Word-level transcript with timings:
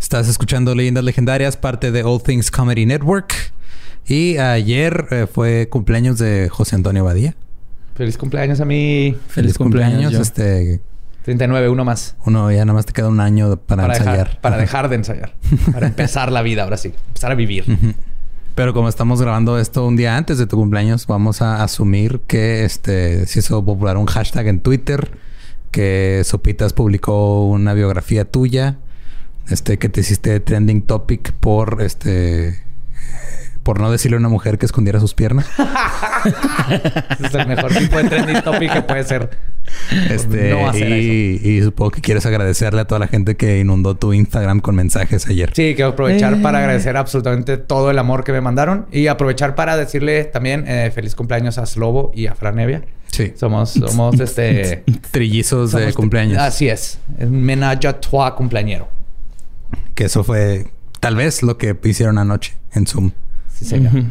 Estás 0.00 0.28
escuchando 0.28 0.74
Leyendas 0.74 1.04
Legendarias, 1.04 1.58
parte 1.58 1.92
de 1.92 2.02
All 2.02 2.22
Things 2.22 2.50
Comedy 2.50 2.86
Network. 2.86 3.34
Y 4.06 4.38
ayer 4.38 5.06
eh, 5.10 5.26
fue 5.32 5.68
cumpleaños 5.68 6.18
de 6.18 6.48
José 6.48 6.74
Antonio 6.74 7.04
Badía. 7.04 7.36
Feliz 7.94 8.16
cumpleaños 8.16 8.60
a 8.60 8.64
mí. 8.64 9.14
Feliz, 9.28 9.58
cumpleaños. 9.58 10.14
este 10.14 10.80
39, 11.24 11.68
uno 11.68 11.84
más. 11.84 12.16
Uno, 12.24 12.50
ya 12.50 12.64
nada 12.64 12.72
más 12.72 12.86
te 12.86 12.94
queda 12.94 13.08
un 13.08 13.20
año 13.20 13.56
para, 13.58 13.86
ensayar. 13.94 14.40
para 14.40 14.56
dejar 14.58 14.88
de 14.88 14.96
ensayar. 14.96 15.34
para 15.70 15.88
empezar 15.88 16.32
la 16.32 16.40
vida, 16.40 16.64
ahora 16.64 16.78
sí. 16.78 16.94
Empezar 17.08 17.30
a 17.30 17.34
vivir. 17.34 17.66
Pero 18.54 18.72
como 18.72 18.88
estamos 18.88 19.20
grabando 19.20 19.58
esto 19.58 19.86
un 19.86 19.96
día 19.96 20.16
antes 20.16 20.38
de 20.38 20.46
tu 20.46 20.56
cumpleaños, 20.56 21.06
vamos 21.06 21.42
a 21.42 21.62
asumir 21.62 22.20
que 22.26 22.64
este 22.64 23.26
se 23.26 23.40
hizo 23.40 23.62
popular 23.62 23.98
un 23.98 24.06
hashtag 24.06 24.46
en 24.46 24.60
Twitter, 24.60 25.10
que 25.70 26.22
Sopitas 26.24 26.72
publicó 26.72 27.44
una 27.44 27.74
biografía 27.74 28.24
tuya, 28.24 28.78
este, 29.50 29.78
que 29.78 29.88
te 29.88 30.00
hiciste 30.00 30.40
trending 30.40 30.82
topic 30.82 31.32
por 31.32 31.82
este 31.82 32.70
por 33.62 33.78
no 33.78 33.90
decirle 33.90 34.16
a 34.16 34.20
una 34.20 34.28
mujer 34.28 34.58
que 34.58 34.66
escondiera 34.66 35.00
sus 35.00 35.14
piernas. 35.14 35.46
es 37.24 37.34
el 37.34 37.46
mejor 37.46 37.72
tipo 37.74 37.98
de 37.98 38.04
trending 38.04 38.42
topic 38.42 38.72
que 38.72 38.82
puede 38.82 39.04
ser. 39.04 39.30
Este, 40.10 41.38
y, 41.42 41.62
supongo 41.62 41.90
que 41.90 42.00
quieres 42.00 42.24
agradecerle 42.26 42.80
a 42.80 42.84
toda 42.86 42.98
la 42.98 43.06
gente 43.06 43.36
que 43.36 43.60
inundó 43.60 43.96
tu 43.96 44.12
Instagram 44.12 44.60
con 44.60 44.74
mensajes 44.74 45.26
ayer. 45.26 45.52
Sí, 45.54 45.74
quiero 45.74 45.90
aprovechar 45.90 46.40
para 46.40 46.58
eh. 46.58 46.62
agradecer 46.62 46.96
absolutamente 46.96 47.58
todo 47.58 47.90
el 47.90 47.98
amor 47.98 48.24
que 48.24 48.32
me 48.32 48.40
mandaron 48.40 48.86
y 48.90 49.08
aprovechar 49.08 49.54
para 49.54 49.76
decirle 49.76 50.24
también 50.24 50.64
eh, 50.66 50.90
feliz 50.94 51.14
cumpleaños 51.14 51.58
a 51.58 51.66
Slobo 51.66 52.12
y 52.14 52.26
a 52.26 52.34
Franevia. 52.34 52.82
Sí. 53.08 53.34
Somos, 53.36 53.72
somos 53.72 54.18
este... 54.18 54.84
Trillizos 55.10 55.72
de 55.72 55.92
cumpleaños. 55.92 56.38
Así 56.38 56.68
es. 56.68 56.98
Un 57.18 57.42
menage 57.42 57.86
à 57.86 57.92
trois 57.92 58.32
cumpleañero. 58.32 58.99
Que 60.00 60.06
eso 60.06 60.24
fue 60.24 60.72
tal 60.98 61.14
vez 61.14 61.42
lo 61.42 61.58
que 61.58 61.78
hicieron 61.84 62.16
anoche 62.16 62.56
en 62.72 62.86
Zoom. 62.86 63.10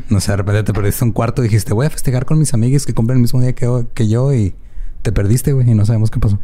No 0.09 0.19
sé, 0.19 0.33
de 0.33 0.37
repente 0.37 0.61
te 0.61 0.71
perdiste 0.71 1.03
un 1.03 1.11
cuarto 1.11 1.41
y 1.41 1.45
dijiste, 1.45 1.73
voy 1.73 1.87
a 1.87 1.89
festejar 1.89 2.25
con 2.25 2.37
mis 2.37 2.53
amigos 2.53 2.85
que 2.85 2.93
cumplen 2.93 3.15
el 3.15 3.21
mismo 3.23 3.41
día 3.41 3.53
que, 3.53 3.87
que 3.95 4.07
yo 4.07 4.31
y 4.31 4.53
te 5.01 5.11
perdiste, 5.11 5.51
güey, 5.51 5.67
y 5.67 5.73
no 5.73 5.87
sabemos 5.87 6.11
qué 6.11 6.19
pasó. 6.19 6.39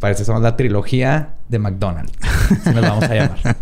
Parece 0.00 0.22
que 0.22 0.24
somos 0.24 0.42
la 0.42 0.56
trilogía 0.56 1.36
de 1.48 1.60
McDonald's. 1.60 2.12
Así 2.50 2.74
nos 2.74 2.82
vamos 2.82 3.04
a 3.04 3.14
llamar. 3.14 3.56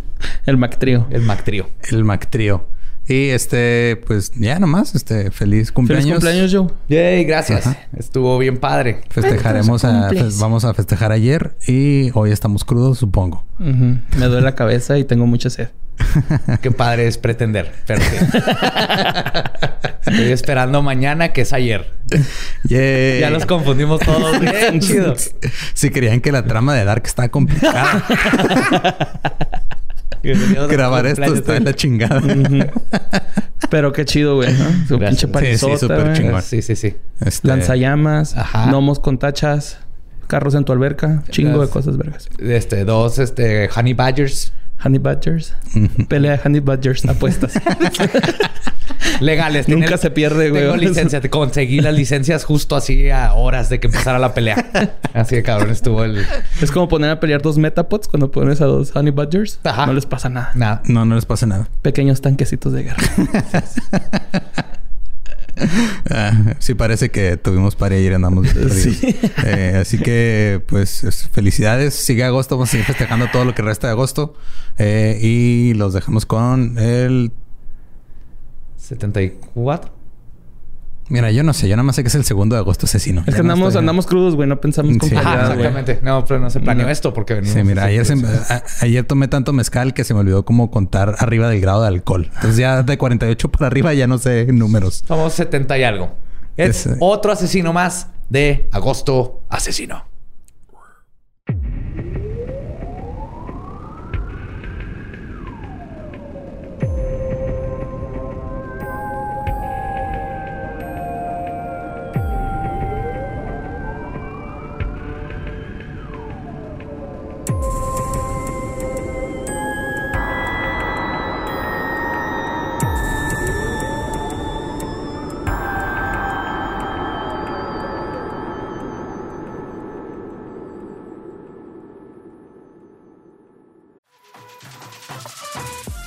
el 0.46 0.56
McTrio. 0.56 1.06
El 1.10 1.24
McTrio. 1.24 1.68
El 1.90 2.04
McTrio. 2.04 2.66
Y 3.08 3.30
este, 3.30 3.96
pues 4.06 4.32
ya 4.34 4.58
nomás, 4.58 4.94
este, 4.94 5.30
feliz 5.30 5.72
cumpleaños. 5.72 6.22
Feliz 6.22 6.50
cumpleaños, 6.50 6.54
Joe. 6.54 6.66
Yay, 6.88 7.24
gracias. 7.24 7.66
Estuvo 7.96 8.36
bien 8.38 8.58
padre. 8.58 9.00
Festejaremos, 9.08 9.84
a, 9.84 10.10
vamos 10.38 10.66
a 10.66 10.74
festejar 10.74 11.10
ayer 11.12 11.56
y 11.66 12.10
hoy 12.12 12.32
estamos 12.32 12.64
crudos, 12.64 12.98
supongo. 12.98 13.46
Me 13.58 14.26
duele 14.26 14.42
la 14.42 14.54
cabeza 14.54 14.98
y 14.98 15.04
tengo 15.04 15.26
mucha 15.26 15.48
sed. 15.48 15.68
Qué 16.62 16.70
padre 16.70 17.06
es 17.08 17.18
pretender. 17.18 17.72
Pero 17.86 18.02
Estoy 20.06 20.32
esperando 20.32 20.82
mañana 20.82 21.32
que 21.32 21.42
es 21.42 21.52
ayer. 21.52 21.90
Ya 22.64 23.30
los 23.30 23.46
confundimos 23.46 24.00
todos. 24.00 24.38
Bien 24.40 24.80
chido. 24.80 25.14
Si 25.74 25.90
creían 25.90 26.20
que 26.20 26.32
la 26.32 26.44
trama 26.44 26.74
de 26.74 26.84
Dark 26.84 27.02
está 27.06 27.30
complicada. 27.30 28.04
Grabar 30.22 31.06
esto 31.06 31.34
está 31.34 31.56
en 31.56 31.64
la 31.64 31.74
chingada. 31.74 32.22
Pero 33.70 33.92
qué 33.92 34.04
chido, 34.04 34.36
güey. 34.36 34.54
Su 34.86 34.98
pinche 34.98 35.28
parisota, 35.28 35.74
Sí, 35.74 35.78
sí, 35.78 35.86
súper 35.86 36.12
chingón. 36.14 36.42
Sí, 36.42 36.62
sí, 36.62 36.76
sí. 36.76 36.96
Este... 37.20 37.48
Lanzallamas, 37.48 38.34
gnomos 38.68 38.98
con 39.00 39.18
tachas, 39.18 39.78
carros 40.26 40.54
en 40.54 40.64
tu 40.64 40.72
alberca, 40.72 41.22
chingo 41.30 41.60
de 41.60 41.68
cosas 41.68 41.96
vergas. 41.96 42.28
Este, 42.38 42.84
dos, 42.84 43.18
este, 43.18 43.68
honey 43.74 43.94
badgers. 43.94 44.52
Honey 44.84 45.00
Badgers. 45.00 45.54
Pelea 46.08 46.36
de 46.36 46.40
Honey 46.44 46.60
Badgers. 46.60 47.04
Apuestas. 47.04 47.52
Legales. 49.20 49.68
Nunca 49.68 49.96
se 49.96 50.10
pierde, 50.10 50.50
güey. 50.50 50.62
Tengo 50.62 50.76
licencia. 50.76 51.20
Te 51.20 51.30
conseguí 51.30 51.80
las 51.80 51.94
licencias 51.94 52.44
justo 52.44 52.76
así 52.76 53.10
a 53.10 53.32
horas 53.34 53.68
de 53.68 53.80
que 53.80 53.86
empezara 53.88 54.18
la 54.18 54.34
pelea. 54.34 54.70
Así 55.14 55.36
de 55.36 55.42
cabrón 55.42 55.70
estuvo 55.70 56.04
el... 56.04 56.24
Es 56.60 56.70
como 56.70 56.88
poner 56.88 57.10
a 57.10 57.18
pelear 57.18 57.42
dos 57.42 57.58
Metapods 57.58 58.08
cuando 58.08 58.30
pones 58.30 58.60
a 58.60 58.66
dos 58.66 58.94
Honey 58.94 59.12
Badgers. 59.12 59.58
Ajá. 59.64 59.86
No 59.86 59.92
les 59.92 60.06
pasa 60.06 60.28
nada. 60.28 60.52
Nada. 60.54 60.82
No, 60.84 61.04
no 61.04 61.14
les 61.14 61.24
pasa 61.24 61.46
nada. 61.46 61.68
Pequeños 61.82 62.20
tanquecitos 62.20 62.72
de 62.72 62.84
guerra. 62.84 63.02
Ah, 66.10 66.54
sí 66.58 66.74
parece 66.74 67.10
que 67.10 67.36
tuvimos 67.36 67.74
para 67.74 67.96
ir 67.96 68.14
andamos 68.14 68.48
sí. 68.70 69.16
Eh, 69.44 69.78
así 69.80 69.98
que 69.98 70.62
pues 70.66 71.28
felicidades 71.32 71.94
sigue 71.94 72.24
agosto 72.24 72.56
vamos 72.56 72.68
a 72.68 72.72
seguir 72.72 72.86
festejando 72.86 73.26
todo 73.32 73.44
lo 73.44 73.54
que 73.54 73.62
resta 73.62 73.88
de 73.88 73.92
agosto 73.92 74.34
eh, 74.78 75.18
y 75.20 75.74
los 75.74 75.94
dejamos 75.94 76.26
con 76.26 76.78
el 76.78 77.32
74 78.88 79.98
Mira, 81.10 81.30
yo 81.30 81.42
no 81.42 81.54
sé, 81.54 81.68
yo 81.68 81.76
nada 81.76 81.84
más 81.84 81.96
sé 81.96 82.02
que 82.02 82.08
es 82.08 82.14
el 82.14 82.24
segundo 82.24 82.54
de 82.54 82.60
agosto 82.60 82.84
asesino. 82.84 83.24
Es 83.26 83.34
que 83.34 83.40
andamos, 83.40 83.74
andamos 83.76 84.06
crudos, 84.06 84.36
güey, 84.36 84.46
no 84.46 84.60
pensamos 84.60 84.96
con 84.98 85.08
exactamente. 85.10 86.00
No, 86.02 86.24
pero 86.26 86.38
no 86.38 86.50
se 86.50 86.60
planeó 86.60 86.88
esto 86.88 87.14
porque 87.14 87.32
venimos. 87.34 87.54
Sí, 87.54 87.64
mira, 87.64 87.84
ayer, 87.84 88.06
ayer 88.82 89.04
tomé 89.04 89.28
tanto 89.28 89.54
mezcal 89.54 89.94
que 89.94 90.04
se 90.04 90.12
me 90.12 90.20
olvidó 90.20 90.44
como 90.44 90.70
contar 90.70 91.14
arriba 91.18 91.48
del 91.48 91.62
grado 91.62 91.80
de 91.80 91.88
alcohol. 91.88 92.30
Entonces 92.34 92.58
ya 92.58 92.82
de 92.82 92.98
48 92.98 93.48
para 93.50 93.68
arriba 93.68 93.94
ya 93.94 94.06
no 94.06 94.18
sé 94.18 94.52
números. 94.52 95.02
Somos 95.06 95.32
70 95.32 95.78
y 95.78 95.84
algo. 95.84 96.12
Es 96.58 96.88
otro 97.00 97.32
asesino 97.32 97.72
más 97.72 98.08
de 98.28 98.68
agosto 98.70 99.40
asesino. 99.48 100.04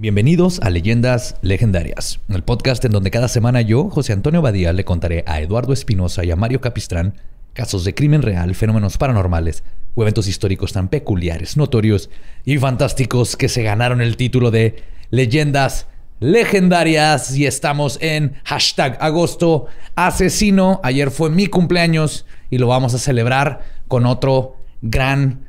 Bienvenidos 0.00 0.60
a 0.62 0.70
Leyendas 0.70 1.34
Legendarias, 1.42 2.20
el 2.28 2.44
podcast 2.44 2.84
en 2.84 2.92
donde 2.92 3.10
cada 3.10 3.26
semana 3.26 3.62
yo, 3.62 3.90
José 3.90 4.12
Antonio 4.12 4.40
Badía, 4.40 4.72
le 4.72 4.84
contaré 4.84 5.24
a 5.26 5.40
Eduardo 5.40 5.72
Espinosa 5.72 6.24
y 6.24 6.30
a 6.30 6.36
Mario 6.36 6.60
Capistrán 6.60 7.14
casos 7.52 7.84
de 7.84 7.96
crimen 7.96 8.22
real, 8.22 8.54
fenómenos 8.54 8.96
paranormales 8.96 9.64
o 9.96 10.02
eventos 10.02 10.28
históricos 10.28 10.72
tan 10.72 10.86
peculiares, 10.86 11.56
notorios 11.56 12.10
y 12.44 12.58
fantásticos 12.58 13.36
que 13.36 13.48
se 13.48 13.64
ganaron 13.64 14.00
el 14.00 14.16
título 14.16 14.52
de 14.52 14.84
Leyendas 15.10 15.88
Legendarias 16.20 17.36
y 17.36 17.46
estamos 17.46 17.98
en 18.00 18.34
hashtag 18.44 18.98
agosto 19.00 19.66
asesino. 19.96 20.78
Ayer 20.84 21.10
fue 21.10 21.28
mi 21.28 21.48
cumpleaños 21.48 22.24
y 22.50 22.58
lo 22.58 22.68
vamos 22.68 22.94
a 22.94 22.98
celebrar 22.98 23.64
con 23.88 24.06
otro 24.06 24.58
gran 24.80 25.40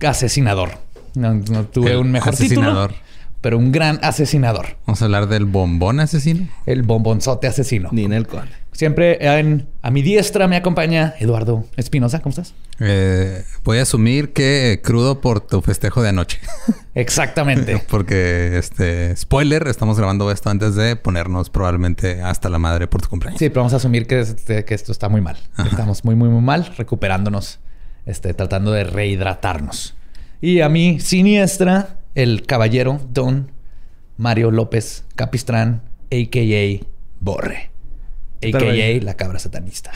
asesinador. 0.00 0.70
No, 1.14 1.38
tuve 1.66 1.98
un 1.98 2.10
mejor 2.10 2.32
asesinador 2.32 3.07
pero 3.40 3.58
un 3.58 3.72
gran 3.72 3.98
asesinador. 4.02 4.76
Vamos 4.86 5.02
a 5.02 5.04
hablar 5.04 5.28
del 5.28 5.44
bombón 5.44 6.00
asesino. 6.00 6.48
El 6.66 6.82
bombonzote 6.82 7.46
asesino. 7.46 7.88
Ni 7.92 8.04
en 8.04 8.12
el 8.12 8.26
cual. 8.26 8.48
Siempre 8.78 9.18
a 9.82 9.90
mi 9.90 10.02
diestra 10.02 10.46
me 10.46 10.54
acompaña 10.54 11.14
Eduardo 11.18 11.64
Espinosa. 11.76 12.20
¿Cómo 12.20 12.30
estás? 12.30 12.54
Eh, 12.78 13.42
voy 13.64 13.78
a 13.78 13.82
asumir 13.82 14.32
que 14.32 14.80
crudo 14.84 15.20
por 15.20 15.40
tu 15.40 15.60
festejo 15.62 16.00
de 16.00 16.10
anoche. 16.10 16.38
Exactamente. 16.94 17.82
Porque, 17.90 18.56
este, 18.56 19.16
spoiler, 19.16 19.66
estamos 19.66 19.98
grabando 19.98 20.30
esto 20.30 20.50
antes 20.50 20.76
de 20.76 20.94
ponernos 20.94 21.50
probablemente 21.50 22.22
hasta 22.22 22.48
la 22.48 22.58
madre 22.58 22.86
por 22.86 23.02
tu 23.02 23.08
cumpleaños. 23.08 23.40
Sí, 23.40 23.48
pero 23.48 23.62
vamos 23.62 23.72
a 23.72 23.78
asumir 23.78 24.06
que, 24.06 24.20
este, 24.20 24.64
que 24.64 24.74
esto 24.74 24.92
está 24.92 25.08
muy 25.08 25.22
mal. 25.22 25.38
Estamos 25.68 26.04
muy, 26.04 26.14
muy, 26.14 26.28
muy 26.28 26.42
mal, 26.42 26.72
recuperándonos, 26.76 27.58
este, 28.06 28.32
tratando 28.32 28.70
de 28.70 28.84
rehidratarnos. 28.84 29.96
Y 30.40 30.60
a 30.60 30.68
mi 30.68 31.00
siniestra 31.00 31.97
el 32.18 32.42
caballero 32.42 33.00
Don 33.12 33.52
Mario 34.16 34.50
López 34.50 35.04
Capistrán, 35.14 35.82
a.k.a. 36.10 36.84
Borre, 37.20 37.70
¿Qué 38.40 38.50
tal, 38.50 38.62
a.k.a. 38.62 39.04
La 39.04 39.14
cabra 39.14 39.38
satanista. 39.38 39.92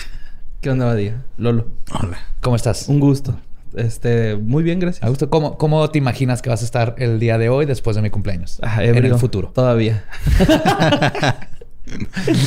¿Qué 0.61 0.71
onda, 0.71 0.87
Badía? 0.87 1.25
Lolo. 1.37 1.67
Hola. 1.91 2.19
¿Cómo 2.41 2.55
estás? 2.55 2.89
Un 2.89 3.01
gusto. 3.01 3.37
Este, 3.75 4.37
muy 4.37 4.63
bien, 4.63 4.79
gracias. 4.79 5.03
Augusto, 5.03 5.31
¿cómo, 5.31 5.59
¿cómo 5.59 5.91
te 5.91 5.99
imaginas 5.99 6.43
que 6.43 6.51
vas 6.51 6.63
a 6.63 6.65
estar 6.65 6.95
el 6.99 7.19
día 7.19 7.39
de 7.39 7.49
hoy 7.49 7.67
después 7.67 7.97
de 7.97 8.03
mi 8.03 8.11
cumpleaños? 8.11 8.61
Ah, 8.63 8.85
en 8.85 8.95
ebrio. 8.95 9.15
el 9.15 9.21
futuro. 9.21 9.51
Todavía. 9.53 10.05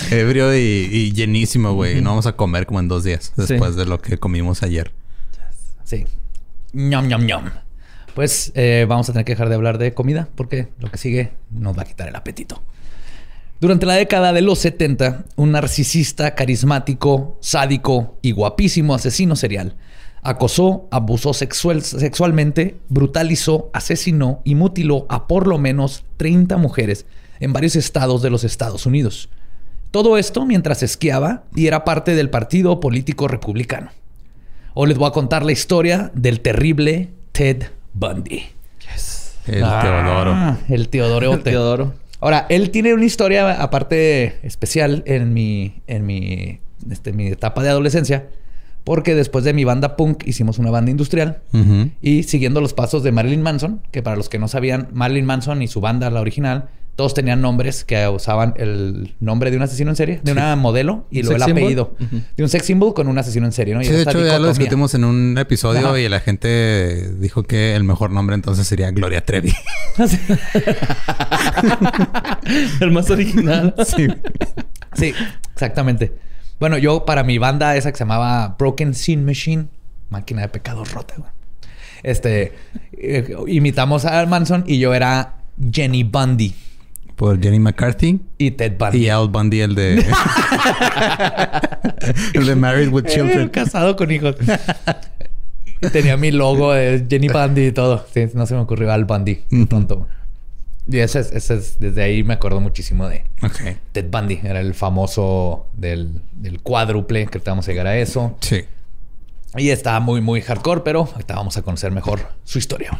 Ebrio 0.09 0.55
y, 0.55 0.87
y 0.89 1.11
llenísimo, 1.11 1.73
güey. 1.73 1.99
No 2.01 2.11
vamos 2.11 2.27
a 2.27 2.37
comer 2.37 2.65
como 2.65 2.79
en 2.79 2.87
dos 2.87 3.03
días 3.03 3.33
después 3.35 3.75
de 3.75 3.85
lo 3.85 3.99
que 3.99 4.17
comimos 4.17 4.63
ayer. 4.63 4.93
Sí. 5.83 6.05
ñom, 6.71 7.07
ñom, 7.07 7.25
ñom. 7.25 7.64
Pues 8.15 8.51
eh, 8.55 8.85
vamos 8.87 9.09
a 9.09 9.13
tener 9.13 9.25
que 9.25 9.33
dejar 9.33 9.49
de 9.49 9.55
hablar 9.55 9.77
de 9.77 9.93
comida 9.93 10.27
porque 10.35 10.69
lo 10.79 10.89
que 10.89 10.97
sigue 10.97 11.33
nos 11.51 11.77
va 11.77 11.81
a 11.83 11.85
quitar 11.85 12.07
el 12.07 12.15
apetito. 12.15 12.63
Durante 13.59 13.85
la 13.85 13.95
década 13.95 14.33
de 14.33 14.41
los 14.41 14.59
70, 14.59 15.25
un 15.35 15.51
narcisista 15.51 16.33
carismático, 16.33 17.37
sádico 17.41 18.17
y 18.21 18.31
guapísimo 18.31 18.95
asesino 18.95 19.35
serial 19.35 19.75
acosó, 20.21 20.87
abusó 20.89 21.33
sexual- 21.33 21.83
sexualmente, 21.83 22.77
brutalizó, 22.89 23.69
asesinó 23.73 24.41
y 24.43 24.55
mutiló 24.55 25.05
a 25.07 25.27
por 25.27 25.45
lo 25.45 25.59
menos 25.59 26.03
30 26.17 26.57
mujeres 26.57 27.05
en 27.39 27.53
varios 27.53 27.75
estados 27.75 28.23
de 28.23 28.31
los 28.31 28.43
Estados 28.43 28.87
Unidos. 28.87 29.29
Todo 29.91 30.17
esto 30.17 30.45
mientras 30.45 30.81
esquiaba 30.83 31.43
y 31.55 31.67
era 31.67 31.83
parte 31.85 32.15
del 32.15 32.29
partido 32.31 32.79
político 32.79 33.27
republicano. 33.27 33.91
Hoy 34.73 34.89
les 34.89 34.97
voy 34.97 35.07
a 35.07 35.11
contar 35.11 35.45
la 35.45 35.51
historia 35.51 36.11
del 36.15 36.39
terrible 36.41 37.09
Ted 37.31 37.65
Bundy. 37.95 38.43
El 39.47 39.63
Ah, 39.63 39.79
Teodoro. 39.81 40.57
El 40.75 40.89
Teodorote. 40.89 41.51
Teodoro. 41.51 41.93
Ahora, 42.19 42.45
él 42.49 42.71
tiene 42.71 42.93
una 42.93 43.05
historia 43.05 43.61
aparte 43.61 44.39
especial 44.45 45.03
en 45.05 45.33
mi, 45.33 45.81
en 45.87 46.05
mi, 46.05 46.59
este, 46.89 47.13
mi 47.13 47.27
etapa 47.27 47.61
de 47.63 47.69
adolescencia, 47.69 48.27
porque 48.83 49.15
después 49.15 49.45
de 49.45 49.53
mi 49.53 49.63
banda 49.63 49.95
punk 49.95 50.27
hicimos 50.27 50.57
una 50.59 50.71
banda 50.71 50.91
industrial 50.91 51.41
y 52.01 52.23
siguiendo 52.23 52.61
los 52.61 52.73
pasos 52.73 53.01
de 53.03 53.11
Marilyn 53.11 53.41
Manson, 53.41 53.81
que 53.91 54.01
para 54.03 54.15
los 54.17 54.29
que 54.29 54.39
no 54.39 54.47
sabían, 54.47 54.89
Marilyn 54.93 55.25
Manson 55.25 55.61
y 55.61 55.67
su 55.67 55.79
banda, 55.81 56.09
la 56.09 56.21
original, 56.21 56.69
todos 56.95 57.13
tenían 57.13 57.41
nombres 57.41 57.83
que 57.83 58.07
usaban 58.07 58.53
el 58.57 59.15
nombre 59.19 59.51
de 59.51 59.57
un 59.57 59.63
asesino 59.63 59.89
en 59.89 59.97
serie, 59.97 60.21
de 60.23 60.31
una 60.31 60.55
modelo 60.55 61.05
y 61.11 61.19
¿Un 61.19 61.25
luego 61.25 61.43
el 61.45 61.51
apellido. 61.51 61.95
De 62.37 62.43
un 62.43 62.47
sex 62.49 62.65
symbol 62.65 62.93
con 62.93 63.09
un 63.09 63.17
asesino 63.17 63.45
en 63.45 63.51
serie, 63.51 63.73
¿no? 63.73 63.81
Y 63.81 63.85
Sí, 63.85 63.91
de 63.91 64.03
hecho 64.03 64.11
ya 64.13 64.17
lo 64.19 64.23
dicotomía. 64.23 64.49
discutimos 64.49 64.93
en 64.95 65.03
un 65.03 65.37
episodio 65.37 65.89
Ajá. 65.89 65.99
y 65.99 66.07
la 66.07 66.21
gente 66.21 67.11
dijo 67.19 67.43
que 67.43 67.75
el 67.75 67.83
mejor 67.83 68.11
nombre 68.11 68.35
entonces 68.35 68.65
sería 68.65 68.91
Gloria 68.91 69.25
Trevi. 69.25 69.53
El 72.79 72.91
más 72.91 73.09
original. 73.09 73.73
sí. 73.85 74.07
Sí, 74.93 75.13
exactamente. 75.53 76.13
Bueno, 76.59 76.77
yo 76.77 77.05
para 77.05 77.23
mi 77.23 77.37
banda 77.37 77.75
esa 77.75 77.91
que 77.91 77.97
se 77.97 78.03
llamaba 78.05 78.55
Broken 78.57 78.93
Sin 78.93 79.25
Machine, 79.25 79.67
máquina 80.09 80.41
de 80.43 80.49
pecados 80.49 80.93
rota, 80.93 81.15
güey. 81.17 81.29
Este, 82.03 82.53
eh, 82.97 83.35
imitamos 83.47 84.05
a 84.05 84.25
Manson 84.25 84.63
y 84.67 84.79
yo 84.79 84.93
era 84.93 85.35
Jenny 85.71 86.03
Bundy 86.03 86.53
Por 87.15 87.41
Jenny 87.41 87.59
McCarthy 87.59 88.19
y 88.37 88.51
Ted 88.51 88.73
Bundy. 88.77 88.97
y 89.05 89.09
Al 89.09 89.29
Bundy, 89.29 89.61
el 89.61 89.73
de... 89.75 90.05
el 92.33 92.45
de 92.45 92.55
Married 92.55 92.89
with 92.91 93.05
Children. 93.05 93.49
casado 93.49 93.95
con 93.95 94.11
hijos. 94.11 94.35
Y 95.81 95.89
Tenía 95.89 96.17
mi 96.17 96.31
logo 96.31 96.73
de 96.73 97.05
Jenny 97.09 97.27
Bundy 97.29 97.67
y 97.67 97.71
todo. 97.71 98.05
Sí, 98.13 98.25
no 98.33 98.45
se 98.45 98.55
me 98.55 98.61
ocurrió 98.61 98.91
Al 98.91 99.05
Bundy. 99.05 99.43
Tonto. 99.69 100.07
Y 100.87 100.99
ese 100.99 101.19
es, 101.21 101.31
ese 101.31 101.55
es- 101.55 101.79
desde 101.79 102.03
ahí 102.03 102.23
me 102.23 102.35
acuerdo 102.35 102.59
muchísimo 102.61 103.07
de. 103.07 103.23
Ted 103.91 104.05
Bundy. 104.11 104.39
Era 104.43 104.59
el 104.59 104.73
famoso 104.73 105.67
del, 105.73 106.21
del 106.33 106.61
cuádruple, 106.61 107.25
que 107.27 107.39
vamos 107.39 107.67
a 107.67 107.71
llegar 107.71 107.87
a 107.87 107.97
eso. 107.97 108.37
Sí. 108.41 108.65
Y 109.57 109.69
está 109.69 109.99
muy, 109.99 110.21
muy 110.21 110.41
hardcore, 110.41 110.81
pero 110.81 111.07
ahorita 111.11 111.35
vamos 111.35 111.55
a 111.57 111.61
conocer 111.61 111.91
mejor 111.91 112.19
su 112.43 112.59
historia. 112.59 112.91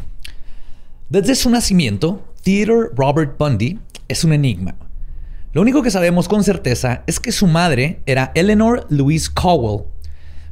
Desde 1.08 1.36
su 1.36 1.50
nacimiento, 1.50 2.34
Theodore 2.42 2.88
Robert 2.96 3.38
Bundy 3.38 3.78
es 4.08 4.24
un 4.24 4.32
enigma. 4.32 4.74
Lo 5.52 5.62
único 5.62 5.80
que 5.80 5.92
sabemos 5.92 6.26
con 6.26 6.42
certeza 6.42 7.04
es 7.06 7.20
que 7.20 7.30
su 7.30 7.46
madre 7.46 8.00
era 8.06 8.32
Eleanor 8.34 8.88
Louise 8.90 9.30
Cowell. 9.32 9.84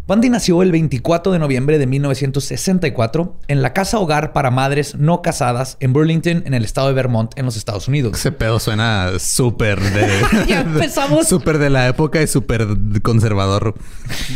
Bundy 0.06 0.28
nació 0.28 0.62
el 0.62 0.70
24 0.70 1.32
de 1.32 1.38
noviembre 1.38 1.78
de 1.78 1.86
1964 1.86 3.40
en 3.48 3.62
la 3.62 3.72
casa 3.72 3.98
hogar 3.98 4.34
para 4.34 4.50
madres 4.50 4.96
no 4.96 5.22
casadas 5.22 5.78
en 5.80 5.94
Burlington, 5.94 6.42
en 6.44 6.52
el 6.52 6.62
estado 6.62 6.88
de 6.88 6.92
Vermont, 6.92 7.32
en 7.38 7.46
los 7.46 7.56
Estados 7.56 7.88
Unidos. 7.88 8.18
Ese 8.18 8.30
pedo 8.30 8.60
suena 8.60 9.12
súper 9.18 9.80
de... 9.80 10.06
Ya 10.46 10.60
empezamos. 10.60 11.26
Súper 11.26 11.56
de 11.56 11.70
la 11.70 11.88
época 11.88 12.20
y 12.20 12.26
súper 12.26 12.66
conservador. 13.02 13.76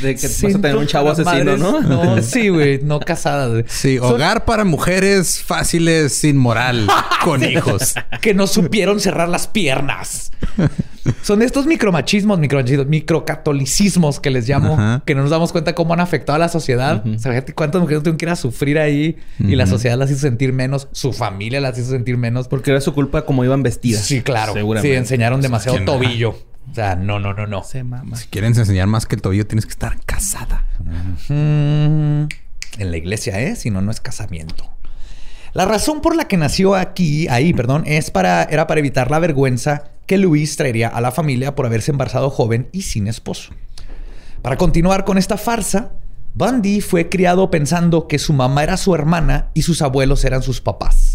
De 0.01 0.15
que 0.17 0.27
vas 0.27 0.43
a 0.55 0.59
tener 0.59 0.77
un 0.77 0.87
chavo 0.87 1.11
asesino, 1.11 1.57
madres- 1.57 1.59
¿no? 1.59 1.81
No, 2.17 2.23
sí, 2.23 2.49
güey, 2.49 2.81
no 2.83 2.99
casadas. 3.01 3.65
Sí, 3.69 3.99
Son- 3.99 4.15
hogar 4.15 4.47
para 4.47 4.65
mujeres 4.65 5.43
fáciles, 5.43 6.15
sin 6.15 6.39
moral, 6.39 6.89
con 7.25 7.45
hijos. 7.45 7.95
que 8.23 8.33
no 8.33 8.47
supieron 8.47 9.01
cerrar 9.01 9.29
las 9.29 9.47
piernas. 9.47 10.33
Son 11.23 11.43
estos 11.43 11.67
micromachismos, 11.67 12.39
micromachismos, 12.39 12.87
microcatolicismos 12.87 14.21
que 14.21 14.31
les 14.31 14.49
llamo, 14.49 14.75
Ajá. 14.75 15.03
que 15.05 15.15
no 15.15 15.23
nos 15.23 15.31
damos 15.31 15.53
cuenta 15.53 15.75
cómo 15.75 15.95
han 15.95 16.01
afectado 16.01 16.37
a 16.37 16.39
la 16.39 16.49
sociedad. 16.49 17.07
O 17.07 17.19
sea, 17.19 17.33
fíjate 17.33 17.55
cuántas 17.55 17.81
mujeres 17.81 18.03
tuvieron 18.03 18.17
que 18.19 18.25
ir 18.27 18.31
a 18.31 18.37
sufrir 18.37 18.79
ahí 18.79 19.17
y 19.39 19.57
la 19.57 19.67
sociedad 19.67 19.97
las 19.99 20.11
hizo 20.11 20.21
sentir 20.21 20.53
menos, 20.53 20.89
su 20.93 21.13
familia 21.13 21.61
las 21.61 21.79
hizo 21.79 21.91
sentir 21.91 22.17
menos. 22.17 22.49
Porque 22.49 22.71
era 22.71 22.81
su 22.81 22.95
culpa 22.95 23.25
como 23.25 23.45
iban 23.45 23.63
vestidas. 23.63 24.03
Sí, 24.03 24.23
claro. 24.23 24.53
Seguramente. 24.53 24.95
Sí, 24.95 24.99
enseñaron 24.99 25.41
demasiado 25.41 25.79
tobillo. 25.85 26.37
O 26.71 26.75
sea, 26.75 26.97
no, 26.97 27.19
no, 27.19 27.33
no, 27.33 27.47
no. 27.47 27.63
Se 27.65 27.83
mama. 27.83 28.17
Si 28.17 28.27
quieren 28.29 28.55
enseñar 28.55 28.87
más 28.87 29.07
que 29.07 29.15
el 29.17 29.23
tobillo, 29.23 29.47
tienes 29.47 29.65
que 29.65 29.73
estar 29.73 29.99
casada. 30.05 30.67
En 31.29 32.29
la 32.79 32.97
iglesia, 32.97 33.41
¿eh? 33.41 33.57
Si 33.57 33.71
no, 33.71 33.81
no 33.81 33.91
es 33.91 34.01
casamiento. 34.01 34.71
La 35.55 35.65
razón 35.65 36.03
por 36.03 36.15
la 36.15 36.29
que 36.29 36.37
nació 36.37 36.75
aquí, 36.75 37.27
ahí, 37.29 37.53
perdón, 37.53 37.85
es 37.87 38.11
para, 38.11 38.45
era 38.45 38.67
para 38.67 38.81
evitar 38.81 39.11
la 39.11 39.19
vergüenza 39.19 39.85
que 40.09 40.17
Luis 40.19 40.57
traería 40.57 40.89
a 40.89 41.03
la 41.03 41.13
familia 41.13 41.55
por 41.55 41.67
haberse 41.67 41.93
embarazado 41.93 42.31
joven 42.31 42.69
y 42.73 42.83
sin 42.83 43.07
esposo. 43.07 43.53
Para 44.41 44.57
continuar 44.57 45.05
con 45.05 45.19
esta 45.19 45.37
farsa, 45.37 45.93
Bundy 46.35 46.81
fue 46.81 47.11
criado 47.11 47.51
pensando 47.51 48.09
que 48.09 48.19
su 48.19 48.33
mamá 48.33 48.63
era 48.63 48.79
su 48.79 48.95
hermana 48.95 49.51
y 49.53 49.63
sus 49.63 49.83
abuelos 49.83 50.25
eran 50.25 50.43
sus 50.43 50.63
papás. 50.63 51.08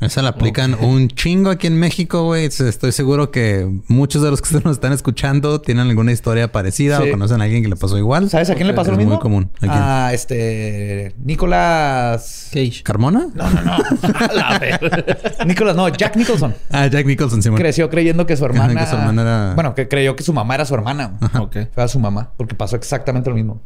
Esa 0.00 0.20
la 0.22 0.30
aplican 0.30 0.74
un 0.74 1.08
chingo 1.08 1.50
aquí 1.50 1.66
en 1.66 1.78
México, 1.78 2.24
güey. 2.24 2.44
Estoy 2.46 2.92
seguro 2.92 3.30
que 3.30 3.66
muchos 3.88 4.22
de 4.22 4.30
los 4.30 4.42
que 4.42 4.54
nos 4.64 4.72
están 4.72 4.92
escuchando 4.92 5.60
tienen 5.60 5.88
alguna 5.88 6.12
historia 6.12 6.50
parecida 6.52 6.98
Sí. 7.00 7.08
o 7.08 7.10
conocen 7.12 7.40
a 7.40 7.44
alguien 7.44 7.62
que 7.62 7.68
le 7.68 7.76
pasó 7.76 7.96
igual. 7.96 8.28
¿Sabes 8.28 8.50
a 8.50 8.54
quién 8.54 8.66
le 8.66 8.74
pasó 8.74 8.90
lo 8.90 8.94
Es 8.96 8.98
mismo? 8.98 9.14
muy 9.14 9.22
común. 9.22 9.50
¿A 9.56 9.60
quién? 9.60 9.72
A 9.72 10.12
este. 10.12 11.14
Nicolás. 11.24 12.48
Cage. 12.52 12.82
¿Carmona? 12.82 13.28
No, 13.34 13.50
no, 13.50 13.62
no. 13.62 13.76
Nicolás, 15.46 15.76
no, 15.76 15.88
Jack 15.88 16.16
Nicholson. 16.16 16.54
Ah, 16.70 16.86
Jack 16.86 17.06
Nicholson, 17.06 17.42
sí. 17.42 17.50
creció 17.50 17.88
creyendo 17.88 18.26
que 18.26 18.36
su 18.36 18.44
hermana. 18.44 18.78
Que 18.84 18.86
su 18.90 18.96
hermana 18.96 19.22
era- 19.22 19.54
Bueno, 19.54 19.74
que 19.74 19.88
creyó 19.88 20.16
que 20.16 20.22
su 20.22 20.32
mamá 20.32 20.54
era 20.56 20.64
su 20.64 20.74
hermana. 20.74 21.18
Ok. 21.40 21.56
Fue 21.72 21.82
a 21.84 21.88
su 21.88 21.98
mamá, 21.98 22.32
porque 22.36 22.54
pasó 22.54 22.76
exactamente 22.76 23.30
lo 23.30 23.36
mismo. 23.36 23.60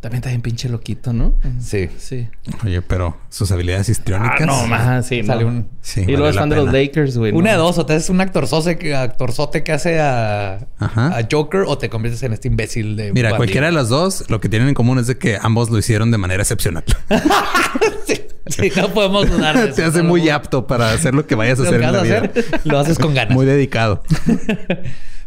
También 0.00 0.18
está 0.18 0.28
bien 0.28 0.42
pinche 0.42 0.68
loquito, 0.68 1.12
¿no? 1.12 1.34
Sí. 1.60 1.88
Sí. 1.98 2.28
Oye, 2.64 2.82
pero 2.82 3.16
sus 3.30 3.50
habilidades 3.50 3.88
histriónicas. 3.88 4.42
Ah, 4.42 4.46
no, 4.46 4.66
más. 4.68 5.04
Sí, 5.06 5.24
Sale 5.24 5.42
no. 5.42 5.48
un. 5.48 5.68
Sí, 5.80 6.02
y 6.02 6.04
luego 6.06 6.20
vale 6.22 6.30
es 6.30 6.34
la 6.36 6.42
fan 6.42 6.48
de 6.50 6.56
los. 6.56 6.72
Lakers, 6.72 7.18
güey. 7.18 7.32
Una 7.32 7.50
no. 7.50 7.56
de 7.56 7.62
dos, 7.64 7.78
o 7.78 7.84
te 7.86 7.94
haces 7.94 8.08
un 8.08 8.20
actorzote 8.20 8.78
que, 8.78 8.94
actorzote 8.94 9.64
que 9.64 9.72
hace 9.72 9.98
a, 10.00 10.68
Ajá. 10.78 11.18
a 11.18 11.26
Joker 11.28 11.62
o 11.66 11.78
te 11.78 11.88
conviertes 11.90 12.22
en 12.22 12.32
este 12.32 12.46
imbécil 12.46 12.94
de. 12.94 13.12
Mira, 13.12 13.36
cualquiera 13.36 13.66
de 13.66 13.72
las 13.72 13.88
dos, 13.88 14.24
lo 14.30 14.40
que 14.40 14.48
tienen 14.48 14.68
en 14.68 14.74
común 14.74 15.00
es 15.00 15.08
de 15.08 15.18
que 15.18 15.36
ambos 15.42 15.68
lo 15.68 15.78
hicieron 15.78 16.12
de 16.12 16.18
manera 16.18 16.42
excepcional. 16.44 16.84
sí, 18.06 18.20
sí, 18.46 18.70
no 18.76 18.90
podemos 18.90 19.28
dudar 19.28 19.56
de 19.58 19.64
eso. 19.70 19.74
Te 19.74 19.84
hace 19.84 20.02
muy 20.04 20.28
apto 20.28 20.68
para 20.68 20.92
hacer 20.92 21.12
lo 21.12 21.26
que 21.26 21.34
vayas 21.34 21.58
a 21.58 21.62
Lo 21.62 21.68
hacer 21.70 21.80
que 21.80 21.86
en 21.86 21.92
la 21.92 22.02
vida. 22.02 22.18
hacer, 22.18 22.60
lo 22.62 22.78
haces 22.78 22.98
con 23.00 23.14
ganas. 23.14 23.34
Muy 23.34 23.46
dedicado. 23.46 24.02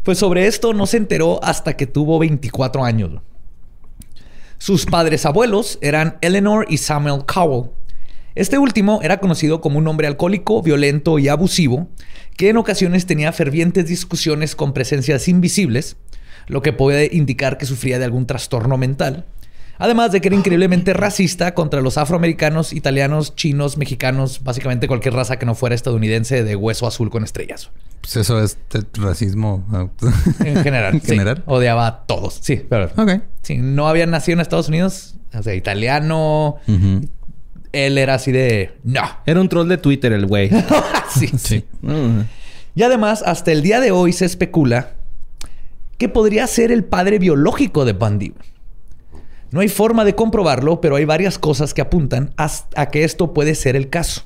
Pues 0.03 0.17
sobre 0.17 0.47
esto 0.47 0.73
no 0.73 0.87
se 0.87 0.97
enteró 0.97 1.39
hasta 1.43 1.77
que 1.77 1.85
tuvo 1.85 2.17
24 2.17 2.83
años. 2.83 3.21
Sus 4.61 4.85
padres 4.85 5.25
abuelos 5.25 5.79
eran 5.81 6.19
Eleanor 6.21 6.67
y 6.69 6.77
Samuel 6.77 7.25
Cowell. 7.25 7.71
Este 8.35 8.59
último 8.59 8.99
era 9.01 9.19
conocido 9.19 9.59
como 9.59 9.79
un 9.79 9.87
hombre 9.87 10.05
alcohólico, 10.05 10.61
violento 10.61 11.17
y 11.17 11.29
abusivo, 11.29 11.89
que 12.37 12.49
en 12.49 12.57
ocasiones 12.57 13.07
tenía 13.07 13.31
fervientes 13.31 13.87
discusiones 13.87 14.55
con 14.55 14.73
presencias 14.73 15.27
invisibles, 15.27 15.97
lo 16.45 16.61
que 16.61 16.73
puede 16.73 17.09
indicar 17.11 17.57
que 17.57 17.65
sufría 17.65 17.97
de 17.97 18.05
algún 18.05 18.27
trastorno 18.27 18.77
mental. 18.77 19.25
Además 19.81 20.11
de 20.11 20.21
que 20.21 20.27
era 20.27 20.37
increíblemente 20.37 20.93
racista 20.93 21.55
contra 21.55 21.81
los 21.81 21.97
afroamericanos, 21.97 22.71
italianos, 22.71 23.35
chinos, 23.35 23.77
mexicanos, 23.77 24.43
básicamente 24.43 24.87
cualquier 24.87 25.15
raza 25.15 25.39
que 25.39 25.45
no 25.47 25.55
fuera 25.55 25.73
estadounidense 25.73 26.43
de 26.43 26.55
hueso 26.55 26.85
azul 26.85 27.09
con 27.09 27.23
estrellas. 27.23 27.71
Pues 28.01 28.15
eso 28.15 28.39
es 28.43 28.59
racismo. 28.93 29.65
En 30.45 30.57
general. 30.63 30.93
En 30.93 31.01
sí. 31.01 31.07
general. 31.07 31.41
Odiaba 31.47 31.87
a 31.87 32.03
todos. 32.05 32.37
Sí, 32.41 32.61
pero 32.69 32.91
Ok. 32.95 33.21
si 33.41 33.57
no 33.57 33.87
había 33.87 34.05
nacido 34.05 34.35
en 34.35 34.41
Estados 34.41 34.69
Unidos, 34.69 35.15
o 35.33 35.41
sea, 35.41 35.55
italiano, 35.55 36.57
él 37.71 37.97
era 37.97 38.13
así 38.13 38.31
de 38.31 38.73
no. 38.83 39.01
Era 39.25 39.41
un 39.41 39.49
troll 39.49 39.67
de 39.67 39.77
Twitter 39.79 40.13
el 40.13 40.27
güey. 40.27 40.51
sí, 41.09 41.27
sí. 41.39 41.65
Y 42.75 42.83
además, 42.83 43.23
hasta 43.25 43.51
el 43.51 43.63
día 43.63 43.79
de 43.79 43.89
hoy 43.89 44.13
se 44.13 44.25
especula 44.25 44.91
que 45.97 46.07
podría 46.07 46.45
ser 46.45 46.71
el 46.71 46.83
padre 46.83 47.17
biológico 47.17 47.83
de 47.83 47.93
Bundy. 47.93 48.33
No 49.51 49.59
hay 49.59 49.67
forma 49.67 50.05
de 50.05 50.15
comprobarlo, 50.15 50.79
pero 50.79 50.95
hay 50.95 51.05
varias 51.05 51.37
cosas 51.37 51.73
que 51.73 51.81
apuntan 51.81 52.33
a, 52.37 52.85
que 52.89 53.03
esto 53.03 53.33
puede 53.33 53.53
ser 53.53 53.75
el 53.75 53.89
caso. 53.89 54.23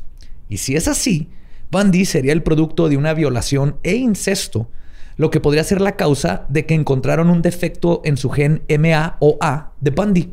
Y 0.50 0.58
si 0.58 0.76
es 0.76 0.88
así, 0.88 1.30
Bundy 1.72 2.06
sería 2.06 2.32
el 2.32 2.44
producto 2.44 2.90
de 2.90 2.98
una 2.98 3.14
violación 3.16 3.78
e 3.82 3.96
incesto, 3.96 4.70
lo 5.18 5.32
que 5.32 5.40
podría 5.40 5.64
ser 5.64 5.82
la 5.82 5.96
causa 5.96 6.46
de 6.50 6.68
que 6.68 6.76
encontraron 6.76 7.32
un 7.32 7.42
defecto 7.42 8.02
en 8.06 8.18
su 8.18 8.30
gen 8.30 8.62
MA 8.70 9.18
o 9.20 9.38
A 9.42 9.72
de 9.82 9.90
Bundy, 9.90 10.32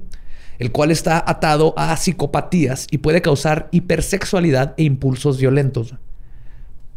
el 0.58 0.72
cual 0.72 0.90
está 0.90 1.24
atado 1.26 1.72
a 1.78 1.96
psicopatías 1.96 2.86
y 2.90 2.98
puede 2.98 3.22
causar 3.22 3.68
hipersexualidad 3.70 4.74
e 4.76 4.82
impulsos 4.82 5.38
violentos. 5.38 5.94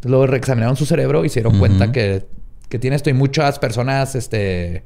Luego 0.02 0.26
reexaminaron 0.26 0.76
su 0.76 0.84
cerebro 0.84 1.24
y 1.24 1.30
se 1.30 1.40
dieron 1.40 1.58
cuenta 1.58 1.92
que, 1.92 2.26
que, 2.68 2.78
tiene 2.78 2.96
esto 2.96 3.08
y 3.08 3.14
muchas 3.14 3.58
personas 3.58 4.14
este, 4.14 4.84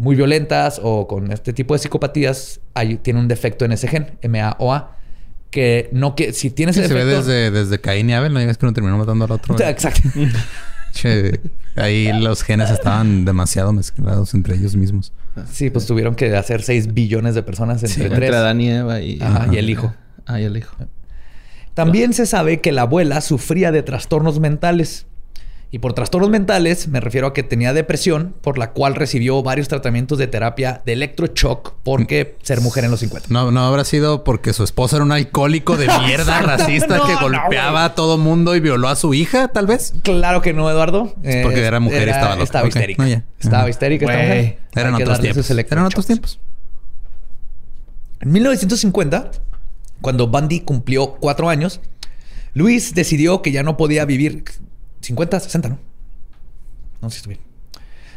muy 0.00 0.16
violentas 0.16 0.80
o 0.82 1.06
con 1.06 1.30
este 1.30 1.52
tipo 1.52 1.74
de 1.74 1.78
psicopatías 1.78 2.60
hay, 2.72 2.96
tiene 2.96 3.20
un 3.20 3.28
defecto 3.28 3.66
en 3.66 3.72
ese 3.72 3.86
gen, 3.86 4.18
MAOA, 4.26 4.96
que 5.50 5.90
no 5.92 6.14
que 6.14 6.32
si 6.32 6.50
tienes 6.50 6.78
ese 6.78 6.88
se 6.88 6.94
ve 6.94 7.04
desde, 7.04 7.50
desde 7.50 7.78
Caín 7.80 8.08
y 8.08 8.14
Abel, 8.14 8.32
no 8.32 8.40
digas 8.40 8.56
que 8.56 8.64
no 8.64 8.72
terminó 8.72 8.96
matando 8.96 9.26
al 9.26 9.32
otro. 9.32 9.60
Exacto. 9.68 10.08
ahí 11.76 12.10
los 12.18 12.42
genes 12.42 12.70
estaban 12.70 13.26
demasiado 13.26 13.74
mezclados 13.74 14.32
entre 14.32 14.54
ellos 14.54 14.74
mismos. 14.74 15.12
Sí, 15.52 15.68
pues 15.68 15.84
tuvieron 15.84 16.14
que 16.14 16.34
hacer 16.34 16.62
6 16.62 16.94
billones 16.94 17.34
de 17.34 17.42
personas 17.42 17.82
entre 17.82 18.08
tres. 18.08 18.12
Entre 18.12 18.36
Adán 18.36 18.60
y 18.60 18.70
Eva 18.70 19.00
y, 19.00 19.20
y 19.52 19.56
el 19.58 19.68
hijo. 19.68 19.92
Ah, 20.24 20.40
y 20.40 20.44
el 20.44 20.56
hijo. 20.56 20.74
También 21.74 22.14
se 22.14 22.24
sabe 22.24 22.62
que 22.62 22.72
la 22.72 22.82
abuela 22.82 23.20
sufría 23.20 23.70
de 23.70 23.82
trastornos 23.82 24.40
mentales. 24.40 25.06
Y 25.72 25.78
por 25.78 25.92
trastornos 25.92 26.30
mentales 26.30 26.88
me 26.88 26.98
refiero 26.98 27.28
a 27.28 27.32
que 27.32 27.44
tenía 27.44 27.72
depresión, 27.72 28.34
por 28.40 28.58
la 28.58 28.72
cual 28.72 28.96
recibió 28.96 29.40
varios 29.42 29.68
tratamientos 29.68 30.18
de 30.18 30.26
terapia 30.26 30.82
de 30.84 30.94
electroshock 30.94 31.74
porque 31.84 32.36
ser 32.42 32.60
mujer 32.60 32.84
en 32.84 32.90
los 32.90 33.00
50. 33.00 33.28
No, 33.30 33.52
no 33.52 33.60
habrá 33.60 33.84
sido 33.84 34.24
porque 34.24 34.52
su 34.52 34.64
esposo 34.64 34.96
era 34.96 35.04
un 35.04 35.12
alcohólico 35.12 35.76
de 35.76 35.86
mierda 36.06 36.40
racista 36.42 37.00
que 37.06 37.14
golpeaba 37.14 37.84
a 37.84 37.94
todo 37.94 38.18
mundo 38.18 38.56
y 38.56 38.60
violó 38.60 38.88
a 38.88 38.96
su 38.96 39.14
hija, 39.14 39.48
tal 39.48 39.68
vez. 39.68 39.94
Claro 40.02 40.42
que 40.42 40.52
no, 40.52 40.68
Eduardo. 40.68 41.14
Es 41.22 41.44
porque 41.44 41.62
era 41.64 41.78
mujer 41.78 42.08
y 42.08 42.10
estaba 42.10 42.34
loca. 42.34 42.44
Estaba 42.44 42.66
histérica. 42.68 43.24
Estaba 43.38 43.70
histérica 43.70 44.06
esta 44.06 44.18
mujer. 44.18 44.58
Eran 44.74 44.94
otros 44.94 45.20
tiempos. 45.20 45.50
Eran 45.50 45.84
otros 45.84 46.06
tiempos. 46.06 46.40
En 48.20 48.32
1950, 48.32 49.30
cuando 50.00 50.26
Bundy 50.26 50.60
cumplió 50.60 51.12
cuatro 51.20 51.48
años, 51.48 51.80
Luis 52.54 52.92
decidió 52.94 53.40
que 53.40 53.52
ya 53.52 53.62
no 53.62 53.76
podía 53.76 54.04
vivir 54.04 54.44
50, 55.00 55.40
60, 55.40 55.68
¿no? 55.68 55.78
No 57.00 57.10
sé 57.10 57.20
si 57.20 57.28
bien. 57.28 57.40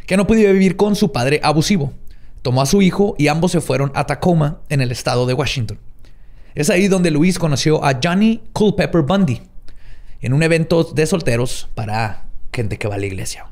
Que 0.06 0.18
no 0.18 0.28
podía 0.28 0.52
vivir 0.52 0.75
con 0.75 0.96
su 0.96 1.12
padre 1.12 1.40
abusivo. 1.44 1.94
Tomó 2.42 2.62
a 2.62 2.66
su 2.66 2.82
hijo 2.82 3.16
y 3.18 3.30
ambos 3.30 3.54
se 3.54 3.62
fueron 3.62 3.92
a 3.96 4.06
Tacoma, 4.06 4.60
en 4.70 4.82
el 4.82 4.92
estado 4.92 5.25
de 5.25 5.34
Washington. 5.34 5.80
Es 6.56 6.70
ahí 6.70 6.88
donde 6.88 7.10
Luis 7.10 7.40
conoció 7.40 7.84
a 7.84 8.00
Johnny 8.04 8.44
Culpepper 8.52 9.02
Bundy, 9.02 9.42
en 10.22 10.34
un 10.34 10.44
evento 10.44 10.84
de 10.84 11.06
solteros 11.06 11.70
para 11.74 12.25
gente 12.52 12.78
que 12.78 12.88
va 12.88 12.96
a 12.96 13.00
la 13.00 13.06
iglesia. 13.06 13.48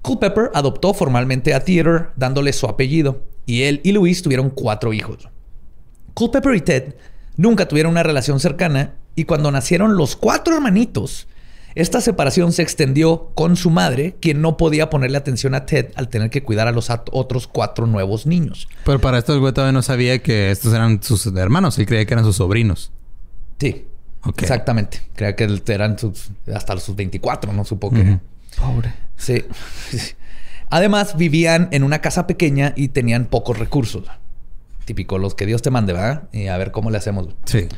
Culpepper 0.00 0.50
adoptó 0.54 0.94
formalmente 0.94 1.54
a 1.54 1.64
Theater, 1.64 2.10
dándole 2.16 2.52
su 2.52 2.66
apellido, 2.66 3.24
y 3.46 3.62
él 3.62 3.80
y 3.84 3.92
Luis 3.92 4.22
tuvieron 4.22 4.50
cuatro 4.50 4.92
hijos. 4.92 5.28
Culpepper 6.14 6.54
y 6.54 6.60
Ted 6.60 6.94
nunca 7.36 7.68
tuvieron 7.68 7.92
una 7.92 8.02
relación 8.02 8.40
cercana, 8.40 8.94
y 9.14 9.24
cuando 9.24 9.50
nacieron 9.50 9.96
los 9.96 10.16
cuatro 10.16 10.54
hermanitos, 10.54 11.28
esta 11.74 12.00
separación 12.00 12.52
se 12.52 12.62
extendió 12.62 13.30
con 13.34 13.56
su 13.56 13.70
madre, 13.70 14.16
quien 14.20 14.42
no 14.42 14.56
podía 14.56 14.90
ponerle 14.90 15.16
atención 15.18 15.54
a 15.54 15.64
Ted 15.66 15.90
al 15.96 16.08
tener 16.08 16.30
que 16.30 16.42
cuidar 16.42 16.68
a 16.68 16.72
los 16.72 16.90
otros 17.12 17.46
cuatro 17.46 17.86
nuevos 17.86 18.26
niños. 18.26 18.68
Pero 18.84 19.00
para 19.00 19.18
esto 19.18 19.32
el 19.32 19.40
güey 19.40 19.52
todavía 19.52 19.72
no 19.72 19.82
sabía 19.82 20.18
que 20.20 20.50
estos 20.50 20.74
eran 20.74 21.02
sus 21.02 21.26
hermanos. 21.26 21.78
Él 21.78 21.86
creía 21.86 22.04
que 22.04 22.14
eran 22.14 22.24
sus 22.24 22.36
sobrinos. 22.36 22.92
Sí. 23.58 23.86
Exactamente. 24.36 25.00
Creía 25.14 25.34
que 25.34 25.62
eran 25.66 25.98
sus, 25.98 26.30
hasta 26.54 26.78
sus 26.78 26.94
24, 26.94 27.52
no 27.52 27.64
supo 27.64 27.90
que... 27.90 28.18
Pobre. 28.60 28.92
Sí. 29.16 29.44
Además, 30.68 31.16
vivían 31.16 31.68
en 31.72 31.82
una 31.82 32.00
casa 32.00 32.26
pequeña 32.26 32.72
y 32.76 32.88
tenían 32.88 33.26
pocos 33.26 33.58
recursos. 33.58 34.04
Típico, 34.84 35.18
los 35.18 35.34
que 35.34 35.46
Dios 35.46 35.62
te 35.62 35.70
mande, 35.70 35.92
¿verdad? 35.92 36.28
Y 36.32 36.48
a 36.48 36.56
ver 36.56 36.70
cómo 36.70 36.90
le 36.90 36.98
hacemos. 36.98 37.28
Sí 37.44 37.68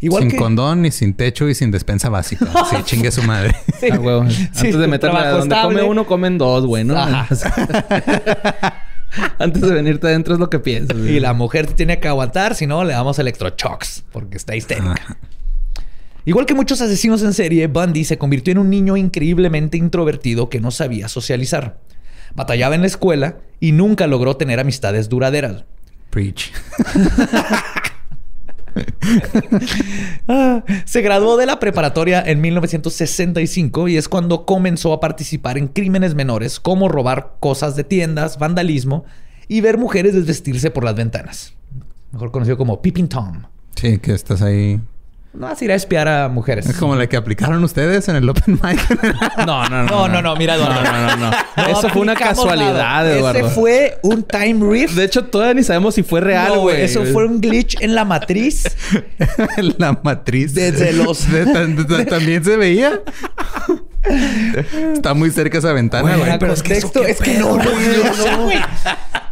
sin 0.00 0.36
condón, 0.36 0.82
ni 0.82 0.90
sin 0.90 1.14
techo 1.14 1.48
y 1.48 1.54
sin 1.54 1.70
despensa 1.70 2.08
básica. 2.08 2.46
sí, 2.70 2.76
chingue 2.84 3.10
su 3.10 3.22
madre. 3.22 3.54
Sí. 3.80 3.88
Ah, 3.90 4.20
Antes 4.20 4.78
de 4.78 4.86
meterle 4.86 5.18
a 5.18 5.30
donde 5.30 5.56
come 5.60 5.82
uno, 5.82 6.06
comen 6.06 6.38
dos, 6.38 6.66
bueno. 6.66 6.94
Antes 9.38 9.62
de 9.62 9.72
venirte 9.72 10.06
adentro 10.06 10.34
es 10.34 10.40
lo 10.40 10.50
que 10.50 10.58
piensas. 10.58 10.96
Y 10.98 11.18
la 11.18 11.32
mujer 11.32 11.66
tiene 11.72 11.98
que 11.98 12.08
aguantar, 12.08 12.54
si 12.54 12.66
no, 12.66 12.84
le 12.84 12.92
damos 12.92 13.18
electrochocks 13.18 14.04
porque 14.12 14.36
está 14.36 14.54
histérica. 14.54 15.16
Igual 16.24 16.44
que 16.44 16.54
muchos 16.54 16.80
asesinos 16.82 17.22
en 17.22 17.32
serie, 17.32 17.66
Bundy 17.68 18.04
se 18.04 18.18
convirtió 18.18 18.52
en 18.52 18.58
un 18.58 18.68
niño 18.68 18.98
increíblemente 18.98 19.78
introvertido 19.78 20.50
que 20.50 20.60
no 20.60 20.70
sabía 20.70 21.08
socializar. 21.08 21.80
Batallaba 22.34 22.74
en 22.74 22.82
la 22.82 22.86
escuela 22.86 23.38
y 23.60 23.72
nunca 23.72 24.06
logró 24.06 24.36
tener 24.36 24.60
amistades 24.60 25.08
duraderas. 25.08 25.64
Preach. 26.10 26.52
Ah, 30.30 30.62
se 30.84 31.00
graduó 31.00 31.38
de 31.38 31.46
la 31.46 31.58
preparatoria 31.58 32.22
en 32.24 32.42
1965 32.42 33.88
y 33.88 33.96
es 33.96 34.08
cuando 34.08 34.44
comenzó 34.44 34.92
a 34.92 35.00
participar 35.00 35.56
en 35.56 35.68
crímenes 35.68 36.14
menores 36.14 36.60
como 36.60 36.88
robar 36.88 37.36
cosas 37.40 37.76
de 37.76 37.84
tiendas, 37.84 38.38
vandalismo 38.38 39.04
y 39.48 39.62
ver 39.62 39.78
mujeres 39.78 40.14
desvestirse 40.14 40.70
por 40.70 40.84
las 40.84 40.96
ventanas. 40.96 41.54
Mejor 42.12 42.30
conocido 42.30 42.58
como 42.58 42.82
Peeping 42.82 43.08
Tom. 43.08 43.44
Sí, 43.74 43.98
que 43.98 44.12
estás 44.12 44.42
ahí 44.42 44.80
no 45.34 45.46
vas 45.46 45.60
a 45.60 45.64
ir 45.64 45.72
a 45.72 45.74
espiar 45.74 46.08
a 46.08 46.28
mujeres. 46.28 46.66
Es 46.66 46.76
como 46.76 46.96
la 46.96 47.06
que 47.06 47.16
aplicaron 47.16 47.62
ustedes 47.62 48.08
en 48.08 48.16
el 48.16 48.28
Open 48.28 48.58
Mic. 48.62 48.80
no, 49.46 49.68
no, 49.68 49.82
no. 49.82 49.84
No, 49.84 50.08
no, 50.08 50.22
no. 50.22 50.36
Mira, 50.36 50.54
Eduardo. 50.54 50.82
No, 50.82 50.92
no, 50.92 51.16
no. 51.16 51.30
no. 51.30 51.66
Eso 51.66 51.88
fue 51.90 52.02
una 52.02 52.14
casualidad, 52.14 53.10
Eduardo. 53.10 53.46
Ese 53.46 53.54
fue 53.54 53.98
un 54.02 54.22
time 54.22 54.58
rift. 54.70 54.94
De 54.94 55.04
hecho, 55.04 55.24
todavía 55.24 55.54
ni 55.54 55.62
sabemos 55.62 55.94
si 55.94 56.02
fue 56.02 56.20
real, 56.20 56.58
güey. 56.58 56.80
eso 56.80 57.04
fue 57.04 57.26
un 57.26 57.40
glitch 57.40 57.80
en 57.80 57.94
la 57.94 58.04
matriz. 58.04 58.64
la 59.78 60.00
matriz. 60.02 60.54
Desde 60.54 60.92
los... 60.92 61.26
también 62.08 62.42
se 62.42 62.56
veía. 62.56 63.00
Está 64.94 65.12
muy 65.12 65.30
cerca 65.30 65.58
esa 65.58 65.72
ventana, 65.72 66.16
güey. 66.16 66.38
Pero 66.38 66.52
es 66.54 66.62
que, 66.62 66.74
es 66.74 67.20
que 67.20 67.34
no, 67.34 67.58
no, 67.58 67.64
no. 67.64 68.50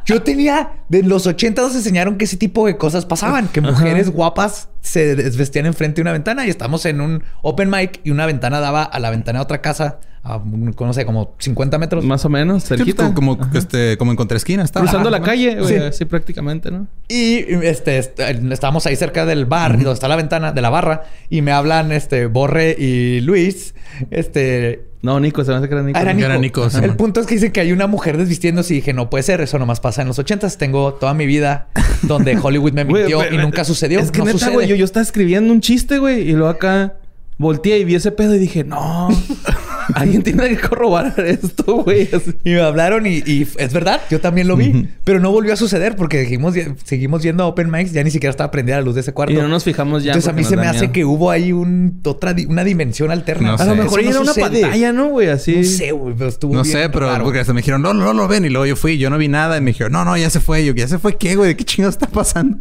Yo 0.06 0.22
tenía, 0.22 0.84
de 0.88 1.02
los 1.02 1.26
80 1.26 1.60
nos 1.60 1.74
enseñaron 1.74 2.16
que 2.16 2.26
ese 2.26 2.36
tipo 2.36 2.64
de 2.66 2.76
cosas 2.76 3.04
pasaban, 3.04 3.48
que 3.48 3.60
mujeres 3.60 4.08
guapas 4.08 4.68
se 4.80 5.16
desvestían 5.16 5.66
enfrente 5.66 5.96
de 5.96 6.02
una 6.02 6.12
ventana 6.12 6.46
y 6.46 6.50
estamos 6.50 6.86
en 6.86 7.00
un 7.00 7.24
open 7.42 7.68
mic 7.68 8.00
y 8.04 8.12
una 8.12 8.24
ventana 8.24 8.60
daba 8.60 8.84
a 8.84 9.00
la 9.00 9.10
ventana 9.10 9.40
de 9.40 9.42
otra 9.42 9.60
casa 9.60 9.98
a, 10.26 10.38
no 10.38 10.92
sé, 10.92 11.06
como 11.06 11.34
50 11.38 11.78
metros. 11.78 12.04
Más 12.04 12.24
o 12.24 12.28
menos, 12.28 12.64
cerquita. 12.64 13.14
como, 13.14 13.38
este, 13.54 13.96
como 13.96 14.10
en 14.10 14.16
contraesquina. 14.16 14.64
Estaba. 14.64 14.84
Cruzando 14.84 15.10
la 15.10 15.22
calle, 15.22 15.60
güey. 15.60 15.92
Sí. 15.92 16.04
prácticamente, 16.04 16.70
¿no? 16.70 16.88
Y 17.08 17.38
este, 17.64 17.98
estábamos 17.98 18.86
ahí 18.86 18.96
cerca 18.96 19.24
del 19.24 19.46
bar, 19.46 19.72
donde 19.76 19.92
está 19.92 20.08
la 20.08 20.16
ventana, 20.16 20.52
de 20.52 20.60
la 20.60 20.70
barra, 20.70 21.04
y 21.30 21.42
me 21.42 21.52
hablan 21.52 21.92
este 21.92 22.26
Borre 22.26 22.76
y 22.78 23.20
Luis. 23.20 23.74
Este, 24.10 24.86
no, 25.02 25.20
Nico, 25.20 25.44
se 25.44 25.52
me 25.52 25.58
hace 25.58 25.68
que 25.68 25.74
era 25.74 25.84
Nico. 25.84 25.98
Era 25.98 26.38
Nico. 26.38 26.68
El 26.82 26.96
punto 26.96 27.20
es 27.20 27.26
que 27.26 27.34
dice 27.34 27.52
que 27.52 27.60
hay 27.60 27.70
una 27.70 27.86
mujer 27.86 28.16
desvistiéndose 28.16 28.74
y 28.74 28.76
dije, 28.78 28.92
no 28.92 29.08
puede 29.08 29.22
ser, 29.22 29.40
eso 29.40 29.58
nomás 29.58 29.78
pasa 29.78 30.02
en 30.02 30.08
los 30.08 30.18
ochentas. 30.18 30.58
Tengo 30.58 30.94
toda 30.94 31.14
mi 31.14 31.26
vida 31.26 31.68
donde 32.02 32.36
Hollywood 32.36 32.72
me 32.72 32.84
mintió 32.84 33.32
y 33.32 33.36
nunca 33.38 33.64
sucedió. 33.64 34.00
Es 34.00 34.10
que 34.10 34.22
neta, 34.22 34.50
güey, 34.50 34.66
yo, 34.66 34.74
yo 34.74 34.84
estaba 34.84 35.02
escribiendo 35.02 35.52
un 35.52 35.60
chiste, 35.60 35.98
güey, 35.98 36.28
y 36.28 36.32
luego 36.32 36.48
acá 36.48 36.94
volteé 37.38 37.78
y 37.78 37.84
vi 37.84 37.94
ese 37.94 38.10
pedo 38.10 38.34
y 38.34 38.38
dije, 38.38 38.64
no, 38.64 39.08
alguien 39.94 40.22
tiene 40.22 40.48
que 40.48 40.58
corroborar 40.58 41.18
esto, 41.20 41.82
güey. 41.82 42.08
Y 42.44 42.50
me 42.50 42.60
hablaron 42.60 43.06
y, 43.06 43.22
es 43.56 43.72
verdad, 43.72 44.00
yo 44.10 44.20
también 44.20 44.48
lo 44.48 44.56
vi, 44.56 44.88
pero 45.04 45.20
no 45.20 45.30
volvió 45.30 45.52
a 45.52 45.56
suceder 45.56 45.96
porque 45.96 46.20
dijimos, 46.20 46.54
seguimos 46.84 47.22
yendo 47.22 47.44
a 47.44 47.46
Open 47.46 47.70
Mics, 47.70 47.92
ya 47.92 48.02
ni 48.02 48.10
siquiera 48.10 48.30
estaba 48.30 48.50
prendida 48.50 48.76
la 48.76 48.82
luz 48.82 48.94
de 48.94 49.00
ese 49.02 49.12
cuarto. 49.12 49.32
Y 49.32 49.36
no 49.36 49.48
nos 49.48 49.64
fijamos 49.64 50.02
ya. 50.02 50.12
Entonces 50.12 50.30
a 50.30 50.32
mí 50.32 50.44
se 50.44 50.56
me 50.56 50.66
hace 50.66 50.90
que 50.90 51.04
hubo 51.04 51.30
ahí 51.30 51.52
un, 51.52 52.00
otra, 52.04 52.34
una 52.48 52.64
dimensión 52.64 53.10
alterna. 53.10 53.54
a 53.54 53.64
lo 53.64 53.76
mejor 53.76 54.00
era 54.00 54.20
una 54.20 54.34
pantalla, 54.34 54.92
¿no, 54.92 55.08
güey? 55.08 55.28
Así. 55.28 55.56
No 55.56 55.64
sé, 55.64 55.92
güey, 55.92 56.14
pero 56.16 56.28
estuvo 56.28 56.54
No 56.54 56.64
sé, 56.64 56.88
pero 56.90 57.10
porque 57.22 57.40
hasta 57.40 57.52
me 57.52 57.60
dijeron, 57.60 57.82
no, 57.82 57.94
no, 57.94 58.12
lo 58.12 58.28
ven. 58.28 58.44
Y 58.44 58.48
luego 58.48 58.66
yo 58.66 58.76
fui, 58.76 58.98
yo 58.98 59.10
no 59.10 59.18
vi 59.18 59.28
nada. 59.28 59.56
Y 59.56 59.60
me 59.60 59.70
dijeron, 59.70 59.92
no, 59.92 60.04
no, 60.04 60.16
ya 60.16 60.30
se 60.30 60.40
fue. 60.40 60.64
yo, 60.64 60.74
¿ya 60.74 60.88
se 60.88 60.98
fue 60.98 61.16
qué, 61.16 61.36
güey? 61.36 61.48
¿De 61.48 61.56
qué 61.56 61.64
chingados 61.64 61.94
está 61.94 62.06
pasando? 62.06 62.58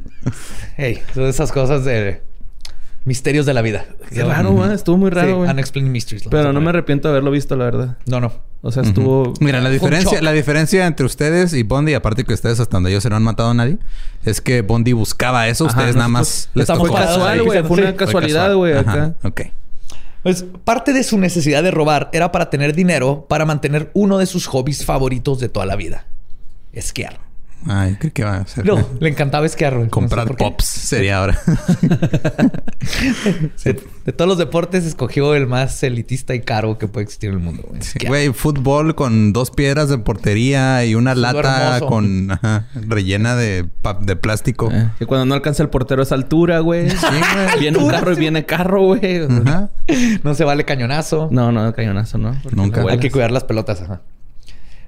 Hey, 0.77 0.99
son 1.13 1.25
esas 1.25 1.51
cosas 1.51 1.85
de 1.85 2.21
Misterios 3.05 3.45
de 3.45 3.53
la 3.53 3.61
vida. 3.61 3.85
Qué 4.11 4.23
raro, 4.23 4.51
güey. 4.51 4.73
Estuvo 4.73 4.97
muy 4.97 5.11
raro, 5.11 5.27
Sí, 5.27 5.33
güey. 5.33 5.49
Unexplained 5.51 5.91
Mysteries. 5.91 6.27
Pero 6.29 6.51
no 6.51 6.59
me 6.59 6.69
arrepiento 6.69 7.07
de 7.07 7.13
haberlo 7.13 7.29
visto, 7.29 7.55
la 7.55 7.65
verdad. 7.65 7.97
No, 8.07 8.19
no. 8.19 8.33
O 8.61 8.71
sea, 8.71 8.81
estuvo... 8.81 9.31
Mira, 9.39 9.61
la 9.61 9.69
diferencia, 9.69 10.19
la 10.23 10.31
diferencia 10.31 10.87
entre 10.87 11.05
ustedes 11.05 11.53
y 11.53 11.61
Bondi, 11.61 11.93
aparte 11.93 12.23
que 12.23 12.33
ustedes 12.33 12.59
hasta 12.59 12.77
donde 12.77 12.91
yo 12.91 12.99
se 12.99 13.11
no 13.11 13.15
han 13.15 13.21
matado 13.21 13.51
a 13.51 13.53
nadie, 13.53 13.77
es 14.23 14.41
que 14.41 14.63
Bondi 14.63 14.93
buscaba 14.93 15.47
eso, 15.47 15.67
Ajá, 15.67 15.77
ustedes 15.77 15.95
nada 15.95 16.07
más 16.07 16.49
les 16.55 16.63
estamos 16.63 16.87
tocó. 16.87 16.99
Casual, 16.99 17.43
güey. 17.43 17.63
Fue 17.63 17.77
sí. 17.77 17.83
una 17.83 17.95
casualidad, 17.95 18.55
güey, 18.55 18.75
acá. 18.75 19.13
Ok. 19.21 19.41
Pues 20.23 20.43
parte 20.63 20.91
de 20.93 21.03
su 21.03 21.19
necesidad 21.19 21.61
de 21.61 21.69
robar 21.69 22.09
era 22.11 22.31
para 22.31 22.49
tener 22.49 22.73
dinero 22.73 23.27
para 23.29 23.45
mantener 23.45 23.91
uno 23.93 24.17
de 24.17 24.25
sus 24.25 24.47
hobbies 24.47 24.83
favoritos 24.83 25.39
de 25.39 25.49
toda 25.49 25.67
la 25.67 25.75
vida. 25.75 26.07
Esquiar. 26.73 27.19
Ay, 27.67 27.95
creo 27.99 28.13
que 28.13 28.23
va 28.23 28.37
a 28.37 28.47
ser. 28.47 28.65
No, 28.65 28.77
le 28.99 29.09
encantaba 29.09 29.45
esquiar. 29.45 29.73
güey. 29.73 29.83
No 29.85 29.89
sé 29.89 29.91
Comprar 29.91 30.35
pops 30.37 30.65
sería 30.65 31.17
ahora. 31.19 31.39
De, 33.63 33.81
de 34.05 34.13
todos 34.13 34.29
los 34.29 34.37
deportes 34.37 34.85
escogió 34.85 35.33
el 35.33 35.47
más 35.47 35.81
elitista 35.81 36.35
y 36.35 36.41
caro 36.41 36.77
que 36.77 36.87
puede 36.87 37.05
existir 37.05 37.29
en 37.29 37.37
el 37.37 37.41
mundo. 37.41 37.67
güey. 38.07 38.31
Fútbol 38.33 38.93
con 38.93 39.33
dos 39.33 39.49
piedras 39.49 39.89
de 39.89 39.97
portería 39.97 40.85
y 40.85 40.93
una 40.93 41.11
Fútbol 41.15 41.21
lata 41.23 41.65
hermoso. 41.77 41.85
con 41.87 42.31
ajá, 42.31 42.67
rellena 42.75 43.35
de, 43.35 43.67
de 44.01 44.15
plástico. 44.15 44.69
Eh, 44.71 44.89
que 44.99 45.05
cuando 45.07 45.25
no 45.25 45.33
alcanza 45.33 45.63
el 45.63 45.69
portero 45.69 46.01
a 46.01 46.03
esa 46.03 46.15
altura, 46.15 46.59
güey. 46.59 46.89
Sí, 46.91 46.97
güey. 46.97 47.59
Viene 47.59 47.79
un 47.79 47.89
carro 47.89 48.13
y 48.13 48.15
viene 48.15 48.45
carro, 48.45 48.83
güey. 48.83 49.21
O 49.21 49.27
sea, 49.27 49.37
Ajá. 49.39 49.69
No 50.23 50.35
se 50.35 50.43
vale 50.43 50.65
cañonazo. 50.65 51.29
No, 51.31 51.51
no, 51.51 51.73
cañonazo, 51.73 52.17
¿no? 52.19 52.37
Porque 52.43 52.55
Nunca. 52.55 52.83
Hay 52.89 52.99
que 52.99 53.09
cuidar 53.09 53.31
las 53.31 53.43
pelotas. 53.43 53.81
Ajá. 53.81 54.01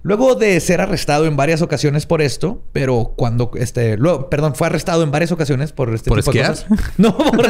Luego 0.04 0.36
de 0.36 0.60
ser 0.60 0.80
arrestado 0.82 1.26
en 1.26 1.36
varias 1.36 1.62
ocasiones 1.62 2.06
por 2.06 2.22
esto, 2.22 2.62
pero 2.72 3.14
cuando 3.16 3.52
este, 3.56 3.98
luego, 3.98 4.30
perdón, 4.30 4.56
fue 4.56 4.68
arrestado 4.68 5.04
en 5.04 5.12
varias 5.12 5.32
ocasiones 5.32 5.72
por 5.74 5.94
este 5.94 6.10
¿Por 6.10 6.20
tipo 6.22 6.32
de 6.32 6.40
esquiar? 6.40 6.70
cosas. 6.70 6.92
No, 6.98 7.18
por, 7.18 7.46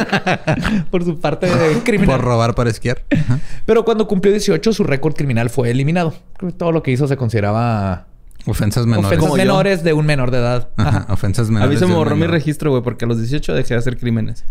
por 0.90 1.04
su 1.04 1.20
parte 1.20 1.46
de 1.46 1.78
criminal. 1.84 2.16
Por 2.16 2.24
robar 2.24 2.54
para 2.54 2.70
esquiar. 2.70 3.02
Ajá. 3.10 3.38
Pero 3.66 3.84
cuando 3.84 4.08
cumplió 4.08 4.32
18, 4.32 4.72
su 4.72 4.84
récord 4.84 5.14
criminal 5.14 5.50
fue 5.50 5.70
eliminado. 5.70 6.14
Creo 6.36 6.50
que 6.50 6.56
todo 6.56 6.72
lo 6.72 6.82
que 6.82 6.90
hizo 6.90 7.06
se 7.06 7.16
consideraba 7.16 8.06
Ofensas 8.46 8.86
menores. 8.86 9.06
ofensas 9.06 9.24
Como 9.24 9.36
yo. 9.36 9.42
menores 9.42 9.82
de 9.84 9.92
un 9.92 10.06
menor 10.06 10.30
de 10.30 10.38
edad. 10.38 10.68
Ajá, 10.76 10.88
Ajá. 11.00 11.12
ofensas 11.12 11.48
A 11.48 11.52
menores. 11.52 11.70
mí 11.74 11.76
se 11.78 11.84
me 11.86 11.92
de 11.92 11.98
borró 11.98 12.16
mi 12.16 12.26
registro, 12.26 12.70
güey, 12.70 12.82
porque 12.82 13.04
a 13.04 13.08
los 13.08 13.18
18 13.18 13.52
dejé 13.52 13.74
de 13.74 13.78
hacer 13.80 13.98
crímenes. 13.98 14.44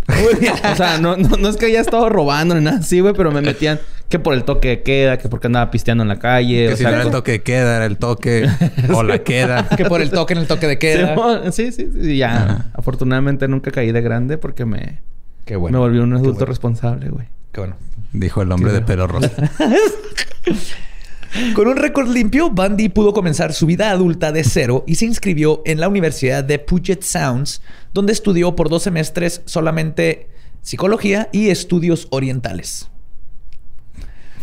o 0.72 0.76
sea, 0.76 1.00
no, 1.00 1.18
no, 1.18 1.30
no 1.38 1.50
es 1.50 1.58
que 1.58 1.66
haya 1.68 1.80
estado 1.82 2.08
robando 2.10 2.54
ni 2.54 2.64
nada 2.64 2.78
así, 2.80 3.00
güey, 3.00 3.14
pero 3.16 3.32
me 3.32 3.42
metían 3.42 3.80
que 4.10 4.20
por 4.20 4.34
el 4.34 4.44
toque 4.44 4.70
de 4.70 4.82
queda, 4.84 5.18
que 5.18 5.28
porque 5.30 5.48
andaba 5.48 5.70
pisteando 5.70 6.04
en 6.04 6.08
la 6.08 6.20
calle. 6.20 6.68
Que 6.68 6.74
o 6.74 6.78
si 6.78 6.84
sea, 6.84 6.92
no 6.92 6.98
era 6.98 7.06
el 7.06 7.12
toque 7.12 7.32
de 7.34 7.42
queda, 7.42 7.76
era 7.78 7.86
el 7.86 7.98
toque 7.98 8.48
o 8.94 9.04
la 9.04 9.20
queda. 9.20 9.68
Que 9.70 9.86
por 9.86 10.02
el 10.02 10.12
toque 10.12 10.34
en 10.34 10.40
el 10.40 10.48
toque 10.48 10.68
de 10.68 10.80
queda. 10.80 11.52
Sí, 11.52 11.72
sí, 11.72 11.90
sí. 11.92 12.12
y 12.12 12.18
Ya, 12.18 12.70
afortunadamente 12.74 13.48
nunca 13.48 13.72
caí 13.72 13.92
de 13.92 14.02
grande 14.02 14.38
porque 14.38 14.66
me, 14.66 15.02
Qué 15.46 15.56
bueno. 15.56 15.78
me 15.78 15.84
volví 15.86 16.00
un 16.00 16.14
adulto 16.14 16.34
bueno. 16.34 16.46
responsable, 16.46 17.10
güey. 17.10 17.28
Qué 17.52 17.62
bueno. 17.62 17.76
Dijo 18.14 18.42
el 18.42 18.52
hombre 18.52 18.72
Qué 18.72 18.80
de 18.80 18.86
pelo 18.86 19.08
rosa. 19.08 19.32
Con 21.54 21.68
un 21.68 21.76
récord 21.76 22.08
limpio, 22.08 22.50
Bundy 22.50 22.88
pudo 22.90 23.14
comenzar 23.14 23.54
su 23.54 23.66
vida 23.66 23.92
adulta 23.92 24.32
de 24.32 24.44
cero 24.44 24.84
y 24.88 24.96
se 24.96 25.06
inscribió 25.06 25.62
en 25.66 25.80
la 25.80 25.90
Universidad 25.90 26.44
de 26.44 26.58
Puget 26.58 27.04
Sounds, 27.04 27.62
donde 27.94 28.14
estudió 28.14 28.56
por 28.56 28.70
dos 28.70 28.84
semestres 28.84 29.42
solamente 29.46 30.30
psicología 30.62 31.28
y 31.32 31.50
estudios 31.50 32.08
orientales. 32.12 32.90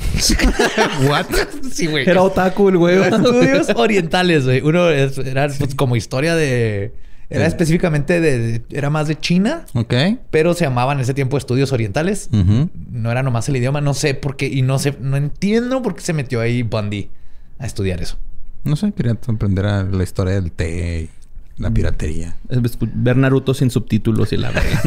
What? 1.08 1.26
Sí, 1.72 1.86
güey. 1.86 2.08
Era 2.08 2.22
otaku 2.22 2.68
el 2.68 2.76
güey. 2.78 2.98
Estudios 3.02 3.68
orientales, 3.76 4.44
güey. 4.44 4.60
Uno 4.62 4.88
es- 4.90 5.18
era 5.18 5.48
pues, 5.58 5.74
como 5.74 5.96
historia 5.96 6.34
de... 6.34 6.92
Era 7.30 7.44
Sí. 7.46 7.48
específicamente 7.48 8.20
de, 8.20 8.38
de- 8.38 8.62
Era 8.70 8.90
más 8.90 9.08
de 9.08 9.18
China, 9.18 9.64
Ok. 9.72 9.94
pero 10.30 10.52
se 10.54 10.64
llamaban 10.66 10.98
en 10.98 11.02
ese 11.02 11.14
tiempo 11.14 11.38
estudios 11.38 11.72
orientales. 11.72 12.28
No 12.30 13.10
era 13.10 13.22
nomás 13.22 13.48
el 13.48 13.56
idioma, 13.56 13.80
no 13.80 13.94
sé 13.94 14.14
por 14.14 14.36
qué. 14.36 14.46
Y 14.46 14.62
no 14.62 14.78
sé, 14.78 14.94
no 15.00 15.16
entiendo 15.16 15.80
por 15.82 15.94
qué 15.96 16.02
se 16.02 16.12
metió 16.12 16.40
ahí 16.40 16.62
Bundy 16.62 17.10
a 17.58 17.66
estudiar 17.66 18.02
eso. 18.02 18.18
No 18.62 18.76
sé, 18.76 18.92
quería 18.92 19.12
aprender 19.12 19.66
a 19.66 19.82
la 19.82 20.02
historia 20.04 20.34
del 20.34 20.52
té 20.52 21.08
y 21.58 21.62
la 21.62 21.70
piratería. 21.70 22.36
Es 22.50 22.58
escu- 22.58 22.90
Ver 22.94 23.16
Naruto 23.16 23.54
sin 23.54 23.70
subtítulos 23.70 24.32
y 24.32 24.36
la 24.36 24.50
verga. 24.50 24.82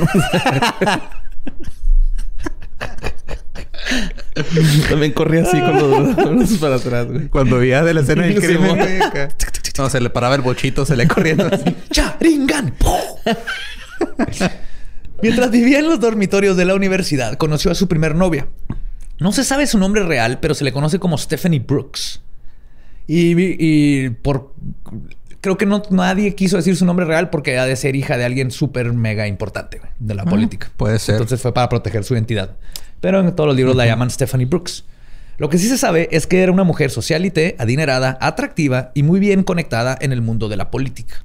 También 4.90 5.12
corría 5.14 5.44
así 5.44 5.60
con 5.60 5.76
los 5.76 6.16
brazos 6.16 6.58
para 6.58 6.76
atrás, 6.76 7.08
güey. 7.08 7.28
Cuando 7.28 7.58
veía 7.58 7.84
de 7.84 7.94
la 7.94 8.02
escena 8.02 8.24
del 8.24 8.42
crimen, 8.42 8.76
güey, 8.76 9.02
acá. 9.02 9.30
No, 9.78 9.90
se 9.90 10.02
le 10.02 10.10
paraba 10.10 10.36
el 10.36 10.42
bochito, 10.42 10.86
se 10.86 10.96
le 10.96 11.08
corriendo 11.08 11.48
así. 11.52 11.76
¡Charingan! 11.92 12.74
Mientras 15.22 15.52
vivía 15.52 15.80
en 15.80 15.88
los 15.88 16.00
dormitorios 16.00 16.58
de 16.58 16.66
la 16.66 16.76
universidad, 16.76 17.38
conoció 17.38 17.72
a 17.72 17.76
su 17.76 17.88
primer 17.88 18.16
novia. 18.16 18.48
No 19.20 19.32
se 19.32 19.44
sabe 19.44 19.66
su 19.66 19.78
nombre 19.78 20.04
real, 20.04 20.40
pero 20.40 20.54
se 20.54 20.64
le 20.64 20.72
conoce 20.72 21.00
como 21.00 21.18
Stephanie 21.18 21.60
Brooks. 21.60 22.22
Y, 23.08 23.34
y 23.38 24.10
por... 24.10 24.54
Creo 25.42 25.58
que 25.58 25.66
no, 25.66 25.84
nadie 25.92 26.34
quiso 26.36 26.58
decir 26.58 26.76
su 26.76 26.86
nombre 26.86 27.06
real 27.06 27.30
porque 27.30 27.58
ha 27.60 27.66
de 27.66 27.76
ser 27.76 27.96
hija 27.96 28.18
de 28.18 28.26
alguien 28.26 28.52
súper 28.52 28.92
mega 28.94 29.28
importante 29.28 29.80
güey, 29.80 29.92
de 30.00 30.16
la 30.16 30.26
política. 30.26 30.72
puede 30.78 31.00
ser. 31.00 31.16
Entonces 31.16 31.42
fue 31.42 31.54
para 31.54 31.70
proteger 31.70 32.04
su 32.04 32.14
identidad. 32.16 32.56
Pero 33.02 33.20
en 33.20 33.36
todos 33.36 33.48
los 33.48 33.56
libros 33.56 33.76
la 33.76 33.86
llaman 33.86 34.10
Stephanie 34.10 34.48
Brooks. 34.48 34.84
Lo 35.38 35.50
que 35.50 35.60
sí 35.60 35.68
se 35.68 35.78
sabe 35.78 36.10
es 36.12 36.26
que 36.26 36.42
era 36.42 36.52
una 36.52 36.64
mujer 36.64 36.90
socialite, 36.90 37.56
adinerada, 37.60 38.18
atractiva 38.20 38.92
y 38.96 39.04
muy 39.04 39.20
bien 39.20 39.44
conectada 39.44 39.96
en 40.02 40.12
el 40.12 40.22
mundo 40.22 40.50
de 40.50 40.58
la 40.58 40.72
política. 40.72 41.24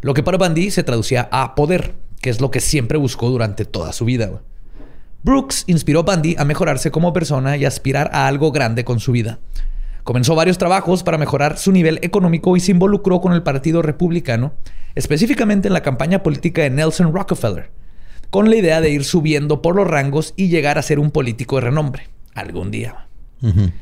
Lo 0.00 0.12
que 0.12 0.24
para 0.24 0.38
Bundy 0.38 0.72
se 0.72 0.82
traducía 0.82 1.28
a 1.30 1.54
poder, 1.54 1.94
que 2.20 2.30
es 2.30 2.40
lo 2.40 2.50
que 2.50 2.60
siempre 2.60 2.98
buscó 2.98 3.30
durante 3.30 3.64
toda 3.64 3.92
su 3.92 4.04
vida. 4.04 4.26
güey. 4.26 4.42
Brooks 5.22 5.64
inspiró 5.68 6.00
a 6.00 6.02
Bundy 6.02 6.34
a 6.36 6.44
mejorarse 6.44 6.90
como 6.90 7.12
persona 7.12 7.56
y 7.56 7.64
aspirar 7.64 8.10
a 8.12 8.26
algo 8.26 8.50
grande 8.50 8.84
con 8.84 8.98
su 8.98 9.12
vida. 9.12 9.38
Comenzó 10.04 10.34
varios 10.34 10.58
trabajos 10.58 11.02
para 11.02 11.16
mejorar 11.16 11.56
su 11.56 11.72
nivel 11.72 11.98
económico 12.02 12.56
y 12.56 12.60
se 12.60 12.72
involucró 12.72 13.22
con 13.22 13.32
el 13.32 13.42
Partido 13.42 13.80
Republicano, 13.80 14.52
específicamente 14.94 15.68
en 15.68 15.74
la 15.74 15.82
campaña 15.82 16.22
política 16.22 16.62
de 16.62 16.70
Nelson 16.70 17.14
Rockefeller, 17.14 17.70
con 18.28 18.50
la 18.50 18.56
idea 18.56 18.82
de 18.82 18.90
ir 18.90 19.04
subiendo 19.04 19.62
por 19.62 19.74
los 19.74 19.86
rangos 19.86 20.34
y 20.36 20.48
llegar 20.48 20.76
a 20.76 20.82
ser 20.82 20.98
un 20.98 21.10
político 21.10 21.56
de 21.56 21.62
renombre 21.62 22.08
algún 22.34 22.70
día. 22.70 23.08
En 23.42 23.72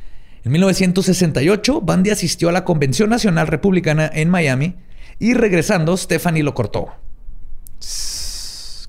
1968, 0.45 1.81
Bundy 1.81 2.11
asistió 2.11 2.49
a 2.49 2.53
la 2.53 2.65
Convención 2.65 3.11
Nacional 3.11 3.49
Republicana 3.49 4.09
en 4.13 4.31
Miami 4.31 4.77
y 5.19 5.35
regresando, 5.35 5.97
Stephanie 5.97 6.45
lo 6.45 6.55
cortó. 6.55 6.89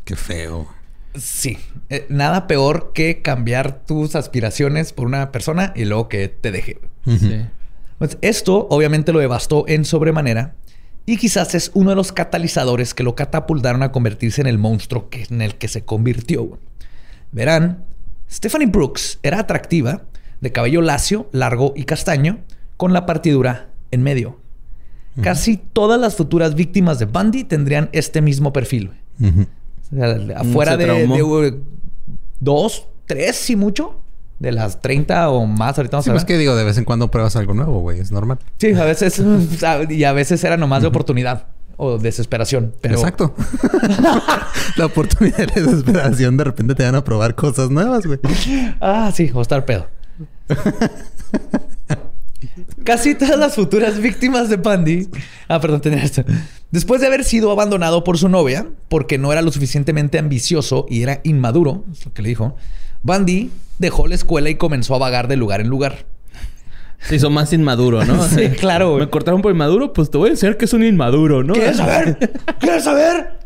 Qué 0.04 0.16
feo. 0.16 0.68
Sí, 1.16 1.58
eh, 1.90 2.06
nada 2.10 2.48
peor 2.48 2.92
que 2.94 3.22
cambiar 3.22 3.86
tus 3.86 4.16
aspiraciones 4.16 4.94
por 4.94 5.06
una 5.06 5.32
persona 5.32 5.74
y 5.76 5.86
luego 5.86 6.10
que 6.10 6.28
te 6.28 6.52
deje. 6.52 6.80
Sí. 7.06 7.46
Pues 8.00 8.18
esto 8.22 8.68
obviamente 8.70 9.14
lo 9.14 9.20
devastó 9.20 9.66
en 9.68 9.86
sobremanera 9.86 10.56
y 11.06 11.18
quizás 11.18 11.54
es 11.54 11.72
uno 11.74 11.92
de 11.92 11.96
los 11.96 12.12
catalizadores 12.12 12.94
que 12.94 13.04
lo 13.04 13.16
catapultaron 13.16 13.84
a 13.84 13.92
convertirse 13.92 14.42
en 14.42 14.48
el 14.48 14.58
monstruo 14.58 15.10
que, 15.10 15.28
en 15.30 15.42
el 15.42 15.56
que 15.56 15.68
se 15.68 15.84
convirtió. 15.84 16.60
Verán, 17.32 17.84
Stephanie 18.32 18.68
Brooks 18.68 19.20
era 19.22 19.40
atractiva, 19.40 20.04
de 20.42 20.52
cabello 20.52 20.82
lacio, 20.82 21.30
largo 21.32 21.74
y 21.76 21.84
castaño, 21.84 22.40
con 22.78 22.94
la 22.94 23.06
partidura 23.06 23.70
en 23.92 24.02
medio. 24.04 24.40
Casi 25.22 25.58
todas 25.58 26.02
las 26.02 26.16
futuras 26.16 26.56
víctimas 26.56 26.98
de 26.98 27.06
Bundy 27.06 27.44
tendrían 27.44 27.90
este 27.92 28.22
mismo 28.22 28.52
perfil. 28.52 28.92
O 29.94 29.96
sea, 29.96 30.40
afuera 30.40 30.78
de, 30.78 31.60
dos, 32.40 32.88
tres, 33.06 33.36
si 33.36 33.56
mucho, 33.56 34.02
de 34.40 34.52
las 34.52 34.82
30 34.82 35.30
o 35.30 35.46
más. 35.46 35.78
Ahorita 35.78 35.98
vamos 35.98 36.06
Sí, 36.06 36.10
a 36.10 36.14
pues 36.14 36.24
ver. 36.24 36.28
que 36.28 36.38
digo, 36.38 36.56
de 36.56 36.64
vez 36.64 36.78
en 36.78 36.86
cuando 36.86 37.10
pruebas 37.10 37.36
algo 37.36 37.54
nuevo, 37.54 37.80
güey. 37.80 38.00
Es 38.00 38.12
normal. 38.12 38.40
Sí, 38.58 38.74
a 38.74 38.86
veces, 38.86 39.22
y 39.90 40.04
a 40.04 40.12
veces 40.14 40.44
era 40.44 40.58
nomás 40.58 40.82
de 40.82 40.88
oportunidad 40.88 41.48
o 41.78 41.98
desesperación. 41.98 42.74
Pero 42.82 42.96
Exacto. 42.96 43.34
la 44.78 44.86
oportunidad 44.86 45.48
de 45.54 45.62
desesperación 45.62 46.38
de 46.38 46.44
repente 46.44 46.76
te 46.76 46.84
van 46.84 46.96
a 46.96 47.04
probar 47.04 47.36
cosas 47.36 47.70
nuevas, 47.70 48.06
güey. 48.06 48.20
Ah, 48.82 49.12
sí, 49.14 49.32
o 49.34 49.42
estar 49.42 49.66
pedo. 49.66 49.88
Casi 52.84 53.16
todas 53.16 53.38
las 53.38 53.56
futuras 53.56 54.00
víctimas 54.00 54.50
de 54.50 54.58
Bundy. 54.58 55.10
Ah, 55.48 55.60
perdón, 55.60 55.82
tenía 55.82 56.04
esto. 56.04 56.24
Después 56.72 57.02
de 57.02 57.08
haber 57.08 57.24
sido 57.24 57.52
abandonado 57.52 58.04
por 58.04 58.18
su 58.18 58.30
novia, 58.30 58.68
porque 58.90 59.18
no 59.18 59.32
era 59.32 59.42
lo 59.42 59.52
suficientemente 59.52 60.18
ambicioso 60.18 60.86
y 60.90 61.04
era 61.04 61.22
inmaduro, 61.24 61.86
es 61.92 62.06
lo 62.06 62.14
que 62.14 62.22
le 62.22 62.30
dijo, 62.30 62.56
Bundy 63.04 63.52
dejó 63.80 64.08
la 64.08 64.16
escuela 64.16 64.50
y 64.50 64.56
comenzó 64.56 64.96
a 64.96 64.98
vagar 64.98 65.28
de 65.28 65.36
lugar 65.36 65.62
en 65.62 65.68
lugar. 65.68 66.06
Se 67.00 67.18
hizo 67.18 67.30
más 67.30 67.52
inmaduro, 67.54 68.06
¿no? 68.06 68.24
Sí, 68.28 68.50
claro, 68.50 68.92
güey. 68.92 69.02
Me 69.02 69.10
cortaron 69.10 69.42
por 69.42 69.52
inmaduro, 69.52 69.94
pues 69.94 70.10
te 70.10 70.18
voy 70.18 70.30
a 70.30 70.32
enseñar 70.32 70.58
que 70.58 70.66
es 70.66 70.74
un 70.74 70.84
inmaduro, 70.84 71.44
¿no? 71.44 71.54
¿Quieres 71.54 71.78
saber? 71.78 72.18
¿Quieres 72.60 72.84
saber? 72.84 73.40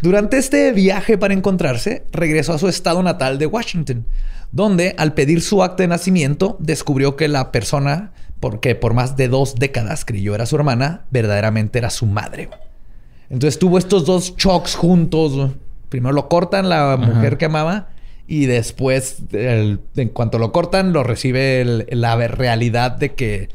Durante 0.00 0.38
este 0.38 0.72
viaje 0.72 1.18
para 1.18 1.34
encontrarse, 1.34 2.04
regresó 2.12 2.54
a 2.54 2.58
su 2.58 2.68
estado 2.68 3.02
natal 3.02 3.38
de 3.38 3.46
Washington, 3.46 4.06
donde 4.52 4.94
al 4.98 5.14
pedir 5.14 5.42
su 5.42 5.62
acta 5.62 5.82
de 5.82 5.88
nacimiento 5.88 6.56
descubrió 6.60 7.16
que 7.16 7.28
la 7.28 7.52
persona, 7.52 8.12
porque 8.40 8.74
por 8.74 8.94
más 8.94 9.16
de 9.16 9.28
dos 9.28 9.54
décadas 9.56 10.04
creyó 10.04 10.34
era 10.34 10.46
su 10.46 10.56
hermana, 10.56 11.04
verdaderamente 11.10 11.78
era 11.78 11.90
su 11.90 12.06
madre. 12.06 12.48
Entonces 13.30 13.58
tuvo 13.58 13.78
estos 13.78 14.06
dos 14.06 14.34
shocks 14.36 14.74
juntos. 14.74 15.50
Primero 15.88 16.12
lo 16.14 16.28
cortan 16.28 16.68
la 16.68 16.96
mujer 16.96 17.36
que 17.38 17.44
amaba 17.46 17.88
Y 18.30 18.44
después, 18.44 19.22
el- 19.32 19.80
en 19.96 20.10
cuanto 20.10 20.38
lo 20.38 20.52
cortan, 20.52 20.92
lo 20.92 21.02
recibe 21.02 21.62
el- 21.62 21.86
la 21.90 22.14
realidad 22.28 22.90
de 22.90 23.14
que 23.14 23.48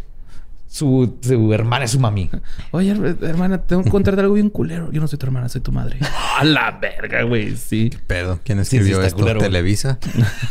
su, 0.73 1.17
su 1.21 1.53
hermana 1.53 1.85
es 1.85 1.91
su 1.91 1.99
mami. 1.99 2.31
Oye, 2.71 2.95
her- 2.95 3.17
hermana, 3.21 3.59
tengo 3.59 3.83
que 3.83 3.91
contarte 3.91 4.21
algo 4.21 4.33
bien 4.33 4.49
culero. 4.49 4.91
Yo 4.91 5.01
no 5.01 5.07
soy 5.07 5.19
tu 5.19 5.27
hermana, 5.27 5.47
soy 5.47 5.61
tu 5.61 5.71
madre. 5.71 5.99
A 6.39 6.43
la 6.43 6.71
verga, 6.71 7.21
güey. 7.21 7.55
Sí. 7.55 7.91
Pedo. 8.07 8.39
¿Quién 8.43 8.57
sí, 8.65 8.77
escribió 8.77 8.95
está 8.95 9.07
esto? 9.07 9.19
culero. 9.19 9.39
Televisa. 9.39 9.99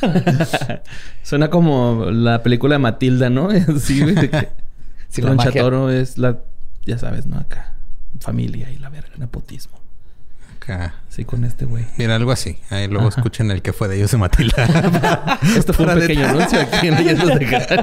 Suena 1.24 1.50
como 1.50 2.06
la 2.12 2.40
película 2.44 2.76
de 2.76 2.78
Matilda, 2.78 3.30
¿no? 3.30 3.48
Sí, 3.80 4.00
güey. 4.00 4.14
Sí. 5.08 5.22
Toro 5.22 5.90
es 5.90 6.18
la... 6.18 6.38
Ya 6.87 6.98
sabes, 6.98 7.26
¿no? 7.26 7.38
Acá. 7.38 7.74
Familia 8.20 8.70
y 8.70 8.78
la 8.78 8.90
verga, 8.90 9.11
nepotismo. 9.18 9.82
Acá. 10.62 10.94
Sí, 11.09 11.25
con 11.25 11.44
este 11.44 11.64
güey. 11.64 11.85
Mira, 11.96 12.14
algo 12.14 12.31
así. 12.31 12.59
Ahí 12.70 12.87
luego 12.87 13.09
escuchen 13.09 13.51
el 13.51 13.62
que 13.62 13.72
fue 13.72 13.88
de 13.88 13.96
ellos 13.96 14.12
de 14.12 14.18
Matilda. 14.18 15.40
Esto 15.57 15.72
fue 15.72 15.87
un 15.87 15.98
pequeño 15.98 16.29
anuncio 16.29 16.61
aquí 16.61 16.87
en 16.87 16.94
Leyendas 16.94 17.38
de 17.38 17.46
Cara. 17.46 17.83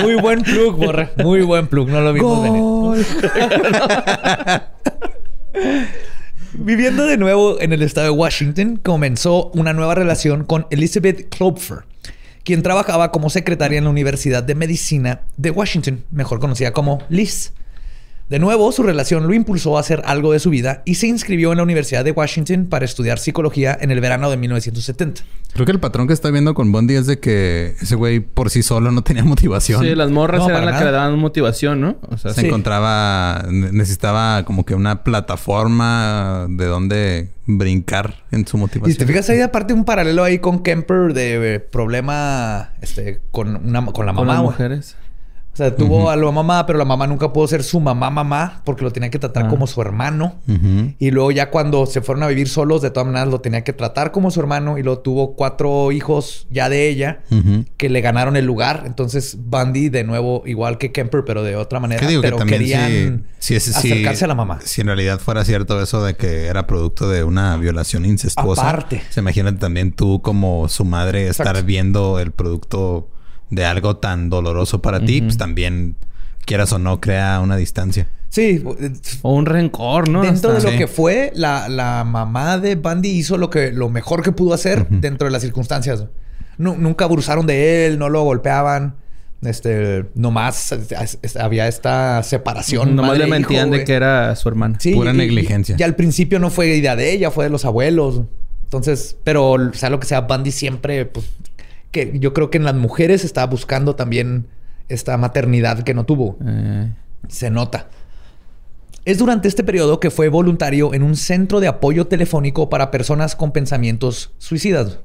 Muy 0.00 0.14
buen 0.14 0.42
plug, 0.42 0.76
borra. 0.76 1.10
Muy 1.16 1.42
buen 1.42 1.66
plug. 1.66 1.88
No 1.88 2.00
lo 2.00 2.12
vimos 2.12 2.42
venir. 2.42 2.62
Viviendo 6.52 7.06
de 7.06 7.16
nuevo 7.16 7.60
en 7.60 7.72
el 7.72 7.82
estado 7.82 8.06
de 8.06 8.12
Washington, 8.12 8.78
comenzó 8.80 9.50
una 9.54 9.72
nueva 9.72 9.96
relación 9.96 10.44
con 10.44 10.68
Elizabeth 10.70 11.28
Klopfer, 11.28 11.78
quien 12.44 12.62
trabajaba 12.62 13.10
como 13.10 13.30
secretaria 13.30 13.78
en 13.78 13.84
la 13.84 13.90
Universidad 13.90 14.44
de 14.44 14.54
Medicina 14.54 15.22
de 15.36 15.50
Washington, 15.50 16.04
mejor 16.12 16.38
conocida 16.38 16.72
como 16.72 17.02
Liz. 17.08 17.52
De 18.28 18.38
nuevo, 18.38 18.72
su 18.72 18.82
relación 18.82 19.26
lo 19.26 19.34
impulsó 19.34 19.76
a 19.76 19.80
hacer 19.80 20.02
algo 20.06 20.32
de 20.32 20.38
su 20.38 20.48
vida 20.48 20.80
y 20.86 20.94
se 20.94 21.06
inscribió 21.06 21.52
en 21.52 21.58
la 21.58 21.62
Universidad 21.62 22.04
de 22.04 22.10
Washington 22.12 22.66
para 22.70 22.86
estudiar 22.86 23.18
psicología 23.18 23.76
en 23.78 23.90
el 23.90 24.00
verano 24.00 24.30
de 24.30 24.38
1970. 24.38 25.20
Creo 25.52 25.66
que 25.66 25.72
el 25.72 25.78
patrón 25.78 26.08
que 26.08 26.14
estoy 26.14 26.32
viendo 26.32 26.54
con 26.54 26.72
Bondi 26.72 26.94
es 26.94 27.06
de 27.06 27.20
que 27.20 27.76
ese 27.80 27.94
güey 27.96 28.20
por 28.20 28.48
sí 28.50 28.62
solo 28.62 28.90
no 28.92 29.02
tenía 29.04 29.24
motivación. 29.24 29.82
Sí, 29.82 29.94
las 29.94 30.10
morras 30.10 30.40
No, 30.40 30.48
eran 30.48 30.64
las 30.64 30.78
que 30.78 30.84
le 30.86 30.90
daban 30.90 31.18
motivación, 31.18 31.80
¿no? 31.82 31.96
O 32.08 32.16
sea, 32.16 32.32
Se 32.32 32.40
Sí. 32.40 32.46
encontraba, 32.46 33.44
ne- 33.50 33.70
necesitaba 33.72 34.44
como 34.44 34.64
que 34.64 34.74
una 34.74 35.04
plataforma 35.04 36.46
de 36.48 36.64
donde 36.66 37.28
brincar 37.46 38.24
en 38.30 38.46
su 38.46 38.56
motivación. 38.56 38.90
Y 38.90 38.92
si 38.94 38.98
te 38.98 39.06
fijas, 39.06 39.28
hay 39.30 39.42
aparte 39.42 39.74
un 39.74 39.84
paralelo 39.84 40.24
ahí 40.24 40.38
con 40.38 40.62
Kemper 40.62 41.12
de 41.12 41.56
eh, 41.56 41.60
problema 41.60 42.72
este, 42.80 43.20
con, 43.30 43.56
una, 43.56 43.84
con 43.86 44.06
la 44.06 44.14
con 44.14 44.26
mamá. 44.26 44.32
las 44.34 44.42
güey. 44.42 44.52
mujeres. 44.52 44.96
O 45.54 45.56
sea, 45.56 45.74
tuvo 45.76 46.10
a 46.10 46.16
la 46.16 46.30
mamá, 46.32 46.66
pero 46.66 46.80
la 46.80 46.84
mamá 46.84 47.06
nunca 47.06 47.32
pudo 47.32 47.46
ser 47.46 47.62
su 47.62 47.78
mamá 47.78 48.10
mamá 48.10 48.60
porque 48.64 48.82
lo 48.82 48.90
tenía 48.90 49.08
que 49.08 49.20
tratar 49.20 49.44
Ah. 49.46 49.48
como 49.48 49.68
su 49.68 49.80
hermano. 49.80 50.34
Y 50.98 51.12
luego 51.12 51.30
ya 51.30 51.48
cuando 51.50 51.86
se 51.86 52.00
fueron 52.02 52.24
a 52.24 52.26
vivir 52.26 52.48
solos, 52.48 52.82
de 52.82 52.90
todas 52.90 53.06
maneras 53.06 53.28
lo 53.28 53.40
tenía 53.40 53.62
que 53.62 53.72
tratar 53.72 54.10
como 54.10 54.32
su 54.32 54.40
hermano 54.40 54.78
y 54.78 54.82
luego 54.82 54.98
tuvo 55.00 55.34
cuatro 55.36 55.92
hijos 55.92 56.48
ya 56.50 56.68
de 56.68 56.88
ella 56.88 57.20
que 57.76 57.88
le 57.88 58.00
ganaron 58.00 58.36
el 58.36 58.44
lugar. 58.44 58.82
Entonces 58.84 59.36
Bundy 59.40 59.90
de 59.90 60.02
nuevo 60.02 60.42
igual 60.44 60.76
que 60.78 60.90
Kemper, 60.90 61.22
pero 61.24 61.44
de 61.44 61.54
otra 61.54 61.78
manera. 61.78 62.00
¿Qué 62.00 62.08
digo? 62.08 62.22
pero 62.22 62.38
que 62.38 62.46
querían 62.46 63.26
si, 63.38 63.60
si, 63.60 63.70
acercarse 63.70 64.24
a 64.24 64.28
la 64.28 64.34
mamá. 64.34 64.58
Si 64.64 64.80
en 64.80 64.88
realidad 64.88 65.20
fuera 65.20 65.44
cierto 65.44 65.80
eso 65.80 66.04
de 66.04 66.14
que 66.16 66.46
era 66.46 66.66
producto 66.66 67.08
de 67.08 67.22
una 67.22 67.56
violación 67.58 68.04
incestuosa. 68.06 68.62
Aparte. 68.68 69.02
Se 69.10 69.20
imagínate 69.20 69.58
también 69.58 69.92
tú 69.92 70.20
como 70.20 70.68
su 70.68 70.84
madre 70.84 71.28
estar 71.28 71.62
viendo 71.62 72.18
el 72.18 72.32
producto 72.32 73.08
de 73.54 73.64
algo 73.64 73.96
tan 73.96 74.30
doloroso 74.30 74.80
para 74.82 75.00
ti, 75.00 75.20
pues 75.22 75.36
también 75.38 75.96
quieras 76.44 76.72
o 76.72 76.78
no 76.78 77.00
crea 77.00 77.40
una 77.40 77.56
distancia. 77.56 78.08
Sí, 78.28 78.64
O 79.22 79.32
un 79.34 79.46
rencor, 79.46 80.08
¿no? 80.08 80.22
Dentro 80.22 80.52
de 80.52 80.60
lo 80.62 80.70
Sí. 80.70 80.76
que 80.76 80.88
fue, 80.88 81.30
la, 81.36 81.68
la 81.68 82.02
mamá 82.04 82.58
de 82.58 82.74
Bundy 82.74 83.08
hizo 83.10 83.36
lo 83.38 83.48
que 83.48 83.70
lo 83.70 83.88
mejor 83.90 84.22
que 84.22 84.32
pudo 84.32 84.54
hacer 84.54 84.88
dentro 84.88 85.26
de 85.26 85.30
las 85.30 85.42
circunstancias. 85.42 86.04
Nu- 86.58 86.76
nunca 86.76 87.04
abusaron 87.04 87.46
de 87.46 87.86
él, 87.86 87.98
no 87.98 88.08
lo 88.08 88.22
golpeaban. 88.24 88.96
Este, 89.42 90.06
nomás 90.14 90.74
había 91.38 91.68
esta 91.68 92.22
separación. 92.22 92.96
Nomás 92.96 93.18
le 93.18 93.26
madre-hijo, 93.26 93.50
mentían 93.50 93.70
de 93.70 93.84
que 93.84 93.92
era 93.92 94.34
su 94.36 94.48
hermana. 94.48 94.78
Sí, 94.80 94.94
Pura 94.94 95.12
y- 95.12 95.16
negligencia. 95.16 95.76
Y, 95.78 95.82
al 95.82 95.94
principio 95.94 96.38
no 96.38 96.50
fue 96.50 96.74
idea 96.74 96.96
de 96.96 97.12
ella, 97.12 97.30
fue 97.30 97.44
de 97.44 97.50
los 97.50 97.64
abuelos. 97.64 98.22
Entonces, 98.64 99.16
pero 99.22 99.56
sea 99.74 99.90
lo 99.90 100.00
que 100.00 100.06
sea, 100.06 100.22
Bundy 100.22 100.50
siempre, 100.50 101.04
pues, 101.06 101.26
que 101.94 102.18
yo 102.18 102.34
creo 102.34 102.50
que 102.50 102.58
en 102.58 102.64
las 102.64 102.74
mujeres 102.74 103.24
estaba 103.24 103.46
buscando 103.46 103.94
también 103.94 104.48
esta 104.88 105.16
maternidad 105.16 105.84
que 105.84 105.94
no 105.94 106.04
tuvo. 106.04 106.36
Eh, 106.44 106.90
Se 107.28 107.48
nota. 107.48 107.88
Es 109.06 109.18
durante 109.18 109.48
este 109.48 109.64
periodo 109.64 110.00
que 110.00 110.10
fue 110.10 110.28
voluntario 110.28 110.92
en 110.92 111.02
un 111.02 111.16
centro 111.16 111.60
de 111.60 111.68
apoyo 111.68 112.06
telefónico 112.06 112.68
para 112.68 112.90
personas 112.90 113.36
con 113.36 113.52
pensamientos 113.52 114.32
suicidas. 114.38 114.98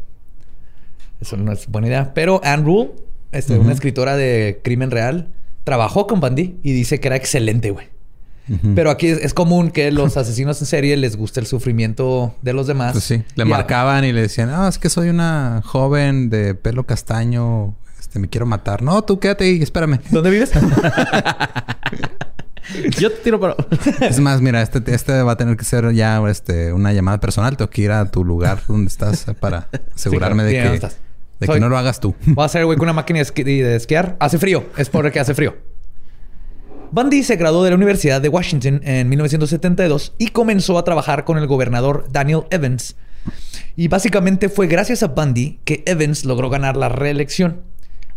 Eso 1.21 1.38
no 1.38 1.52
es 1.52 1.67
buena 1.67 1.88
idea. 1.88 2.13
Pero 2.13 2.41
Anne 2.43 2.63
Rule, 2.63 2.91
este, 3.32 3.60
una 3.60 3.73
escritora 3.73 4.15
de 4.15 4.62
crimen 4.63 4.89
real, 4.89 5.30
trabajó 5.63 6.08
con 6.08 6.19
Bundy 6.21 6.60
y 6.63 6.73
dice 6.73 6.99
que 6.99 7.10
era 7.10 7.17
excelente, 7.17 7.71
güey. 7.71 7.88
Pero 8.75 8.89
aquí 8.91 9.07
es, 9.07 9.19
es 9.19 9.33
común 9.33 9.71
que 9.71 9.91
los 9.91 10.17
asesinos 10.17 10.59
en 10.62 10.67
serie 10.67 10.97
les 10.97 11.15
guste 11.15 11.39
el 11.39 11.45
sufrimiento 11.47 12.35
de 12.41 12.53
los 12.53 12.67
demás. 12.67 12.93
Pues 12.93 13.03
sí, 13.03 13.23
le 13.35 13.43
Y 13.43 13.47
a- 13.47 13.49
marcaban 13.49 14.03
y 14.05 14.12
le 14.12 14.21
decían, 14.21 14.49
ah, 14.51 14.67
es 14.67 14.77
que 14.77 14.89
soy 14.89 15.09
una 15.09 15.62
joven 15.65 16.29
de 16.29 16.55
pelo 16.55 16.85
castaño, 16.85 17.75
este, 17.99 18.19
me 18.19 18.27
quiero 18.29 18.45
matar. 18.45 18.81
No, 18.81 19.03
tú 19.03 19.19
quédate 19.19 19.49
y 19.51 19.62
espérame. 19.62 19.99
¿Dónde 20.12 20.29
vives? 20.31 20.51
Yo 22.99 23.12
te 23.12 23.17
tiro 23.23 23.39
para... 23.39 23.55
Es 24.01 24.19
más, 24.19 24.41
mira, 24.41 24.62
este, 24.62 24.81
este 24.93 25.23
va 25.23 25.31
a 25.31 25.38
tener 25.38 25.57
que 25.57 25.65
ser 25.65 25.91
ya 25.93 26.21
este, 26.29 26.71
una 26.71 26.93
llamada 26.93 27.19
personal. 27.19 27.57
Tengo 27.57 27.69
que 27.71 27.81
ir 27.81 27.91
a 27.91 28.05
tu 28.12 28.23
lugar 28.23 28.59
donde 28.67 28.88
estás 28.89 29.25
para 29.39 29.67
asegurarme 29.95 30.47
Sí, 30.47 30.55
de, 30.55 30.62
que, 30.63 30.69
de 31.39 31.45
Soy- 31.47 31.55
que 31.55 31.59
no 31.62 31.69
lo 31.69 31.77
hagas 31.77 31.99
tú. 31.99 32.13
Voy 32.27 32.43
a 32.43 32.45
hacer, 32.45 32.65
güey, 32.65 32.77
con 32.77 32.85
una 32.85 32.93
máquina 32.93 33.19
de, 33.19 33.25
esqui- 33.25 33.43
de 33.43 33.75
esquiar. 33.75 34.17
Hace 34.19 34.38
frío. 34.38 34.65
Es 34.77 34.89
porque 34.89 35.19
hace 35.19 35.33
frío. 35.33 35.55
Bundy 36.91 37.21
se 37.21 37.36
graduó 37.36 37.63
de 37.63 37.69
la 37.69 37.75
Universidad 37.75 38.19
de 38.19 38.30
Washington 38.30 38.82
en 38.84 39.08
1972 39.10 40.13
y 40.17 40.30
comenzó 40.30 40.78
a 40.80 40.84
trabajar 40.84 41.23
con 41.23 41.38
el 41.38 41.45
gobernador 41.45 42.08
Daniel 42.12 42.43
Evans. 42.49 42.95
Y 43.75 43.89
básicamente 43.89 44.49
fue 44.49 44.65
gracias 44.65 45.04
a 45.04 45.08
Bundy 45.10 45.60
que 45.65 45.84
Evans 45.86 46.25
logró 46.25 46.49
ganar 46.49 46.75
la 46.75 46.89
reelección. 46.89 47.62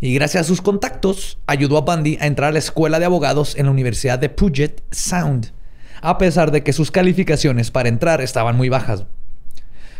Y 0.00 0.14
gracias 0.14 0.46
a 0.46 0.48
sus 0.48 0.62
contactos, 0.62 1.38
ayudó 1.46 1.76
a 1.76 1.82
Bundy 1.82 2.16
a 2.20 2.26
entrar 2.26 2.48
a 2.48 2.52
la 2.52 2.58
escuela 2.60 2.98
de 2.98 3.04
abogados 3.04 3.56
en 3.56 3.66
la 3.66 3.72
Universidad 3.72 4.18
de 4.18 4.30
Puget 4.30 4.82
Sound, 4.90 5.52
a 6.00 6.16
pesar 6.16 6.50
de 6.50 6.62
que 6.62 6.72
sus 6.72 6.90
calificaciones 6.90 7.70
para 7.70 7.90
entrar 7.90 8.22
estaban 8.22 8.56
muy 8.56 8.70
bajas. 8.70 9.04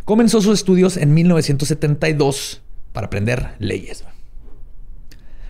Comenzó 0.06 0.40
sus 0.40 0.54
estudios 0.54 0.96
en 0.96 1.12
1972 1.12 2.62
para 2.94 3.08
aprender 3.08 3.54
leyes. 3.58 4.04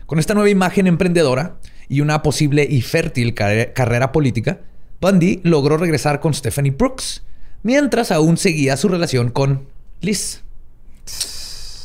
Con 0.06 0.18
esta 0.18 0.34
nueva 0.34 0.50
imagen 0.50 0.88
emprendedora 0.88 1.56
y 1.92 2.00
una 2.00 2.22
posible 2.22 2.66
y 2.68 2.80
fértil 2.80 3.34
carre- 3.34 3.72
carrera 3.74 4.12
política, 4.12 4.60
Bundy 5.00 5.40
logró 5.44 5.76
regresar 5.76 6.20
con 6.20 6.32
Stephanie 6.32 6.72
Brooks, 6.72 7.22
mientras 7.62 8.10
aún 8.10 8.36
seguía 8.38 8.76
su 8.76 8.88
relación 8.88 9.30
con 9.30 9.64
Liz. 10.00 10.40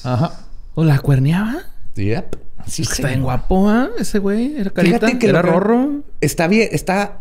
Ajá. 0.04 0.46
¿O 0.76 0.84
la 0.84 1.00
cuerneaba? 1.00 1.64
Yep. 1.96 2.36
Sí, 2.68 2.84
Está 2.84 2.96
señor. 2.96 3.10
bien 3.12 3.24
guapo, 3.24 3.70
¿ah? 3.70 3.90
Ese 4.00 4.20
güey. 4.20 4.56
Era 4.58 4.70
carita. 4.70 5.00
Fíjate 5.00 5.20
que 5.20 5.28
era 5.28 5.42
lo 5.42 5.52
rorro. 5.52 6.04
Está 6.22 6.48
bien, 6.48 6.70
está 6.72 7.20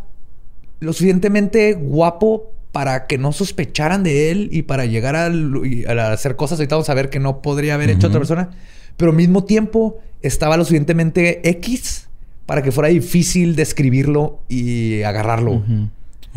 lo 0.80 0.92
suficientemente 0.92 1.72
guapo 1.74 2.52
para 2.72 3.06
que 3.06 3.16
no 3.18 3.32
sospecharan 3.32 4.02
de 4.02 4.30
él 4.30 4.48
y 4.52 4.62
para 4.62 4.84
llegar 4.84 5.16
a, 5.16 6.12
hacer 6.12 6.36
cosas. 6.36 6.58
Ahorita 6.58 6.76
vamos 6.76 6.90
a 6.90 6.94
ver 6.94 7.10
que 7.10 7.18
no 7.18 7.42
podría 7.42 7.74
haber 7.74 7.90
hecho 7.90 8.08
otra 8.08 8.20
persona. 8.20 8.50
Pero 8.96 9.10
al 9.10 9.16
mismo 9.16 9.44
tiempo 9.44 9.98
estaba 10.22 10.56
lo 10.56 10.64
suficientemente 10.64 11.48
X 11.48 12.05
para 12.46 12.62
que 12.62 12.72
fuera 12.72 12.88
difícil 12.88 13.56
describirlo 13.56 14.40
y 14.48 15.02
agarrarlo. 15.02 15.62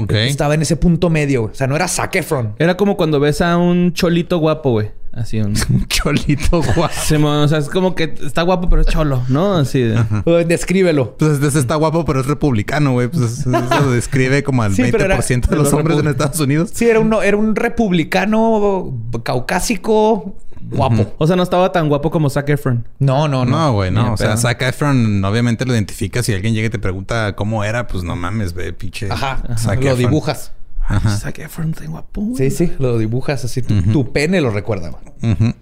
Estaba 0.09 0.53
en 0.53 0.61
ese 0.61 0.75
punto 0.77 1.09
medio. 1.09 1.43
O 1.45 1.53
sea, 1.53 1.67
no 1.67 1.75
era 1.75 1.87
Zac 1.87 2.15
Efron. 2.15 2.53
Era 2.57 2.77
como 2.77 2.95
cuando 2.97 3.19
ves 3.19 3.41
a 3.41 3.57
un 3.57 3.93
cholito 3.93 4.37
guapo, 4.37 4.71
güey. 4.71 4.91
Así 5.11 5.39
un... 5.41 5.53
Un 5.69 5.87
cholito 5.87 6.61
guapo. 6.61 6.81
O 7.25 7.47
sea, 7.47 7.57
es 7.57 7.67
como 7.67 7.95
que 7.95 8.13
está 8.25 8.43
guapo, 8.43 8.69
pero 8.69 8.83
es 8.83 8.87
cholo, 8.87 9.23
¿no? 9.27 9.55
Así 9.57 9.81
de... 9.81 9.99
Eh, 10.25 10.45
Descríbelo. 10.47 11.17
Pues 11.17 11.41
está 11.55 11.75
guapo, 11.75 12.05
pero 12.05 12.21
es 12.21 12.27
republicano, 12.27 12.93
güey. 12.93 13.07
Pues 13.09 13.39
eso 13.39 13.49
lo 13.49 13.91
describe 13.91 14.43
como 14.43 14.63
al 14.63 14.73
Sí, 14.73 14.83
20% 14.83 14.91
pero 14.91 15.05
era- 15.05 15.17
de 15.17 15.55
los 15.57 15.73
hombres 15.73 15.99
en 15.99 16.07
Estados 16.07 16.39
Unidos. 16.39 16.69
Sí, 16.73 16.85
era 16.85 16.99
un, 16.99 17.13
era 17.21 17.35
un 17.35 17.55
republicano 17.55 18.93
caucásico 19.23 20.37
guapo. 20.61 21.13
O 21.17 21.27
sea, 21.27 21.35
no 21.35 21.43
estaba 21.43 21.71
tan 21.71 21.89
guapo 21.89 22.11
como 22.11 22.29
Zac 22.29 22.49
Efron. 22.49 22.87
No, 22.99 23.27
no, 23.27 23.45
no. 23.45 23.51
No, 23.57 23.73
güey, 23.73 23.91
no. 23.91 24.13
O 24.13 24.17
sea. 24.17 24.37
Zac 24.37 24.61
Efron 24.61 25.23
obviamente 25.23 25.65
lo 25.65 25.73
identifica. 25.73 26.23
Si 26.23 26.33
alguien 26.33 26.53
llega 26.53 26.67
y 26.67 26.69
te 26.69 26.79
pregunta 26.79 27.35
cómo 27.35 27.63
era, 27.63 27.87
pues 27.87 28.03
no 28.03 28.15
mames, 28.15 28.53
ve, 28.53 28.73
pinche. 28.73 29.11
Ajá. 29.11 29.41
Zac 29.57 29.77
Lo 29.83 29.91
Efron. 29.91 29.97
dibujas. 29.97 30.51
Ajá. 30.81 31.17
Zac 31.17 31.37
Efron 31.39 31.69
está 31.71 31.85
guapo. 31.85 32.33
Sí, 32.35 32.49
sí, 32.49 32.73
lo 32.79 32.97
dibujas 32.97 33.45
así. 33.45 33.61
Tu, 33.61 33.81
tu 33.83 34.11
pene 34.11 34.41
lo 34.41 34.49
recuerda. 34.51 34.89
güey. 34.89 35.53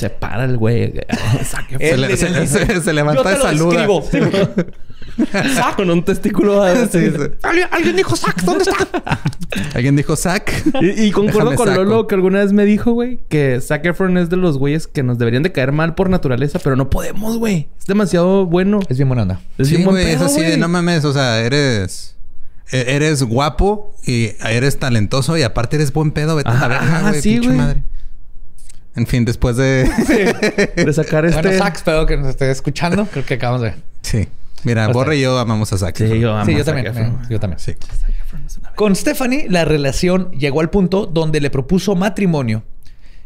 Se 0.00 0.10
para 0.10 0.44
el 0.44 0.56
güey. 0.56 0.94
Saque 1.44 1.78
Se, 1.78 1.96
le- 1.96 2.16
se- 2.80 2.92
levanta 2.92 3.32
y 3.32 3.36
saluda. 3.36 3.86
Con 5.76 5.90
un 5.90 6.04
testículo 6.04 6.62
así. 6.62 6.86
Sí, 6.92 7.10
sí. 7.10 7.22
¿Alguien, 7.42 7.68
alguien 7.70 7.96
dijo 7.96 8.16
Zack, 8.16 8.42
¿dónde 8.42 8.64
está? 8.64 9.20
Alguien 9.74 9.96
dijo 9.96 10.16
Zack. 10.16 10.52
Y, 10.80 11.04
y 11.06 11.10
concuerdo 11.10 11.50
Déjame 11.50 11.56
con 11.56 11.68
saco. 11.68 11.84
Lolo 11.84 12.06
que 12.06 12.14
alguna 12.14 12.38
vez 12.38 12.52
me 12.52 12.64
dijo, 12.64 12.92
güey, 12.92 13.18
que 13.28 13.60
Zac 13.60 13.84
Efron 13.84 14.16
es 14.16 14.30
de 14.30 14.36
los 14.36 14.56
güeyes 14.58 14.86
que 14.86 15.02
nos 15.02 15.18
deberían 15.18 15.42
de 15.42 15.52
caer 15.52 15.72
mal 15.72 15.94
por 15.94 16.08
naturaleza, 16.08 16.58
pero 16.62 16.76
no 16.76 16.88
podemos, 16.90 17.36
güey. 17.38 17.68
Es 17.78 17.86
demasiado 17.86 18.46
bueno. 18.46 18.80
Es 18.88 18.96
bien 18.96 19.08
buena 19.08 19.22
onda. 19.22 19.40
Es 19.58 19.68
sí, 19.68 19.76
bien 19.76 19.84
buen 19.86 19.96
güey, 20.02 20.10
es 20.12 20.16
pedo, 20.16 20.26
así 20.26 20.40
de 20.42 20.56
no 20.56 20.68
mames, 20.68 21.04
o 21.04 21.12
sea, 21.12 21.40
eres 21.40 22.16
e- 22.72 22.84
eres 22.94 23.22
guapo 23.22 23.94
y 24.06 24.30
eres 24.48 24.78
talentoso 24.78 25.36
y 25.36 25.42
aparte 25.42 25.76
eres 25.76 25.92
buen 25.92 26.12
pedo, 26.12 26.36
vete 26.36 26.48
a 26.48 26.52
la 26.54 26.58
Ajá, 26.58 26.68
verga, 26.68 27.08
güey, 27.10 27.20
sí, 27.22 27.30
pinche 27.32 27.46
güey. 27.48 27.58
madre. 27.58 27.82
En 28.96 29.06
fin, 29.06 29.24
después 29.24 29.56
de 29.56 29.88
De 30.76 30.92
sacar 30.92 31.24
este... 31.24 31.40
Bueno, 31.40 31.58
Zack, 31.58 31.76
espero 31.76 32.06
que 32.06 32.16
nos 32.16 32.28
esté 32.28 32.50
escuchando. 32.50 33.06
Creo 33.06 33.24
que 33.24 33.34
acabamos 33.34 33.62
de... 33.62 33.74
Sí. 34.02 34.28
Mira, 34.64 34.88
Borre 34.88 35.16
y 35.16 35.22
yo 35.22 35.38
amamos 35.38 35.72
a 35.72 35.78
Zack. 35.78 35.96
Sí, 35.96 36.18
yo 36.20 36.34
amo 36.34 36.44
Sí, 36.44 36.54
a 36.54 36.58
yo 36.58 36.64
Zac 36.64 36.74
también. 36.84 36.96
Eh, 36.96 37.18
yo 37.30 37.40
también. 37.40 37.58
Sí. 37.58 37.74
Con 38.74 38.94
Stephanie, 38.94 39.46
la 39.48 39.64
relación 39.64 40.30
llegó 40.32 40.60
al 40.60 40.70
punto 40.70 41.06
donde 41.06 41.40
le 41.40 41.50
propuso 41.50 41.94
matrimonio. 41.94 42.64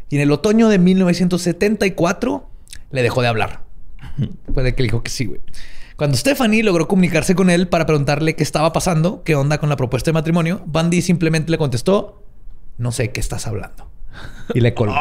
Y 0.09 0.15
en 0.15 0.21
el 0.21 0.31
otoño 0.31 0.69
de 0.69 0.79
1974 0.79 2.49
le 2.91 3.01
dejó 3.03 3.21
de 3.21 3.27
hablar. 3.27 3.61
Puede 4.53 4.75
que 4.75 4.83
le 4.83 4.87
dijo 4.87 5.03
que 5.03 5.09
sí, 5.09 5.25
güey. 5.25 5.41
Cuando 5.95 6.17
Stephanie 6.17 6.63
logró 6.63 6.87
comunicarse 6.87 7.35
con 7.35 7.49
él 7.49 7.67
para 7.67 7.85
preguntarle 7.85 8.35
qué 8.35 8.43
estaba 8.43 8.71
pasando, 8.73 9.23
qué 9.23 9.35
onda 9.35 9.57
con 9.57 9.69
la 9.69 9.77
propuesta 9.77 10.09
de 10.09 10.13
matrimonio, 10.13 10.61
Bundy 10.65 11.01
simplemente 11.01 11.51
le 11.51 11.57
contestó: 11.57 12.23
No 12.77 12.91
sé 12.91 13.11
qué 13.11 13.19
estás 13.19 13.47
hablando. 13.47 13.89
Y 14.53 14.61
le 14.61 14.73
colgó. 14.73 14.95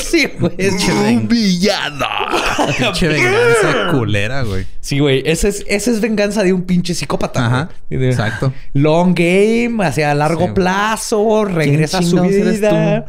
sí, 0.00 0.26
güey. 0.38 0.54
Es 0.58 0.88
un 0.88 1.28
villano. 1.28 2.06
Pinche 2.78 3.08
venganza 3.08 3.90
culera, 3.92 4.42
güey. 4.42 4.66
Sí, 4.80 4.98
güey. 4.98 5.22
Esa 5.24 5.48
es, 5.48 5.64
esa 5.68 5.90
es 5.90 6.00
venganza 6.00 6.42
de 6.42 6.52
un 6.52 6.62
pinche 6.62 6.94
psicópata. 6.94 7.46
Ajá. 7.46 7.68
güey. 7.90 8.06
Exacto. 8.06 8.52
Long 8.74 9.14
game, 9.14 9.84
hacia 9.84 10.14
largo 10.14 10.40
Sí, 10.40 10.44
güey. 10.46 10.54
plazo, 10.54 11.44
regresa 11.44 11.98
a 11.98 12.02
su 12.02 12.20
vida. 12.22 13.06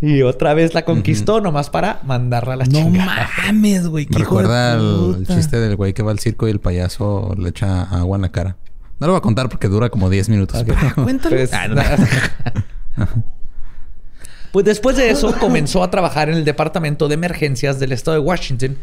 Y 0.00 0.22
otra 0.22 0.52
vez 0.54 0.74
la 0.74 0.84
conquistó 0.84 1.40
nomás 1.40 1.70
para 1.70 2.00
mandarla 2.04 2.54
a 2.54 2.56
la 2.58 2.64
No 2.66 2.72
chingada. 2.72 3.28
mames, 3.46 3.86
güey. 3.88 4.06
Me 4.10 4.18
recuerda 4.18 4.74
el, 4.74 5.26
chiste 5.26 5.58
del 5.58 5.76
güey 5.76 5.94
que 5.94 6.02
va 6.02 6.10
al 6.10 6.18
circo 6.18 6.46
y 6.46 6.50
el 6.50 6.60
payaso 6.60 7.34
le 7.38 7.48
echa 7.48 7.82
agua 7.82 8.16
en 8.16 8.22
la 8.22 8.28
cara. 8.30 8.56
No 9.00 9.06
lo 9.08 9.12
voy 9.14 9.18
a 9.18 9.22
contar 9.22 9.48
porque 9.48 9.68
dura 9.68 9.88
como 9.88 10.10
10 10.10 10.28
minutos. 10.28 10.62
pero- 10.66 10.78
Cuéntalo. 11.04 11.36
Pues, 11.36 11.52
Ah, 11.52 11.68
no. 11.68 11.82
Pues 14.52 14.64
después 14.64 14.96
de 14.96 15.10
eso 15.10 15.34
comenzó 15.40 15.82
a 15.82 15.90
trabajar 15.90 16.28
en 16.28 16.36
el 16.36 16.44
departamento 16.44 17.08
de 17.08 17.14
emergencias 17.14 17.80
del 17.80 17.90
estado 17.90 18.16
de 18.16 18.24
Washington, 18.24 18.78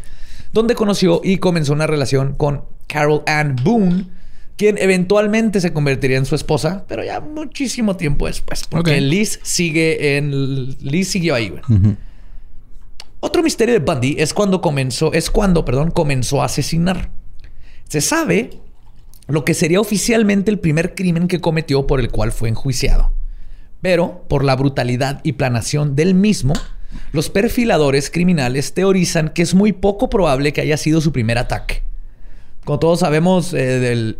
donde 0.52 0.74
conoció 0.74 1.22
y 1.24 1.38
comenzó 1.38 1.72
una 1.72 1.86
relación 1.86 2.34
con 2.34 2.64
Carol 2.86 3.22
Ann 3.26 3.56
Boone, 3.64 4.06
quien 4.56 4.76
eventualmente 4.76 5.62
se 5.62 5.72
convertiría 5.72 6.18
en 6.18 6.26
su 6.26 6.34
esposa, 6.34 6.84
pero 6.88 7.02
ya 7.02 7.20
muchísimo 7.20 7.96
tiempo 7.96 8.26
después, 8.26 8.64
porque. 8.68 9.00
Liz 9.00 9.40
sigue 9.42 10.18
en 10.18 10.76
Liz 10.78 11.08
siguió 11.08 11.34
ahí. 11.34 11.54
Otro 13.20 13.42
misterio 13.42 13.72
de 13.72 13.80
Bundy 13.80 14.16
es 14.18 14.34
cuando 14.34 14.60
comenzó, 14.60 15.12
es 15.12 15.30
cuando, 15.30 15.64
perdón, 15.64 15.90
comenzó 15.90 16.42
a 16.42 16.46
asesinar. 16.46 17.10
Se 17.88 18.00
sabe 18.00 18.50
lo 19.26 19.44
que 19.44 19.54
sería 19.54 19.80
oficialmente 19.80 20.50
el 20.50 20.58
primer 20.58 20.94
crimen 20.94 21.28
que 21.28 21.40
cometió 21.40 21.86
por 21.86 22.00
el 22.00 22.10
cual 22.10 22.32
fue 22.32 22.50
enjuiciado. 22.50 23.12
Pero 23.82 24.24
por 24.28 24.44
la 24.44 24.56
brutalidad 24.56 25.20
y 25.24 25.32
planación 25.32 25.94
del 25.96 26.14
mismo, 26.14 26.54
los 27.12 27.28
perfiladores 27.28 28.10
criminales 28.10 28.72
teorizan 28.74 29.28
que 29.30 29.42
es 29.42 29.54
muy 29.54 29.72
poco 29.72 30.08
probable 30.08 30.52
que 30.52 30.60
haya 30.62 30.76
sido 30.78 31.00
su 31.00 31.12
primer 31.12 31.36
ataque. 31.36 31.82
Como 32.64 32.78
todos 32.78 33.00
sabemos, 33.00 33.52
eh, 33.52 33.80
del- 33.80 34.18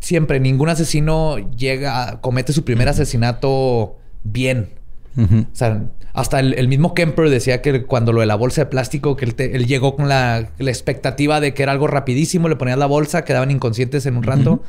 siempre 0.00 0.40
ningún 0.40 0.68
asesino 0.68 1.36
llega, 1.56 2.20
comete 2.20 2.52
su 2.52 2.64
primer 2.64 2.88
asesinato 2.88 3.96
bien. 4.24 4.68
O 5.16 5.56
sea, 5.56 5.84
hasta 6.12 6.38
el, 6.40 6.54
el 6.54 6.68
mismo 6.68 6.94
Kemper 6.94 7.28
decía 7.28 7.60
que 7.62 7.84
cuando 7.84 8.12
lo 8.12 8.20
de 8.20 8.26
la 8.26 8.36
bolsa 8.36 8.62
de 8.62 8.66
plástico, 8.66 9.16
que 9.16 9.24
él, 9.24 9.34
te- 9.34 9.56
él 9.56 9.66
llegó 9.66 9.96
con 9.96 10.08
la, 10.08 10.50
la 10.58 10.70
expectativa 10.70 11.40
de 11.40 11.54
que 11.54 11.62
era 11.64 11.72
algo 11.72 11.86
rapidísimo, 11.88 12.48
le 12.48 12.54
ponías 12.56 12.78
la 12.78 12.86
bolsa, 12.86 13.24
quedaban 13.24 13.50
inconscientes 13.50 14.06
en 14.06 14.16
un 14.16 14.22
rato. 14.24 14.62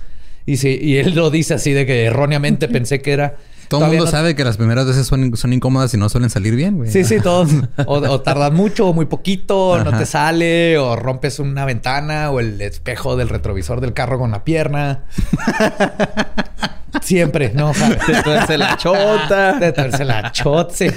y, 0.48 0.68
y 0.68 0.98
él 0.98 1.13
lo 1.15 1.30
dice 1.30 1.54
así 1.56 1.72
de 1.72 1.86
que 1.86 2.06
erróneamente 2.06 2.68
pensé 2.78 3.02
que 3.02 3.12
era... 3.12 3.38
Todo 3.69 3.86
el 3.86 3.88
mundo 3.91 4.05
no- 4.05 4.12
sabe 4.12 4.36
que 4.36 4.43
las 4.43 4.58
primeras 4.58 4.86
veces 4.86 5.08
son, 5.08 5.38
son 5.38 5.53
incómodas 5.53 5.93
y 5.93 5.97
no 5.97 6.10
suelen 6.10 6.29
salir 6.29 6.55
bien, 6.55 6.75
güey. 6.77 6.91
Sí, 6.91 7.05
sí, 7.05 7.19
todos. 7.23 7.49
O, 7.86 7.93
o 7.99 8.21
tardas 8.21 8.51
mucho 8.51 8.88
o 8.88 8.93
muy 8.93 9.05
poquito, 9.05 9.82
no 9.84 9.89
Ajá. 9.91 9.99
te 9.99 10.05
sale, 10.05 10.77
o 10.77 10.95
rompes 10.95 11.39
una 11.39 11.65
ventana 11.65 12.32
o 12.32 12.39
el 12.39 12.60
espejo 12.62 13.15
del 13.15 13.29
retrovisor 13.29 13.79
del 13.79 13.93
carro 13.93 14.17
con 14.19 14.32
la 14.32 14.43
pierna. 14.43 15.05
Siempre, 17.01 17.51
¿no? 17.53 17.69
O 17.69 17.73
Te 18.05 18.23
tuerce 18.23 18.58
la 18.58 18.75
chota. 18.77 19.53
de 19.53 19.71
tuerce 19.71 20.03
la 20.05 20.32
chot, 20.32 20.71
sí. 20.71 20.88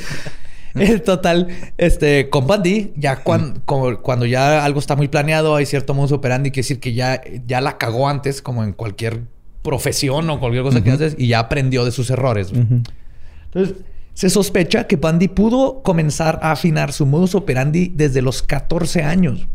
En 0.74 1.04
total, 1.04 1.48
este, 1.76 2.30
con 2.30 2.46
Bundy, 2.46 2.94
ya 2.96 3.16
cuan- 3.22 3.60
como- 3.66 4.00
cuando 4.00 4.24
ya 4.24 4.64
algo 4.64 4.80
está 4.80 4.96
muy 4.96 5.08
planeado, 5.08 5.54
hay 5.54 5.66
cierto 5.66 5.92
modus 5.92 6.12
operandi, 6.12 6.50
quiere 6.50 6.64
decir 6.64 6.80
que 6.80 6.94
ya, 6.94 7.20
ya 7.46 7.60
la 7.60 7.76
cagó 7.76 8.08
antes, 8.08 8.40
como 8.40 8.64
en 8.64 8.72
cualquier 8.72 9.24
profesión 9.62 10.28
o 10.30 10.40
cualquier 10.40 10.62
cosa 10.62 10.82
que 10.82 10.90
haces, 10.90 11.14
y 11.18 11.28
ya 11.28 11.38
aprendió 11.38 11.84
de 11.84 11.92
sus 11.92 12.10
errores. 12.10 12.52
Entonces, 12.52 13.76
se 14.14 14.28
sospecha 14.28 14.86
que 14.86 14.96
Bundy 14.96 15.28
pudo 15.28 15.82
comenzar 15.82 16.38
a 16.42 16.52
afinar 16.52 16.92
su 16.92 17.06
modus 17.06 17.34
operandi 17.34 17.92
desde 17.94 18.20
los 18.20 18.42
14 18.42 19.02
años. 19.02 19.48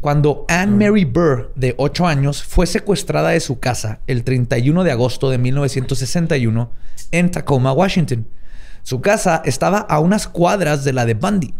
Cuando 0.00 0.44
Anne 0.48 0.88
Mary 0.88 1.04
Burr, 1.04 1.52
de 1.56 1.74
8 1.78 2.06
años, 2.06 2.42
fue 2.42 2.66
secuestrada 2.66 3.30
de 3.30 3.40
su 3.40 3.58
casa 3.58 4.00
el 4.06 4.24
31 4.24 4.84
de 4.84 4.92
agosto 4.92 5.30
de 5.30 5.38
1961 5.38 6.70
en 7.12 7.30
Tacoma, 7.30 7.72
Washington. 7.72 8.26
Su 8.82 9.00
casa 9.00 9.42
estaba 9.44 9.78
a 9.78 9.98
unas 9.98 10.28
cuadras 10.28 10.84
de 10.84 10.92
la 10.92 11.06
de 11.06 11.14
Bundy. 11.14 11.54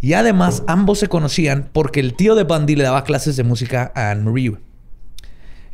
Y 0.00 0.12
además 0.12 0.62
ambos 0.66 0.98
se 0.98 1.08
conocían 1.08 1.70
porque 1.72 2.00
el 2.00 2.14
tío 2.14 2.34
de 2.34 2.42
Bundy 2.42 2.76
le 2.76 2.84
daba 2.84 3.04
clases 3.04 3.36
de 3.36 3.44
música 3.44 3.92
a 3.94 4.10
Anne 4.10 4.24
Marie. 4.24 4.56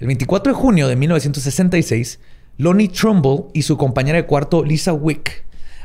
El 0.02 0.08
24 0.08 0.52
de 0.52 0.58
junio 0.58 0.88
de 0.88 0.96
1966, 0.96 2.18
Lonnie 2.58 2.88
Trumbull 2.88 3.44
y 3.52 3.62
su 3.62 3.76
compañera 3.76 4.16
de 4.18 4.26
cuarto 4.26 4.64
Lisa 4.64 4.92
Wick, 4.92 5.44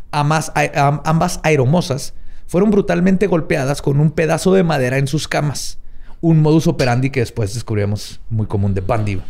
ambas, 0.10 0.52
am- 0.74 1.02
ambas 1.06 1.40
aeromosas, 1.44 2.16
fueron 2.48 2.72
brutalmente 2.72 3.28
golpeadas 3.28 3.84
con 3.84 4.00
un 4.00 4.10
pedazo 4.10 4.56
de 4.56 4.64
madera 4.64 4.98
en 4.98 5.06
sus 5.06 5.28
camas. 5.28 5.78
Un 6.20 6.42
modus 6.42 6.66
operandi 6.66 7.12
que 7.12 7.20
después 7.20 7.54
descubrimos 7.54 8.20
muy 8.32 8.48
común 8.48 8.74
de 8.74 8.82
Bundy. 8.82 9.22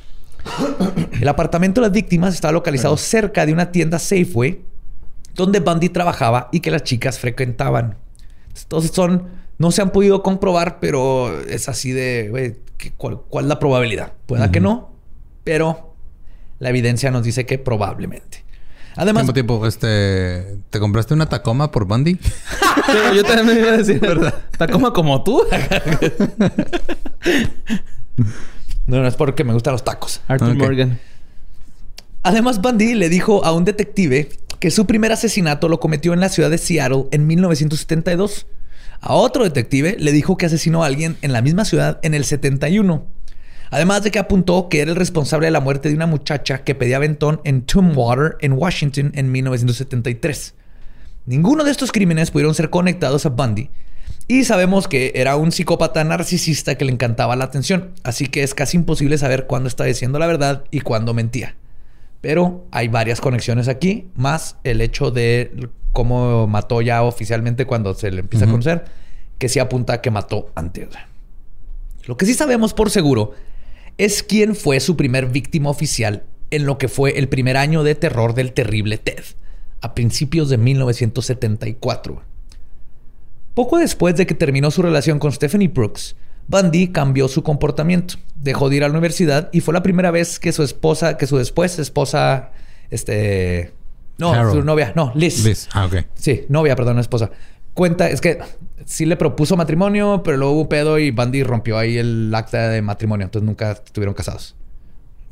El 1.20 1.28
apartamento 1.28 1.82
de 1.82 1.88
las 1.88 1.94
víctimas 1.94 2.34
estaba 2.34 2.54
localizado 2.54 2.96
cerca 2.96 3.46
de 3.46 3.52
una 3.52 3.74
tienda 3.74 4.00
Safeway 4.00 4.62
donde 5.36 5.60
Bundy 5.60 5.90
trabajaba 5.90 6.48
y 6.54 6.62
que 6.62 6.72
las 6.72 6.84
chicas 6.84 7.20
frecuentaban. 7.20 7.98
Entonces 8.62 8.92
son, 8.94 9.24
no 9.58 9.72
se 9.72 9.82
han 9.82 9.90
podido 9.92 10.24
comprobar, 10.24 10.80
pero 10.80 11.42
es 11.42 11.68
así 11.68 11.92
de, 11.92 12.56
¿qué- 12.78 12.92
cuál, 12.96 13.22
cuál 13.30 13.46
es 13.46 13.50
la 13.50 13.60
probabilidad? 13.60 14.14
Pueda 14.26 14.52
que 14.52 14.60
no, 14.60 14.92
pero 15.44 15.96
la 16.60 16.70
evidencia 16.70 17.12
nos 17.12 17.24
dice 17.24 17.46
que 17.46 17.58
probablemente. 17.60 18.44
Además, 18.96 19.24
Tiempo, 19.26 19.34
tiempo. 19.60 19.68
Este... 19.68 20.58
¿Te 20.72 20.80
compraste 20.80 21.14
una 21.14 21.28
Tacoma 21.30 21.72
por 21.72 21.86
Bundy? 21.86 22.18
Sí, 22.88 22.94
yo 23.18 23.24
también 23.24 23.48
me 23.48 23.54
iba 23.60 23.74
a 23.74 23.78
decir, 23.78 24.00
¿verdad? 24.00 24.34
Tacoma 24.58 24.94
como 24.94 25.22
tú. 25.22 25.42
no, 28.88 29.02
no 29.02 29.08
es 29.08 29.16
porque 29.16 29.44
me 29.44 29.54
gustan 29.54 29.74
los 29.74 29.84
tacos. 29.84 30.22
Arthur. 30.28 30.56
Morgan. 30.56 31.00
Además, 32.24 32.62
Bundy 32.62 32.94
le 32.96 33.10
dijo 33.10 33.44
a 33.44 33.52
un 33.52 33.66
detective 33.66 34.30
que 34.60 34.72
su 34.72 34.86
primer 34.86 35.12
asesinato 35.12 35.68
lo 35.70 35.80
cometió 35.80 36.14
en 36.14 36.20
la 36.20 36.30
ciudad 36.30 36.50
de 36.50 36.58
Seattle 36.58 37.06
en 37.12 37.28
1972. 37.28 38.48
A 39.00 39.14
otro 39.14 39.44
detective 39.44 39.96
le 40.00 40.12
dijo 40.12 40.38
que 40.38 40.48
asesinó 40.48 40.84
a 40.84 40.88
alguien 40.88 41.18
en 41.22 41.34
la 41.34 41.42
misma 41.42 41.66
ciudad 41.66 42.00
en 42.02 42.14
el 42.14 42.26
71. 42.26 43.06
Además 43.70 44.04
de 44.04 44.12
que 44.12 44.20
apuntó 44.20 44.70
que 44.70 44.82
era 44.82 44.92
el 44.92 44.98
responsable 44.98 45.48
de 45.48 45.52
la 45.52 45.60
muerte 45.60 45.90
de 45.90 45.96
una 45.96 46.08
muchacha 46.08 46.64
que 46.64 46.76
pedía 46.76 46.98
aventón 46.98 47.42
en 47.44 47.64
Tumwater, 47.64 48.38
en 48.40 48.54
Washington, 48.54 49.12
en 49.14 49.32
1973. 49.32 50.56
Ninguno 51.26 51.64
de 51.64 51.72
estos 51.72 51.92
crímenes 51.92 52.32
pudieron 52.32 52.56
ser 52.56 52.70
conectados 52.70 53.26
a 53.26 53.30
Bundy. 53.30 53.70
Y 54.30 54.46
sabemos 54.46 54.88
que 54.88 55.12
era 55.16 55.36
un 55.36 55.52
psicópata 55.52 56.04
narcisista 56.04 56.76
que 56.76 56.86
le 56.86 56.92
encantaba 56.92 57.36
la 57.36 57.46
atención. 57.46 57.92
Así 58.04 58.28
que 58.28 58.44
es 58.44 58.54
casi 58.54 58.78
imposible 58.78 59.18
saber 59.18 59.46
cuándo 59.48 59.68
estaba 59.68 59.88
diciendo 59.88 60.20
la 60.20 60.28
verdad 60.28 60.64
y 60.72 60.82
cuándo 60.82 61.14
mentía. 61.14 61.56
Pero 62.22 62.66
hay 62.72 62.88
varias 62.88 63.22
conexiones 63.22 63.68
aquí, 63.68 64.10
más 64.16 64.58
el 64.64 64.82
hecho 64.82 65.12
de 65.12 65.70
cómo 65.98 66.46
mató 66.46 66.84
ya 66.84 67.02
oficialmente 67.02 67.66
cuando 67.66 67.96
se 67.96 68.12
le 68.12 68.20
empieza 68.20 68.46
a 68.46 68.52
conocer, 68.52 68.86
que 69.40 69.50
sí 69.50 69.58
apunta 69.58 69.94
a 69.94 70.02
que 70.04 70.12
mató 70.12 70.52
antes. 70.54 70.90
Lo 72.06 72.18
que 72.18 72.28
sí 72.28 72.36
sabemos 72.36 72.76
por 72.76 72.92
seguro 72.92 73.32
es 73.98 74.22
quién 74.22 74.56
fue 74.56 74.80
su 74.80 74.96
primer 74.96 75.26
víctima 75.26 75.72
oficial 75.72 76.22
en 76.52 76.68
lo 76.68 76.78
que 76.78 76.88
fue 76.88 77.18
el 77.18 77.30
primer 77.30 77.58
año 77.58 77.82
de 77.82 77.96
terror 77.96 78.36
del 78.36 78.54
terrible 78.54 79.00
Ted, 79.00 79.24
a 79.82 79.96
principios 79.96 80.50
de 80.50 80.60
1974. 80.60 82.22
Poco 83.56 83.80
después 83.80 84.16
de 84.18 84.28
que 84.28 84.36
terminó 84.36 84.70
su 84.70 84.84
relación 84.84 85.18
con 85.18 85.32
Stephanie 85.32 85.70
Brooks, 85.70 86.16
Bundy 86.48 86.90
cambió 86.90 87.28
su 87.28 87.42
comportamiento. 87.42 88.18
Dejó 88.36 88.70
de 88.70 88.76
ir 88.76 88.84
a 88.84 88.88
la 88.88 88.94
universidad 88.94 89.50
y 89.52 89.62
fue 89.62 89.74
la 89.74 89.82
primera 89.82 90.12
vez 90.12 90.38
que 90.38 90.52
su 90.52 90.62
esposa, 90.62 91.18
que 91.18 91.26
su 91.26 91.38
después 91.38 91.80
esposa, 91.80 92.52
este... 92.92 93.76
No, 94.18 94.32
Carol. 94.32 94.52
su 94.54 94.64
novia, 94.64 94.94
no, 94.96 95.12
Liz. 95.16 95.44
Liz. 95.44 95.70
Ah, 95.74 95.86
ok. 95.86 96.06
Sí, 96.16 96.46
novia, 96.50 96.76
perdón, 96.76 97.00
esposa. 97.00 97.32
Cuenta, 97.74 98.10
es 98.10 98.22
que 98.22 98.40
sí 98.86 99.06
le 99.06 99.18
propuso 99.18 99.56
matrimonio, 99.56 100.22
pero 100.24 100.38
luego 100.38 100.54
hubo 100.54 100.62
un 100.62 100.68
pedo 100.68 100.98
y 100.98 101.12
Bundy 101.12 101.44
rompió 101.44 101.78
ahí 101.78 101.98
el 101.98 102.34
acta 102.34 102.70
de 102.70 102.82
matrimonio. 102.82 103.26
Entonces 103.26 103.46
nunca 103.46 103.72
estuvieron 103.72 104.16
casados. 104.16 104.56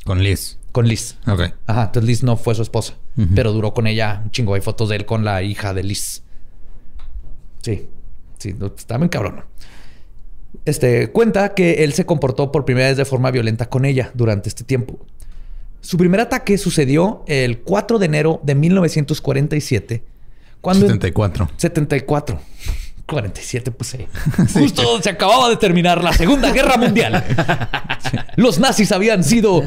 Con 0.04 0.22
Liz. 0.22 0.60
Con 0.72 0.88
Liz. 0.88 1.18
Ok. 1.28 1.42
Ajá, 1.66 1.86
entonces 1.86 2.08
Liz 2.08 2.24
no 2.24 2.38
fue 2.38 2.54
su 2.54 2.62
esposa, 2.62 2.94
pero 3.34 3.52
duró 3.52 3.74
con 3.74 3.88
ella 3.88 4.22
un 4.24 4.30
chingo. 4.30 4.54
Hay 4.54 4.62
fotos 4.62 4.90
de 4.90 4.98
él 4.98 5.06
con 5.06 5.24
la 5.26 5.42
hija 5.42 5.74
de 5.74 5.84
Liz. 5.84 6.22
Sí, 7.62 7.90
sí, 8.38 8.54
no, 8.54 8.68
está 8.68 8.98
bien 8.98 9.10
cabrón. 9.10 9.46
Este 10.66 11.12
cuenta 11.12 11.56
que 11.56 11.84
él 11.84 11.94
se 11.94 12.06
comportó 12.06 12.52
por 12.52 12.66
primera 12.66 12.88
vez 12.88 12.98
de 12.98 13.06
forma 13.06 13.32
violenta 13.32 13.68
con 13.68 13.86
ella 13.86 14.12
durante 14.14 14.50
este 14.50 14.64
tiempo. 14.64 15.00
Su 15.86 15.98
primer 15.98 16.20
ataque 16.20 16.58
sucedió 16.58 17.24
el 17.28 17.60
4 17.60 18.00
de 18.00 18.08
enero 18.08 18.42
de 18.42 18.56
1947, 18.56 20.04
cuando 20.60 20.88
74. 20.88 21.52
74. 21.58 22.42
47, 23.06 23.70
pues 23.70 23.90
sí. 23.92 24.08
Justo 24.52 25.00
se 25.00 25.12
acababa 25.12 25.48
de 25.48 25.58
terminar 25.58 26.04
la 26.04 26.12
Segunda 26.12 26.52
Guerra 26.52 26.78
Mundial. 26.78 27.24
Los 28.36 28.58
nazis 28.58 28.92
habían 28.92 29.24
sido 29.24 29.62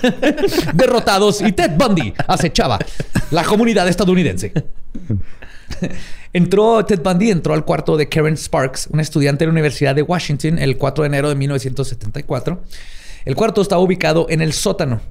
derrotados 0.72 1.42
y 1.42 1.52
Ted 1.52 1.72
Bundy 1.76 2.14
acechaba 2.26 2.78
la 3.30 3.44
comunidad 3.44 3.86
estadounidense. 3.86 4.54
Entró 6.32 6.86
Ted 6.86 7.02
Bundy, 7.02 7.30
entró 7.30 7.52
al 7.52 7.66
cuarto 7.66 7.98
de 7.98 8.08
Karen 8.08 8.38
Sparks, 8.38 8.86
una 8.90 9.02
estudiante 9.02 9.44
de 9.44 9.48
la 9.48 9.52
Universidad 9.52 9.94
de 9.94 10.00
Washington, 10.00 10.58
el 10.58 10.78
4 10.78 11.02
de 11.02 11.08
enero 11.08 11.28
de 11.28 11.34
1974. 11.34 12.62
El 13.26 13.34
cuarto 13.36 13.60
estaba 13.60 13.82
ubicado 13.82 14.26
en 14.30 14.40
el 14.40 14.54
sótano. 14.54 15.02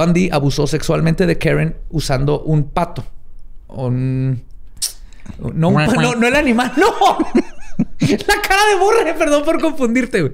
Bundy 0.00 0.30
abusó 0.32 0.66
sexualmente 0.66 1.26
de 1.26 1.36
Karen 1.36 1.76
usando 1.90 2.42
un 2.42 2.70
pato. 2.70 3.04
Un... 3.68 4.42
No, 5.38 5.68
un 5.68 5.74
no, 5.74 6.14
no 6.14 6.26
el 6.26 6.34
animal, 6.34 6.72
no. 6.78 7.18
La 8.00 8.42
cara 8.42 8.66
de 8.72 8.76
borre, 8.78 9.14
perdón 9.14 9.44
por 9.44 9.60
confundirte, 9.60 10.22
güey. 10.22 10.32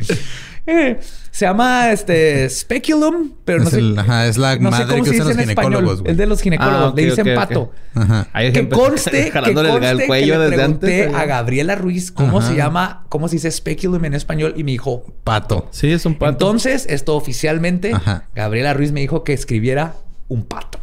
Eh, 0.68 0.98
se 1.30 1.44
llama 1.46 1.92
este 1.92 2.48
speculum, 2.50 3.32
pero 3.44 3.58
no 3.60 3.64
Es 3.66 3.70
sé. 3.70 3.78
el- 3.78 3.96
ajá, 3.98 4.26
es 4.26 4.36
la 4.36 4.56
no 4.56 4.70
sé 4.72 4.78
madre 4.82 4.86
cómo 4.88 5.04
que 5.04 5.10
se 5.10 5.16
usan 5.16 5.26
dice 5.28 5.34
los 5.36 5.44
en 5.44 5.50
español. 5.50 5.70
ginecólogos, 5.72 6.00
güey. 6.00 6.10
El 6.10 6.16
de 6.16 6.26
los 6.26 6.40
ginecólogos. 6.42 6.92
Ah, 6.92 6.92
Le 6.96 7.04
dicen 7.04 7.34
pato. 7.36 7.72
Ajá. 7.94 8.28
Que 8.52 8.68
conste, 8.68 9.10
que 9.26 9.30
jalándole 9.30 9.68
el- 9.68 9.74
el 9.76 9.80
conste 9.82 10.06
cuello 10.06 10.32
que 10.34 10.38
le 10.38 10.44
desde 10.44 10.56
pregunté 10.56 11.02
antes. 11.04 11.16
a 11.20 11.24
Gabriela 11.26 11.74
Ruiz 11.76 12.10
cómo 12.10 12.38
Ajá. 12.40 12.48
se 12.48 12.56
llama, 12.56 13.04
cómo 13.08 13.28
se 13.28 13.36
dice 13.36 13.50
speculum 13.52 14.04
en 14.06 14.14
español 14.14 14.54
y 14.56 14.64
me 14.64 14.72
dijo 14.72 15.04
Pato. 15.24 15.68
Sí, 15.70 15.90
es 15.92 16.04
un 16.04 16.14
pato. 16.16 16.32
entonces, 16.32 16.86
esto 16.88 17.14
oficialmente, 17.14 17.92
Ajá. 17.94 18.24
Gabriela 18.34 18.74
Ruiz 18.74 18.90
me 18.92 19.00
dijo 19.00 19.22
que 19.22 19.32
escribiera 19.34 19.94
un 20.28 20.44
pato. 20.46 20.80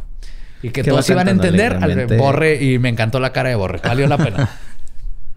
Y 0.62 0.70
que 0.70 0.82
todos 0.82 1.10
iban 1.10 1.28
a 1.28 1.30
entender 1.30 1.74
al. 1.82 2.06
Borre 2.16 2.62
y 2.64 2.78
me 2.78 2.88
encantó 2.88 3.20
la 3.20 3.32
cara 3.34 3.50
de 3.50 3.54
Borre. 3.54 3.80
Valió 3.84 4.06
la 4.06 4.16
pena. 4.16 4.48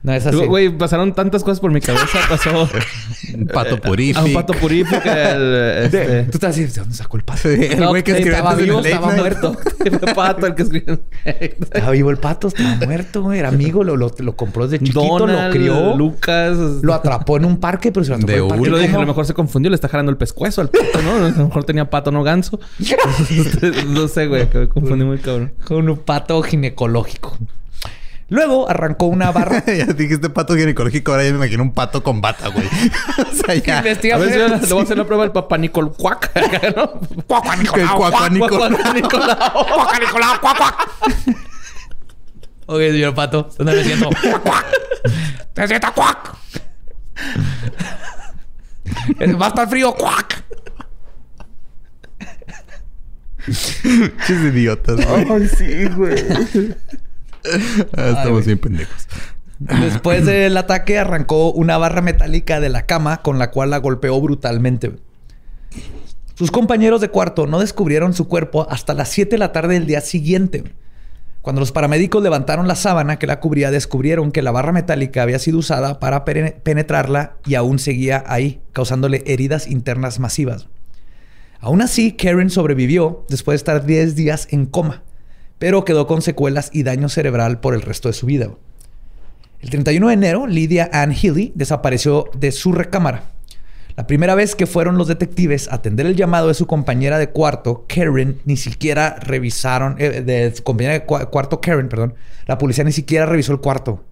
No 0.08 0.14
es 0.14 0.26
así. 0.26 0.38
Güey, 0.38 0.70
pasaron 0.70 1.14
tantas 1.14 1.44
cosas 1.44 1.60
por 1.60 1.70
mi 1.70 1.82
cabeza. 1.82 2.18
Pasó 2.30 2.70
Un 3.34 3.46
pato 3.46 3.78
purífico. 3.78 4.20
a 4.22 4.24
un 4.24 4.34
pato 4.34 4.54
purífico. 4.54 5.02
El, 5.04 5.84
este... 5.84 6.24
Tú 6.24 6.38
estás 6.38 6.56
diciendo, 6.56 6.74
¿de 6.76 6.80
dónde 6.80 6.96
sacó 6.96 7.18
el 7.18 7.24
pato? 7.24 7.50
El 7.50 7.88
güey 7.88 8.04
que 8.06 8.12
escribió 8.12 8.38
estaba 8.38 8.56
vivo, 8.56 8.80
el 8.80 8.86
estaba 8.86 9.14
muerto. 9.14 9.58
Fue 9.78 10.14
pato 10.16 10.48
el 10.48 10.56
que 10.56 10.64
escribió. 10.64 11.02
Estaba 11.26 11.92
vivo 11.92 12.10
el 12.10 12.20
pato, 12.20 12.48
estaba 12.48 12.78
muerto, 12.86 13.24
güey. 13.24 13.40
Era 13.40 13.50
amigo, 13.50 13.84
lo, 13.84 13.98
lo, 13.98 14.10
lo 14.18 14.36
compró 14.38 14.66
desde 14.66 14.80
chiquito, 14.80 15.20
Donald, 15.20 15.48
lo 15.48 15.60
crió. 15.60 15.96
Lucas. 15.98 16.56
Lo 16.82 16.94
atrapó 16.94 17.36
en 17.36 17.44
un 17.44 17.58
parque, 17.58 17.92
pero 17.92 18.06
se 18.06 18.12
lo 18.12 18.16
atrapó 18.16 18.32
De 18.32 18.38
en 18.38 18.44
el 18.44 18.50
parque. 18.50 18.70
Lo 18.70 18.78
dije, 18.78 18.96
a 18.96 19.00
lo 19.00 19.08
mejor 19.08 19.26
se 19.26 19.34
confundió, 19.34 19.70
le 19.70 19.76
está 19.76 19.90
jalando 19.90 20.10
el 20.10 20.18
pescuezo 20.18 20.62
al 20.62 20.70
pato, 20.70 21.02
¿no? 21.02 21.16
A 21.16 21.30
lo 21.32 21.48
mejor 21.48 21.66
tenía 21.66 21.90
pato, 21.90 22.14
no 22.14 22.24
ganso. 22.24 22.62
no 23.88 24.08
sé, 24.08 24.28
güey, 24.28 24.50
que 24.50 24.58
me 24.58 24.70
confundí 24.70 25.04
muy 25.04 25.18
cabrón. 25.18 25.52
Con 25.66 25.90
un 25.90 25.98
pato 25.98 26.42
ginecológico. 26.44 27.38
Luego 28.30 28.70
arrancó 28.70 29.06
una 29.06 29.32
barra. 29.32 29.64
ya 29.68 29.86
dijiste 29.86 30.30
pato 30.30 30.56
ginecológico, 30.56 31.12
ahora 31.12 31.24
ya 31.24 31.32
me 31.32 31.38
imagino 31.38 31.64
un 31.64 31.74
pato 31.74 32.04
con 32.04 32.20
bata, 32.20 32.50
güey. 32.50 32.68
o 33.32 33.34
sea, 33.34 33.56
ya. 33.56 33.78
Investiga 33.78 34.16
A 34.16 34.20
ver 34.20 34.30
si 34.32 34.38
bien. 34.38 34.62
le 34.62 34.68
voy 34.68 34.80
a 34.80 34.84
hacer 34.84 34.98
la 34.98 35.06
prueba 35.06 35.24
del 35.24 35.32
papá 35.32 35.58
Nicol 35.58 35.94
Cuac. 35.94 36.32
¿no? 36.76 37.00
Que 37.74 37.82
el 37.82 37.90
cuacuanico. 37.90 38.58
Ok, 42.70 42.80
señor 42.80 43.16
pato, 43.16 43.50
¿dónde 43.58 43.76
me 43.76 43.84
siento? 43.84 44.10
¡Te 45.54 45.68
siento 45.68 45.88
cuac! 45.94 46.36
Va 49.42 49.46
a 49.46 49.50
estar 49.50 49.70
frío, 49.70 49.94
cuac. 49.96 50.44
Chis 53.46 54.30
idiotas, 54.30 54.98
güey. 55.06 55.48
sí, 55.48 55.86
güey. 55.96 56.76
Ah, 57.96 58.10
Estamos 58.18 58.46
bien 58.46 58.58
pendejos. 58.60 59.08
Después 59.60 60.26
del 60.26 60.56
ataque 60.58 61.00
arrancó 61.00 61.52
una 61.52 61.78
barra 61.78 62.02
metálica 62.02 62.60
de 62.60 62.70
la 62.70 62.86
cama 62.86 63.22
con 63.22 63.40
la 63.40 63.52
cual 63.52 63.70
la 63.72 63.78
golpeó 63.78 64.20
brutalmente. 64.22 64.94
Sus 66.36 66.52
compañeros 66.52 67.02
de 67.02 67.10
cuarto 67.10 67.48
no 67.48 67.60
descubrieron 67.60 68.14
su 68.14 68.28
cuerpo 68.28 68.68
hasta 68.70 68.94
las 68.94 69.10
7 69.10 69.32
de 69.32 69.38
la 69.40 69.52
tarde 69.52 69.74
del 69.74 69.88
día 69.88 70.02
siguiente. 70.02 70.64
Cuando 71.42 71.62
los 71.62 71.72
paramédicos 71.72 72.22
levantaron 72.22 72.68
la 72.68 72.76
sábana 72.76 73.18
que 73.20 73.26
la 73.26 73.40
cubría, 73.40 73.72
descubrieron 73.72 74.32
que 74.32 74.42
la 74.42 74.52
barra 74.52 74.74
metálica 74.74 75.24
había 75.24 75.40
sido 75.40 75.60
usada 75.60 76.00
para 76.00 76.26
pene- 76.26 76.52
penetrarla 76.62 77.38
y 77.46 77.56
aún 77.56 77.80
seguía 77.80 78.24
ahí, 78.28 78.62
causándole 78.74 79.24
heridas 79.26 79.68
internas 79.68 80.20
masivas. 80.20 80.68
Aún 81.60 81.82
así, 81.82 82.12
Karen 82.12 82.50
sobrevivió 82.50 83.26
después 83.30 83.54
de 83.54 83.58
estar 83.58 83.86
10 83.86 84.16
días 84.16 84.48
en 84.52 84.66
coma, 84.68 85.04
pero 85.60 85.86
quedó 85.86 86.08
con 86.08 86.22
secuelas 86.22 86.70
y 86.74 86.84
daño 86.84 87.10
cerebral 87.10 87.60
por 87.60 87.74
el 87.74 87.82
resto 87.82 88.10
de 88.10 88.14
su 88.14 88.26
vida. 88.26 88.50
El 89.60 89.70
31 89.70 90.08
de 90.08 90.14
enero, 90.14 90.48
Lydia 90.48 90.90
Ann 90.94 91.12
Healy 91.14 91.52
desapareció 91.56 92.30
de 92.38 92.52
su 92.52 92.72
recámara. 92.74 93.24
La 93.96 94.06
primera 94.06 94.36
vez 94.36 94.56
que 94.56 94.68
fueron 94.68 95.00
los 95.00 95.08
detectives 95.08 95.68
a 95.70 95.76
atender 95.76 96.06
el 96.06 96.16
llamado 96.16 96.50
de 96.50 96.54
su 96.54 96.68
compañera 96.68 97.18
de 97.18 97.30
cuarto, 97.32 97.86
Karen, 97.88 98.40
ni 98.46 98.56
siquiera 98.56 99.16
revisaron, 99.20 99.96
eh, 99.98 100.22
de 100.22 100.56
su 100.56 100.62
compañera 100.64 100.94
de 100.94 101.08
cua- 101.08 101.28
cuarto, 101.32 101.60
Karen, 101.62 101.90
perdón, 101.90 102.14
la 102.46 102.60
policía 102.60 102.84
ni 102.84 102.92
siquiera 102.92 103.26
revisó 103.26 103.54
el 103.54 103.60
cuarto. 103.60 104.04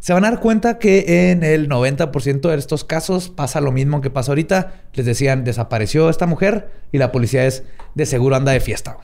Se 0.00 0.12
van 0.14 0.24
a 0.24 0.30
dar 0.30 0.40
cuenta 0.40 0.78
que 0.78 1.30
en 1.30 1.44
el 1.44 1.68
90% 1.68 2.48
de 2.48 2.56
estos 2.56 2.84
casos 2.84 3.28
pasa 3.28 3.60
lo 3.60 3.70
mismo 3.70 4.00
que 4.00 4.08
pasa 4.10 4.32
ahorita. 4.32 4.72
Les 4.94 5.04
decían, 5.06 5.44
desapareció 5.44 6.08
esta 6.10 6.26
mujer 6.26 6.70
y 6.90 6.98
la 6.98 7.12
policía 7.12 7.46
es, 7.46 7.64
de 7.94 8.06
seguro 8.06 8.34
anda 8.36 8.52
de 8.52 8.60
fiesta. 8.60 8.96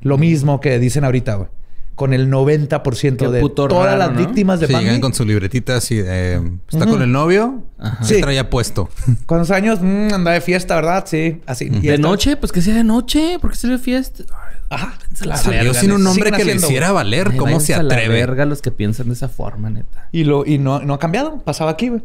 Lo 0.00 0.16
mismo 0.18 0.60
que 0.60 0.78
dicen 0.78 1.04
ahorita, 1.04 1.34
güey. 1.34 1.48
Con 1.94 2.14
el 2.14 2.30
90% 2.30 3.16
Qué 3.16 3.28
de 3.28 3.48
todas 3.50 3.72
raro, 3.86 3.98
las 3.98 4.12
¿no? 4.12 4.18
víctimas 4.20 4.60
de 4.60 4.68
Sí, 4.68 4.72
llegan 4.74 5.00
con 5.00 5.12
su 5.14 5.24
libretita 5.24 5.76
así 5.76 5.96
de... 5.96 6.40
Está 6.68 6.86
con 6.86 7.02
el 7.02 7.10
novio. 7.10 7.64
Ajá. 7.76 7.98
¿Qué 8.06 8.14
Sí. 8.14 8.20
traía 8.20 8.48
puesto? 8.48 8.88
¿Cuántos 9.26 9.50
años? 9.50 9.80
Mm, 9.82 10.14
anda 10.14 10.30
de 10.30 10.40
fiesta, 10.40 10.76
¿verdad? 10.76 11.04
Sí, 11.08 11.40
así. 11.44 11.64
Y 11.66 11.70
¿De 11.88 11.94
esta- 11.94 11.98
noche? 12.08 12.36
Pues 12.36 12.52
que 12.52 12.62
sea 12.62 12.76
de 12.76 12.84
noche. 12.84 13.38
¿Por 13.40 13.50
qué 13.50 13.56
se 13.56 13.66
ve 13.66 13.78
fiesta? 13.78 14.22
Ajá. 14.70 14.98
la 15.24 15.36
Salió 15.36 15.64
verga, 15.64 15.80
sin 15.80 15.92
un 15.92 16.04
nombre 16.04 16.30
que 16.30 16.44
le 16.44 16.54
hiciera 16.56 16.92
valer. 16.92 17.28
Ay, 17.32 17.38
¿Cómo 17.38 17.58
se 17.60 17.72
váyanse 17.72 17.74
a 17.74 17.82
la 17.82 17.94
atreve? 17.94 18.14
verga 18.14 18.44
los 18.44 18.60
que 18.60 18.70
piensan 18.70 19.06
de 19.08 19.14
esa 19.14 19.28
forma, 19.28 19.70
neta. 19.70 20.08
Y, 20.12 20.24
lo, 20.24 20.44
y 20.44 20.58
no, 20.58 20.80
no 20.80 20.94
ha 20.94 20.98
cambiado. 20.98 21.38
Pasaba 21.42 21.70
aquí, 21.70 21.88
güey. 21.88 22.02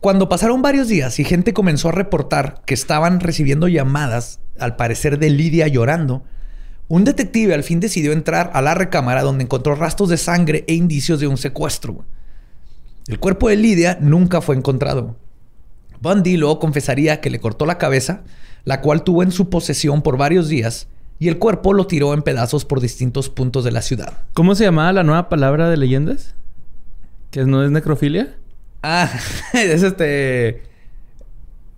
Cuando 0.00 0.28
pasaron 0.28 0.60
varios 0.60 0.88
días 0.88 1.18
y 1.18 1.24
gente 1.24 1.54
comenzó 1.54 1.88
a 1.88 1.92
reportar 1.92 2.60
que 2.66 2.74
estaban 2.74 3.20
recibiendo 3.20 3.66
llamadas, 3.68 4.40
al 4.58 4.76
parecer 4.76 5.18
de 5.18 5.30
Lidia 5.30 5.68
llorando, 5.68 6.22
un 6.88 7.04
detective 7.04 7.54
al 7.54 7.64
fin 7.64 7.80
decidió 7.80 8.12
entrar 8.12 8.50
a 8.52 8.60
la 8.62 8.74
recámara 8.74 9.22
donde 9.22 9.44
encontró 9.44 9.74
rastros 9.74 10.08
de 10.10 10.18
sangre 10.18 10.64
e 10.68 10.74
indicios 10.74 11.18
de 11.18 11.26
un 11.26 11.36
secuestro. 11.38 11.94
güey. 11.94 12.06
El 13.08 13.18
cuerpo 13.18 13.48
de 13.48 13.56
Lidia 13.56 13.96
nunca 14.00 14.40
fue 14.40 14.54
encontrado. 14.56 15.16
Bundy 16.00 16.36
luego 16.36 16.58
confesaría 16.58 17.20
que 17.20 17.30
le 17.30 17.40
cortó 17.40 17.64
la 17.66 17.78
cabeza, 17.78 18.20
la 18.64 18.80
cual 18.82 19.02
tuvo 19.02 19.22
en 19.22 19.32
su 19.32 19.48
posesión 19.48 20.02
por 20.02 20.16
varios 20.18 20.48
días, 20.48 20.88
y 21.18 21.28
el 21.28 21.38
cuerpo 21.38 21.72
lo 21.72 21.86
tiró 21.86 22.12
en 22.14 22.22
pedazos 22.22 22.64
por 22.64 22.80
distintos 22.80 23.28
puntos 23.30 23.64
de 23.64 23.70
la 23.72 23.82
ciudad. 23.82 24.18
¿Cómo 24.34 24.54
se 24.54 24.64
llamaba 24.64 24.92
la 24.92 25.02
nueva 25.02 25.28
palabra 25.28 25.70
de 25.70 25.76
leyendas? 25.76 26.34
¿Que 27.30 27.44
no 27.44 27.64
es 27.64 27.70
necrofilia? 27.70 28.34
Ah, 28.82 29.10
es 29.52 29.82
este... 29.82 30.62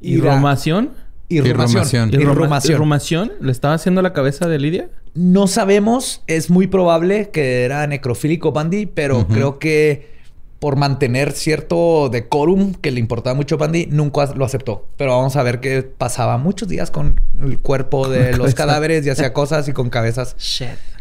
¿Irromación? 0.01 0.91
Irrumación. 1.29 2.09
Irrumación. 2.09 2.11
Irroma- 2.11 2.23
Irrumación. 2.33 2.73
¿Irrumación? 2.75 3.33
¿Le 3.41 3.53
estaba 3.53 3.75
haciendo 3.75 4.01
la 4.03 4.13
cabeza 4.13 4.49
de 4.49 4.59
Lidia? 4.59 4.89
No 5.15 5.47
sabemos, 5.47 6.23
es 6.27 6.49
muy 6.51 6.67
probable 6.69 7.31
que 7.31 7.65
era 7.65 7.87
necrofílico 7.87 8.53
Bundy, 8.53 8.87
pero 8.87 9.27
creo 9.27 9.59
que 9.59 10.18
por 10.59 10.75
mantener 10.77 11.33
cierto 11.33 12.09
decorum 12.11 12.75
que 12.75 12.91
le 12.91 12.99
importaba 13.01 13.35
mucho 13.35 13.55
a 13.55 13.59
Bundy, 13.59 13.87
nunca 13.91 14.27
lo 14.35 14.45
aceptó. 14.45 14.89
Pero 14.97 15.17
vamos 15.17 15.37
a 15.37 15.43
ver 15.45 15.61
qué 15.61 15.83
pasaba 15.83 16.37
muchos 16.39 16.69
días 16.69 16.91
con 16.91 17.21
el 17.41 17.59
cuerpo 17.61 18.09
de 18.09 18.31
los 18.33 18.39
cabeza. 18.39 18.57
cadáveres 18.57 19.07
y 19.07 19.11
hacía 19.11 19.33
cosas 19.33 19.69
y 19.69 19.73
con 19.73 19.89
cabezas. 19.91 20.35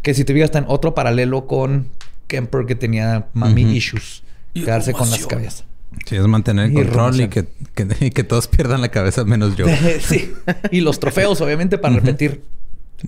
Que 0.04 0.14
si 0.14 0.24
te 0.26 0.34
fijas 0.34 0.46
está 0.48 0.60
en 0.60 0.66
otro 0.68 0.94
paralelo 0.94 1.48
con 1.48 1.88
Kemper 2.28 2.66
que 2.68 2.76
tenía 2.76 3.28
mami 3.34 3.64
issues. 3.64 4.24
Quedarse 4.54 4.94
con 4.94 5.10
las 5.10 5.26
cabezas. 5.26 5.64
Sí, 6.06 6.16
es 6.16 6.22
mantener 6.28 6.66
el 6.66 6.74
control 6.74 7.22
y 7.22 7.28
que, 7.30 7.48
que, 7.74 7.88
y 8.02 8.12
que 8.12 8.24
todos 8.24 8.48
pierdan 8.48 8.82
la 8.82 8.90
cabeza 8.90 9.24
menos 9.24 9.56
yo. 9.56 9.66
sí. 10.02 10.34
Y 10.70 10.82
los 10.82 11.00
trofeos, 11.00 11.42
obviamente, 11.42 11.78
para 11.80 11.96
repetir 11.96 12.44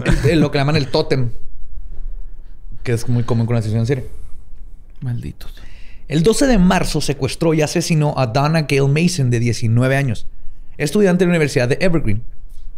el- 0.04 0.30
el- 0.32 0.40
lo 0.40 0.50
que 0.50 0.58
llaman 0.58 0.76
el 0.78 0.88
tótem. 0.88 1.30
Que 2.84 2.94
es 2.94 3.08
muy 3.08 3.24
común 3.24 3.46
con 3.46 3.56
la 3.56 3.62
sesión 3.62 3.82
en 3.82 3.86
serie. 3.86 4.06
Malditos. 5.02 5.54
El 6.10 6.24
12 6.24 6.48
de 6.48 6.58
marzo 6.58 7.02
secuestró 7.02 7.54
y 7.54 7.62
asesinó 7.62 8.16
a 8.18 8.26
Donna 8.26 8.64
Gale 8.64 8.88
Mason, 8.88 9.30
de 9.30 9.40
19 9.40 9.96
años, 9.96 10.26
estudiante 10.80 11.24
de 11.24 11.28
la 11.28 11.34
Universidad 11.34 11.70
de 11.70 11.78
Evergreen. 11.80 12.24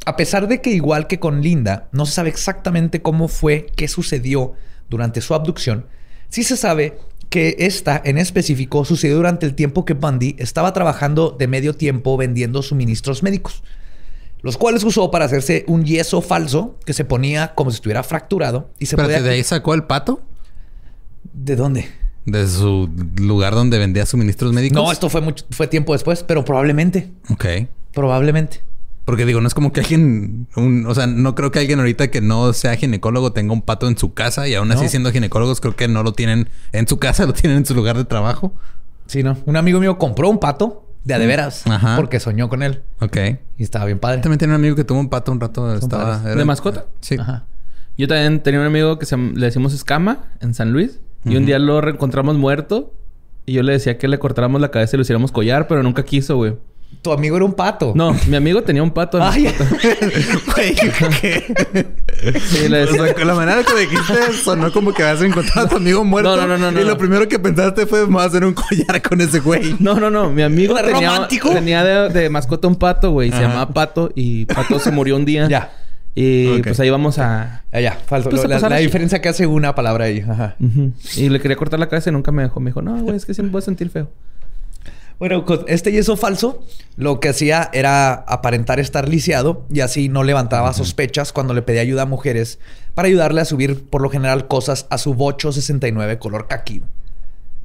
A 0.05 0.17
pesar 0.17 0.49
de 0.49 0.59
que, 0.59 0.71
igual 0.71 1.07
que 1.07 1.17
con 1.17 1.41
Linda, 1.41 1.87
no 1.93 2.05
se 2.05 2.11
sabe 2.11 2.27
exactamente 2.27 3.01
cómo 3.01 3.29
fue, 3.29 3.67
qué 3.77 3.87
sucedió 3.87 4.51
durante 4.89 5.21
su 5.21 5.33
abducción, 5.33 5.85
sí 6.27 6.43
se 6.43 6.57
sabe 6.57 6.97
que 7.29 7.55
esta 7.59 8.01
en 8.03 8.17
específico 8.17 8.83
sucedió 8.83 9.15
durante 9.15 9.45
el 9.45 9.55
tiempo 9.55 9.85
que 9.85 9.93
Bundy 9.93 10.35
estaba 10.37 10.73
trabajando 10.73 11.31
de 11.31 11.47
medio 11.47 11.73
tiempo 11.73 12.17
vendiendo 12.17 12.61
suministros 12.61 13.23
médicos, 13.23 13.63
los 14.41 14.57
cuales 14.57 14.83
usó 14.83 15.09
para 15.09 15.23
hacerse 15.23 15.63
un 15.67 15.85
yeso 15.85 16.21
falso 16.21 16.77
que 16.85 16.91
se 16.91 17.05
ponía 17.05 17.53
como 17.55 17.71
si 17.71 17.75
estuviera 17.75 18.03
fracturado 18.03 18.71
y 18.77 18.87
se 18.87 18.97
podía... 18.97 19.21
¿de 19.21 19.29
ahí 19.29 19.43
sacó 19.45 19.73
el 19.73 19.85
pato? 19.85 20.21
¿De 21.31 21.55
dónde? 21.55 22.00
De 22.25 22.47
su 22.47 22.89
lugar 23.17 23.55
donde 23.55 23.79
vendía 23.79 24.05
suministros 24.05 24.53
médicos. 24.53 24.75
No, 24.75 24.91
esto 24.91 25.09
fue 25.09 25.21
mucho, 25.21 25.43
fue 25.51 25.67
tiempo 25.67 25.93
después, 25.93 26.23
pero 26.23 26.45
probablemente, 26.45 27.11
Ok. 27.31 27.45
probablemente. 27.93 28.61
Porque 29.05 29.25
digo, 29.25 29.41
no 29.41 29.47
es 29.47 29.55
como 29.55 29.73
que 29.73 29.79
alguien, 29.81 30.47
un- 30.55 30.85
o 30.85 30.93
sea, 30.93 31.07
no 31.07 31.33
creo 31.33 31.51
que 31.51 31.57
alguien 31.59 31.79
ahorita 31.79 32.09
que 32.11 32.21
no 32.21 32.53
sea 32.53 32.75
ginecólogo 32.75 33.33
tenga 33.33 33.51
un 33.53 33.63
pato 33.63 33.87
en 33.87 33.97
su 33.97 34.13
casa 34.13 34.47
y 34.47 34.53
aún 34.53 34.71
así 34.71 34.83
No. 34.83 34.89
siendo 34.89 35.11
ginecólogos 35.11 35.59
creo 35.59 35.75
que 35.75 35.87
no 35.87 36.03
lo 36.03 36.13
tienen 36.13 36.47
en 36.71 36.87
su 36.87 36.99
casa, 36.99 37.25
lo 37.25 37.33
tienen 37.33 37.57
en 37.57 37.65
su 37.65 37.73
lugar 37.73 37.97
de 37.97 38.05
trabajo. 38.05 38.53
Sí, 39.07 39.23
¿no? 39.23 39.35
Un 39.45 39.57
amigo 39.57 39.79
mío 39.79 39.97
compró 39.97 40.29
un 40.29 40.39
pato 40.39 40.87
de 41.03 41.15
a 41.15 41.19
de 41.19 41.25
veras 41.25 41.65
Ajá. 41.65 41.95
porque 41.95 42.19
soñó 42.19 42.47
con 42.47 42.61
él 42.61 42.83
Ok. 42.99 43.17
y 43.57 43.63
estaba 43.63 43.85
bien 43.85 43.97
padre. 43.97 44.21
También 44.21 44.37
tenía 44.37 44.55
un 44.55 44.61
amigo 44.61 44.75
que 44.75 44.83
tuvo 44.83 44.99
un 44.99 45.09
pato 45.09 45.31
un 45.31 45.39
rato. 45.41 45.73
Estaba, 45.75 46.21
era- 46.23 46.35
¿De 46.35 46.45
mascota? 46.45 46.85
Sí. 47.01 47.15
Ajá. 47.19 47.45
Yo 47.97 48.07
también 48.07 48.41
tenía 48.43 48.59
un 48.59 48.67
amigo 48.67 48.99
que 48.99 49.07
se, 49.07 49.17
le 49.17 49.47
decimos 49.47 49.73
escama 49.73 50.25
en 50.39 50.53
San 50.53 50.71
Luis. 50.71 50.99
Y 51.25 51.35
un 51.35 51.45
día 51.45 51.59
lo 51.59 51.81
reencontramos 51.81 52.35
muerto. 52.37 52.93
Y 53.45 53.53
yo 53.53 53.63
le 53.63 53.73
decía 53.73 53.97
que 53.97 54.07
le 54.07 54.19
cortáramos 54.19 54.61
la 54.61 54.69
cabeza 54.71 54.95
y 54.95 54.97
lo 54.97 55.01
hiciéramos 55.01 55.31
collar, 55.31 55.67
pero 55.67 55.81
nunca 55.83 56.03
quiso, 56.05 56.35
güey. 56.37 56.53
Tu 57.01 57.11
amigo 57.11 57.37
era 57.37 57.45
un 57.45 57.53
pato. 57.53 57.93
No, 57.95 58.13
mi 58.27 58.35
amigo 58.35 58.61
tenía 58.63 58.83
un 58.83 58.91
pato. 58.91 59.17
Ay, 59.21 59.47
Güey, 60.55 60.75
¿qué? 61.21 61.87
Sí, 62.45 62.67
le 62.67 62.83
O 62.83 62.85
decía- 62.85 63.05
sea, 63.05 63.13
con 63.15 63.27
la 63.27 63.33
manera 63.33 63.63
que 63.63 63.79
dijiste 63.79 64.33
sonó 64.43 64.71
como 64.71 64.93
que 64.93 65.01
habías 65.03 65.23
encontrado 65.23 65.67
a 65.67 65.69
tu 65.69 65.77
amigo 65.77 66.03
muerto. 66.03 66.35
No, 66.35 66.45
no, 66.47 66.57
no, 66.57 66.69
no, 66.71 66.79
Y 66.79 66.83
no. 66.83 66.89
lo 66.91 66.97
primero 66.97 67.27
que 67.27 67.39
pensaste 67.39 67.85
fue, 67.85 68.01
me 68.05 68.13
voy 68.13 68.23
a 68.23 68.25
hacer 68.25 68.43
un 68.45 68.53
collar 68.53 69.01
con 69.01 69.21
ese 69.21 69.39
güey. 69.39 69.75
No, 69.79 69.95
no, 69.99 70.09
no. 70.11 70.29
Mi 70.29 70.41
amigo 70.43 70.77
¿Era 70.77 70.89
tenía, 70.89 71.09
romántico? 71.13 71.49
tenía 71.51 71.83
de, 71.83 72.09
de 72.09 72.29
mascota 72.29 72.67
un 72.67 72.75
pato, 72.75 73.11
güey. 73.11 73.31
Se 73.31 73.39
llamaba 73.41 73.69
Pato. 73.73 74.11
Y 74.13 74.45
Pato 74.45 74.77
se 74.79 74.91
murió 74.91 75.15
un 75.15 75.25
día. 75.25 75.47
Ya. 75.47 75.71
Y 76.13 76.61
pues 76.61 76.79
ahí 76.79 76.89
vamos 76.89 77.19
a... 77.19 77.63
Ya, 77.71 77.93
falso. 78.05 78.29
Pues 78.29 78.43
la, 78.47 78.59
la 78.59 78.77
diferencia 78.77 79.21
que 79.21 79.29
hace 79.29 79.47
una 79.47 79.75
palabra 79.75 80.05
ahí. 80.05 80.19
Ajá. 80.19 80.55
Y 81.15 81.29
le 81.29 81.39
quería 81.39 81.55
cortar 81.55 81.79
la 81.79 81.87
cabeza 81.87 82.09
y 82.09 82.13
nunca 82.13 82.31
me 82.31 82.43
dejó. 82.43 82.59
Me 82.59 82.71
dijo, 82.71 82.81
no, 82.81 83.01
güey, 83.01 83.15
es 83.15 83.25
que 83.25 83.33
siempre 83.33 83.51
voy 83.51 83.59
a 83.59 83.63
sentir 83.63 83.89
feo. 83.89 84.09
Bueno, 85.21 85.45
con 85.45 85.65
este 85.67 85.91
yeso 85.91 86.17
falso, 86.17 86.65
lo 86.95 87.19
que 87.19 87.29
hacía 87.29 87.69
era 87.73 88.11
aparentar 88.11 88.79
estar 88.79 89.07
lisiado 89.07 89.67
y 89.71 89.81
así 89.81 90.09
no 90.09 90.23
levantaba 90.23 90.73
sospechas 90.73 91.31
cuando 91.31 91.53
le 91.53 91.61
pedía 91.61 91.81
ayuda 91.81 92.01
a 92.01 92.05
mujeres 92.07 92.57
para 92.95 93.07
ayudarle 93.07 93.41
a 93.41 93.45
subir 93.45 93.87
por 93.87 94.01
lo 94.01 94.09
general 94.09 94.47
cosas 94.47 94.87
a 94.89 94.97
su 94.97 95.13
bocho 95.13 95.51
69 95.51 96.17
color 96.17 96.47
caqui. 96.47 96.81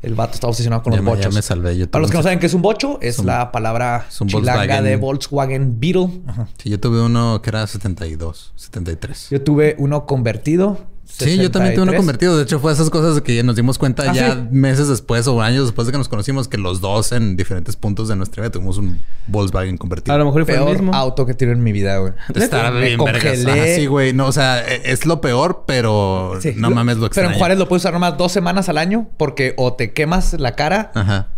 El 0.02 0.14
vato 0.14 0.34
estaba 0.34 0.50
obsesionado 0.50 0.82
con 0.82 0.92
Ya 0.92 0.98
los 0.98 1.04
me- 1.04 1.10
ya 1.12 1.16
bochos. 1.16 1.34
me 1.34 1.42
salvé. 1.42 1.76
Yo 1.78 1.90
Para 1.90 2.02
los 2.02 2.10
que 2.10 2.16
no 2.18 2.22
saben 2.22 2.38
qué 2.38 2.46
es 2.46 2.54
un 2.54 2.62
bocho, 2.62 2.98
es 3.00 3.18
un- 3.18 3.26
la 3.26 3.50
palabra 3.50 4.06
es 4.08 4.14
chilanga 4.18 4.52
Volkswagen. 4.54 4.84
de 4.84 4.96
Volkswagen 4.96 5.80
Beetle. 5.80 6.08
Ajá. 6.26 6.48
Sí, 6.62 6.70
yo 6.70 6.78
tuve 6.78 7.00
uno 7.00 7.40
que 7.42 7.50
era 7.50 7.66
72, 7.66 8.52
73. 8.56 9.28
Yo 9.30 9.42
tuve 9.42 9.74
uno 9.78 10.06
convertido. 10.06 10.78
Sí, 11.08 11.38
yo 11.38 11.50
también 11.50 11.74
tuve 11.74 11.84
uno 11.84 11.92
63. 11.92 11.96
convertido. 12.00 12.36
De 12.36 12.42
hecho, 12.42 12.58
fue 12.58 12.72
esas 12.72 12.90
cosas 12.90 13.14
de 13.14 13.22
que 13.22 13.42
nos 13.42 13.54
dimos 13.56 13.78
cuenta 13.78 14.02
¿Ah, 14.10 14.12
ya 14.12 14.34
sí? 14.34 14.40
meses 14.50 14.88
después 14.88 15.26
o 15.28 15.40
años 15.40 15.64
después 15.66 15.86
de 15.86 15.92
que 15.92 15.98
nos 15.98 16.08
conocimos 16.08 16.48
que 16.48 16.58
los 16.58 16.80
dos 16.80 17.12
en 17.12 17.36
diferentes 17.36 17.76
puntos 17.76 18.08
de 18.08 18.16
nuestra 18.16 18.42
vida 18.42 18.50
tuvimos 18.50 18.76
un 18.78 19.00
Volkswagen 19.28 19.76
convertido. 19.78 20.14
A 20.14 20.18
lo 20.18 20.24
mejor 20.26 20.44
fue 20.44 20.54
el 20.54 20.60
Peor 20.60 20.72
mismo. 20.72 20.92
auto 20.94 21.24
que 21.24 21.34
tiene 21.34 21.52
en 21.54 21.62
mi 21.62 21.72
vida, 21.72 21.98
güey. 21.98 22.12
Estar 22.34 22.74
bien 22.74 22.98
vergas. 23.02 23.46
Ajá, 23.46 23.66
sí, 23.74 23.86
güey. 23.86 24.12
No, 24.12 24.26
o 24.26 24.32
sea, 24.32 24.66
e- 24.66 24.82
es 24.92 25.06
lo 25.06 25.20
peor, 25.20 25.64
pero 25.66 26.32
Sí. 26.40 26.52
no 26.56 26.70
mames 26.70 26.96
lo 26.96 27.02
Pero 27.02 27.06
extraño. 27.06 27.30
en 27.30 27.38
Juárez 27.38 27.58
lo 27.58 27.68
puedes 27.68 27.82
usar 27.82 27.92
nomás 27.92 28.16
dos 28.18 28.32
semanas 28.32 28.68
al 28.68 28.78
año 28.78 29.08
porque 29.16 29.54
o 29.56 29.72
te 29.74 29.92
quemas 29.92 30.34
la 30.34 30.56
cara 30.56 30.90
Ajá. 30.94 31.28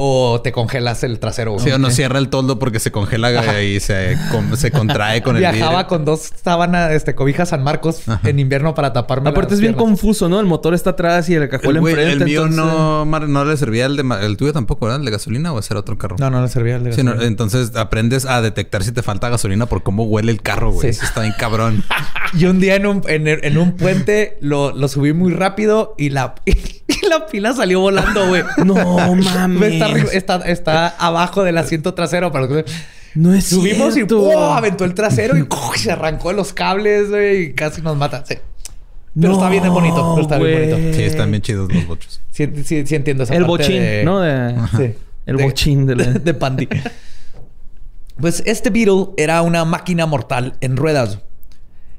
O 0.00 0.40
te 0.42 0.52
congelas 0.52 1.02
el 1.02 1.18
trasero. 1.18 1.58
Sí, 1.58 1.70
o 1.70 1.78
no 1.78 1.90
cierra 1.90 2.18
el 2.20 2.28
toldo 2.28 2.58
porque 2.58 2.78
se 2.78 2.92
congela 2.92 3.62
y 3.62 3.80
se, 3.80 4.16
con- 4.30 4.56
se 4.56 4.70
contrae 4.70 5.22
con 5.22 5.34
el 5.36 5.40
Viajaba 5.40 5.70
vidrio. 5.70 5.86
con 5.88 6.04
dos 6.04 6.30
sábanas, 6.42 6.92
este, 6.92 7.14
cobijas 7.16 7.48
San 7.48 7.64
Marcos 7.64 8.02
en 8.24 8.38
invierno 8.38 8.74
para 8.74 8.92
taparme. 8.92 9.30
Aparte 9.30 9.50
las 9.50 9.54
es 9.54 9.60
bien 9.60 9.74
confuso, 9.74 10.28
¿no? 10.28 10.38
El 10.40 10.46
motor 10.46 10.72
está 10.74 10.90
atrás 10.90 11.28
y 11.28 11.34
el 11.34 11.48
güey, 11.48 11.76
enfrente. 11.94 12.12
el 12.12 12.24
mío 12.24 12.46
entonces- 12.46 12.56
no, 12.74 13.04
mar- 13.04 13.28
no 13.28 13.44
le 13.44 13.56
servía 13.56 13.86
el 13.86 13.96
de 13.96 14.04
el 14.24 14.36
tuyo 14.36 14.52
tampoco, 14.52 14.86
¿verdad? 14.86 15.00
El 15.00 15.04
de 15.04 15.10
gasolina 15.10 15.52
o 15.52 15.58
ese 15.58 15.72
era 15.72 15.80
otro 15.80 15.98
carro. 15.98 16.16
No, 16.18 16.30
no 16.30 16.40
le 16.42 16.48
servía 16.48 16.76
el 16.76 16.84
de 16.84 16.92
Sí, 16.92 17.02
no, 17.02 17.10
gasolina. 17.10 17.28
entonces 17.28 17.74
aprendes 17.74 18.24
a 18.24 18.40
detectar 18.40 18.84
si 18.84 18.92
te 18.92 19.02
falta 19.02 19.28
gasolina 19.28 19.66
por 19.66 19.82
cómo 19.82 20.04
huele 20.04 20.30
el 20.32 20.40
carro, 20.42 20.70
güey. 20.70 20.82
Sí. 20.82 20.88
Eso 20.98 21.04
está 21.04 21.22
bien 21.22 21.34
cabrón. 21.38 21.82
Y 22.38 22.44
un 22.44 22.60
día 22.60 22.74
en 22.76 22.84
un, 22.86 23.02
en, 23.08 23.26
en 23.26 23.56
un 23.56 23.74
puente 23.76 24.36
lo, 24.42 24.72
lo 24.72 24.86
subí 24.88 25.14
muy 25.14 25.32
rápido 25.32 25.94
y 25.96 26.10
la, 26.10 26.34
y 26.44 26.52
la 27.08 27.26
pila 27.26 27.52
salió 27.52 27.80
volando, 27.80 28.28
güey. 28.28 28.42
No 28.64 28.74
mames. 29.14 29.72
Está, 29.72 29.88
arri- 29.88 30.08
está, 30.12 30.36
está 30.48 30.88
abajo 30.98 31.42
del 31.44 31.58
asiento 31.58 31.94
trasero. 31.94 32.30
Para 32.32 32.46
los 32.46 32.64
que- 32.64 32.70
No 33.14 33.34
es 33.34 33.44
Subimos 33.46 33.94
cierto. 33.94 34.16
y 34.30 34.34
¡pum! 34.34 34.42
aventó 34.52 34.84
el 34.84 34.94
trasero 34.94 35.36
y 35.36 35.42
¡pum! 35.44 35.58
se 35.76 35.90
arrancó 35.92 36.28
de 36.28 36.34
los 36.36 36.52
cables, 36.52 37.08
güey, 37.10 37.42
y 37.42 37.52
casi 37.54 37.82
nos 37.82 37.96
mata. 37.96 38.24
Sí. 38.26 38.36
Pero 39.20 39.32
está 39.32 39.48
bien 39.50 39.68
bonito. 39.72 40.12
Pero 40.14 40.22
está 40.22 40.38
bien 40.38 40.52
güey. 40.58 40.70
bonito. 40.72 40.96
Sí, 40.96 41.02
están 41.02 41.30
bien 41.30 41.42
chidos 41.42 41.72
los 41.72 41.86
bochos. 41.86 42.20
Sí, 42.30 42.48
sí, 42.64 42.86
sí 42.86 42.94
entiendo 42.94 43.24
esa 43.24 43.34
El 43.34 43.40
parte 43.46 43.50
bochín, 43.64 43.80
de- 43.82 44.02
¿no? 44.04 44.20
De- 44.20 44.54
Sí. 44.76 44.94
El 45.26 45.36
De- 45.36 45.44
bochín 45.44 45.86
de 45.86 45.96
la... 45.96 46.04
de 46.12 46.34
Pandy. 46.34 46.68
Pues 48.20 48.42
este 48.46 48.70
Beetle 48.70 49.08
era 49.16 49.42
una 49.42 49.64
máquina 49.64 50.06
mortal 50.06 50.54
en 50.60 50.76
ruedas. 50.76 51.20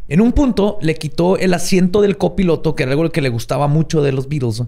En 0.08 0.22
un 0.22 0.32
punto 0.32 0.78
le 0.82 0.96
quitó 0.96 1.38
el 1.38 1.54
asiento 1.54 2.02
del 2.02 2.18
copiloto, 2.18 2.76
que 2.76 2.84
era 2.84 2.94
algo 2.94 3.10
que 3.12 3.22
le 3.22 3.30
gustaba 3.30 3.68
mucho 3.68 4.02
de 4.02 4.12
los 4.12 4.28
Beatles, 4.28 4.64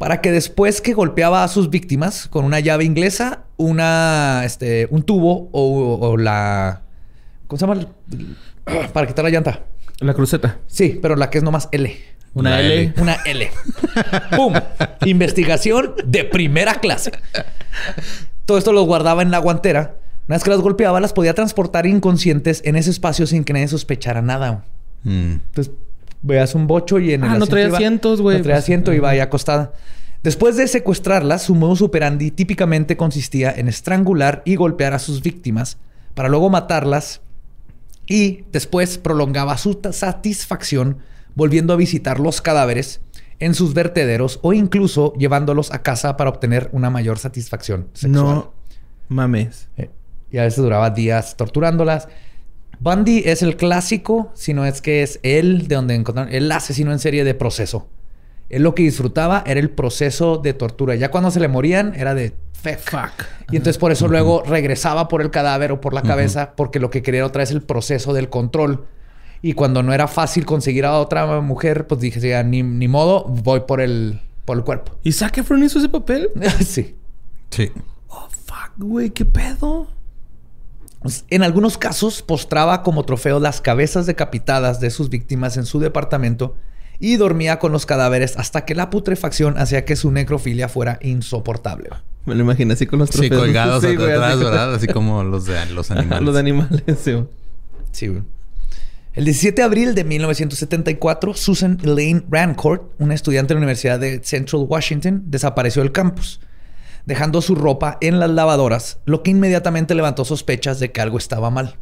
para 0.00 0.22
que 0.22 0.32
después 0.32 0.80
que 0.80 0.94
golpeaba 0.94 1.44
a 1.44 1.48
sus 1.48 1.68
víctimas 1.68 2.26
con 2.26 2.46
una 2.46 2.58
llave 2.58 2.84
inglesa, 2.84 3.44
una, 3.58 4.40
este, 4.46 4.88
un 4.90 5.02
tubo 5.02 5.50
o, 5.52 5.98
o 6.00 6.16
la... 6.16 6.80
¿Cómo 7.46 7.58
se 7.58 7.66
llama? 7.66 7.86
Para 8.94 9.06
quitar 9.06 9.26
la 9.26 9.30
llanta. 9.30 9.60
La 9.98 10.14
cruceta. 10.14 10.56
Sí, 10.68 10.98
pero 11.02 11.16
la 11.16 11.28
que 11.28 11.36
es 11.36 11.44
nomás 11.44 11.68
L. 11.70 11.94
Una 12.32 12.60
L. 12.60 12.74
L. 12.74 12.94
Una 12.96 13.18
L. 13.26 13.50
¡Pum! 14.34 14.54
Investigación 15.04 15.94
de 16.02 16.24
primera 16.24 16.76
clase. 16.76 17.12
Todo 18.46 18.56
esto 18.56 18.72
lo 18.72 18.84
guardaba 18.84 19.20
en 19.20 19.30
la 19.30 19.36
guantera. 19.36 19.96
Una 20.28 20.36
vez 20.36 20.44
que 20.44 20.48
las 20.50 20.60
golpeaba, 20.60 20.98
las 21.00 21.12
podía 21.12 21.34
transportar 21.34 21.84
inconscientes 21.84 22.62
en 22.64 22.76
ese 22.76 22.88
espacio 22.88 23.26
sin 23.26 23.44
que 23.44 23.52
nadie 23.52 23.68
sospechara 23.68 24.22
nada. 24.22 24.64
Mm. 25.04 25.32
Entonces, 25.32 25.74
veas 26.22 26.54
un 26.54 26.66
bocho 26.66 26.98
y 26.98 27.12
en 27.12 27.24
el 27.24 27.30
Ah, 27.30 27.38
no 27.38 27.46
traía 27.46 27.68
asientos, 27.68 28.20
güey. 28.20 28.36
No 28.38 28.42
traía 28.42 28.56
Pues, 28.56 28.64
asiento, 28.64 28.92
iba 28.92 29.10
ahí 29.10 29.20
acostada. 29.20 29.72
Después 30.22 30.56
de 30.56 30.68
secuestrarlas, 30.68 31.42
su 31.44 31.54
modus 31.54 31.80
operandi 31.80 32.30
típicamente 32.30 32.96
consistía 32.96 33.50
en 33.52 33.68
estrangular 33.68 34.42
y 34.44 34.56
golpear 34.56 34.92
a 34.92 34.98
sus 34.98 35.22
víctimas 35.22 35.78
para 36.14 36.28
luego 36.28 36.50
matarlas 36.50 37.22
y 38.06 38.44
después 38.52 38.98
prolongaba 38.98 39.56
su 39.56 39.80
satisfacción 39.92 40.98
volviendo 41.34 41.72
a 41.72 41.76
visitar 41.76 42.20
los 42.20 42.42
cadáveres 42.42 43.00
en 43.38 43.54
sus 43.54 43.72
vertederos 43.72 44.38
o 44.42 44.52
incluso 44.52 45.14
llevándolos 45.14 45.72
a 45.72 45.82
casa 45.82 46.16
para 46.18 46.28
obtener 46.28 46.68
una 46.72 46.90
mayor 46.90 47.18
satisfacción 47.18 47.88
sexual. 47.94 48.24
No 48.24 48.52
mames. 49.08 49.68
Eh, 49.78 49.88
Y 50.30 50.38
a 50.38 50.42
veces 50.42 50.62
duraba 50.62 50.90
días 50.90 51.36
torturándolas. 51.36 52.08
Bundy 52.80 53.22
es 53.26 53.42
el 53.42 53.56
clásico, 53.56 54.30
si 54.34 54.54
no 54.54 54.64
es 54.64 54.80
que 54.80 55.02
es 55.02 55.20
él 55.22 55.68
de 55.68 55.74
donde 55.74 55.94
encontraron, 55.94 56.32
el 56.32 56.50
asesino 56.50 56.92
en 56.92 56.98
serie 56.98 57.24
de 57.24 57.34
proceso. 57.34 57.88
Él 58.48 58.62
lo 58.62 58.74
que 58.74 58.82
disfrutaba 58.82 59.44
era 59.46 59.60
el 59.60 59.70
proceso 59.70 60.38
de 60.38 60.54
tortura. 60.54 60.94
Ya 60.94 61.10
cuando 61.10 61.30
se 61.30 61.40
le 61.40 61.48
morían 61.48 61.94
era 61.94 62.14
de 62.14 62.34
fuck. 62.54 62.78
Fuck. 62.78 63.26
Y 63.52 63.56
entonces 63.56 63.78
por 63.78 63.92
eso 63.92 64.08
luego 64.08 64.42
regresaba 64.44 65.08
por 65.08 65.20
el 65.20 65.30
cadáver 65.30 65.72
o 65.72 65.80
por 65.80 65.92
la 65.92 66.02
cabeza, 66.02 66.54
porque 66.56 66.80
lo 66.80 66.90
que 66.90 67.02
quería 67.02 67.24
otra 67.26 67.40
vez 67.40 67.50
el 67.50 67.62
proceso 67.62 68.12
del 68.12 68.28
control. 68.28 68.86
Y 69.42 69.52
cuando 69.52 69.82
no 69.82 69.92
era 69.92 70.08
fácil 70.08 70.44
conseguir 70.46 70.84
a 70.84 70.98
otra 70.98 71.40
mujer, 71.40 71.86
pues 71.86 72.00
dije, 72.00 72.20
ya, 72.20 72.42
ni, 72.42 72.62
ni 72.62 72.88
modo, 72.88 73.24
voy 73.24 73.60
por 73.60 73.80
el, 73.80 74.20
por 74.44 74.56
el 74.56 74.64
cuerpo. 74.64 74.92
¿Y 75.02 75.12
Zac 75.12 75.38
Efron 75.38 75.62
hizo 75.62 75.78
ese 75.78 75.88
papel? 75.88 76.30
sí. 76.64 76.96
Sí. 77.50 77.68
Oh, 78.06 78.28
fuck, 78.46 78.70
güey. 78.76 79.10
¿Qué 79.10 79.24
pedo? 79.24 79.88
Pues, 81.00 81.24
En 81.30 81.42
algunos 81.42 81.78
casos 81.78 82.22
postraba 82.22 82.82
como 82.82 83.04
trofeo 83.04 83.40
las 83.40 83.60
cabezas 83.60 84.06
decapitadas 84.06 84.80
de 84.80 84.90
sus 84.90 85.08
víctimas 85.10 85.56
en 85.56 85.64
su 85.66 85.80
departamento 85.80 86.56
y 86.98 87.16
dormía 87.16 87.58
con 87.58 87.72
los 87.72 87.86
cadáveres 87.86 88.36
hasta 88.36 88.64
que 88.66 88.74
la 88.74 88.90
putrefacción 88.90 89.56
hacía 89.56 89.84
que 89.86 89.96
su 89.96 90.10
necrofilia 90.10 90.68
fuera 90.68 90.98
insoportable. 91.00 91.88
Me 92.26 92.34
lo 92.34 92.42
imaginé 92.42 92.74
así 92.74 92.86
con 92.86 92.98
los 92.98 93.08
Sí, 93.08 93.18
trofeos. 93.30 93.40
colgados 93.40 93.82
Sí, 93.86 93.96
güey, 93.96 94.12
atrás, 94.12 94.34
así 94.34 94.44
¿verdad? 94.44 94.74
Así 94.74 94.86
como 94.88 95.24
los 95.24 95.46
de 95.46 95.64
los 95.66 95.90
animales. 95.90 96.22
Los 96.22 96.34
de 96.34 96.40
animales, 96.40 96.82
sí. 97.02 97.12
güey. 97.12 97.26
Sí, 97.92 98.08
güey. 98.08 98.22
El 99.14 99.24
17 99.24 99.56
de 99.56 99.62
abril 99.64 99.94
de 99.94 100.04
1974, 100.04 101.34
Susan 101.34 101.78
Elaine 101.82 102.24
Rancourt, 102.30 102.82
una 102.98 103.14
estudiante 103.14 103.48
de 103.54 103.54
la 103.54 103.64
Universidad 103.64 103.98
de 103.98 104.20
Central 104.22 104.66
Washington, 104.68 105.22
desapareció 105.26 105.82
del 105.82 105.90
campus, 105.92 106.40
dejando 107.10 107.42
su 107.42 107.56
ropa 107.56 107.98
en 108.00 108.20
las 108.20 108.30
lavadoras, 108.30 109.00
lo 109.04 109.22
que 109.24 109.32
inmediatamente 109.32 109.94
levantó 109.96 110.24
sospechas 110.24 110.78
de 110.78 110.92
que 110.92 111.00
algo 111.00 111.18
estaba 111.18 111.50
mal. 111.50 111.76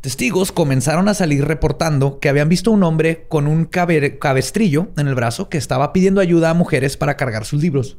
Testigos 0.00 0.52
comenzaron 0.52 1.08
a 1.08 1.14
salir 1.14 1.44
reportando 1.44 2.20
que 2.20 2.28
habían 2.28 2.48
visto 2.48 2.70
a 2.70 2.74
un 2.74 2.84
hombre 2.84 3.26
con 3.28 3.48
un 3.48 3.64
cabe- 3.64 4.18
cabestrillo 4.20 4.88
en 4.96 5.08
el 5.08 5.16
brazo 5.16 5.48
que 5.48 5.58
estaba 5.58 5.92
pidiendo 5.92 6.20
ayuda 6.20 6.50
a 6.50 6.54
mujeres 6.54 6.96
para 6.96 7.16
cargar 7.16 7.44
sus 7.44 7.60
libros. 7.60 7.96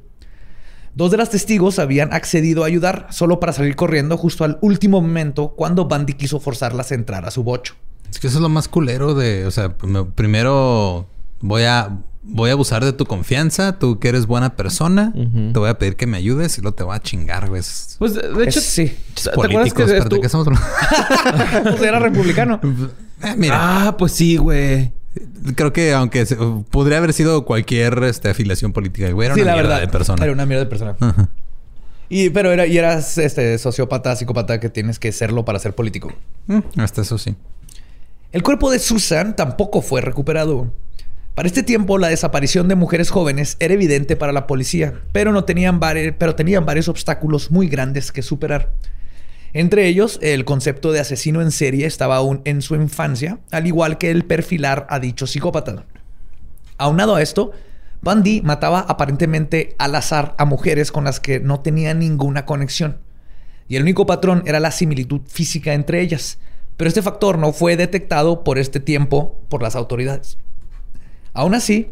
Dos 0.96 1.12
de 1.12 1.18
las 1.18 1.30
testigos 1.32 1.80
habían 1.80 2.14
accedido 2.14 2.64
a 2.64 2.68
ayudar 2.68 3.08
solo 3.12 3.40
para 3.42 3.52
salir 3.52 3.76
corriendo 3.76 4.16
justo 4.18 4.46
al 4.46 4.58
último 4.62 5.02
momento 5.02 5.50
cuando 5.56 5.86
Bandy 5.90 6.14
quiso 6.14 6.40
forzarlas 6.40 6.92
a 6.92 6.96
entrar 6.96 7.26
a 7.26 7.32
su 7.32 7.44
bocho. 7.44 7.76
Es 8.10 8.20
que 8.20 8.28
eso 8.28 8.38
es 8.38 8.42
lo 8.42 8.48
más 8.50 8.70
culero 8.70 9.14
de, 9.14 9.46
o 9.46 9.52
sea, 9.52 9.76
me- 9.84 10.06
primero 10.06 11.08
voy 11.42 11.64
a 11.64 11.98
voy 12.30 12.50
a 12.50 12.54
abusar 12.54 12.84
de 12.84 12.94
tu 12.94 13.06
confianza, 13.06 13.80
tú 13.80 14.00
que 14.00 14.10
eres 14.10 14.26
buena 14.28 14.56
persona, 14.56 15.14
te 15.14 15.58
voy 15.60 15.70
a 15.70 15.78
pedir 15.78 15.96
que 15.96 16.06
me 16.08 16.18
ayudes 16.18 16.58
y 16.58 16.62
luego 16.62 16.76
te 16.76 16.84
voy 16.84 16.96
a 16.96 17.00
chingar, 17.00 17.48
güey. 17.50 17.62
Es- 17.62 17.96
Pues 18.00 18.14
de 18.14 18.22
de 18.34 18.44
hecho, 18.44 18.60
Es- 18.60 18.66
sí. 18.66 18.96
¿te 19.24 19.30
acuerdas 19.30 19.54
políticos, 19.58 19.78
que 19.86 19.92
espérate, 19.98 20.10
tú- 20.16 20.20
¿qué 20.22 20.26
estamos 20.28 20.48
hablando? 20.48 20.68
Pues 21.64 21.82
era 21.82 22.00
republicano. 22.00 22.60
Eh, 23.24 23.34
mira, 23.36 23.58
Ah, 23.88 23.98
pues 23.98 24.12
sí, 24.12 24.38
güey. 24.38 24.92
creo 25.56 25.74
que 25.74 25.92
aunque 25.92 26.24
se- 26.28 26.36
podría 26.70 27.00
haber 27.00 27.14
sido 27.14 27.46
cualquier 27.46 28.04
este, 28.04 28.30
afiliación 28.30 28.74
política, 28.74 29.10
güey, 29.10 29.26
era 29.26 29.34
sí, 29.34 29.42
una 29.42 29.52
la 29.52 29.56
mierda 29.56 29.70
verdad. 29.70 29.88
de 29.88 29.92
persona. 29.92 30.24
Era 30.24 30.34
una 30.34 30.46
mierda 30.46 30.66
de 30.66 30.70
persona. 30.70 30.96
Y, 32.10 32.30
pero 32.30 32.52
era, 32.52 32.68
y 32.68 32.78
eras 32.78 33.18
este 33.18 33.58
sociópata, 33.58 34.16
psicópata 34.16 34.60
que 34.60 34.70
tienes 34.70 35.00
que 35.00 35.12
serlo 35.12 35.46
para 35.46 35.58
ser 35.58 35.74
político. 35.74 36.14
Mm, 36.46 36.60
hasta 36.80 37.02
eso 37.02 37.18
sí. 37.18 37.36
El 38.32 38.44
cuerpo 38.44 38.70
de 38.70 38.78
Susan 38.78 39.36
tampoco 39.36 39.82
fue 39.82 40.02
recuperado. 40.02 40.72
Para 41.38 41.50
este 41.50 41.62
tiempo, 41.62 42.00
la 42.00 42.08
desaparición 42.08 42.68
de 42.68 42.74
mujeres 42.74 43.12
jóvenes 43.12 43.58
era 43.60 43.76
evidente 43.76 44.16
para 44.16 44.32
la 44.32 44.48
policía, 44.48 45.02
pero, 45.12 45.32
no 45.32 45.44
tenían, 45.44 45.80
pero 45.80 46.34
tenían 46.34 46.66
varios 46.66 46.88
obstáculos 46.88 47.52
muy 47.52 47.68
grandes 47.68 48.12
que 48.12 48.24
superar. 48.24 48.74
Entre 49.54 49.86
ellos, 49.86 50.18
el 50.24 50.46
concepto 50.46 50.92
de 50.92 51.00
asesino 51.00 51.44
en 51.44 51.52
serie 51.52 51.86
estaba 51.86 52.16
aún 52.16 52.42
en 52.46 52.64
su 52.64 52.74
infancia, 52.74 53.38
al 53.52 53.68
igual 53.68 54.00
que 54.00 54.10
el 54.10 54.26
perfilar 54.26 54.88
a 54.90 55.00
dicho 55.00 55.28
psicópata. 55.28 55.86
Aunado 56.80 57.16
a 57.16 57.22
esto, 57.22 57.52
Bundy 58.02 58.42
mataba 58.42 58.80
aparentemente 58.80 59.76
al 59.78 59.94
azar 59.94 60.34
a 60.40 60.46
mujeres 60.46 60.92
con 60.92 61.04
las 61.04 61.20
que 61.20 61.40
no 61.40 61.60
tenía 61.60 61.94
ninguna 61.94 62.48
conexión. 62.48 62.98
Y 63.68 63.76
el 63.76 63.84
único 63.84 64.08
patrón 64.08 64.42
era 64.48 64.60
la 64.60 64.72
similitud 64.72 65.22
física 65.28 65.76
entre 65.76 66.02
ellas. 66.02 66.40
Pero 66.78 66.88
este 66.88 67.04
factor 67.04 67.38
no 67.38 67.54
fue 67.54 67.78
detectado 67.78 68.44
por 68.44 68.58
este 68.58 68.80
tiempo 68.80 69.40
por 69.50 69.62
las 69.62 69.76
autoridades. 69.76 70.40
Aún 71.38 71.54
así, 71.54 71.92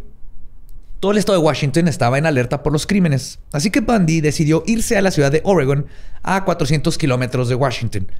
todo 0.99 1.11
el 1.11 1.19
estado 1.19 1.37
de 1.37 1.45
Washington 1.45 1.87
estaba 1.87 2.17
en 2.17 2.25
alerta 2.25 2.63
por 2.63 2.73
los 2.73 2.87
crímenes. 2.87 3.37
Así 3.51 3.69
que 3.69 3.81
Bundy 3.81 4.19
decidió 4.19 4.63
irse 4.65 4.97
a 4.97 5.03
la 5.03 5.11
ciudad 5.11 5.31
de 5.31 5.41
Oregon, 5.43 5.85
a 6.23 6.43
400 6.43 6.97
kilómetros 6.97 7.47
de 7.47 7.53
Washington, 7.53 8.11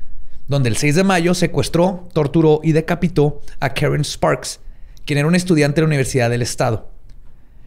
donde 0.47 0.69
el 0.69 0.77
6 0.77 0.93
de 0.93 1.03
mayo 1.03 1.33
secuestró, 1.33 2.07
torturó 2.13 2.61
y 2.63 2.73
decapitó 2.73 3.41
a 3.59 3.73
Karen 3.73 4.05
Sparks, 4.05 4.59
quien 5.03 5.17
era 5.17 5.27
una 5.27 5.37
estudiante 5.37 5.77
de 5.77 5.81
la 5.81 5.87
Universidad 5.87 6.29
del 6.29 6.43
Estado. 6.43 6.91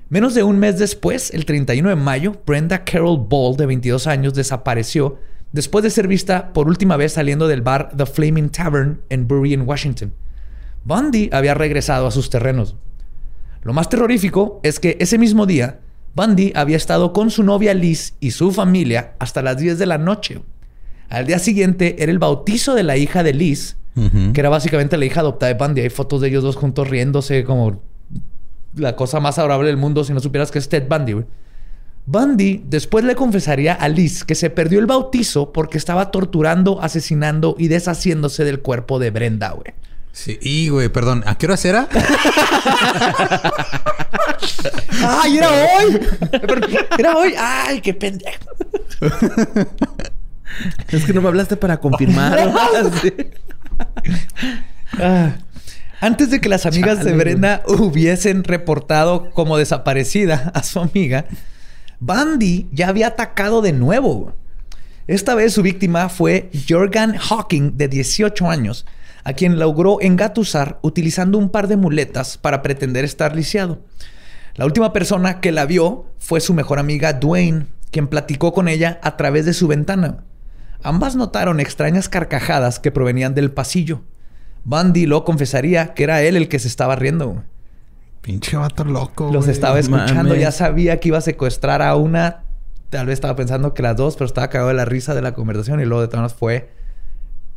Menos 0.09 0.37
de 0.37 0.45
un 0.45 0.61
mes 0.61 0.79
después, 0.79 1.35
el 1.35 1.45
31 1.45 1.89
de 1.89 1.97
mayo, 1.97 2.41
Brenda 2.47 2.85
Carol 2.85 3.27
Ball, 3.29 3.57
de 3.57 3.67
22 3.67 4.07
años, 4.07 4.35
desapareció 4.35 5.19
después 5.51 5.83
de 5.83 5.91
ser 5.91 6.07
vista 6.07 6.53
por 6.53 6.69
última 6.69 6.97
vez 6.97 7.15
saliendo 7.15 7.49
del 7.49 7.63
bar 7.63 7.91
The 7.97 8.07
Flaming 8.07 8.51
Tavern 8.51 9.01
en 9.09 9.27
Bury, 9.27 9.53
en 9.53 9.63
Washington. 9.63 10.15
Bundy 10.85 11.29
había 11.33 11.55
regresado 11.55 12.07
a 12.07 12.13
sus 12.13 12.31
terrenos. 12.31 12.77
Lo 13.63 13.73
más 13.73 13.89
terrorífico 13.89 14.61
es 14.63 14.81
que 14.81 14.97
ese 15.01 15.19
mismo 15.19 15.47
día, 15.47 15.81
Bundy 16.15 16.53
había 16.55 16.77
estado 16.77 17.13
con 17.13 17.31
su 17.31 17.43
novia 17.43 17.75
Liz 17.75 18.15
y 18.21 18.33
su 18.33 18.53
familia 18.53 19.15
hasta 19.19 19.43
las 19.43 19.59
10 19.59 19.79
de 19.79 19.87
la 19.87 19.99
noche. 19.99 20.41
Al 21.09 21.27
día 21.27 21.39
siguiente 21.39 21.97
era 22.03 22.13
el 22.13 22.19
bautizo 22.19 22.75
de 22.75 22.83
la 22.83 22.97
hija 22.97 23.23
de 23.23 23.33
Liz, 23.33 23.77
que 24.33 24.41
era 24.41 24.49
básicamente 24.49 24.97
la 24.97 25.05
hija 25.05 25.21
adoptada 25.21 25.53
de 25.53 25.59
Bundy. 25.59 25.81
Hay 25.81 25.91
fotos 25.91 26.21
de 26.21 26.29
ellos 26.29 26.45
dos 26.45 26.57
juntos 26.57 26.89
riéndose 26.89 27.45
como 27.45 27.83
la 28.75 28.95
cosa 28.95 29.19
más 29.19 29.39
adorable 29.39 29.69
del 29.69 29.77
mundo 29.77 30.05
si 30.05 30.13
no 30.13 30.21
supieras 30.21 30.51
que 30.51 30.59
es 30.59 30.69
Ted 30.69 30.87
Bundy. 30.89 31.13
güey. 31.13 31.27
Bundy 32.07 32.65
después 32.67 33.05
le 33.05 33.15
confesaría 33.15 33.75
a 33.75 33.89
Liz 33.89 34.25
que 34.25 34.35
se 34.35 34.49
perdió 34.49 34.79
el 34.79 34.87
bautizo 34.87 35.53
porque 35.53 35.77
estaba 35.77 36.11
torturando, 36.11 36.81
asesinando 36.81 37.55
y 37.59 37.69
deshaciéndose 37.69 38.45
del 38.45 38.61
cuerpo 38.61 38.99
de 38.99 39.11
Brenda, 39.11 39.51
güey. 39.51 39.75
Sí, 40.19 40.37
y 40.43 40.69
güey, 40.69 40.89
perdón, 40.89 41.23
¿a 41.27 41.39
qué 41.39 41.47
hora 41.47 41.55
era? 41.63 41.89
¡Ay, 45.01 45.39
era 45.39 45.49
hoy! 45.49 46.01
¡Era 46.99 47.17
hoy! 47.17 47.35
¡Ay, 47.39 47.81
qué 47.81 47.95
pendejo! 47.95 48.51
Es 50.89 51.05
que 51.05 51.13
no 51.13 51.23
me 51.23 51.29
hablaste 51.29 51.55
para 51.57 51.79
confirmar. 51.79 52.37
Ah. 54.99 55.37
Antes 56.01 56.31
de 56.31 56.41
que 56.41 56.49
las 56.49 56.67
amigas 56.67 57.05
de 57.05 57.13
Brenda 57.13 57.63
hubiesen 57.69 58.43
reportado 58.43 59.31
como 59.31 59.57
desaparecida 59.57 60.51
a 60.53 60.65
su 60.65 60.81
amiga, 60.81 61.27
Bundy 62.01 62.67
ya 62.73 62.89
había 62.89 63.09
atacado 63.09 63.63
de 63.63 63.73
nuevo. 63.73 64.35
Esta 65.07 65.37
vez 65.37 65.53
su 65.53 65.63
víctima 65.63 66.09
fue 66.09 66.51
Jorgan 66.69 67.17
Hawking, 67.17 67.77
de 67.77 67.87
18 67.87 68.51
años, 68.51 68.85
a 69.25 69.33
quien 69.33 69.59
logró 69.59 70.01
engatusar 70.01 70.79
utilizando 70.83 71.39
un 71.39 71.51
par 71.51 71.69
de 71.69 71.77
muletas 71.77 72.39
para 72.39 72.63
pretender 72.63 73.05
estar 73.05 73.35
lisiado. 73.35 73.81
La 74.55 74.65
última 74.65 74.93
persona 74.93 75.41
que 75.41 75.53
la 75.53 75.67
vio 75.67 76.07
fue 76.19 76.41
su 76.41 76.55
mejor 76.55 76.79
amiga 76.79 77.13
Dwayne, 77.13 77.67
quien 77.91 78.09
platicó 78.09 78.53
con 78.53 78.69
ella 78.69 78.99
a 79.03 79.17
través 79.17 79.47
de 79.47 79.55
su 79.55 79.69
ventana. 79.69 80.25
Ambas 80.83 81.17
notaron 81.17 81.61
extrañas 81.61 82.09
carcajadas 82.09 82.79
que 82.79 82.93
provenían 82.93 83.35
del 83.35 83.51
pasillo. 83.51 84.03
Bundy 84.65 85.07
lo 85.07 85.25
confesaría 85.25 85.95
que 85.95 86.05
era 86.05 86.23
él 86.23 86.37
el 86.37 86.49
que 86.49 86.59
se 86.59 86.69
estaba 86.69 86.97
riendo. 86.97 87.45
Pinche 88.21 88.57
vato 88.57 88.85
loco. 88.85 89.31
Los 89.33 89.49
estaba 89.49 89.79
escuchando, 89.79 90.35
ya 90.35 90.53
sabía 90.53 91.01
que 91.01 91.09
iba 91.09 91.19
a 91.19 91.23
secuestrar 91.23 91.83
a 91.83 91.95
una. 91.97 92.43
Tal 92.91 93.07
vez 93.07 93.15
estaba 93.15 93.37
pensando 93.37 93.75
que 93.75 93.83
las 93.83 93.97
dos, 93.97 94.17
pero 94.17 94.27
estaba 94.27 94.49
cagado 94.49 94.69
de 94.69 94.75
la 94.75 94.85
risa 94.85 95.15
de 95.15 95.23
la 95.23 95.35
conversación 95.35 95.81
y 95.81 95.85
luego 95.85 96.03
de 96.03 96.09
todas 96.09 96.35
fue 96.35 96.71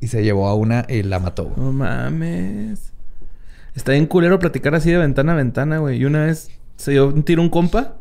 y 0.02 0.08
se 0.08 0.24
llevó 0.24 0.48
a 0.48 0.56
una 0.56 0.86
y 0.90 1.04
la 1.04 1.20
mató. 1.20 1.46
güey. 1.46 1.56
No 1.58 1.72
mames. 1.72 2.92
Está 3.76 3.94
bien 3.94 4.08
culero 4.08 4.40
platicar 4.40 4.76
así 4.76 4.92
de 4.92 4.98
ventana 4.98 5.34
a 5.34 5.36
ventana, 5.36 5.78
güey. 5.78 6.02
Y 6.02 6.06
una 6.06 6.26
vez 6.26 6.50
se 6.76 6.92
dio 6.92 7.08
un 7.08 7.24
tiro 7.24 7.42
un 7.42 7.50
compa 7.50 7.98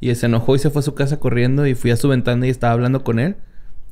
y 0.00 0.14
se 0.14 0.26
enojó 0.26 0.56
y 0.56 0.58
se 0.58 0.68
fue 0.68 0.80
a 0.80 0.82
su 0.82 0.94
casa 0.94 1.18
corriendo 1.18 1.66
y 1.66 1.74
fui 1.74 1.92
a 1.92 1.96
su 1.96 2.08
ventana 2.08 2.46
y 2.46 2.50
estaba 2.50 2.74
hablando 2.74 3.04
con 3.04 3.18
él. 3.18 3.36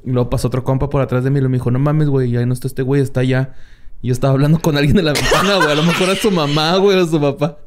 Y 0.04 0.10
luego 0.10 0.28
pasó 0.28 0.48
otro 0.48 0.64
compa 0.64 0.90
por 0.90 1.00
atrás 1.00 1.24
de 1.24 1.30
mí 1.30 1.38
y 1.38 1.42
me 1.42 1.52
dijo, 1.52 1.70
no 1.70 1.78
mames, 1.78 2.08
güey, 2.08 2.30
ya 2.32 2.44
no 2.44 2.52
está 2.52 2.66
este 2.66 2.82
güey, 2.82 3.00
está 3.00 3.20
allá. 3.20 3.54
Y 4.02 4.08
yo 4.08 4.12
estaba 4.12 4.32
hablando 4.32 4.60
con 4.60 4.76
alguien 4.76 4.96
de 4.96 5.04
la 5.04 5.12
ventana, 5.12 5.56
güey. 5.56 5.70
A 5.70 5.74
lo 5.76 5.84
mejor 5.84 6.08
era 6.08 6.20
su 6.20 6.30
mamá, 6.32 6.76
güey, 6.78 6.98
o 6.98 7.06
su 7.06 7.20
papá. 7.20 7.58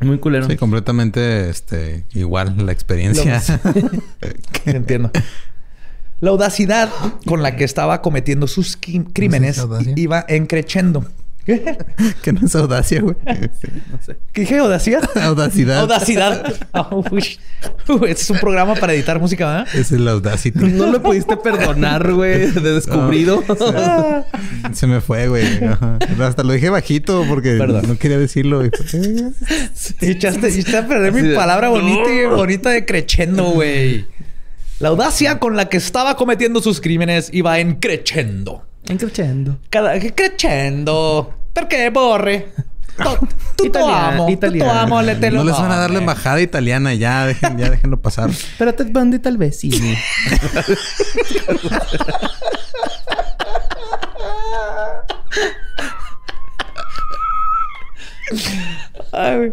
Muy 0.00 0.18
culero. 0.18 0.46
Sí, 0.46 0.56
completamente 0.56 1.48
este, 1.48 2.04
igual 2.12 2.66
la 2.66 2.72
experiencia. 2.72 3.42
Entiendo. 4.66 5.10
La 6.20 6.30
audacidad 6.30 6.88
con 7.26 7.42
la 7.42 7.56
que 7.56 7.64
estaba 7.64 8.00
cometiendo 8.00 8.46
sus 8.46 8.78
crímenes 9.12 9.64
iba 9.96 10.24
encrechendo. 10.28 11.04
¿Qué? 11.46 11.78
que 12.22 12.32
no 12.32 12.44
es 12.44 12.56
audacia, 12.56 13.00
güey. 13.02 13.14
No 13.24 14.02
sé. 14.04 14.16
¿Qué 14.32 14.40
dije? 14.40 14.58
¿Audacia? 14.58 15.00
Audacidad. 15.22 15.78
Audacidad. 15.78 16.54
Oh, 16.72 17.04
uy. 17.12 17.38
Este 18.08 18.22
es 18.22 18.30
un 18.30 18.38
programa 18.38 18.74
para 18.74 18.94
editar 18.94 19.20
música, 19.20 19.46
¿verdad? 19.46 19.68
Es 19.74 19.92
el 19.92 20.08
audacity. 20.08 20.58
No 20.58 20.90
le 20.90 20.98
pudiste 20.98 21.36
perdonar, 21.36 22.12
güey, 22.12 22.50
de 22.50 22.72
descubrido. 22.74 23.44
Se 24.72 24.88
me 24.88 25.00
fue, 25.00 25.28
güey. 25.28 25.46
Hasta 26.20 26.42
lo 26.42 26.52
dije 26.52 26.68
bajito 26.68 27.24
porque 27.28 27.56
Perdón. 27.56 27.84
no 27.86 27.96
quería 27.96 28.18
decirlo. 28.18 28.64
Y 28.66 28.70
fue, 28.70 29.00
eh, 29.00 29.30
Echaste, 30.00 30.48
echaste 30.48 30.76
a 30.76 30.88
perder 30.88 31.12
Así 31.12 31.22
mi 31.22 31.28
de, 31.28 31.34
palabra 31.36 31.68
bonita 31.68 32.12
y 32.12 32.26
bonita 32.26 32.70
de 32.70 32.84
crechendo, 32.84 33.50
güey. 33.50 34.06
La 34.78 34.88
audacia 34.88 35.38
con 35.38 35.56
la 35.56 35.68
que 35.68 35.78
estaba 35.78 36.16
cometiendo 36.16 36.60
sus 36.60 36.80
crímenes 36.80 37.30
iba 37.32 37.58
en 37.58 37.76
crechendo. 37.76 38.66
Encrechendo. 38.86 39.58
Cada 39.70 39.98
crechendo. 39.98 41.34
Perché 41.52 41.88
borre? 41.90 42.52
To- 43.02 43.18
Tutto 43.56 43.64
Italiano, 43.78 44.22
amo. 44.24 44.28
Italiano. 44.30 44.72
amo. 44.72 45.02
Le 45.02 45.14
te 45.16 45.30
lo 45.30 45.38
no 45.38 45.44
les 45.44 45.56
van 45.56 45.72
a 45.72 45.76
dar 45.76 45.90
la 45.90 45.98
embajada 46.00 46.40
italiana. 46.42 46.92
Ya, 46.94 47.26
dejen, 47.26 47.56
ya 47.58 47.70
déjenlo 47.70 48.00
pasar. 48.02 48.30
Pero 48.58 48.74
Ted 48.74 48.88
Bundy 48.92 49.18
tal 49.18 49.38
vez 49.38 49.58
sí. 49.58 49.70
Ay, 59.12 59.36
güey. 59.36 59.52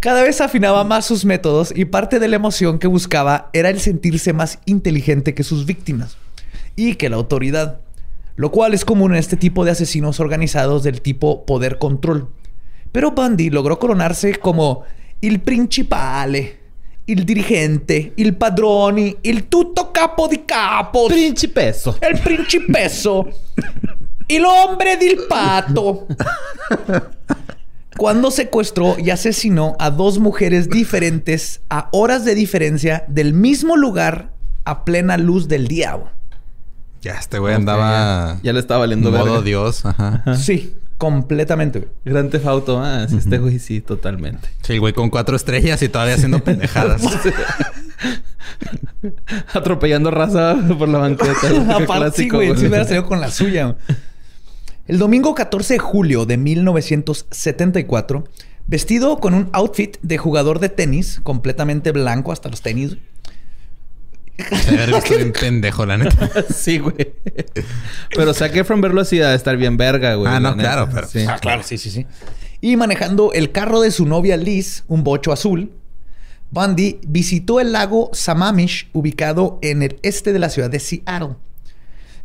Cada 0.00 0.22
vez 0.22 0.40
afinaba 0.40 0.82
más 0.82 1.04
sus 1.04 1.26
métodos 1.26 1.74
y 1.76 1.84
parte 1.84 2.18
de 2.18 2.28
la 2.28 2.36
emoción 2.36 2.78
que 2.78 2.86
buscaba 2.86 3.50
era 3.52 3.68
el 3.68 3.80
sentirse 3.80 4.32
más 4.32 4.58
inteligente 4.64 5.34
que 5.34 5.44
sus 5.44 5.66
víctimas 5.66 6.16
y 6.74 6.94
que 6.94 7.10
la 7.10 7.16
autoridad, 7.16 7.80
lo 8.34 8.50
cual 8.50 8.72
es 8.72 8.86
común 8.86 9.12
en 9.12 9.18
este 9.18 9.36
tipo 9.36 9.62
de 9.62 9.72
asesinos 9.72 10.18
organizados 10.18 10.84
del 10.84 11.02
tipo 11.02 11.44
poder 11.44 11.76
control. 11.76 12.30
Pero 12.92 13.10
Bundy 13.10 13.50
logró 13.50 13.78
coronarse 13.78 14.36
como 14.36 14.84
el 15.20 15.40
principale, 15.40 16.58
el 17.06 17.26
dirigente, 17.26 18.14
el 18.16 18.34
padrone, 18.36 19.18
el 19.22 19.44
tutto 19.44 19.92
capo 19.92 20.28
di 20.28 20.38
capos, 20.38 21.12
Principeso. 21.12 21.98
el 22.00 22.18
principeso, 22.20 23.28
el 24.28 24.44
hombre 24.46 24.96
del 24.96 25.18
pato. 25.28 26.06
Cuando 28.00 28.30
secuestró 28.30 28.96
y 28.98 29.10
asesinó 29.10 29.76
a 29.78 29.90
dos 29.90 30.20
mujeres 30.20 30.70
diferentes 30.70 31.60
a 31.68 31.90
horas 31.92 32.24
de 32.24 32.34
diferencia 32.34 33.04
del 33.08 33.34
mismo 33.34 33.76
lugar 33.76 34.32
a 34.64 34.86
plena 34.86 35.18
luz 35.18 35.48
del 35.48 35.68
día. 35.68 35.98
Ya, 37.02 37.16
este 37.16 37.38
güey 37.38 37.54
andaba... 37.54 38.38
Ya 38.42 38.54
le 38.54 38.60
estaba 38.60 38.80
valiendo 38.80 39.10
modo 39.10 39.24
verga. 39.24 39.42
Dios, 39.42 39.84
ajá. 39.84 40.22
Sí, 40.34 40.72
completamente. 40.96 41.88
Gran 42.06 42.30
Auto, 42.42 42.80
ah, 42.82 43.04
sí, 43.06 43.18
este 43.18 43.36
güey 43.36 43.58
sí, 43.58 43.82
totalmente. 43.82 44.48
Sí, 44.62 44.72
el 44.72 44.80
güey 44.80 44.94
con 44.94 45.10
cuatro 45.10 45.36
estrellas 45.36 45.82
y 45.82 45.90
todavía 45.90 46.14
haciendo 46.14 46.38
pendejadas. 46.42 47.02
Atropellando 49.52 50.10
raza 50.10 50.56
por 50.78 50.88
la 50.88 51.00
banqueta. 51.00 51.76
Aparte, 51.76 52.22
sí, 52.22 52.30
güey. 52.30 52.56
Sí 52.56 52.64
hubiera 52.64 52.84
salido 52.84 53.04
con 53.04 53.20
la 53.20 53.30
suya. 53.30 53.76
El 54.90 54.98
domingo 54.98 55.36
14 55.36 55.74
de 55.74 55.78
julio 55.78 56.26
de 56.26 56.36
1974, 56.36 58.24
vestido 58.66 59.18
con 59.18 59.34
un 59.34 59.48
outfit 59.52 59.96
de 60.02 60.18
jugador 60.18 60.58
de 60.58 60.68
tenis, 60.68 61.20
completamente 61.22 61.92
blanco 61.92 62.32
hasta 62.32 62.48
los 62.48 62.60
tenis. 62.60 62.96
Se 64.36 64.70
haber 64.74 64.92
visto 64.94 65.14
bien 65.14 65.30
pendejo, 65.40 65.86
la 65.86 65.96
neta. 65.96 66.28
Sí, 66.52 66.78
güey. 66.80 67.14
Pero 68.16 68.34
saqué 68.34 68.64
from 68.64 68.80
verlo 68.80 69.02
así 69.02 69.18
de 69.18 69.32
estar 69.32 69.56
bien 69.56 69.76
verga, 69.76 70.16
güey. 70.16 70.32
Ah, 70.32 70.40
no, 70.40 70.56
neta. 70.56 70.68
claro, 70.72 70.88
pero- 70.92 71.06
Sí. 71.06 71.24
Ah, 71.28 71.38
claro, 71.40 71.62
sí, 71.62 71.78
sí, 71.78 71.88
sí. 71.92 72.04
Y 72.60 72.76
manejando 72.76 73.32
el 73.32 73.52
carro 73.52 73.80
de 73.82 73.92
su 73.92 74.06
novia 74.06 74.36
Liz, 74.36 74.82
un 74.88 75.04
bocho 75.04 75.30
azul, 75.30 75.70
Bundy 76.50 76.98
visitó 77.06 77.60
el 77.60 77.70
lago 77.70 78.10
Sammamish, 78.12 78.90
ubicado 78.92 79.60
en 79.62 79.84
el 79.84 80.00
este 80.02 80.32
de 80.32 80.40
la 80.40 80.48
ciudad 80.50 80.68
de 80.68 80.80
Seattle. 80.80 81.36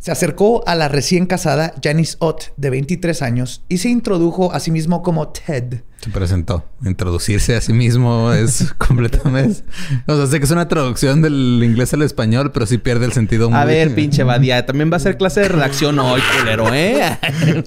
Se 0.05 0.11
acercó 0.11 0.63
a 0.67 0.75
la 0.75 0.87
recién 0.87 1.25
casada 1.25 1.73
Janice 1.83 2.17
Ott, 2.19 2.49
de 2.57 2.69
23 2.69 3.23
años, 3.23 3.63
y 3.67 3.79
se 3.79 3.89
introdujo 3.89 4.53
a 4.53 4.59
sí 4.59 4.69
mismo 4.69 5.01
como 5.01 5.29
Ted. 5.29 5.81
Se 5.99 6.11
presentó. 6.11 6.63
Introducirse 6.85 7.55
a 7.55 7.61
sí 7.61 7.73
mismo 7.73 8.31
es 8.31 8.71
completamente... 8.77 9.63
O 10.05 10.15
sea, 10.15 10.27
sé 10.27 10.37
que 10.37 10.45
es 10.45 10.51
una 10.51 10.67
traducción 10.67 11.23
del 11.23 11.59
inglés 11.63 11.91
al 11.95 12.03
español, 12.03 12.51
pero 12.51 12.67
sí 12.67 12.77
pierde 12.77 13.07
el 13.07 13.13
sentido 13.13 13.49
muy... 13.49 13.57
A 13.57 13.65
ver, 13.65 13.95
pinche 13.95 14.21
Badía. 14.21 14.63
También 14.67 14.91
va 14.93 14.97
a 14.97 14.99
ser 14.99 15.17
clase 15.17 15.39
de 15.39 15.47
redacción 15.47 15.97
hoy, 15.97 16.21
culero, 16.37 16.71
¿eh? 16.71 17.17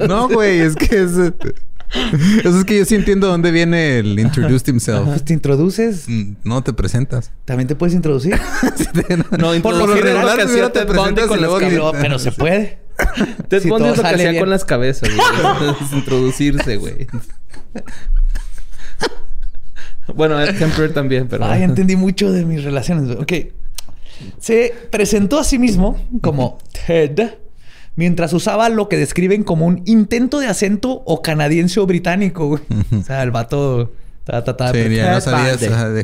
No, 0.09 0.28
güey, 0.28 0.61
es 0.61 0.76
que 0.76 1.03
es... 1.03 1.11
Eso 2.45 2.59
es 2.59 2.64
que 2.64 2.78
yo 2.78 2.84
sí 2.84 2.95
entiendo 2.95 3.28
dónde 3.28 3.51
viene 3.51 3.99
el 3.99 4.18
introduced 4.18 4.68
himself. 4.68 5.07
Pues 5.07 5.24
te 5.24 5.32
introduces, 5.32 6.05
Mm, 6.09 6.34
No 6.45 6.62
te 6.62 6.72
presentas. 6.72 7.30
también 7.45 7.66
te 7.66 7.74
puedes 7.74 7.95
introducir. 7.95 8.34
No, 9.39 9.49
Por 9.62 9.74
lo 9.74 9.84
introducir 9.86 10.05
regular, 10.05 10.39
es 10.41 10.45
lo 10.47 10.51
hacía 10.51 10.72
te 10.72 10.80
Ted 10.84 10.86
Bundy 10.95 11.14
presentas 11.14 11.26
con 11.28 11.39
y 11.39 11.43
las 11.43 11.51
cabezas. 11.61 12.03
pero, 12.03 12.18
se 12.18 12.32
puede. 12.32 12.78
Ted 13.49 13.62
Si 13.62 13.68
Bundy 13.70 13.89
es 13.89 13.97
lo 13.97 14.03
que 14.03 14.09
hacía 14.09 14.39
con 14.41 14.51
las 14.51 14.64
cabezas, 14.64 15.09
güey. 15.09 15.76
Es 15.82 15.93
Introducirse, 15.93 16.76
güey. 16.76 17.07
Bueno, 20.14 20.41
Ed 20.41 20.57
Kemper 20.59 20.93
también, 20.95 21.28
pero... 21.28 21.45
Ay, 21.45 21.62
entendí 21.62 21.95
mucho 21.97 22.32
de 22.32 22.45
mis 22.45 22.64
relaciones. 22.64 23.14
Ok. 23.16 23.32
Se 24.41 24.74
presentó 24.91 25.39
a 25.39 25.45
sí 25.45 25.59
mismo 25.59 26.03
como 26.22 26.59
Ted 26.86 27.34
mientras 27.99 28.33
usaba 28.33 28.69
lo 28.69 28.89
que 28.89 28.97
describen 28.97 29.43
como 29.43 29.67
un 29.67 29.83
intento 29.85 30.39
de 30.39 30.47
acento 30.47 31.03
o 31.05 31.21
canadiense 31.21 31.81
o 31.81 31.87
británico. 31.87 32.47
güey. 32.47 32.63
O 32.97 33.03
sea, 33.03 33.25
el 33.25 33.33
vato... 33.33 33.91
ta, 34.23 34.45
ta, 34.45 34.57
ta, 34.57 34.69
Sí, 34.69 34.75
Ted 34.75 34.93
ya 34.93 35.15
no 35.15 35.21
sabías. 35.21 35.59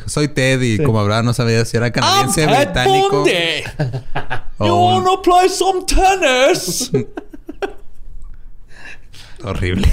Soy 0.07 0.27
Ted 0.27 0.61
y 0.61 0.83
como 0.83 0.99
hablaba 0.99 1.23
no 1.23 1.33
sabía 1.33 1.65
si 1.65 1.77
era 1.77 1.87
I'm 1.87 1.93
canadiense, 1.93 2.47
Ted 2.47 2.57
británico. 2.57 3.17
Bundy. 3.19 3.33
o 4.59 4.67
You 4.67 4.75
wanna 4.75 5.23
play 5.23 5.49
some 5.49 5.85
tennis? 5.87 6.91
Horrible. 9.45 9.87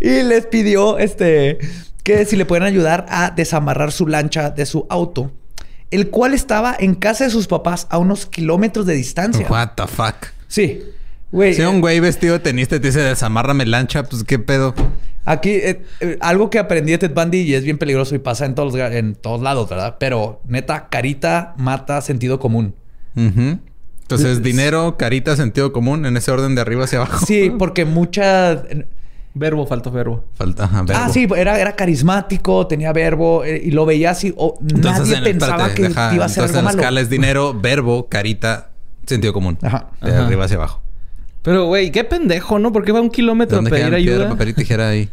y 0.00 0.22
les 0.24 0.46
pidió 0.46 0.98
este 0.98 1.58
que 2.02 2.24
si 2.24 2.34
le 2.34 2.46
pueden 2.46 2.64
ayudar 2.64 3.06
a 3.08 3.30
desamarrar 3.30 3.92
su 3.92 4.08
lancha 4.08 4.50
de 4.50 4.66
su 4.66 4.88
auto, 4.90 5.30
el 5.94 6.10
cual 6.10 6.34
estaba 6.34 6.76
en 6.78 6.94
casa 6.94 7.24
de 7.24 7.30
sus 7.30 7.46
papás 7.46 7.86
a 7.90 7.98
unos 7.98 8.26
kilómetros 8.26 8.84
de 8.86 8.94
distancia. 8.94 9.46
What 9.48 9.70
the 9.76 9.86
fuck. 9.86 10.14
Sí. 10.48 10.82
Güey, 11.30 11.54
Si 11.54 11.62
eh, 11.62 11.66
un 11.68 11.80
güey 11.80 12.00
vestido 12.00 12.40
tenista 12.40 12.80
te 12.80 12.88
dice 12.88 13.00
desamárrame 13.00 13.64
lancha, 13.66 14.02
pues 14.04 14.24
qué 14.24 14.38
pedo. 14.38 14.74
aquí 15.24 15.50
eh, 15.50 15.82
eh, 16.00 16.18
algo 16.20 16.50
que 16.50 16.58
aprendí 16.58 16.92
de 16.92 16.98
Ted 16.98 17.12
Bundy 17.14 17.38
y 17.42 17.54
es 17.54 17.64
bien 17.64 17.78
peligroso 17.78 18.14
y 18.14 18.18
pasa 18.18 18.44
en 18.46 18.54
todos, 18.54 18.74
los 18.74 18.92
en 18.92 19.14
todos 19.14 19.40
lados, 19.40 19.68
¿verdad? 19.68 19.96
Pero 19.98 20.40
neta, 20.46 20.88
carita 20.88 21.54
mata 21.56 22.00
sentido 22.00 22.38
común. 22.38 22.74
Ujú. 23.16 23.58
Entonces, 24.02 24.42
dinero, 24.42 24.96
carita, 24.98 25.34
sentido 25.34 25.72
común, 25.72 26.04
en 26.06 26.16
ese 26.16 26.30
orden 26.30 26.54
de 26.54 26.60
arriba 26.60 26.84
hacia 26.84 26.98
abajo. 26.98 27.24
Sí, 27.24 27.50
porque 27.58 27.84
mucha... 27.84 28.62
Verbo, 29.36 29.66
falta 29.66 29.90
verbo. 29.90 30.24
Falta, 30.34 30.64
ajá, 30.64 30.82
verbo. 30.82 31.02
Ah, 31.04 31.08
sí, 31.08 31.26
era, 31.36 31.58
era 31.58 31.74
carismático, 31.74 32.66
tenía 32.68 32.92
verbo 32.92 33.44
eh, 33.44 33.60
y 33.64 33.72
lo 33.72 33.84
veía 33.84 34.10
así. 34.10 34.28
Entonces, 34.28 35.08
nadie 35.08 35.16
en 35.16 35.24
pensaba 35.24 35.54
espérate, 35.66 35.74
que 35.74 35.88
deja- 35.88 36.14
iba 36.14 36.24
a 36.24 36.28
ser 36.28 36.42
entonces 36.42 36.42
algo 36.42 36.50
en 36.50 36.54
la 36.54 36.62
malo. 36.70 36.80
escala 36.80 37.00
es 37.00 37.10
dinero, 37.10 37.52
verbo, 37.60 38.08
carita, 38.08 38.70
sentido 39.06 39.32
común. 39.32 39.58
Ajá. 39.62 39.88
De 40.00 40.10
Ajá. 40.12 40.26
arriba 40.26 40.44
hacia 40.44 40.56
abajo. 40.56 40.80
Pero, 41.42 41.66
güey, 41.66 41.90
qué 41.90 42.04
pendejo, 42.04 42.58
¿no? 42.60 42.72
¿Por 42.72 42.84
qué 42.84 42.92
va 42.92 43.00
un 43.00 43.10
kilómetro 43.10 43.56
a 43.56 43.58
¿Dónde 43.58 43.70
pedir 43.70 43.86
quedan 43.86 44.00
piedra, 44.00 44.14
ayuda? 44.22 44.30
papel 44.30 44.48
y 44.48 44.52
tijera 44.54 44.88
ahí? 44.88 45.10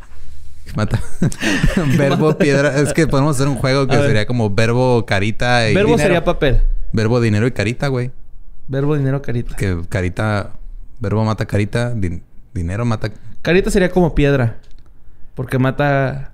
Mata. 0.76 1.00
verbo, 1.98 2.36
piedra. 2.38 2.76
Es 2.80 2.92
que 2.92 3.06
podemos 3.06 3.36
hacer 3.36 3.48
un 3.48 3.56
juego 3.56 3.86
que 3.86 3.94
A 3.94 3.98
ver. 3.98 4.06
sería 4.08 4.26
como 4.26 4.50
verbo, 4.50 5.04
carita 5.04 5.68
y... 5.68 5.74
Verbo 5.74 5.90
Dinero. 5.90 6.02
sería 6.06 6.24
papel. 6.24 6.62
Verbo, 6.92 7.20
dinero 7.20 7.46
y 7.46 7.52
carita, 7.52 7.88
güey. 7.88 8.10
Verbo, 8.68 8.96
dinero, 8.96 9.20
carita. 9.20 9.54
Que 9.56 9.80
carita... 9.88 10.52
Verbo 11.00 11.24
mata 11.24 11.44
carita, 11.46 11.92
din- 11.94 12.22
dinero 12.54 12.84
mata... 12.84 13.10
Carita 13.42 13.70
sería 13.70 13.90
como 13.90 14.14
piedra. 14.14 14.58
Porque 15.34 15.58
mata... 15.58 16.32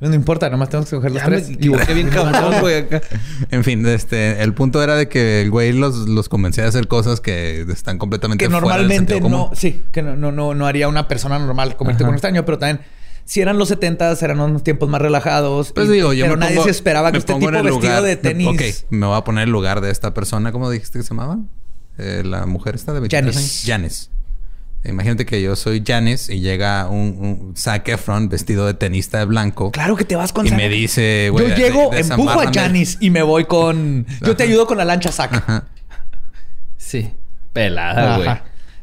No 0.00 0.14
importa, 0.14 0.48
nomás 0.48 0.70
tenemos 0.70 0.88
que 0.88 0.96
coger 0.96 1.10
los 1.12 1.22
Ya 1.22 1.28
me 1.28 1.36
tres. 1.36 1.50
equivoqué 1.50 1.92
bien 1.92 2.08
cabrón, 2.14 2.60
güey, 2.62 2.78
acá. 2.78 3.02
En 3.50 3.62
fin, 3.64 3.84
este... 3.86 4.42
El 4.42 4.54
punto 4.54 4.82
era 4.82 4.96
de 4.96 5.08
que 5.08 5.42
el 5.42 5.50
güey 5.50 5.74
los, 5.74 6.08
los 6.08 6.30
convencía 6.30 6.62
de 6.64 6.70
hacer 6.70 6.88
cosas 6.88 7.20
que 7.20 7.60
están 7.70 7.98
completamente 7.98 8.42
que 8.42 8.50
fuera 8.50 8.60
del 8.78 8.88
normalmente 8.88 9.20
común. 9.20 9.30
no, 9.30 9.50
sí, 9.54 9.84
que 9.92 10.00
no, 10.02 10.16
no, 10.16 10.32
no, 10.32 10.54
no 10.54 10.66
haría 10.66 10.88
una 10.88 11.06
persona 11.06 11.38
normal 11.38 11.68
Ajá. 11.68 11.76
con 11.76 12.08
un 12.08 12.14
extraño, 12.14 12.46
pero 12.46 12.58
también 12.58 12.80
si 13.26 13.42
eran 13.42 13.58
los 13.58 13.68
70 13.68 14.12
eran 14.22 14.40
unos 14.40 14.64
tiempos 14.64 14.88
más 14.88 15.02
relajados. 15.02 15.72
Pues 15.74 15.86
y- 15.88 15.92
digo, 15.92 16.14
yo 16.14 16.24
pero 16.24 16.36
me 16.36 16.40
nadie 16.46 16.56
pongo- 16.56 16.64
se 16.64 16.70
esperaba 16.70 17.10
que 17.10 17.12
me 17.12 17.18
este 17.18 17.32
pongo 17.34 17.46
tipo 17.48 17.50
en 17.50 17.56
el 17.66 17.72
vestido 17.72 17.88
lugar 17.92 18.02
de 18.02 18.16
tenis. 18.16 18.48
Ok, 18.48 18.62
me 18.90 19.06
voy 19.06 19.18
a 19.18 19.20
poner 19.22 19.42
en 19.42 19.48
el 19.48 19.52
lugar 19.52 19.82
de 19.82 19.90
esta 19.90 20.14
persona. 20.14 20.50
¿Cómo 20.50 20.70
dijiste 20.70 20.98
que 20.98 21.02
se 21.02 21.10
llamaba? 21.10 21.38
Eh, 21.98 22.22
la 22.24 22.46
mujer 22.46 22.74
esta 22.74 22.94
de 22.94 23.00
23 23.00 23.34
Janice. 23.34 23.38
años. 23.38 23.62
Janice. 23.66 24.19
Imagínate 24.84 25.26
que 25.26 25.42
yo 25.42 25.56
soy 25.56 25.82
Janice 25.86 26.34
y 26.34 26.40
llega 26.40 26.88
un, 26.88 26.98
un 27.50 27.54
Zac 27.56 27.86
Efron 27.88 28.28
vestido 28.30 28.66
de 28.66 28.72
tenista 28.74 29.18
de 29.18 29.26
blanco. 29.26 29.70
Claro 29.72 29.94
que 29.94 30.04
te 30.04 30.16
vas 30.16 30.32
con 30.32 30.46
Y 30.46 30.48
Zac. 30.48 30.56
me 30.58 30.68
dice, 30.70 31.28
güey... 31.30 31.50
Yo 31.50 31.54
llego, 31.56 31.90
de- 31.90 32.00
empujo 32.00 32.40
a. 32.40 32.50
Janis 32.52 32.96
y 33.00 33.10
me 33.10 33.22
voy 33.22 33.44
con. 33.44 34.06
Yo 34.22 34.34
te 34.36 34.44
ayudo 34.44 34.66
con 34.66 34.78
la 34.78 34.86
lancha 34.86 35.12
saca. 35.12 35.36
Ajá. 35.36 35.64
Sí. 36.78 37.12
Pelada, 37.52 38.16
güey. 38.16 38.28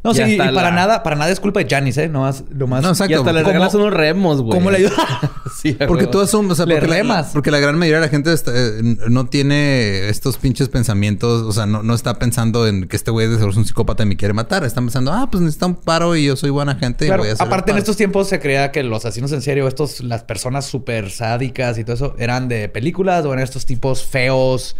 No, 0.04 0.14
sí, 0.14 0.22
y 0.22 0.38
para 0.38 0.52
la- 0.52 0.72
nada, 0.72 1.04
para 1.04 1.16
nada 1.16 1.32
es 1.32 1.40
culpa 1.40 1.60
de 1.62 1.68
Janis, 1.70 1.98
¿eh? 1.98 2.08
No 2.08 2.22
más, 2.22 2.44
lo 2.52 2.68
más. 2.68 2.82
No, 2.84 2.90
exacto. 2.90 3.12
Y 3.12 3.16
hasta 3.16 3.34
le 3.34 3.42
¿Cómo- 3.42 3.54
regalas 3.54 3.74
unos 3.74 3.92
remos, 3.94 4.42
güey. 4.42 4.58
¿Cómo 4.58 4.70
le 4.72 4.78
ayuda? 4.78 4.94
Sí, 5.72 5.74
Porque 5.88 6.04
huevo. 6.06 6.12
tú 6.12 6.20
asumes, 6.22 6.52
o 6.52 6.56
sea, 6.56 6.66
Le 6.66 6.76
porque 6.76 6.88
la, 6.90 6.96
remas. 6.98 7.30
porque 7.34 7.52
la 7.52 7.60
gran 7.60 7.78
mayoría 7.78 8.00
de 8.00 8.06
la 8.06 8.10
gente 8.10 8.32
está- 8.34 8.52
eh, 8.56 8.82
no 9.10 9.28
tiene 9.28 10.10
estos 10.10 10.38
pinches 10.38 10.70
pensamientos, 10.70 11.44
o 11.44 11.52
sea, 11.52 11.66
no, 11.66 11.84
no 11.84 11.94
está 11.94 12.18
pensando 12.20 12.68
en 12.68 12.88
que 12.88 12.96
este 12.96 13.12
güey 13.12 13.28
es 13.34 13.42
un 13.42 13.66
psicópata 13.66 14.04
y 14.04 14.06
me 14.06 14.16
quiere 14.18 14.34
matar. 14.34 14.64
Están 14.64 14.86
pensando, 14.86 15.12
ah, 15.14 15.28
pues 15.32 15.42
necesita 15.42 15.66
un 15.66 15.76
paro 15.76 16.16
y 16.16 16.26
yo 16.26 16.36
soy 16.36 16.50
buena 16.50 16.76
gente 16.76 17.06
y 17.06 17.10
voy 17.10 17.30
a 17.30 17.34
hacer 17.34 17.46
aparte 17.48 17.72
en 17.72 17.78
estos 17.78 17.98
tiempos 17.98 18.28
se 18.30 18.40
creía 18.40 18.72
que 18.72 18.84
los 18.84 19.06
asesinos 19.06 19.32
en 19.32 19.42
serio, 19.42 19.68
estos, 19.68 20.02
las 20.02 20.24
personas 20.24 20.66
súper 20.66 21.10
sádicas 21.12 21.78
y 21.78 21.84
todo 21.84 21.96
eso, 21.96 22.16
eran 22.18 22.48
de 22.48 22.70
películas 22.70 23.26
o 23.26 23.34
eran 23.34 23.44
estos 23.44 23.66
tipos 23.66 24.04
feos, 24.06 24.76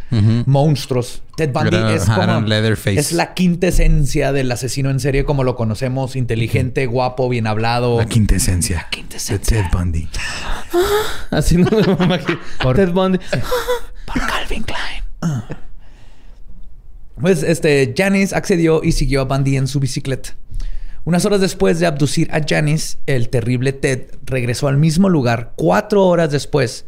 monstruos. 0.46 1.22
Ted 1.38 1.52
Bundy 1.54 1.78
es 1.94 2.06
como... 2.06 2.42
Leatherface. 2.42 3.00
Es 3.00 3.12
la 3.12 3.36
quintesencia 3.36 4.32
del 4.34 4.52
asesino 4.52 4.90
en 4.90 5.00
serie 5.00 5.24
como 5.24 5.44
lo 5.44 5.56
conocemos, 5.56 6.16
inteligente, 6.16 6.88
guapo, 6.88 7.30
bien 7.30 7.46
hablado. 7.46 8.00
La 8.00 8.08
quintesencia. 8.08 8.88
quintesencia. 8.90 9.58
De 9.58 9.64
Ted 9.64 9.72
Bundy. 9.72 10.10
Así 11.30 11.58
no 11.58 11.70
me 11.70 12.06
imagino. 12.06 12.40
Por- 12.60 12.76
Ted 12.76 12.90
Bundy. 12.92 13.20
por 14.08 14.20
Calvin 14.28 14.64
Klein. 14.64 15.44
Pues 17.22 17.44
este, 17.44 17.94
Janice 17.96 18.36
accedió 18.36 18.84
y 18.84 18.92
siguió 18.94 19.22
a 19.22 19.26
Bundy 19.26 19.58
en 19.58 19.68
su 19.68 19.80
bicicleta. 19.80 20.36
Unas 21.06 21.24
horas 21.26 21.40
después 21.40 21.80
de 21.80 21.86
abducir 21.86 22.30
a 22.34 22.42
Janice, 22.48 22.98
el 23.06 23.30
terrible 23.30 23.74
Ted 23.74 24.08
regresó 24.24 24.68
al 24.68 24.78
mismo 24.78 25.08
lugar 25.08 25.54
cuatro 25.56 26.04
horas 26.06 26.32
después, 26.32 26.86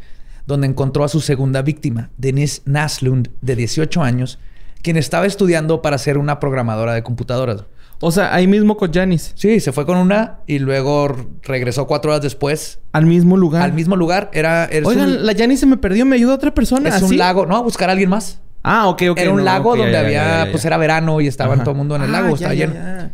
donde 0.49 0.67
encontró 0.67 1.03
a 1.03 1.07
su 1.07 1.21
segunda 1.21 1.61
víctima, 1.61 2.09
Denise 2.17 2.61
Naslund, 2.65 3.29
de 3.41 3.55
18 3.55 4.01
años, 4.01 4.39
quien 4.81 4.97
estaba 4.97 5.25
estudiando 5.27 5.81
para 5.83 5.97
ser 5.99 6.17
una 6.17 6.39
programadora 6.39 6.93
de 6.93 7.03
computadoras. 7.03 7.65
O 8.01 8.11
sea, 8.11 8.33
ahí 8.33 8.47
mismo 8.47 8.75
con 8.75 8.91
Janice. 8.91 9.33
Sí, 9.35 9.59
se 9.59 9.71
fue 9.71 9.85
con 9.85 9.97
una 9.97 10.39
y 10.47 10.57
luego 10.59 11.15
regresó 11.43 11.85
cuatro 11.85 12.11
horas 12.11 12.23
después 12.23 12.79
Al 12.93 13.05
mismo 13.05 13.37
lugar. 13.37 13.61
al 13.61 13.73
mismo 13.73 13.95
lugar. 13.95 14.31
Era, 14.33 14.67
Oigan, 14.85 15.09
un, 15.09 15.25
la 15.25 15.35
Janice 15.35 15.59
se 15.61 15.65
me 15.67 15.77
perdió. 15.77 16.05
¿Me 16.05 16.15
ayuda 16.15 16.33
otra 16.33 16.53
persona? 16.53 16.89
es 16.89 17.01
un 17.03 17.15
lago, 17.17 17.45
¿no? 17.45 17.55
A 17.57 17.61
buscar 17.61 17.89
a 17.89 17.91
alguien 17.91 18.09
más. 18.09 18.41
Ah, 18.63 18.87
ok, 18.87 19.03
ok. 19.11 19.19
era 19.19 19.31
un 19.31 19.37
no, 19.37 19.43
lago 19.43 19.75
donde 19.75 19.91
ya, 19.91 19.99
había, 19.99 20.23
ya, 20.39 20.45
ya. 20.45 20.51
pues 20.51 20.65
era 20.65 20.77
verano 20.77 21.21
y 21.21 21.27
estaba 21.27 21.53
Ajá. 21.53 21.63
todo 21.63 21.71
el 21.73 21.77
mundo 21.77 21.95
en 21.95 22.01
el 22.03 22.09
Ah, 22.15 22.21
lago, 22.21 22.29
ya, 22.29 22.51
estaba 22.51 22.53
lleno. 22.55 23.09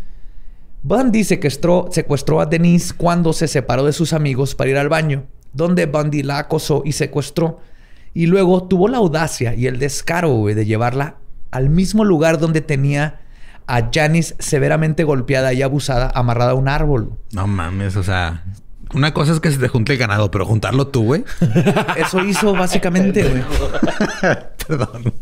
Bundy 0.83 1.23
secuestró, 1.23 1.87
secuestró 1.91 2.39
a 2.41 2.45
Denise 2.45 2.93
cuando 2.95 3.33
se 3.33 3.47
separó 3.47 3.83
de 3.85 3.91
sus 3.91 4.13
amigos 4.13 4.53
para 4.55 4.69
ir 4.69 4.77
al 4.77 4.87
baño, 4.89 5.23
donde 5.55 5.85
Bundy 5.85 6.23
la 6.23 6.39
acosó 6.39 6.83
y 6.85 6.91
secuestró. 6.91 7.59
Y 8.13 8.27
luego 8.27 8.67
tuvo 8.67 8.87
la 8.87 8.97
audacia 8.97 9.55
y 9.55 9.67
el 9.67 9.79
descaro 9.79 10.29
güey, 10.29 10.55
de 10.55 10.65
llevarla 10.65 11.17
al 11.51 11.69
mismo 11.69 12.05
lugar 12.05 12.39
donde 12.39 12.61
tenía 12.61 13.21
a 13.67 13.89
Janice 13.91 14.35
severamente 14.39 15.03
golpeada 15.03 15.53
y 15.53 15.61
abusada, 15.61 16.11
amarrada 16.13 16.51
a 16.51 16.55
un 16.55 16.67
árbol. 16.67 17.17
No 17.31 17.47
mames, 17.47 17.95
o 17.95 18.03
sea, 18.03 18.43
una 18.93 19.13
cosa 19.13 19.33
es 19.33 19.39
que 19.39 19.51
se 19.51 19.57
te 19.57 19.67
junte 19.67 19.93
el 19.93 19.99
ganado, 19.99 20.29
pero 20.31 20.45
juntarlo 20.45 20.87
tú, 20.87 21.03
güey. 21.03 21.23
Eso 21.97 22.23
hizo 22.23 22.53
básicamente, 22.53 23.23
güey. 23.23 23.43
Perdón. 24.67 25.13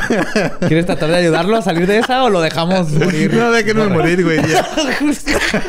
¿Quieres 0.66 0.86
tratar 0.86 1.10
de 1.10 1.16
ayudarlo 1.16 1.56
a 1.56 1.62
salir 1.62 1.86
de 1.86 1.98
esa 1.98 2.24
o 2.24 2.30
lo 2.30 2.40
dejamos 2.40 2.90
morir? 2.92 3.34
No, 3.34 3.50
déjenme 3.50 3.86
morir, 3.86 4.24
güey. 4.24 4.40
ya. 4.48 4.66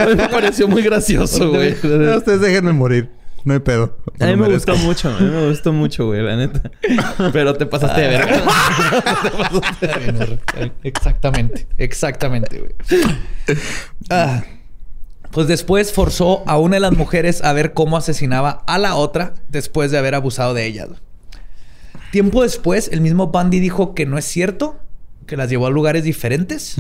me 0.15 0.30
pareció 0.30 0.67
muy 0.67 0.82
gracioso, 0.82 1.49
güey. 1.49 1.75
No, 1.84 2.17
ustedes 2.17 2.41
déjenme 2.41 2.73
morir. 2.73 3.09
No 3.43 3.53
hay 3.53 3.59
pedo. 3.59 3.97
A 4.19 4.25
mí 4.25 4.36
me 4.36 4.49
gustó 4.49 4.75
mucho, 4.75 5.09
a 5.09 5.19
mí 5.19 5.30
me 5.30 5.47
gustó 5.47 5.71
mucho, 5.71 6.07
güey, 6.07 6.21
la 6.21 6.36
neta. 6.36 6.69
Pero 7.32 7.53
te 7.53 7.65
pasaste 7.65 8.01
de 8.01 8.07
verga. 8.09 8.43
Exactamente, 10.84 11.67
exactamente, 11.78 12.59
güey. 12.59 12.73
Ah, 14.09 14.43
pues 15.32 15.47
después 15.47 15.93
forzó 15.93 16.43
a 16.45 16.57
una 16.57 16.75
de 16.75 16.80
las 16.82 16.91
mujeres 16.91 17.43
a 17.43 17.53
ver 17.53 17.73
cómo 17.73 17.95
asesinaba 17.95 18.63
a 18.67 18.78
la 18.80 18.95
otra 18.95 19.34
después 19.47 19.91
de 19.91 19.97
haber 19.97 20.15
abusado 20.15 20.53
de 20.53 20.65
ellas. 20.65 20.89
Tiempo 22.12 22.43
después, 22.43 22.89
el 22.91 23.01
mismo 23.01 23.28
Bundy 23.28 23.60
dijo 23.60 23.93
que 23.93 24.05
no 24.05 24.18
es 24.18 24.26
cierto, 24.26 24.78
que 25.26 25.38
las 25.38 25.49
llevó 25.49 25.68
a 25.68 25.70
lugares 25.70 26.03
diferentes, 26.03 26.76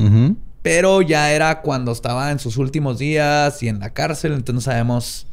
pero 0.61 1.01
ya 1.01 1.31
era 1.31 1.61
cuando 1.61 1.91
estaba 1.91 2.31
en 2.31 2.39
sus 2.39 2.57
últimos 2.57 2.97
días 2.97 3.61
y 3.61 3.67
en 3.67 3.79
la 3.79 3.93
cárcel, 3.93 4.33
entonces 4.33 4.55
no 4.55 4.61
sabemos 4.61 5.27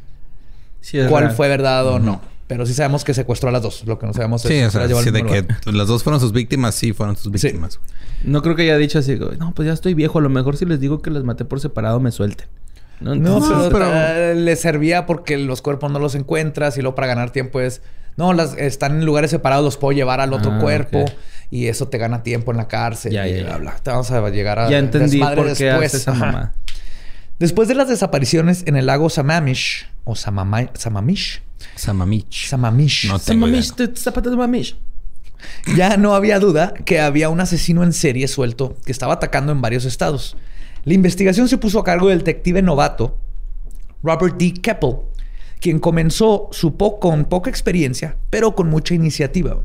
Sí, 0.81 0.99
cuál 1.09 1.31
fue 1.31 1.47
verdad 1.47 1.87
o 1.87 1.99
no. 1.99 2.21
Pero 2.47 2.67
sí 2.67 2.75
sabemos 2.75 3.03
que 3.03 3.15
secuestró 3.15 3.49
a 3.49 3.51
las 3.51 3.63
dos. 3.63 3.83
Lo 3.87 3.97
que 3.97 4.05
no 4.05 4.13
sabemos 4.13 4.45
es 4.45 4.51
Sí, 4.51 4.61
o 4.61 4.65
si 4.65 4.71
sea, 4.71 4.81
las 4.81 4.87
llevó 4.87 4.99
al 4.99 5.05
sí, 5.05 5.11
de 5.11 5.23
que 5.23 5.71
las 5.71 5.87
dos 5.87 6.03
fueron 6.03 6.19
sus 6.19 6.31
víctimas, 6.31 6.75
sí, 6.75 6.93
fueron 6.93 7.17
sus 7.17 7.31
víctimas. 7.31 7.79
No 8.23 8.43
creo 8.43 8.55
que 8.55 8.61
haya 8.63 8.77
dicho 8.77 8.99
así, 8.99 9.17
no, 9.39 9.51
pues 9.55 9.65
ya 9.65 9.73
estoy 9.73 9.95
viejo. 9.95 10.19
A 10.19 10.21
lo 10.21 10.29
mejor 10.29 10.55
si 10.55 10.65
les 10.65 10.79
digo 10.79 11.01
que 11.01 11.09
las 11.09 11.23
maté 11.23 11.43
por 11.43 11.59
separado, 11.59 11.99
me 11.99 12.11
suelten. 12.11 12.47
No, 13.01 13.13
Entonces, 13.13 13.51
pero, 13.71 13.89
pero- 13.91 14.33
le 14.35 14.55
servía 14.55 15.05
porque 15.05 15.37
los 15.37 15.61
cuerpos 15.61 15.91
no 15.91 15.99
los 15.99 16.15
encuentras 16.15 16.77
y 16.77 16.81
luego 16.81 16.95
para 16.95 17.07
ganar 17.07 17.31
tiempo 17.31 17.59
es... 17.59 17.81
No, 18.17 18.31
las 18.33 18.55
están 18.57 18.99
en 18.99 19.05
lugares 19.05 19.29
separados, 19.31 19.65
los 19.65 19.75
puedo 19.77 19.91
llevar 19.91 20.21
al 20.21 20.31
otro 20.31 20.53
Ah, 20.53 20.59
cuerpo 20.59 21.03
y 21.51 21.67
eso 21.67 21.89
te 21.89 21.97
gana 21.97 22.23
tiempo 22.23 22.51
en 22.51 22.57
la 22.57 22.69
cárcel. 22.69 23.11
Ya, 23.11 23.27
y 23.27 23.43
ya, 23.43 23.57
bla. 23.57 23.75
Te 23.75 23.89
Vamos 23.91 24.09
a 24.11 24.29
llegar 24.29 24.57
a 24.59 24.69
Ya 24.69 24.77
entendí 24.77 25.17
desmadre 25.17 25.35
por 25.35 25.53
qué 25.57 25.69
hace 25.69 25.97
esa 25.97 26.13
mamá. 26.13 26.53
Después 27.39 27.67
de 27.67 27.75
las 27.75 27.89
desapariciones 27.89 28.63
en 28.67 28.77
el 28.77 28.85
lago 28.85 29.09
Samamish 29.09 29.87
o 30.05 30.13
Samama- 30.15 30.69
Samamish, 30.75 31.41
Samamich. 31.75 32.47
Samamish, 32.47 33.07
No 33.09 33.19
tengo 33.19 33.47
idea. 33.49 33.57
Mamish, 33.59 33.73
te- 33.73 33.95
zapatos 33.97 34.31
de 34.31 34.37
mamish. 34.37 34.77
ya 35.75 35.97
no 35.97 36.15
había 36.15 36.39
duda 36.39 36.73
que 36.85 37.01
había 37.01 37.27
un 37.27 37.41
asesino 37.41 37.83
en 37.83 37.91
serie 37.91 38.29
suelto 38.29 38.77
que 38.85 38.91
estaba 38.93 39.15
atacando 39.15 39.51
en 39.51 39.59
varios 39.61 39.83
estados. 39.83 40.37
La 40.85 40.93
investigación 40.93 41.47
se 41.47 41.57
puso 41.57 41.79
a 41.79 41.83
cargo 41.83 42.09
del 42.09 42.19
detective 42.19 42.61
novato 42.61 43.17
Robert 44.03 44.37
D. 44.37 44.53
Keppel, 44.53 44.97
quien 45.59 45.79
comenzó 45.79 46.47
su 46.51 46.77
po- 46.77 46.99
con 46.99 47.25
poca 47.25 47.49
experiencia, 47.49 48.17
pero 48.29 48.53
con 48.55 48.69
mucha 48.69 48.93
iniciativa. 48.93 49.57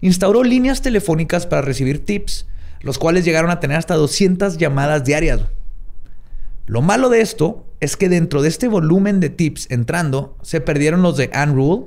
Instauró 0.00 0.42
líneas 0.42 0.82
telefónicas 0.82 1.46
para 1.46 1.62
recibir 1.62 2.04
tips, 2.04 2.46
los 2.80 2.98
cuales 2.98 3.24
llegaron 3.24 3.50
a 3.52 3.60
tener 3.60 3.76
hasta 3.76 3.94
200 3.94 4.58
llamadas 4.58 5.04
diarias. 5.04 5.42
Lo 6.66 6.82
malo 6.82 7.08
de 7.08 7.20
esto 7.20 7.64
es 7.78 7.96
que 7.96 8.08
dentro 8.08 8.42
de 8.42 8.48
este 8.48 8.66
volumen 8.66 9.20
de 9.20 9.30
tips 9.30 9.70
entrando, 9.70 10.36
se 10.42 10.60
perdieron 10.60 11.02
los 11.02 11.16
de 11.16 11.30
Anne 11.32 11.52
Rule, 11.54 11.86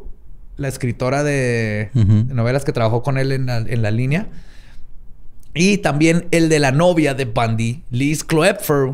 la 0.56 0.70
escritora 0.70 1.24
de, 1.24 1.90
novelas 2.34 2.64
que 2.64 2.72
trabajó 2.72 3.02
con 3.04 3.18
él 3.18 3.34
en 3.34 3.46
la, 3.48 3.58
en 3.58 3.82
la 3.82 3.92
línea, 3.92 4.30
y 5.56 5.78
también 5.78 6.28
el 6.32 6.50
de 6.50 6.60
la 6.60 6.72
novia 6.72 7.14
de 7.14 7.26
Bundy, 7.26 7.84
Liz 7.90 8.24
Kloepfer, 8.24 8.94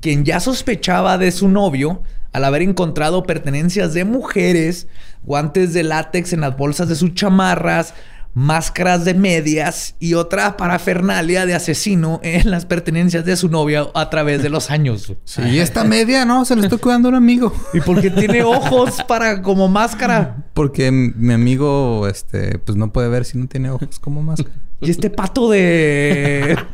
quien 0.00 0.24
ya 0.24 0.40
sospechaba 0.40 1.18
de 1.18 1.30
su 1.30 1.48
novio 1.48 2.02
al 2.32 2.44
haber 2.44 2.62
encontrado 2.62 3.22
pertenencias 3.22 3.94
de 3.94 4.04
mujeres, 4.04 4.88
guantes 5.22 5.72
de 5.74 5.84
látex 5.84 6.32
en 6.32 6.40
las 6.40 6.56
bolsas 6.56 6.88
de 6.88 6.96
sus 6.96 7.14
chamarras, 7.14 7.94
máscaras 8.32 9.04
de 9.04 9.14
medias 9.14 9.94
y 10.00 10.14
otra 10.14 10.56
parafernalia 10.56 11.46
de 11.46 11.54
asesino 11.54 12.18
en 12.24 12.50
las 12.50 12.66
pertenencias 12.66 13.24
de 13.24 13.36
su 13.36 13.48
novia 13.48 13.86
a 13.94 14.10
través 14.10 14.42
de 14.42 14.48
los 14.48 14.70
años. 14.70 15.12
Sí, 15.24 15.42
y 15.42 15.58
esta 15.58 15.84
media, 15.84 16.24
no, 16.24 16.44
se 16.44 16.54
la 16.54 16.62
estoy 16.62 16.78
cuidando 16.78 17.08
a 17.08 17.10
un 17.10 17.16
amigo. 17.16 17.52
Y 17.72 17.80
porque 17.80 18.10
tiene 18.10 18.42
ojos 18.42 19.02
para 19.08 19.42
como 19.42 19.68
máscara. 19.68 20.44
Porque 20.54 20.90
mi 20.90 21.32
amigo, 21.32 22.06
este, 22.08 22.58
pues 22.58 22.76
no 22.76 22.92
puede 22.92 23.08
ver 23.08 23.24
si 23.24 23.38
no 23.38 23.46
tiene 23.46 23.70
ojos 23.70 23.98
como 23.98 24.22
máscara. 24.22 24.54
Y 24.84 24.90
este 24.90 25.10
pato 25.10 25.50
de... 25.50 26.56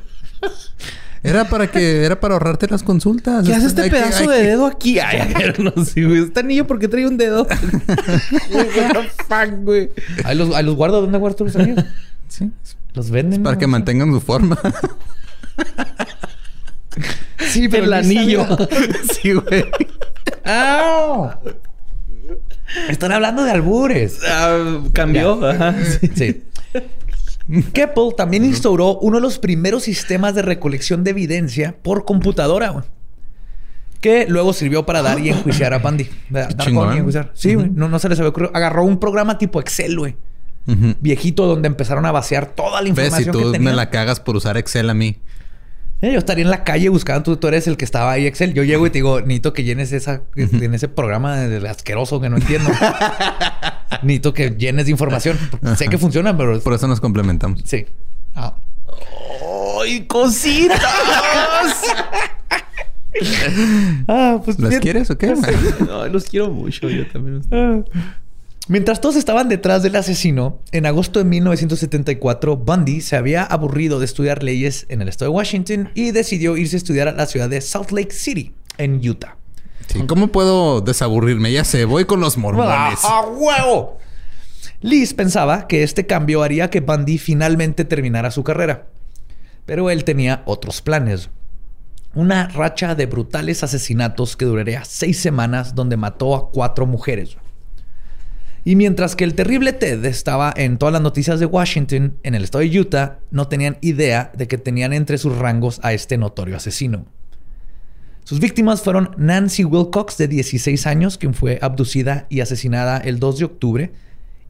Era 1.23 1.45
para 1.51 1.71
que, 1.71 2.03
era 2.07 2.19
para 2.19 2.33
ahorrarte 2.33 2.67
las 2.69 2.83
consultas. 2.83 3.45
¿Qué 3.47 3.55
hace 3.55 3.67
este 3.67 3.83
Hay 3.83 3.91
pedazo 3.91 4.27
de 4.31 4.39
que- 4.39 4.43
dedo 4.43 4.65
aquí? 4.67 4.99
Ay, 5.01 5.35
no 5.59 5.85
sé, 5.85 6.03
güey. 6.07 6.23
Este 6.23 6.41
anillo, 6.41 6.67
¿por 6.67 6.79
qué 6.79 6.89
trae 6.89 7.07
un 7.07 7.19
dedo? 7.19 7.43
What 8.51 8.93
the 8.95 9.11
fuck, 9.29 9.51
güey. 9.65 9.91
Ahí 10.25 10.35
los, 10.35 10.55
ahí 10.55 10.65
los 10.65 10.77
guardo. 10.77 11.03
¿Dónde 11.03 11.19
guardo 11.19 11.45
los 11.45 11.55
anillos? 11.57 11.85
Sí, 12.29 12.51
Los 12.95 13.11
venden. 13.11 13.43
para 13.43 13.57
¿no? 13.57 13.61
que 13.61 13.67
mantengan 13.67 14.11
su 14.13 14.21
forma. 14.23 14.59
Sí, 17.51 17.69
pero 17.69 17.85
El 17.85 18.09
ni 18.09 18.17
anillo. 18.19 18.47
sí, 19.21 19.33
güey. 19.33 19.65
¡Ah! 20.45 21.39
Están 22.89 23.13
hablando 23.13 23.43
de 23.45 23.51
albures. 23.51 24.19
Ah, 24.29 24.81
cambió. 24.93 25.45
Ajá. 25.47 25.75
Sí. 26.01 26.11
Sí. 26.15 26.43
Keppel 27.73 28.15
también 28.17 28.45
instauró 28.45 28.99
uno 28.99 29.17
de 29.17 29.23
los 29.23 29.39
primeros 29.39 29.85
sistemas 29.85 30.35
de 30.35 30.43
recolección 30.43 31.05
de 31.05 31.11
evidencia 31.11 31.77
por 31.83 32.05
computadora, 32.05 32.71
güey. 32.71 32.85
Que 34.01 34.27
luego 34.29 34.53
sirvió 34.53 34.87
para 34.87 35.03
dar 35.03 35.19
y 35.21 35.29
enjuiciar 35.29 35.75
a 35.75 35.79
Bundy. 35.79 36.09
Dar 36.31 36.55
con 36.73 36.95
y 36.95 36.99
enjuiciar. 36.99 37.33
Sí, 37.35 37.55
güey. 37.55 37.71
No, 37.71 37.89
no 37.89 37.99
se 37.99 38.09
les 38.09 38.19
había 38.19 38.31
ocurrido. 38.31 38.53
Agarró 38.55 38.85
un 38.85 38.99
programa 38.99 39.37
tipo 39.37 39.61
Excel, 39.61 39.99
güey. 39.99 40.17
Viejito, 41.01 41.47
donde 41.47 41.67
empezaron 41.67 42.07
a 42.07 42.13
vaciar 42.13 42.47
toda 42.47 42.81
la 42.81 42.93
Ves, 42.93 43.13
si 43.15 43.23
información 43.23 43.53
que 43.53 43.59
tú 43.59 43.65
me 43.65 43.73
la 43.73 43.91
cagas 43.91 44.21
por 44.21 44.37
usar 44.37 44.57
Excel 44.57 44.89
a 44.89 44.95
mí. 44.95 45.17
Eh, 46.03 46.13
yo 46.13 46.19
estaría 46.19 46.45
en 46.45 46.51
la 46.51 46.65
calle 46.65 46.89
buscando, 46.89 47.23
tú, 47.23 47.37
tú 47.37 47.49
eres 47.49 47.67
el 47.67 47.77
que 47.77 47.85
estaba 47.85 48.13
ahí, 48.13 48.27
Excel. 48.27 48.55
Yo 48.55 48.63
llego 48.65 48.87
y 48.87 48.91
te 48.91 48.99
digo, 48.99 49.21
necesito 49.21 49.53
que 49.53 49.65
llenes 49.65 49.93
esa, 49.93 50.23
en 50.37 50.75
ese 50.75 50.89
programa 50.89 51.37
de 51.37 51.69
asqueroso 51.69 52.21
que 52.21 52.31
no 52.31 52.37
entiendo. 52.39 52.71
necesito 54.03 54.33
que 54.33 54.51
llenes 54.51 54.87
de 54.87 54.93
información. 54.93 55.39
Sé 55.77 55.89
que 55.89 55.99
funciona, 55.99 56.37
pero 56.37 56.59
Por 56.61 56.73
eso 56.75 56.87
nos 56.89 57.01
complementamos. 57.01 57.61
sí. 57.65 57.87
Ah. 58.35 58.55
¡Ay, 59.83 60.07
cositas! 60.07 60.81
Ah, 64.07 64.41
pues 64.45 64.59
¿Las 64.61 64.71
bien. 64.71 64.81
quieres 64.83 65.11
o 65.11 65.19
qué? 65.19 65.35
Ay, 65.93 66.11
los 66.11 66.25
quiero 66.25 66.49
mucho. 66.51 66.89
Yo 66.89 67.07
también. 67.09 67.43
Mientras 68.69 69.01
todos 69.01 69.17
estaban 69.17 69.49
detrás 69.49 69.83
del 69.83 69.97
asesino, 69.97 70.61
en 70.71 70.87
agosto 70.87 71.19
de 71.19 71.25
1974, 71.25 72.57
Bundy 72.57 73.01
se 73.01 73.17
había 73.17 73.43
aburrido 73.43 73.99
de 73.99 74.05
estudiar 74.05 74.43
leyes 74.43 74.87
en 74.89 75.03
el 75.03 75.09
estado 75.09 75.31
de 75.31 75.37
Washington 75.37 75.91
y 75.95 76.13
decidió 76.13 76.57
irse 76.57 76.77
a 76.77 76.79
estudiar 76.79 77.09
a 77.09 77.13
la 77.13 77.27
ciudad 77.27 77.49
de 77.49 77.61
Salt 77.61 77.91
Lake 77.91 78.13
City, 78.13 78.55
en 78.79 78.97
Utah. 79.07 79.37
Sí, 79.89 80.01
¿Cómo 80.07 80.29
puedo 80.29 80.83
desaburrirme? 80.83 81.51
Ya 81.51 81.65
sé, 81.65 81.85
voy 81.85 82.05
con 82.05 82.21
los 82.21 82.37
mormones. 82.37 83.01
¡A 83.03 83.23
huevo! 83.23 83.99
Liz 84.83 85.15
pensaba 85.15 85.67
que 85.67 85.83
este 85.83 86.07
cambio 86.07 86.43
haría 86.43 86.71
que 86.71 86.81
Bundy 86.81 87.19
finalmente 87.19 87.85
terminara 87.85 88.31
su 88.31 88.45
carrera. 88.45 88.87
Pero 89.67 89.91
él 89.91 90.05
tenía 90.05 90.43
otros 90.47 90.81
planes. 90.81 91.29
Una 92.15 92.49
racha 92.49 92.95
de 92.95 93.07
brutales 93.07 93.63
asesinatos 93.63 94.37
que 94.37 94.45
duraría 94.45 94.85
seis 94.85 95.21
semanas 95.21 95.75
donde 95.75 95.97
mató 95.97 96.35
a 96.35 96.51
cuatro 96.51 96.87
mujeres. 96.87 97.37
Y 98.65 98.77
mientras 98.77 99.17
que 99.17 99.25
el 99.25 99.35
terrible 99.35 99.73
Ted 99.73 100.05
estaba 100.05 100.53
en 100.55 100.77
todas 100.77 100.93
las 100.93 101.01
noticias 101.03 101.41
de 101.41 101.47
Washington, 101.47 102.17
en 102.23 102.35
el 102.35 102.45
estado 102.45 102.63
de 102.63 102.79
Utah 102.81 103.19
no 103.31 103.49
tenían 103.49 103.79
idea 103.81 104.31
de 104.37 104.49
que 104.49 104.59
tenían 104.59 104.93
entre 104.93 105.17
sus 105.19 105.37
rangos 105.37 105.81
a 105.83 105.93
este 105.93 106.19
notorio 106.19 106.57
asesino. 106.57 107.07
Sus 108.25 108.39
víctimas 108.39 108.83
fueron 108.83 109.11
Nancy 109.17 109.65
Wilcox, 109.65 110.19
de 110.19 110.29
16 110.29 110.87
años, 110.87 111.17
quien 111.19 111.35
fue 111.35 111.59
abducida 111.63 112.27
y 112.29 112.41
asesinada 112.41 112.99
el 112.99 113.19
2 113.19 113.39
de 113.39 113.45
octubre, 113.47 113.93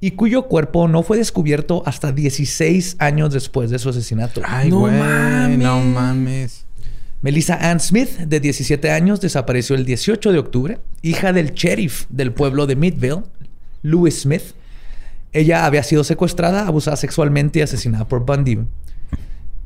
y 0.01 0.13
cuyo 0.13 0.45
cuerpo 0.49 0.89
no 0.89 1.03
fue 1.03 1.17
descubierto 1.19 1.83
hasta 1.87 2.11
16 2.11 2.97
años 2.99 3.33
después 3.33 3.71
de 3.71 3.79
su 3.79 3.91
asesinato. 3.91 4.41
Ay, 4.45 4.71
No 4.71 4.81
güey. 4.81 4.99
mames. 4.99 5.59
No 5.59 5.81
mames. 5.81 6.67
Melissa 7.23 7.71
Ann 7.71 7.81
Smith, 7.81 8.17
de 8.19 8.41
17 8.41 8.91
años, 8.91 9.21
desapareció 9.21 9.77
el 9.77 9.85
18 9.85 10.33
de 10.33 10.39
octubre, 10.39 10.79
hija 11.03 11.33
del 11.33 11.53
sheriff 11.53 12.07
del 12.09 12.33
pueblo 12.33 12.67
de 12.67 12.77
Midville, 12.77 13.23
Louis 13.83 14.23
Smith. 14.23 14.55
Ella 15.33 15.65
había 15.65 15.83
sido 15.83 16.05
secuestrada, 16.05 16.67
abusada 16.67 16.97
sexualmente 16.97 17.59
y 17.59 17.63
asesinada 17.63 18.09
por 18.09 18.25
Bundy. 18.25 18.67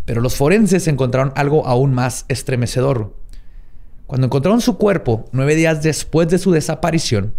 Pero 0.04 0.20
los 0.20 0.36
forenses 0.36 0.86
encontraron 0.88 1.32
algo 1.36 1.66
aún 1.66 1.94
más 1.94 2.26
estremecedor. 2.28 3.16
Cuando 4.06 4.26
encontraron 4.26 4.60
su 4.60 4.76
cuerpo, 4.76 5.24
nueve 5.32 5.54
días 5.54 5.82
después 5.82 6.28
de 6.28 6.38
su 6.38 6.52
desaparición, 6.52 7.34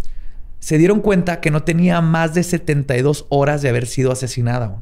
se 0.59 0.77
dieron 0.77 1.01
cuenta 1.01 1.41
que 1.41 1.51
no 1.51 1.63
tenía 1.63 2.01
más 2.01 2.33
de 2.33 2.41
72 2.41 3.27
horas 3.29 3.61
de 3.61 3.69
haber 3.69 3.85
sido 3.85 4.11
asesinada. 4.11 4.81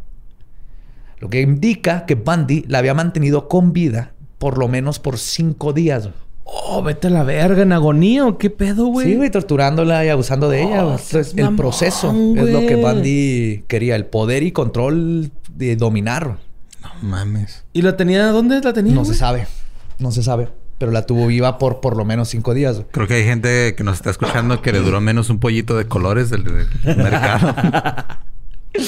Lo 1.19 1.29
que 1.29 1.41
indica 1.41 2.05
que 2.05 2.15
Bundy 2.15 2.63
la 2.67 2.79
había 2.79 2.93
mantenido 2.93 3.49
con 3.49 3.73
vida 3.73 4.13
por 4.43 4.57
lo 4.57 4.67
menos 4.67 4.99
por 4.99 5.17
cinco 5.19 5.71
días. 5.71 6.09
Oh, 6.45 6.83
vete 6.83 7.07
a 7.07 7.09
la 7.09 7.23
verga, 7.23 7.63
en 7.63 7.71
agonía 7.71 8.25
o 8.27 8.37
qué 8.37 8.49
pedo, 8.49 8.87
güey. 8.87 9.07
Sí, 9.07 9.15
güey, 9.15 9.31
torturándola 9.31 10.05
y 10.05 10.09
abusando 10.09 10.49
de 10.49 10.63
ella. 10.63 10.83
Oh, 10.83 10.85
güey. 10.87 10.95
Esto 10.97 11.19
es 11.19 11.27
seas 11.27 11.37
el 11.37 11.43
mamón, 11.45 11.57
proceso 11.57 12.09
es 12.11 12.49
lo 12.49 12.59
que. 12.61 12.75
Bundy 12.75 13.63
quería, 13.67 13.95
el 13.95 14.05
poder 14.07 14.43
y 14.43 14.51
control 14.51 15.31
de 15.53 15.75
dominar. 15.75 16.37
No 16.81 16.89
mames. 17.01 17.63
¿Y 17.71 17.81
la 17.81 17.95
tenía? 17.95 18.27
¿Dónde 18.27 18.59
la 18.61 18.73
tenía? 18.73 18.93
No 18.93 19.05
se 19.05 19.13
sabe, 19.13 19.47
no 19.99 20.11
se 20.11 20.21
sabe. 20.21 20.49
Pero 20.79 20.91
la 20.91 21.05
tuvo 21.05 21.27
viva 21.27 21.59
por 21.59 21.79
por 21.79 21.95
lo 21.95 22.03
menos 22.03 22.27
cinco 22.29 22.53
días. 22.53 22.75
güey. 22.75 22.87
Creo 22.91 23.07
que 23.07 23.13
hay 23.13 23.23
gente 23.23 23.73
que 23.75 23.83
nos 23.85 23.95
está 23.95 24.09
escuchando 24.09 24.61
que 24.61 24.73
le 24.73 24.79
duró 24.79 24.99
menos 24.99 25.29
un 25.29 25.39
pollito 25.39 25.77
de 25.77 25.85
colores 25.85 26.29
del, 26.29 26.43
del 26.43 26.97
mercado. 26.97 27.55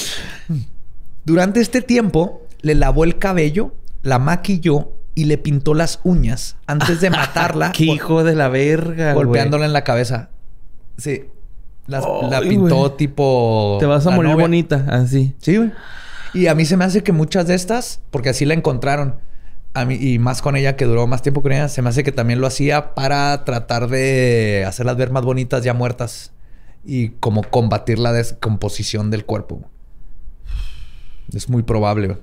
Durante 1.24 1.62
este 1.62 1.82
tiempo, 1.82 2.46
le 2.62 2.76
lavó 2.76 3.04
el 3.04 3.18
cabello, 3.18 3.74
la 4.04 4.20
maquilló 4.20 4.92
y 5.16 5.26
le 5.26 5.38
pintó 5.38 5.74
las 5.74 6.00
uñas 6.04 6.58
antes 6.68 7.02
de 7.02 7.10
matarla. 7.12 7.72
Qué 7.72 7.86
hijo 7.86 8.24
de 8.24 8.36
la 8.36 8.50
verga, 8.50 9.14
güey. 9.14 9.26
golpeándola 9.26 9.66
en 9.66 9.74
la 9.74 9.84
cabeza. 9.84 10.30
Sí. 10.98 11.26
Las- 11.88 12.06
la 12.30 12.42
pintó 12.42 12.92
tipo. 12.94 13.78
Te 13.80 13.86
vas 13.86 14.06
a 14.08 14.12
morir 14.12 14.32
novia. 14.32 14.44
bonita, 14.46 14.86
así. 14.90 15.36
Sí, 15.40 15.58
güey. 15.58 15.72
Y 16.34 16.48
a 16.48 16.56
mí 16.56 16.66
se 16.66 16.76
me 16.78 16.84
hace 16.86 17.02
que 17.04 17.12
muchas 17.14 17.48
de 17.48 17.56
estas, 17.56 18.02
porque 18.12 18.30
así 18.30 18.44
la 18.44 18.54
encontraron, 18.56 19.16
a 19.74 19.86
mí, 19.86 19.96
y 19.96 20.20
más 20.20 20.42
con 20.42 20.56
ella 20.58 20.76
que 20.76 20.84
duró 20.86 21.08
más 21.08 21.22
tiempo 21.22 21.42
con 21.42 21.52
ella, 21.54 21.70
se 21.70 21.82
me 21.82 21.90
hace 21.90 22.04
que 22.04 22.12
también 22.12 22.42
lo 22.42 22.48
hacía 22.48 22.94
para 22.96 23.46
tratar 23.46 23.88
de 23.88 24.66
hacerlas 24.68 24.98
ver 24.98 25.12
más 25.12 25.24
bonitas 25.24 25.64
ya 25.64 25.74
muertas 25.74 26.34
y 26.84 27.10
como 27.20 27.42
combatir 27.44 28.00
la 28.00 28.12
descomposición 28.12 29.12
del 29.12 29.26
cuerpo. 29.26 29.62
Es 31.34 31.50
muy 31.50 31.64
probable. 31.64 32.18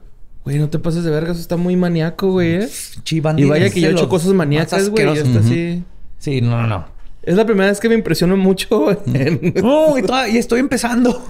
Güey. 0.45 0.59
No 0.59 0.69
te 0.69 0.79
pases 0.79 1.05
de 1.05 1.11
verga, 1.11 1.33
eso 1.33 1.41
está 1.41 1.57
muy 1.57 1.77
maníaco, 1.77 2.31
güey, 2.33 2.55
¿eh? 2.63 2.69
Y 3.11 3.21
vaya 3.21 3.67
es 3.67 3.75
que 3.75 3.81
yo 3.81 3.89
he 3.89 3.93
hecho 3.93 4.09
cosas 4.09 4.33
maníacas, 4.33 4.89
güey. 4.89 5.05
y 5.05 5.09
asquerosos. 5.09 5.27
está 5.29 5.39
Ujú. 5.41 5.49
así. 5.49 5.85
Sí, 6.19 6.41
no, 6.41 6.61
no, 6.63 6.67
no. 6.67 6.85
Es 7.23 7.37
la 7.37 7.45
primera 7.47 7.69
vez 7.69 7.79
que 7.79 7.89
me 7.89 7.95
impresiono 7.95 8.37
mucho 8.37 8.91
en... 9.15 9.55
No, 9.63 9.97
y, 9.97 10.03
toda- 10.03 10.29
y 10.29 10.39
estoy 10.39 10.59
empezando. 10.61 11.25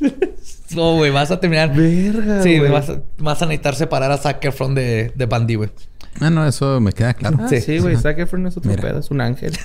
no, 0.76 0.96
güey, 0.96 1.10
vas 1.10 1.30
a 1.30 1.40
terminar. 1.40 1.74
Verga, 1.74 2.42
Sí, 2.42 2.58
güey. 2.58 2.70
vas, 2.70 2.90
a, 2.90 3.00
vas 3.18 3.40
a 3.42 3.46
necesitar 3.46 3.74
separar 3.74 4.10
a 4.12 4.18
Zac 4.18 4.44
Efron 4.44 4.74
de, 4.74 5.12
de 5.14 5.26
Bundy, 5.26 5.54
güey. 5.54 5.70
Ah, 6.20 6.30
no, 6.30 6.46
eso 6.46 6.80
me 6.80 6.92
queda 6.92 7.14
claro. 7.14 7.38
Ah, 7.40 7.48
Sí. 7.48 7.60
sí, 7.60 7.78
güey. 7.78 7.96
Zac 7.96 8.18
Efron 8.18 8.46
es 8.46 8.56
otro 8.56 8.70
Mira. 8.70 8.82
pedo. 8.82 8.98
Es 9.00 9.10
un 9.10 9.20
ángel. 9.20 9.56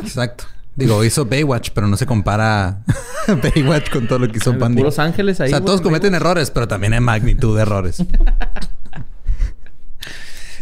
Exacto. 0.00 0.44
Digo, 0.74 1.04
hizo 1.04 1.26
Baywatch, 1.26 1.70
pero 1.74 1.86
no 1.86 1.96
se 1.96 2.06
compara 2.06 2.82
Baywatch 3.28 3.90
con 3.90 4.08
todo 4.08 4.20
lo 4.20 4.28
que 4.28 4.38
hizo 4.38 4.54
Bundy. 4.54 4.78
Puros 4.78 4.98
ángeles 4.98 5.40
ahí, 5.40 5.48
O 5.48 5.50
sea, 5.50 5.60
todos 5.60 5.80
en 5.80 5.84
cometen 5.84 6.14
errores, 6.14 6.50
pero 6.50 6.66
también 6.66 6.94
hay 6.94 7.00
magnitud 7.00 7.54
de 7.56 7.62
errores. 7.62 8.02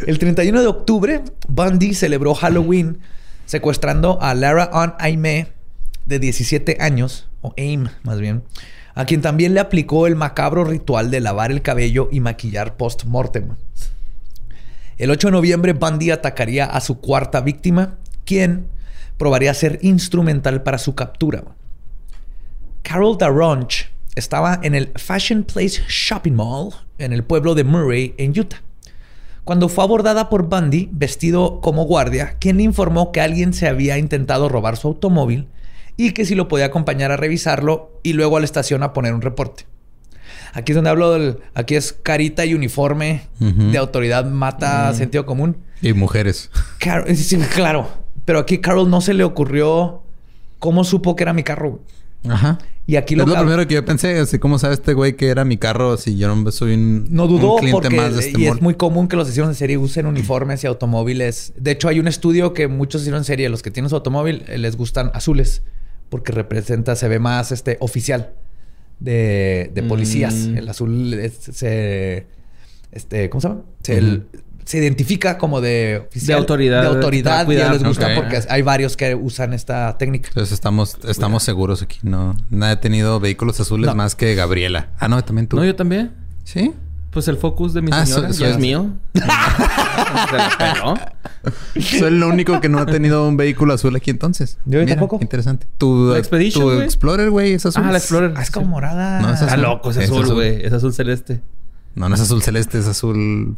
El 0.07 0.19
31 0.19 0.63
de 0.63 0.67
octubre, 0.67 1.23
Bundy 1.49 1.95
celebró 1.95 2.35
Halloween 2.35 2.99
secuestrando 3.45 4.21
a 4.23 4.35
Lara 4.35 4.71
Ann 4.73 4.95
Aime, 4.99 5.49
de 6.07 6.19
17 6.19 6.79
años, 6.81 7.29
o 7.43 7.53
Aim 7.57 7.89
más 8.03 8.19
bien, 8.21 8.43
a 8.95 9.05
quien 9.05 9.23
también 9.23 9.55
le 9.55 9.61
aplicó 9.61 10.07
el 10.07 10.17
macabro 10.17 10.65
ritual 10.65 11.11
de 11.11 11.21
lavar 11.21 11.51
el 11.51 11.61
cabello 11.63 12.09
y 12.11 12.21
maquillar 12.21 12.77
post-mortem. 12.77 13.57
El 14.99 15.11
8 15.11 15.29
de 15.29 15.33
noviembre, 15.33 15.73
Bundy 15.73 16.11
atacaría 16.11 16.65
a 16.65 16.81
su 16.81 17.01
cuarta 17.01 17.41
víctima, 17.41 17.97
quien 18.25 18.69
probaría 19.21 19.55
ser 19.55 19.79
instrumental 19.83 20.65
para 20.65 20.79
su 20.79 20.97
captura. 20.97 21.45
Carol 22.83 23.17
Daronch 23.17 23.89
estaba 24.17 24.59
en 24.65 24.75
el 24.75 24.91
Fashion 24.97 25.45
Place 25.45 25.83
Shopping 25.89 26.33
Mall 26.33 26.75
en 26.99 27.13
el 27.13 27.23
pueblo 27.23 27.55
de 27.55 27.63
Murray, 27.63 28.15
en 28.19 28.37
Utah 28.37 28.63
cuando 29.45 29.69
fue 29.69 29.83
abordada 29.83 30.29
por 30.29 30.49
Bundy 30.49 30.89
vestido 30.93 31.61
como 31.61 31.85
guardia, 31.85 32.37
quien 32.39 32.59
le 32.59 32.63
informó 32.63 33.11
que 33.11 33.21
alguien 33.21 33.53
se 33.53 33.67
había 33.67 33.99
intentado 33.99 34.49
robar 34.49 34.77
su 34.77 34.87
automóvil 34.87 35.49
y 35.97 36.13
que 36.13 36.25
si 36.25 36.37
lo 36.37 36.47
podía 36.47 36.67
acompañar 36.67 37.11
a 37.11 37.17
revisarlo 37.17 37.99
y 38.03 38.13
luego 38.13 38.37
a 38.37 38.41
la 38.41 38.45
estación 38.45 38.85
a 38.85 38.93
poner 38.93 39.13
un 39.13 39.23
reporte. 39.23 39.67
Aquí 40.53 40.71
es 40.71 40.77
donde 40.77 40.91
hablo 40.91 41.13
del... 41.13 41.39
Aquí 41.55 41.75
es 41.75 41.93
carita 41.93 42.45
y 42.45 42.55
uniforme 42.55 43.23
de 43.41 43.77
autoridad 43.77 44.25
mata 44.25 44.95
sentido 44.95 45.27
común. 45.27 45.57
Y 45.83 45.95
mujeres. 45.95 46.51
Sí, 47.15 47.37
claro. 47.39 47.89
Pero 48.31 48.39
aquí 48.39 48.59
Carol 48.59 48.89
no 48.89 49.01
se 49.01 49.13
le 49.13 49.25
ocurrió 49.25 50.03
cómo 50.61 50.85
supo 50.85 51.17
que 51.17 51.25
era 51.25 51.33
mi 51.33 51.43
carro. 51.43 51.81
Ajá. 52.29 52.59
Y 52.87 52.95
aquí 52.95 53.15
es 53.15 53.19
lo, 53.19 53.27
lo 53.27 53.35
cab- 53.35 53.41
primero 53.41 53.67
que 53.67 53.75
yo 53.75 53.85
pensé. 53.85 54.21
Así 54.21 54.39
como 54.39 54.57
sabe 54.61 54.75
este 54.75 54.95
güey 54.95 55.17
que 55.17 55.31
era 55.31 55.45
mi 55.45 55.57
carro 55.57 55.97
si 55.97 56.17
yo 56.17 56.33
no 56.33 56.49
soy 56.53 56.75
un, 56.75 57.07
No 57.11 57.27
dudó 57.27 57.55
un 57.55 57.59
cliente 57.59 57.81
porque 57.83 57.97
más 57.97 58.15
de 58.15 58.21
este 58.29 58.41
y 58.41 58.45
mall. 58.47 58.57
es 58.59 58.63
muy 58.63 58.75
común 58.75 59.09
que 59.09 59.17
los 59.17 59.27
asesinos 59.27 59.49
en 59.49 59.55
serie 59.57 59.79
usen 59.79 60.07
uniformes 60.07 60.63
y 60.63 60.69
automóviles. 60.69 61.55
De 61.57 61.73
hecho, 61.73 61.89
hay 61.89 61.99
un 61.99 62.07
estudio 62.07 62.53
que 62.55 62.69
muchos 62.69 63.01
asesinos 63.01 63.23
en 63.23 63.25
serie, 63.25 63.49
los 63.49 63.63
que 63.63 63.73
tienen 63.73 63.89
su 63.91 63.97
automóvil, 63.97 64.45
eh, 64.47 64.59
les 64.59 64.77
gustan 64.77 65.11
azules 65.13 65.63
porque 66.09 66.31
representa, 66.31 66.95
se 66.95 67.09
ve 67.09 67.19
más 67.19 67.51
este 67.51 67.79
oficial 67.81 68.31
de, 69.01 69.73
de 69.75 69.83
policías. 69.83 70.35
Mm. 70.35 70.57
El 70.59 70.69
azul 70.69 71.15
es- 71.15 71.35
se, 71.53 72.27
este, 72.93 73.29
¿cómo 73.29 73.41
se 73.41 73.49
llama? 73.49 73.63
Se, 73.83 73.99
el- 73.99 74.27
se 74.71 74.79
identifica 74.79 75.37
como 75.37 75.61
de 75.61 76.05
oficial, 76.09 76.27
De 76.27 76.35
autoridad, 76.35 76.83
de 76.83 76.87
autoridad. 76.89 77.45
que 77.47 77.55
te 77.55 77.55
va 77.55 77.55
a 77.55 77.55
y 77.55 77.57
a 77.57 77.67
ellos 77.71 77.83
les 77.83 77.89
gusta 77.89 78.15
porque 78.15 78.41
hay 78.49 78.63
varios 78.63 78.97
que 78.97 79.17
usan 79.17 79.53
esta 79.53 79.99
técnica. 79.99 80.29
Entonces 80.29 80.53
estamos, 80.53 80.97
estamos 81.09 81.43
seguros 81.43 81.83
aquí. 81.83 81.99
No, 82.03 82.37
nadie 82.51 82.75
ha 82.75 82.81
tenido 82.81 83.19
vehículos 83.19 83.59
azules 83.59 83.87
No. 83.89 83.97
más 83.97 84.15
que 84.15 84.35
Gabriela. 84.37 84.91
Ah, 85.01 85.09
no, 85.09 85.23
también 85.25 85.49
tú. 85.49 85.57
No, 85.57 85.65
yo 85.65 85.75
también. 85.75 86.13
¿Sí? 86.45 86.73
Pues 87.11 87.27
el 87.27 87.37
focus 87.39 87.75
de 87.75 87.83
mi 87.83 87.91
Ah, 87.93 88.07
señora 88.07 88.29
ya 88.29 88.35
eso 88.35 88.45
es 88.47 88.53
es. 88.53 88.59
mío. 88.59 88.93
Soy 91.81 92.09
el 92.09 92.23
único 92.23 92.61
que 92.61 92.69
no 92.69 92.79
ha 92.79 92.87
tenido 92.87 93.27
un 93.27 93.37
vehículo 93.37 93.75
azul 93.75 93.97
aquí 93.97 94.11
entonces. 94.11 94.59
Yo 94.67 94.87
tampoco. 94.87 95.19
qué 95.19 95.25
Interesante. 95.25 95.67
Tu, 95.79 96.11
La 96.13 96.19
Expedition, 96.19 96.63
tu. 96.63 96.81
Explorer, 96.83 97.31
güey, 97.31 97.55
es 97.55 97.67
azul. 97.67 97.83
Ah, 97.85 97.91
la 97.93 97.99
Explorer. 97.99 98.35
Ah, 98.37 98.43
es 98.43 98.51
como 98.53 98.67
morada. 98.67 99.21
No, 99.21 99.33
es 99.35 99.41
Está 99.41 99.57
loco, 99.57 99.91
es 99.91 99.97
Es 99.97 100.05
azul, 100.05 100.23
azul. 100.23 100.35
güey. 100.37 100.65
Es 100.65 100.73
azul 100.73 100.93
celeste. 100.93 101.41
No, 101.95 102.09
no 102.09 102.15
es 102.15 102.21
azul 102.21 102.43
celeste, 102.43 102.79
es 102.79 102.87
azul. 102.87 103.57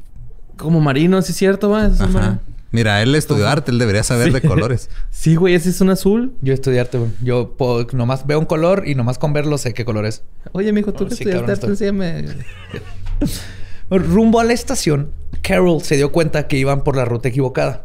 Como 0.57 0.81
marino, 0.81 1.21
¿sí 1.23 1.33
es 1.33 1.39
cierto, 1.39 1.71
va? 1.71 1.87
Es 1.87 2.01
Ajá. 2.01 2.41
Mira, 2.71 3.03
él 3.03 3.15
estudió 3.15 3.49
arte, 3.49 3.71
él 3.71 3.79
debería 3.79 4.03
saber 4.03 4.29
Sí. 4.29 4.33
de 4.33 4.41
colores. 4.43 4.89
Sí, 5.11 5.35
güey, 5.37 5.55
ese 5.55 5.69
es 5.71 5.81
un 5.81 5.91
azul. 5.91 6.33
Yo 6.41 6.55
estudiarte, 6.55 6.99
güey. 6.99 7.11
Yo 7.23 7.55
nomás 7.93 8.27
veo 8.27 8.39
un 8.39 8.47
color 8.47 8.85
y 8.87 8.95
nomás 8.95 9.19
con 9.19 9.33
verlo 9.33 9.59
sé 9.59 9.75
qué 9.75 9.85
color 9.85 10.07
es. 10.07 10.23
Oye, 10.53 10.73
mijo, 10.73 10.93
tú 10.93 11.05
Oh, 11.05 11.09
que 11.09 11.15
sí, 11.15 11.25
estudiaste 11.25 11.53
arte, 11.53 11.67
enséñame. 11.67 12.25
Rumbo 13.91 14.41
a 14.41 14.45
la 14.45 14.53
estación, 14.55 15.11
Carol 15.43 15.83
se 15.83 15.97
dio 15.97 16.13
cuenta 16.13 16.49
que 16.49 16.57
iban 16.57 16.83
por 16.83 16.97
la 16.97 17.05
ruta 17.05 17.29
equivocada. 17.29 17.85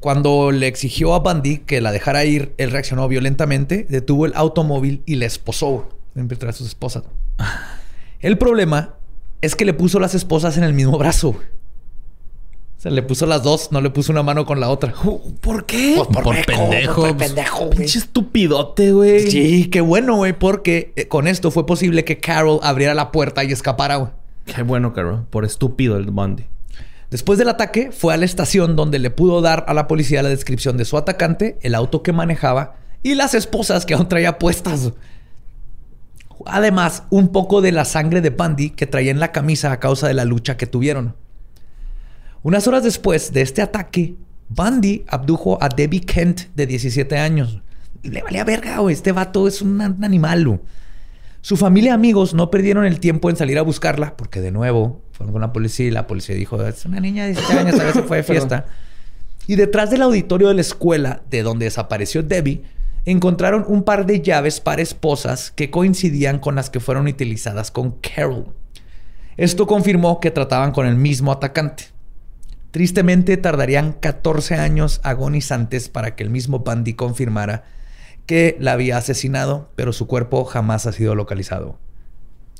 Cuando 0.00 0.50
le 0.50 0.66
exigió 0.66 1.14
a 1.14 1.20
Bundy 1.20 1.58
que 1.58 1.80
la 1.80 1.92
dejara 1.92 2.24
ir, 2.24 2.54
él 2.58 2.72
reaccionó 2.72 3.06
violentamente, 3.06 3.86
detuvo 3.88 4.26
el 4.26 4.32
automóvil 4.34 5.02
y 5.06 5.14
la 5.14 5.26
esposó 5.26 5.88
entre 6.16 6.48
a 6.48 6.52
sus 6.52 6.66
esposas. 6.66 7.04
El 8.20 8.36
problema 8.38 8.96
es 9.40 9.54
que 9.56 9.64
le 9.64 9.74
puso 9.74 9.98
las 10.00 10.14
esposas 10.14 10.56
en 10.56 10.64
el 10.64 10.74
mismo 10.74 10.98
brazo. 10.98 11.36
Sea, 12.82 12.90
le 12.90 13.02
puso 13.04 13.26
las 13.26 13.44
dos, 13.44 13.70
no 13.70 13.80
le 13.80 13.90
puso 13.90 14.10
una 14.10 14.24
mano 14.24 14.44
con 14.44 14.58
la 14.58 14.68
otra. 14.68 14.92
¿Por 15.40 15.66
qué? 15.66 15.94
Pues 15.96 16.08
Por 16.08 16.34
meco, 16.34 16.46
pendejo, 16.46 16.94
por 17.02 17.16
pues. 17.16 17.28
pendejo, 17.28 17.66
güey. 17.66 17.78
Pinche 17.78 18.00
estupidote, 18.00 18.90
güey. 18.90 19.30
Sí, 19.30 19.66
qué 19.66 19.80
bueno, 19.80 20.16
güey, 20.16 20.32
porque 20.32 20.92
eh, 20.96 21.06
con 21.06 21.28
esto 21.28 21.52
fue 21.52 21.64
posible 21.64 22.04
que 22.04 22.18
Carol 22.18 22.58
abriera 22.60 22.92
la 22.94 23.12
puerta 23.12 23.44
y 23.44 23.52
escapara, 23.52 23.94
güey. 23.98 24.10
Qué 24.46 24.64
bueno, 24.64 24.92
Carol. 24.92 25.24
Por 25.30 25.44
estúpido 25.44 25.96
el 25.96 26.10
Bundy. 26.10 26.46
Después 27.08 27.38
del 27.38 27.50
ataque, 27.50 27.92
fue 27.92 28.14
a 28.14 28.16
la 28.16 28.24
estación 28.24 28.74
donde 28.74 28.98
le 28.98 29.10
pudo 29.10 29.42
dar 29.42 29.64
a 29.68 29.74
la 29.74 29.86
policía 29.86 30.20
la 30.24 30.28
descripción 30.28 30.76
de 30.76 30.84
su 30.84 30.96
atacante, 30.96 31.58
el 31.62 31.76
auto 31.76 32.02
que 32.02 32.12
manejaba 32.12 32.74
y 33.04 33.14
las 33.14 33.34
esposas 33.34 33.86
que 33.86 33.94
aún 33.94 34.08
traía 34.08 34.40
puestas. 34.40 34.90
Además, 36.46 37.04
un 37.10 37.28
poco 37.28 37.60
de 37.60 37.70
la 37.70 37.84
sangre 37.84 38.20
de 38.20 38.30
Bundy 38.30 38.70
que 38.70 38.88
traía 38.88 39.12
en 39.12 39.20
la 39.20 39.30
camisa 39.30 39.70
a 39.70 39.78
causa 39.78 40.08
de 40.08 40.14
la 40.14 40.24
lucha 40.24 40.56
que 40.56 40.66
tuvieron. 40.66 41.14
Unas 42.42 42.66
horas 42.66 42.82
después 42.82 43.32
de 43.32 43.42
este 43.42 43.62
ataque, 43.62 44.16
Bundy 44.48 45.04
abdujo 45.06 45.58
a 45.62 45.68
Debbie 45.68 46.00
Kent 46.00 46.42
de 46.54 46.66
17 46.66 47.16
años. 47.16 47.60
Y 48.02 48.08
le 48.08 48.22
valía 48.22 48.44
verga, 48.44 48.78
güey. 48.78 48.94
Este 48.94 49.12
vato 49.12 49.46
es 49.46 49.62
un, 49.62 49.80
animal. 49.80 50.46
güey. 50.46 50.60
Su 51.40 51.56
familia 51.56 51.90
y 51.90 51.94
amigos 51.94 52.34
no 52.34 52.50
perdieron 52.50 52.84
el 52.84 53.00
tiempo 53.00 53.30
en 53.30 53.36
salir 53.36 53.58
a 53.58 53.62
buscarla, 53.62 54.16
porque 54.16 54.40
de 54.40 54.50
nuevo 54.50 55.02
fueron 55.12 55.32
con 55.32 55.40
la 55.40 55.52
policía 55.52 55.86
y 55.86 55.90
la 55.90 56.06
policía 56.06 56.34
dijo: 56.34 56.60
Es 56.64 56.84
una 56.84 57.00
niña 57.00 57.26
de 57.26 57.34
17 57.34 57.58
años, 57.60 57.80
a 57.80 57.92
si 57.92 58.02
fue 58.02 58.18
de 58.18 58.22
fiesta. 58.24 58.66
Y 59.46 59.56
detrás 59.56 59.90
del 59.90 60.02
auditorio 60.02 60.48
de 60.48 60.54
la 60.54 60.60
escuela 60.60 61.22
de 61.30 61.42
donde 61.42 61.64
desapareció 61.64 62.22
Debbie, 62.22 62.62
encontraron 63.04 63.64
un 63.66 63.82
par 63.82 64.06
de 64.06 64.20
llaves 64.20 64.60
para 64.60 64.82
esposas 64.82 65.50
que 65.50 65.70
coincidían 65.70 66.38
con 66.38 66.54
las 66.54 66.70
que 66.70 66.80
fueron 66.80 67.06
utilizadas 67.06 67.70
con 67.70 67.92
Carol. 68.00 68.54
Esto 69.36 69.66
confirmó 69.66 70.20
que 70.20 70.30
trataban 70.30 70.72
con 70.72 70.86
el 70.86 70.96
mismo 70.96 71.32
atacante. 71.32 71.91
Tristemente 72.72 73.36
tardarían 73.36 73.92
14 73.92 74.56
años 74.56 75.00
agonizantes 75.04 75.88
para 75.88 76.16
que 76.16 76.24
el 76.24 76.30
mismo 76.30 76.60
Bundy 76.60 76.94
confirmara 76.94 77.64
que 78.26 78.56
la 78.60 78.72
había 78.72 78.96
asesinado, 78.96 79.70
pero 79.76 79.92
su 79.92 80.06
cuerpo 80.06 80.44
jamás 80.44 80.86
ha 80.86 80.92
sido 80.92 81.14
localizado. 81.14 81.78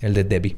El 0.01 0.15
de 0.15 0.25
Debbie. 0.25 0.57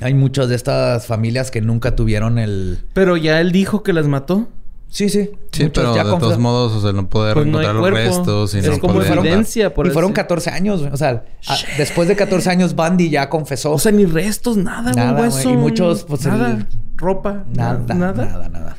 Hay 0.00 0.14
muchas 0.14 0.48
de 0.48 0.56
estas 0.56 1.06
familias 1.06 1.50
que 1.50 1.60
nunca 1.60 1.94
tuvieron 1.94 2.38
el... 2.38 2.78
Pero 2.94 3.16
ya 3.16 3.40
él 3.40 3.52
dijo 3.52 3.82
que 3.82 3.92
las 3.92 4.08
mató. 4.08 4.48
Sí, 4.88 5.08
sí. 5.08 5.30
Sí, 5.52 5.62
Muchos 5.64 5.84
pero 5.84 5.94
ya 5.94 6.04
de 6.04 6.10
confes- 6.10 6.20
todos 6.20 6.38
modos, 6.38 6.72
o 6.72 6.80
sea, 6.82 6.92
no 6.92 7.08
poder 7.08 7.34
Pues 7.34 7.46
no 7.46 7.60
encontrar 7.60 7.74
los 7.76 7.82
cuerpo. 7.82 7.98
restos 7.98 8.54
y 8.54 8.58
Es 8.58 8.66
no 8.68 8.78
como 8.78 8.94
poder- 8.94 9.16
evidencia. 9.18 9.72
por 9.72 9.86
y 9.86 9.90
fueron 9.90 10.10
eso. 10.10 10.16
14 10.16 10.50
años, 10.50 10.80
güey. 10.80 10.92
O 10.92 10.96
sea, 10.96 11.24
a- 11.46 11.56
después 11.78 12.08
de 12.08 12.16
14 12.16 12.50
años, 12.50 12.74
Bundy 12.74 13.08
ya 13.08 13.28
confesó. 13.30 13.70
O 13.72 13.78
sea, 13.78 13.92
ni 13.92 14.04
restos, 14.04 14.56
nada, 14.56 14.92
güey. 14.92 14.96
Nada, 14.96 15.12
güey. 15.18 15.30
hueso, 15.30 15.50
Y 15.50 15.56
muchos, 15.56 16.04
pues, 16.04 16.26
Nada. 16.26 16.50
el- 16.50 16.66
Ropa. 17.02 17.44
nada, 17.54 17.94
Nada. 17.94 18.24
nada, 18.24 18.48
Nada. 18.48 18.76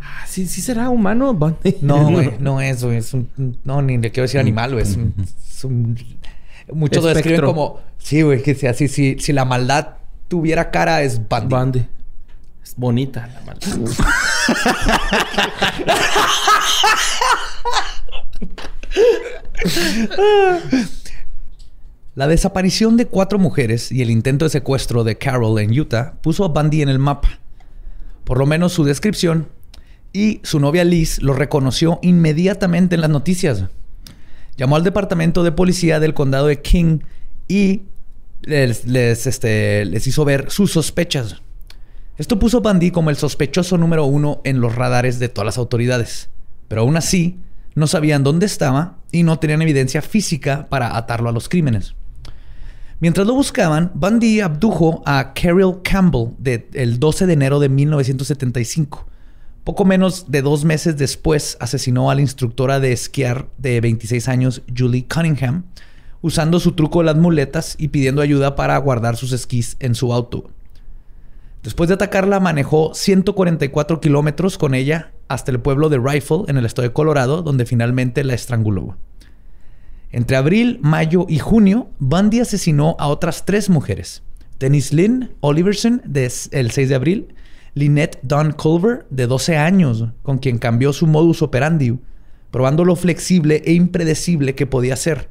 Ah, 0.00 0.24
sí, 0.26 0.46
sí 0.46 0.60
será 0.62 0.88
humano, 0.88 1.34
Bundy. 1.40 1.76
No, 1.82 2.10
güey, 2.10 2.32
no 2.38 2.60
es, 2.60 2.82
güey. 2.84 2.96
Es 2.98 3.12
un, 3.12 3.28
no, 3.64 3.82
ni 3.82 3.98
le 3.98 4.10
quiero 4.10 4.22
decir 4.22 4.40
animal, 4.40 4.72
güey. 4.72 4.82
Es 4.84 4.96
un, 4.96 5.14
es 5.18 5.64
un- 5.64 5.98
muchos 6.72 7.02
lo 7.04 7.10
describen 7.12 7.42
como, 7.44 7.80
sí, 7.98 8.22
güey, 8.22 8.42
que 8.42 8.54
sea 8.54 8.70
así, 8.70 8.88
si, 8.88 9.18
si 9.18 9.32
la 9.32 9.44
maldad 9.44 9.88
tuviera 10.28 10.70
cara 10.70 11.02
es 11.02 11.18
Bundy. 11.28 11.46
Bundy. 11.54 11.86
Es 12.62 12.74
bonita 12.76 13.26
la 13.28 13.40
maldad. 13.42 13.68
La 22.14 22.26
desaparición 22.26 22.96
de 22.96 23.06
cuatro 23.06 23.38
mujeres 23.38 23.92
y 23.92 24.00
el 24.00 24.10
intento 24.10 24.46
de 24.46 24.50
secuestro 24.50 25.04
de 25.04 25.18
Carol 25.18 25.58
en 25.60 25.78
Utah 25.78 26.14
puso 26.22 26.44
a 26.44 26.48
Bundy 26.48 26.80
en 26.82 26.88
el 26.88 26.98
mapa. 26.98 27.28
Por 28.26 28.38
lo 28.38 28.46
menos 28.46 28.72
su 28.72 28.82
descripción 28.82 29.46
y 30.12 30.40
su 30.42 30.58
novia 30.58 30.82
Liz 30.82 31.22
lo 31.22 31.32
reconoció 31.32 32.00
inmediatamente 32.02 32.96
en 32.96 33.02
las 33.02 33.10
noticias. 33.10 33.66
Llamó 34.56 34.74
al 34.74 34.82
departamento 34.82 35.44
de 35.44 35.52
policía 35.52 36.00
del 36.00 36.12
condado 36.12 36.48
de 36.48 36.60
King 36.60 36.98
y 37.46 37.82
les, 38.42 38.84
este, 39.28 39.88
hizo 40.04 40.24
ver 40.24 40.50
sus 40.50 40.72
sospechas. 40.72 41.40
Esto 42.18 42.40
puso 42.40 42.58
a 42.58 42.60
Bundy 42.62 42.90
como 42.90 43.10
el 43.10 43.16
sospechoso 43.16 43.78
número 43.78 44.06
uno 44.06 44.40
en 44.42 44.60
los 44.60 44.74
radares 44.74 45.20
de 45.20 45.28
todas 45.28 45.46
las 45.46 45.58
autoridades. 45.58 46.28
Pero 46.66 46.80
aún 46.80 46.96
así, 46.96 47.38
no 47.76 47.86
sabían 47.86 48.24
dónde 48.24 48.46
estaba 48.46 48.98
y 49.12 49.22
no 49.22 49.38
tenían 49.38 49.62
evidencia 49.62 50.02
física 50.02 50.66
para 50.68 50.96
atarlo 50.96 51.28
a 51.28 51.32
los 51.32 51.48
crímenes. 51.48 51.94
Mientras 52.98 53.26
lo 53.26 53.34
buscaban, 53.34 53.90
Bundy 53.94 54.40
abdujo 54.40 55.02
a 55.04 55.34
Carol 55.34 55.82
Campbell 55.82 56.30
el 56.72 56.98
12 56.98 57.26
de 57.26 57.32
enero 57.34 57.60
de 57.60 57.68
1975. 57.68 59.06
Poco 59.64 59.84
menos 59.84 60.30
de 60.30 60.40
dos 60.40 60.64
meses 60.64 60.96
después 60.96 61.58
asesinó 61.60 62.10
a 62.10 62.14
la 62.14 62.22
instructora 62.22 62.80
de 62.80 62.92
esquiar 62.92 63.48
de 63.58 63.82
26 63.82 64.28
años, 64.28 64.62
Julie 64.74 65.06
Cunningham, 65.12 65.64
usando 66.22 66.58
su 66.58 66.72
truco 66.72 67.00
de 67.00 67.06
las 67.06 67.16
muletas 67.16 67.74
y 67.78 67.88
pidiendo 67.88 68.22
ayuda 68.22 68.56
para 68.56 68.78
guardar 68.78 69.16
sus 69.16 69.32
esquís 69.32 69.76
en 69.78 69.94
su 69.94 70.14
auto. 70.14 70.48
Después 71.62 71.88
de 71.88 71.94
atacarla, 71.94 72.40
manejó 72.40 72.94
144 72.94 74.00
kilómetros 74.00 74.56
con 74.56 74.74
ella 74.74 75.12
hasta 75.28 75.50
el 75.50 75.60
pueblo 75.60 75.90
de 75.90 75.98
Rifle, 75.98 76.44
en 76.48 76.56
el 76.56 76.64
estado 76.64 76.88
de 76.88 76.94
Colorado, 76.94 77.42
donde 77.42 77.66
finalmente 77.66 78.24
la 78.24 78.32
estranguló. 78.32 78.96
Entre 80.16 80.34
abril, 80.38 80.78
mayo 80.80 81.26
y 81.28 81.38
junio, 81.40 81.88
Bundy 81.98 82.40
asesinó 82.40 82.96
a 82.98 83.08
otras 83.08 83.44
tres 83.44 83.68
mujeres. 83.68 84.22
Denise 84.58 84.96
Lynn 84.96 85.34
Oliverson, 85.40 86.00
de 86.06 86.24
s- 86.24 86.48
el 86.52 86.70
6 86.70 86.88
de 86.88 86.94
abril. 86.94 87.34
Lynette 87.74 88.18
Dawn 88.22 88.52
Culver, 88.52 89.04
de 89.10 89.26
12 89.26 89.58
años, 89.58 90.06
con 90.22 90.38
quien 90.38 90.56
cambió 90.56 90.94
su 90.94 91.06
modus 91.06 91.42
operandi, 91.42 91.98
probando 92.50 92.86
lo 92.86 92.96
flexible 92.96 93.60
e 93.66 93.74
impredecible 93.74 94.54
que 94.54 94.66
podía 94.66 94.96
ser. 94.96 95.28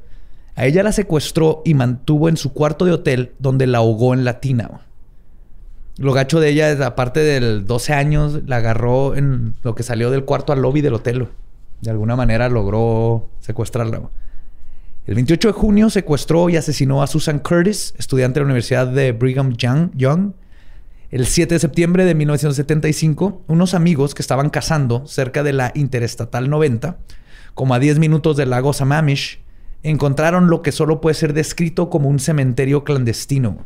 A 0.54 0.66
ella 0.66 0.84
la 0.84 0.92
secuestró 0.92 1.62
y 1.64 1.74
mantuvo 1.74 2.28
en 2.28 2.36
su 2.36 2.52
cuarto 2.52 2.84
de 2.84 2.92
hotel, 2.92 3.32
donde 3.40 3.66
la 3.66 3.78
ahogó 3.78 4.14
en 4.14 4.24
la 4.24 4.38
tina. 4.38 4.82
Lo 5.98 6.12
gacho 6.12 6.38
de 6.38 6.50
ella, 6.50 6.86
aparte 6.86 7.18
del 7.18 7.66
12 7.66 7.92
años, 7.92 8.42
la 8.46 8.58
agarró 8.58 9.16
en 9.16 9.54
lo 9.64 9.74
que 9.74 9.82
salió 9.82 10.12
del 10.12 10.24
cuarto 10.24 10.52
al 10.52 10.62
lobby 10.62 10.80
del 10.80 10.94
hotel. 10.94 11.26
De 11.80 11.90
alguna 11.90 12.14
manera 12.14 12.48
logró 12.48 13.28
secuestrarla. 13.40 14.02
El 15.06 15.14
28 15.14 15.48
de 15.48 15.52
junio 15.52 15.88
secuestró 15.88 16.48
y 16.48 16.56
asesinó 16.56 17.00
a 17.00 17.06
Susan 17.06 17.38
Curtis, 17.38 17.94
estudiante 17.96 18.40
de 18.40 18.40
la 18.40 18.46
Universidad 18.46 18.88
de 18.88 19.12
Brigham 19.12 19.52
Young. 19.52 20.32
El 21.12 21.26
7 21.26 21.54
de 21.54 21.60
septiembre 21.60 22.04
de 22.04 22.16
1975, 22.16 23.44
unos 23.46 23.74
amigos 23.74 24.16
que 24.16 24.22
estaban 24.22 24.50
cazando 24.50 25.06
cerca 25.06 25.44
de 25.44 25.52
la 25.52 25.70
Interestatal 25.76 26.50
90, 26.50 26.98
como 27.54 27.74
a 27.74 27.78
10 27.78 28.00
minutos 28.00 28.36
del 28.36 28.50
lago 28.50 28.72
Sammamish, 28.72 29.38
encontraron 29.84 30.50
lo 30.50 30.60
que 30.62 30.72
solo 30.72 31.00
puede 31.00 31.14
ser 31.14 31.34
descrito 31.34 31.88
como 31.88 32.08
un 32.08 32.18
cementerio 32.18 32.82
clandestino. 32.82 33.58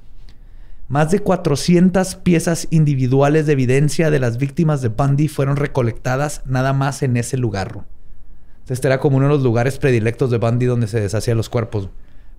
Más 0.89 1.11
de 1.11 1.21
400 1.21 2.17
piezas 2.17 2.69
individuales 2.69 3.47
de 3.47 3.55
evidencia 3.55 4.11
de 4.11 4.19
las 4.19 4.37
víctimas 4.37 4.83
de 4.83 4.89
Bundy 4.89 5.29
fueron 5.29 5.57
recolectadas 5.57 6.43
nada 6.45 6.75
más 6.75 7.03
en 7.03 7.17
ese 7.17 7.39
lugar. 7.39 7.87
Este 8.71 8.87
era 8.89 8.99
como 9.01 9.19
uno 9.19 9.27
de 9.27 9.35
los 9.35 9.43
lugares 9.43 9.77
predilectos 9.79 10.31
de 10.31 10.39
Bundy 10.39 10.65
donde 10.65 10.87
se 10.87 10.99
deshacían 11.01 11.37
los 11.37 11.51
cuerpos. 11.51 11.91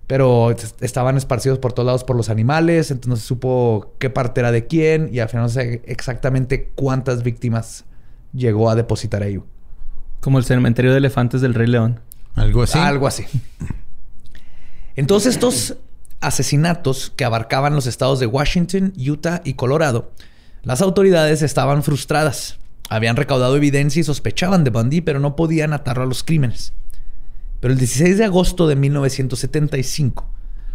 Pero 0.08 0.50
est- 0.50 0.82
estaban 0.82 1.16
esparcidos 1.16 1.60
por 1.60 1.72
todos 1.72 1.86
lados 1.86 2.02
por 2.02 2.16
los 2.16 2.28
animales, 2.28 2.90
entonces 2.90 3.08
no 3.08 3.16
se 3.16 3.22
supo 3.26 3.92
qué 4.00 4.10
parte 4.10 4.40
era 4.40 4.50
de 4.50 4.66
quién 4.66 5.08
y 5.12 5.20
al 5.20 5.28
final 5.28 5.44
no 5.44 5.48
sé 5.48 5.82
exactamente 5.86 6.72
cuántas 6.74 7.22
víctimas 7.22 7.84
llegó 8.32 8.68
a 8.68 8.74
depositar 8.74 9.22
ahí. 9.22 9.40
Como 10.20 10.38
el 10.38 10.44
cementerio 10.44 10.90
de 10.90 10.98
elefantes 10.98 11.40
del 11.40 11.54
Rey 11.54 11.68
León. 11.68 12.00
Algo 12.34 12.62
así. 12.64 12.78
Algo 12.78 13.06
así. 13.06 13.24
Entonces 14.96 15.34
estos 15.34 15.76
asesinatos 16.20 17.12
que 17.16 17.24
abarcaban 17.24 17.74
los 17.74 17.86
estados 17.86 18.20
de 18.20 18.26
Washington, 18.26 18.92
Utah 18.96 19.40
y 19.44 19.54
Colorado, 19.54 20.12
las 20.62 20.80
autoridades 20.82 21.42
estaban 21.42 21.82
frustradas. 21.82 22.58
Habían 22.92 23.16
recaudado 23.16 23.56
evidencia 23.56 24.00
y 24.00 24.04
sospechaban 24.04 24.64
de 24.64 24.70
Bundy, 24.70 25.00
pero 25.00 25.18
no 25.18 25.34
podían 25.34 25.72
atarlo 25.72 26.02
a 26.02 26.06
los 26.06 26.22
crímenes. 26.22 26.74
Pero 27.58 27.72
el 27.72 27.78
16 27.78 28.18
de 28.18 28.24
agosto 28.26 28.68
de 28.68 28.76
1975, 28.76 30.28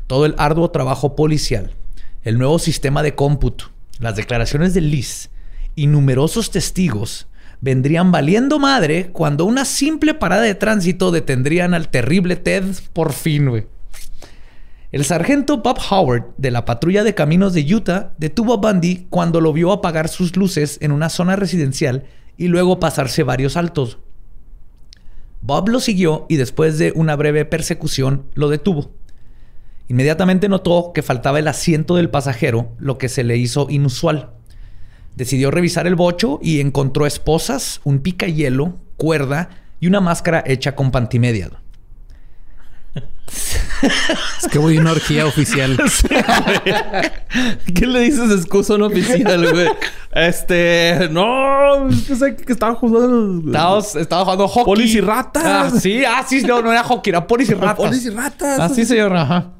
todo 0.08 0.26
el 0.26 0.34
arduo 0.40 0.72
trabajo 0.72 1.16
policial, 1.16 1.76
el 2.24 2.40
nuevo 2.40 2.58
sistema 2.58 3.04
de 3.04 3.14
cómputo, 3.14 3.66
las 4.00 4.16
declaraciones 4.16 4.74
de 4.74 4.82
Liz 4.82 5.30
y 5.76 5.86
numerosos 5.86 6.50
testigos 6.50 7.28
vendrían 7.62 8.12
valiendo 8.12 8.58
madre 8.58 9.12
cuando 9.12 9.46
una 9.46 9.64
simple 9.64 10.16
parada 10.16 10.42
de 10.42 10.56
tránsito 10.56 11.12
detendrían 11.12 11.76
al 11.76 11.90
terrible 11.90 12.36
Ted 12.36 12.66
por 12.94 13.14
fin, 13.14 13.48
güey. 13.48 13.68
El 14.90 15.04
sargento 15.04 15.58
Bob 15.58 15.80
Howard 15.92 16.34
de 16.38 16.50
la 16.50 16.64
patrulla 16.64 17.04
de 17.04 17.14
caminos 17.14 17.54
de 17.54 17.76
Utah 17.76 18.14
detuvo 18.18 18.54
a 18.54 18.58
Bundy 18.58 19.08
cuando 19.10 19.42
lo 19.42 19.52
vio 19.52 19.74
apagar 19.74 20.08
sus 20.08 20.38
luces 20.38 20.78
en 20.82 20.94
una 20.94 21.10
zona 21.10 21.36
residencial 21.36 22.06
y 22.38 22.48
luego 22.48 22.80
pasarse 22.80 23.24
varios 23.24 23.58
altos. 23.58 23.98
Bob 25.42 25.68
lo 25.68 25.82
siguió 25.82 26.26
y 26.30 26.38
después 26.38 26.78
de 26.78 26.94
una 26.96 27.18
breve 27.18 27.44
persecución 27.44 28.28
lo 28.34 28.48
detuvo. 28.48 28.92
Inmediatamente 29.90 30.48
notó 30.48 30.92
que 30.94 31.04
faltaba 31.04 31.40
el 31.40 31.50
asiento 31.50 31.96
del 31.98 32.10
pasajero, 32.10 32.72
lo 32.78 32.98
que 32.98 33.10
se 33.10 33.26
le 33.26 33.36
hizo 33.36 33.68
inusual. 33.70 34.32
Decidió 35.18 35.52
revisar 35.52 35.86
el 35.86 35.96
bocho 35.96 36.40
y 36.42 36.62
encontró 36.62 37.06
esposas, 37.06 37.82
un 37.84 38.00
picahielo, 38.00 38.78
cuerda 38.96 39.50
y 39.82 39.88
una 39.88 40.00
máscara 40.00 40.44
hecha 40.46 40.76
con 40.76 40.92
pantimedia. 40.92 41.52
Es 44.42 44.48
que 44.50 44.60
voy 44.60 44.78
a 44.78 44.82
una 44.82 44.92
orgía 44.92 45.26
oficial. 45.26 45.78
¿Qué 47.76 47.86
le 47.86 48.00
dices 48.02 48.32
excusa 48.32 48.78
no 48.78 48.88
oficial, 48.88 49.52
güey? 49.52 49.70
este... 50.14 51.10
No... 51.12 51.90
Es 51.90 52.04
que 52.04 52.16
sé 52.16 52.36
que 52.36 52.54
estaba 52.54 52.76
jugando... 52.76 53.78
Estaba 53.80 54.24
jugando 54.24 54.48
hockey. 54.48 54.66
Polis 54.66 54.96
y 54.96 55.02
ratas. 55.02 55.44
Ah, 55.46 55.80
sí, 55.80 56.04
ah, 56.06 56.26
sí, 56.28 56.42
no, 56.44 56.62
no 56.62 56.72
era 56.72 56.84
hockey, 56.84 57.12
era 57.12 57.26
polis 57.26 57.50
y 57.50 57.54
ratas. 57.54 57.76
Polis 57.76 58.06
y 58.06 58.10
ratas. 58.10 58.60
Así, 58.60 58.86
señor, 58.86 59.16
ajá. 59.16 59.52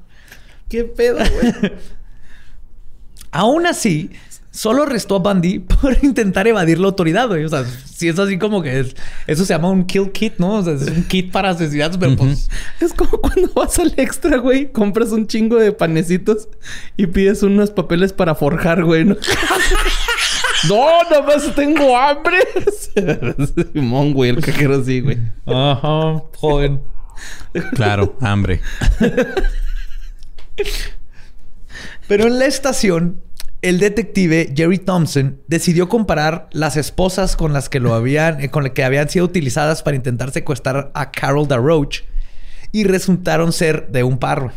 ¿Qué 0.70 0.84
pedo, 0.84 1.18
güey? 1.18 1.74
Aún 3.32 3.66
así, 3.66 4.10
solo 4.58 4.84
arrestó 4.84 5.18
a 5.18 5.20
Bundy 5.20 5.60
por 5.60 5.96
intentar 6.04 6.48
evadir 6.48 6.80
la 6.80 6.88
autoridad, 6.88 7.28
güey. 7.28 7.46
O 7.46 7.50
sea, 7.50 7.64
si 7.64 8.08
es 8.08 8.18
así 8.18 8.40
como 8.40 8.64
que 8.64 8.80
es- 8.80 8.96
eso 9.28 9.46
se 9.46 9.54
llama 9.54 9.70
un 9.70 9.86
kill 9.86 10.12
kit, 10.12 10.34
¿no? 10.40 10.56
O 10.56 10.64
sea, 10.64 10.74
es 10.74 10.82
un 10.88 11.04
kit 11.04 11.32
para 11.32 11.52
asesinatos, 11.52 11.98
pero 12.00 12.16
pues... 12.16 12.50
Es 12.80 12.92
como 12.92 13.12
cuando 13.22 13.54
vas 13.54 13.78
al 13.78 13.94
extra, 13.98 14.38
güey, 14.38 14.72
compras 14.72 15.12
un 15.12 15.28
chingo 15.28 15.58
de 15.58 15.72
panecitos 15.74 16.50
y 16.98 17.06
pides 17.06 17.44
unos 17.44 17.70
papeles 17.70 18.14
para 18.14 18.34
forjar, 18.34 18.84
güey, 18.84 19.06
¿no? 19.06 19.16
no, 20.70 21.04
nada 21.04 21.22
más 21.22 21.54
tengo 21.54 21.96
hambre. 21.96 22.40
Simón, 23.74 24.14
güey, 24.14 24.32
el 24.32 24.42
cajero 24.44 24.84
sí, 24.84 25.02
güey. 25.02 25.20
Ajá, 25.46 26.24
joven. 26.36 26.82
Claro, 27.76 28.16
hambre. 28.22 28.62
Pero 32.08 32.26
en 32.28 32.40
la 32.40 32.46
estación, 32.46 33.22
el 33.62 33.80
detective 33.80 34.54
Jerry 34.56 34.78
Thompson 34.78 35.42
decidió 35.48 35.90
comparar 35.90 36.48
las 36.52 36.78
esposas 36.78 37.36
con 37.36 37.54
las 37.54 37.70
que 37.70 37.80
lo 37.80 37.94
habían, 37.96 38.42
eh, 38.42 38.50
con 38.50 38.64
las 38.64 38.74
que 38.74 38.84
habían 38.84 39.10
sido 39.10 39.26
utilizadas 39.26 39.84
para 39.84 39.96
intentar 39.96 40.32
secuestrar 40.32 40.92
a 40.94 41.12
Carol 41.12 41.48
DeRoche 41.48 42.06
y 42.72 42.84
resultaron 42.84 43.54
ser 43.54 43.88
de 43.90 44.04
un 44.04 44.18
par. 44.18 44.42
güey. 44.42 44.56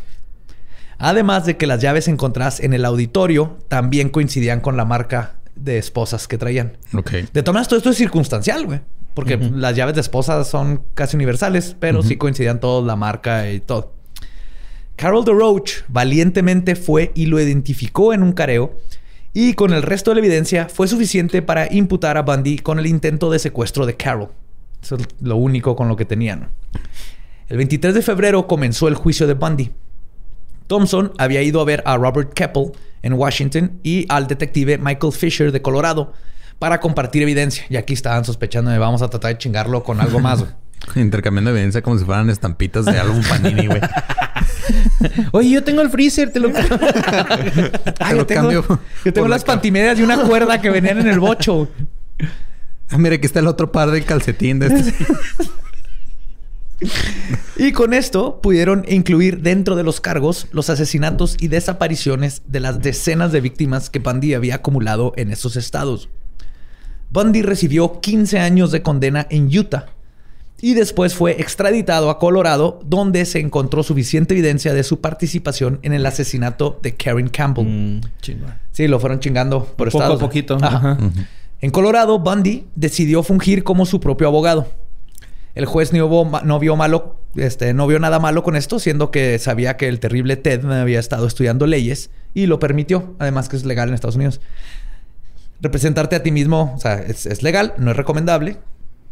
Además 0.98 1.46
de 1.46 1.57
que 1.57 1.66
las 1.66 1.80
llaves 1.80 2.09
encontradas 2.09 2.61
en 2.61 2.74
el 2.74 2.84
auditorio 2.84 3.57
también 3.68 4.11
coincidían 4.11 4.61
con 4.61 4.76
la 4.76 4.84
marca 4.84 5.36
de 5.55 5.78
esposas 5.78 6.28
que 6.28 6.36
traían. 6.36 6.76
De 7.32 7.42
todas 7.42 7.55
maneras, 7.55 7.68
todo 7.68 7.78
esto 7.78 7.90
es 7.90 7.96
circunstancial, 7.96 8.66
güey. 8.66 8.80
Porque 9.14 9.36
las 9.36 9.74
llaves 9.74 9.94
de 9.94 10.03
esposas 10.03 10.48
son 10.48 10.84
casi 10.94 11.16
universales, 11.16 11.74
pero 11.78 12.03
sí 12.03 12.16
coincidían 12.16 12.61
todos, 12.61 12.86
la 12.86 12.96
marca 12.96 13.51
y 13.51 13.61
todo. 13.61 13.94
Carol 15.01 15.24
DeRoche 15.24 15.82
valientemente 15.88 16.76
fue 16.76 17.11
y 17.14 17.24
lo 17.24 17.40
identificó 17.40 18.12
en 18.12 18.22
un 18.22 18.32
careo 18.32 18.76
y 19.32 19.55
con 19.55 19.72
el 19.72 19.82
resto 19.82 20.11
de 20.11 20.16
la 20.16 20.20
evidencia 20.26 20.68
fue 20.68 20.88
suficiente 20.88 21.40
para 21.40 21.72
imputar 21.72 22.18
a 22.18 22.22
Bundy 22.22 22.59
con 22.59 22.78
el 22.78 22.86
intento 22.86 23.30
de 23.30 23.38
secuestro 23.38 23.86
de 23.86 23.96
Carol. 23.96 24.28
Eso 24.82 24.96
es 24.96 25.07
lo 25.22 25.36
único 25.36 25.74
con 25.74 25.88
lo 25.88 25.96
que 25.96 26.05
tenían. 26.05 26.51
El 27.48 27.57
23 27.57 27.94
de 27.94 28.03
febrero 28.03 28.46
comenzó 28.46 28.88
el 28.88 28.94
juicio 28.94 29.26
de 29.26 29.32
Bundy. 29.32 29.70
Thompson 30.66 31.14
había 31.16 31.40
ido 31.40 31.62
a 31.62 31.64
ver 31.64 31.82
a 31.86 31.96
Robert 31.96 32.34
Keppel 32.34 32.72
en 33.01 33.14
Washington 33.14 33.80
y 33.82 34.05
al 34.11 34.26
detective 34.26 34.76
Michael 34.76 35.14
Fisher 35.14 35.51
de 35.51 35.62
Colorado 35.62 36.12
para 36.59 36.78
compartir 36.78 37.22
evidencia. 37.22 37.64
Y 37.70 37.76
aquí 37.76 37.94
estaban 37.94 38.26
sospechando 38.26 38.70
de 38.70 38.76
vamos 38.76 39.01
a 39.01 39.09
tratar 39.09 39.32
de 39.32 39.38
chingarlo 39.38 39.82
con 39.82 39.98
algo 39.98 40.20
más. 40.20 40.44
Intercambiando 40.95 41.51
evidencia 41.51 41.83
como 41.83 41.99
si 41.99 42.05
fueran 42.05 42.31
estampitas 42.31 42.85
de 42.85 42.99
algún 42.99 43.22
panini, 43.22 43.66
güey. 43.66 43.81
Oye, 45.33 45.51
yo 45.51 45.64
tengo 45.64 45.83
el 45.83 45.91
freezer, 45.91 46.33
te 46.33 46.41
lo... 46.41 46.49
Ah, 48.01 48.12
lo 48.12 48.18
yo 48.18 48.26
tengo, 48.26 48.41
cambio 48.43 48.62
yo 49.05 49.12
tengo 49.12 49.24
por 49.24 49.31
la 49.31 49.37
las 49.37 49.45
pantimedias 49.45 49.99
y 49.99 50.03
una 50.03 50.22
cuerda 50.22 50.61
que 50.61 50.70
venían 50.70 50.99
en 50.99 51.09
el 51.09 51.20
bocho. 51.20 51.68
Ah, 52.91 52.99
mira, 52.99 53.14
aquí 53.16 53.26
está 53.26 53.41
el 53.41 53.47
otro 53.47 53.70
par 53.70 53.91
de 53.91 54.03
calcetín 54.03 54.59
de 54.59 54.66
este. 54.66 54.95
Y 57.57 57.72
con 57.72 57.93
esto 57.93 58.41
pudieron 58.41 58.85
incluir 58.89 59.43
dentro 59.43 59.76
de 59.76 59.85
los 59.85 60.01
cargos 60.01 60.49
los 60.51 60.70
asesinatos 60.70 61.37
y 61.39 61.49
desapariciones 61.49 62.43
de 62.47 62.61
las 62.61 62.81
decenas 62.81 63.33
de 63.33 63.43
víctimas 63.43 63.91
que 63.91 63.99
Bundy 63.99 64.35
había 64.35 64.57
acumulado 64.57 65.12
en 65.16 65.31
esos 65.31 65.57
estados. 65.57 66.09
Bundy 67.11 67.43
recibió 67.43 68.01
15 68.01 68.39
años 68.39 68.72
de 68.72 68.83
condena 68.83 69.26
en 69.31 69.47
Utah 69.57 69.87
y 70.63 70.75
después 70.75 71.15
fue 71.15 71.33
extraditado 71.41 72.11
a 72.11 72.19
Colorado, 72.19 72.81
donde 72.85 73.25
se 73.25 73.41
encontró 73.41 73.83
suficiente 73.83 74.35
evidencia 74.35 74.75
de 74.75 74.83
su 74.83 75.01
participación 75.01 75.79
en 75.83 75.93
el 75.93 76.05
asesinato 76.05 76.79
de 76.83 76.95
Karen 76.95 77.29
Campbell. 77.29 77.67
Mm. 77.67 78.01
Sí, 78.73 78.89
lo 78.89 79.01
fueron 79.01 79.21
chingando 79.21 79.65
por 79.65 79.91
Poco 79.91 80.03
a 80.03 80.07
estados. 80.07 80.21
poquito, 80.21 80.59
Ajá. 80.61 80.93
ajá. 80.93 80.99
En 81.61 81.71
Colorado, 81.71 82.19
Bundy 82.19 82.67
decidió 82.75 83.23
fungir 83.23 83.65
como 83.65 83.85
su 83.87 84.01
propio 84.01 84.29
abogado. 84.29 84.67
El 85.55 85.67
juez 85.67 85.93
no 85.93 86.31
no 86.45 86.59
vio 86.59 86.77
malo, 86.77 87.17
este, 87.35 87.75
no 87.75 87.87
vio 87.87 87.99
nada 87.99 88.19
malo 88.19 88.43
con 88.43 88.57
esto, 88.57 88.79
siendo 88.79 89.11
que 89.11 89.39
sabía 89.39 89.77
que 89.77 89.89
el 89.89 89.99
terrible 90.01 90.37
Ted 90.37 90.65
había 90.65 91.01
estado 91.01 91.27
estudiando 91.27 91.67
leyes 91.67 92.11
y 92.35 92.47
lo 92.47 92.59
permitió, 92.59 93.15
además 93.19 93.49
que 93.49 93.57
es 93.57 93.65
legal 93.65 93.89
en 93.89 93.95
Estados 93.95 94.17
Unidos. 94.17 94.41
Representarte 95.61 96.17
a 96.17 96.23
ti 96.23 96.31
mismo, 96.31 96.73
o 96.77 96.81
sea, 96.81 96.95
es, 96.95 97.27
es 97.27 97.43
legal, 97.43 97.75
no 97.77 97.91
es 97.91 97.97
recomendable, 97.97 98.59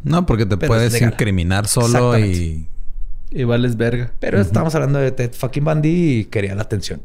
No, 0.02 0.26
porque 0.26 0.46
te 0.46 0.56
Pero 0.56 0.68
puedes 0.68 1.00
incriminar 1.00 1.66
solo 1.66 2.18
y... 2.18 2.68
Y 3.30 3.44
vales 3.44 3.76
verga. 3.76 4.12
pero 4.20 4.40
estamos 4.40 4.74
hablando 4.74 4.98
de 4.98 5.10
Ted 5.12 5.32
fucking 5.32 5.62
Bundy 5.64 6.20
y 6.20 6.24
quería 6.24 6.54
la 6.54 6.62
atención. 6.62 7.02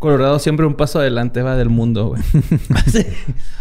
Colorado 0.00 0.38
siempre 0.40 0.66
un 0.66 0.74
paso 0.74 0.98
adelante 0.98 1.42
va 1.42 1.56
del 1.56 1.68
mundo, 1.68 2.08
güey. 2.08 2.22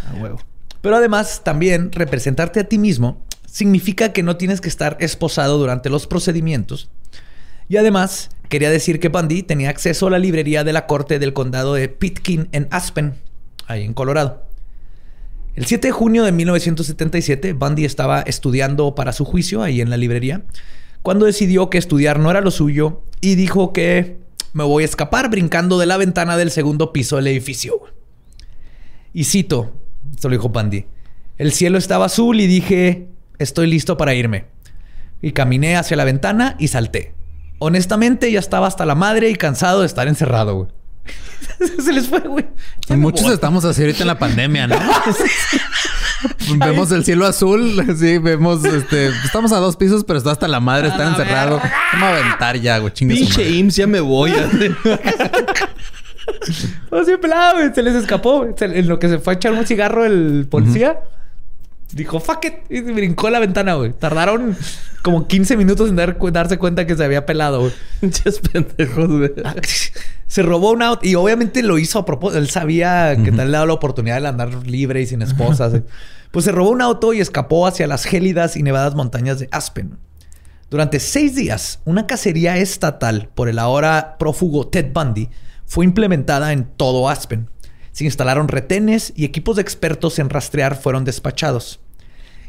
A 0.10 0.22
huevo. 0.22 0.40
Pero 0.82 0.98
además, 0.98 1.42
también 1.46 1.92
representarte 1.92 2.60
a 2.60 2.64
ti 2.66 2.78
mismo 2.78 3.24
significa 3.46 4.12
que 4.12 4.24
no 4.24 4.36
tienes 4.36 4.60
que 4.60 4.68
estar 4.68 4.98
esposado 5.00 5.58
durante 5.58 5.90
los 5.90 6.08
procedimientos. 6.08 6.90
Y 7.70 7.78
además, 7.78 8.32
quería 8.50 8.70
decir 8.70 9.00
que 9.00 9.10
Bundy 9.10 9.44
tenía 9.44 9.70
acceso 9.70 10.08
a 10.08 10.10
la 10.10 10.20
librería 10.20 10.64
de 10.64 10.74
la 10.74 10.88
corte 10.88 11.20
del 11.20 11.34
condado 11.34 11.76
de 11.76 11.88
Pitkin 11.88 12.50
en 12.52 12.68
Aspen, 12.72 13.14
ahí 13.68 13.84
en 13.84 13.94
Colorado. 13.94 14.44
El 15.56 15.66
7 15.66 15.88
de 15.88 15.92
junio 15.92 16.24
de 16.24 16.32
1977, 16.32 17.54
Bundy 17.54 17.86
estaba 17.86 18.22
estudiando 18.22 18.96
para 18.96 19.14
su 19.14 19.24
juicio 19.24 19.62
ahí 19.62 19.82
en 19.82 19.92
la 19.92 19.98
librería, 19.98 20.44
cuando 21.04 21.28
decidió 21.28 21.70
que 21.70 21.78
estudiar 21.78 22.20
no 22.20 22.32
era 22.32 22.42
lo 22.42 22.50
suyo 22.50 23.04
y 23.22 23.36
dijo 23.36 23.72
que 23.72 24.18
me 24.54 24.64
voy 24.64 24.82
a 24.84 24.86
escapar 24.86 25.30
brincando 25.30 25.78
de 25.78 25.86
la 25.86 25.98
ventana 25.98 26.38
del 26.38 26.50
segundo 26.50 26.92
piso 26.92 27.18
del 27.18 27.28
edificio. 27.28 27.82
Y 29.14 29.26
cito, 29.26 29.74
esto 30.12 30.28
lo 30.30 30.34
dijo 30.36 30.50
Bundy, 30.50 30.86
el 31.38 31.52
cielo 31.52 31.78
estaba 31.78 32.06
azul 32.06 32.40
y 32.40 32.48
dije, 32.48 33.10
estoy 33.38 33.68
listo 33.68 33.96
para 33.96 34.16
irme. 34.16 34.46
Y 35.22 35.34
caminé 35.34 35.78
hacia 35.78 35.98
la 35.98 36.04
ventana 36.04 36.56
y 36.58 36.70
salté. 36.70 37.14
Honestamente, 37.60 38.32
ya 38.32 38.40
estaba 38.40 38.68
hasta 38.68 38.86
la 38.86 38.96
madre 38.96 39.30
y 39.30 39.36
cansado 39.36 39.82
de 39.82 39.86
estar 39.86 40.08
encerrado. 40.08 40.70
Se 41.84 41.92
les 41.94 42.08
fue, 42.08 42.20
güey. 42.20 42.46
Muchos 42.90 43.24
voy. 43.24 43.34
estamos 43.34 43.66
así 43.66 43.82
ahorita 43.82 44.02
en 44.02 44.08
la 44.08 44.20
pandemia, 44.20 44.68
¿no? 44.68 44.76
vemos 46.58 46.92
el 46.92 47.04
cielo 47.04 47.26
azul, 47.26 47.86
sí, 47.98 48.18
vemos, 48.18 48.64
este, 48.64 49.08
estamos 49.26 49.52
a 49.52 49.58
dos 49.58 49.76
pisos, 49.76 50.04
pero 50.06 50.18
está 50.18 50.32
hasta 50.32 50.48
la 50.48 50.60
madre, 50.60 50.88
está 50.90 51.08
encerrado. 51.08 51.62
Vamos 51.94 52.08
a 52.10 52.18
aventar 52.18 52.58
ya, 52.58 52.78
güey, 52.78 52.94
chingue 52.94 53.16
su 53.18 53.26
Pinche. 53.26 53.50
IMSS, 53.50 53.76
ya 53.76 53.88
me 53.88 54.00
voy. 54.00 54.32
No, 56.92 57.04
sí, 57.04 57.12
pelado, 57.22 57.58
güey. 57.58 57.74
Se 57.74 57.82
les 57.82 57.96
escapó. 57.96 58.48
Se- 58.58 58.66
en 58.80 58.88
lo 58.88 59.00
que 59.00 59.10
se 59.10 59.20
fue 59.20 59.34
a 59.34 59.36
echar 59.36 59.52
un 59.54 59.66
cigarro 59.66 60.06
el 60.06 60.48
policía, 60.50 61.00
dijo, 61.94 62.20
fuck 62.20 62.46
it. 62.46 62.54
Y 62.70 62.82
brincó 62.82 63.30
la 63.30 63.40
ventana, 63.40 63.76
güey. 63.76 63.94
Tardaron 63.94 64.56
como 65.02 65.28
15 65.28 65.58
minutos 65.58 65.90
en 65.90 65.96
dar 65.96 66.18
darse 66.32 66.58
cuenta 66.58 66.88
que 66.88 66.96
se 66.96 67.04
había 67.04 67.26
pelado, 67.26 67.60
güey. 67.62 67.74
Pendejos, 68.52 69.08
güey. 69.08 69.32
Se 70.28 70.42
robó 70.42 70.72
un 70.72 70.82
auto 70.82 71.06
y 71.06 71.14
obviamente 71.14 71.62
lo 71.62 71.78
hizo 71.78 72.00
a 72.00 72.06
propósito. 72.06 72.40
Él 72.40 72.50
sabía 72.50 73.16
que 73.24 73.32
tal 73.32 73.52
le 73.52 73.54
daba 73.54 73.68
la 73.68 73.74
oportunidad 73.74 74.20
de 74.20 74.28
andar 74.28 74.66
libre 74.66 75.00
y 75.00 75.06
sin 75.06 75.22
esposas. 75.22 75.74
pues 76.32 76.46
se 76.46 76.52
robó 76.52 76.72
un 76.72 76.82
auto 76.82 77.14
y 77.14 77.22
escapó 77.22 77.68
hacia 77.68 77.86
las 77.86 78.06
gélidas 78.06 78.58
y 78.58 78.64
nevadas 78.64 78.96
montañas 78.96 79.38
de 79.38 79.48
Aspen. 79.52 80.00
Durante 80.72 81.00
seis 81.00 81.36
días, 81.36 81.82
una 81.86 82.08
cacería 82.08 82.58
estatal 82.58 83.30
por 83.36 83.48
el 83.48 83.60
ahora 83.60 84.16
prófugo 84.18 84.68
Ted 84.70 84.92
Bundy 84.92 85.30
fue 85.68 85.86
implementada 85.86 86.52
en 86.52 86.66
todo 86.66 87.10
Aspen. 87.10 87.48
Se 87.92 88.04
instalaron 88.04 88.48
retenes 88.48 89.14
y 89.16 89.26
equipos 89.26 89.58
de 89.58 89.62
expertos 89.62 90.18
en 90.18 90.32
rastrear 90.32 90.76
fueron 90.76 91.06
despachados. 91.06 91.80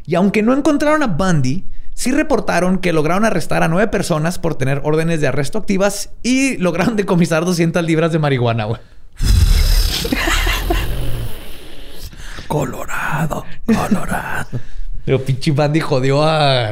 Y 0.06 0.14
aunque 0.16 0.43
no 0.43 0.52
encontraron 0.55 1.02
a 1.02 1.06
Bundy, 1.06 1.64
sí 1.94 2.12
reportaron 2.12 2.78
que 2.78 2.93
lograron 2.93 3.24
arrestar 3.24 3.62
a 3.62 3.68
nueve 3.68 3.89
personas 3.89 4.39
por 4.39 4.55
tener 4.56 4.81
órdenes 4.85 5.20
de 5.20 5.28
arresto 5.28 5.59
activas 5.59 6.10
y 6.22 6.56
lograron 6.59 6.97
decomisar 6.97 7.44
200 7.44 7.82
libras 7.85 8.12
de 8.12 8.18
marihuana, 8.18 8.64
güey. 8.64 8.81
Colorado, 12.48 13.44
Colorado. 13.66 14.60
Pero 15.05 15.22
pinche 15.22 15.51
Bundy 15.51 15.81
jodió 15.81 16.22
a... 16.22 16.70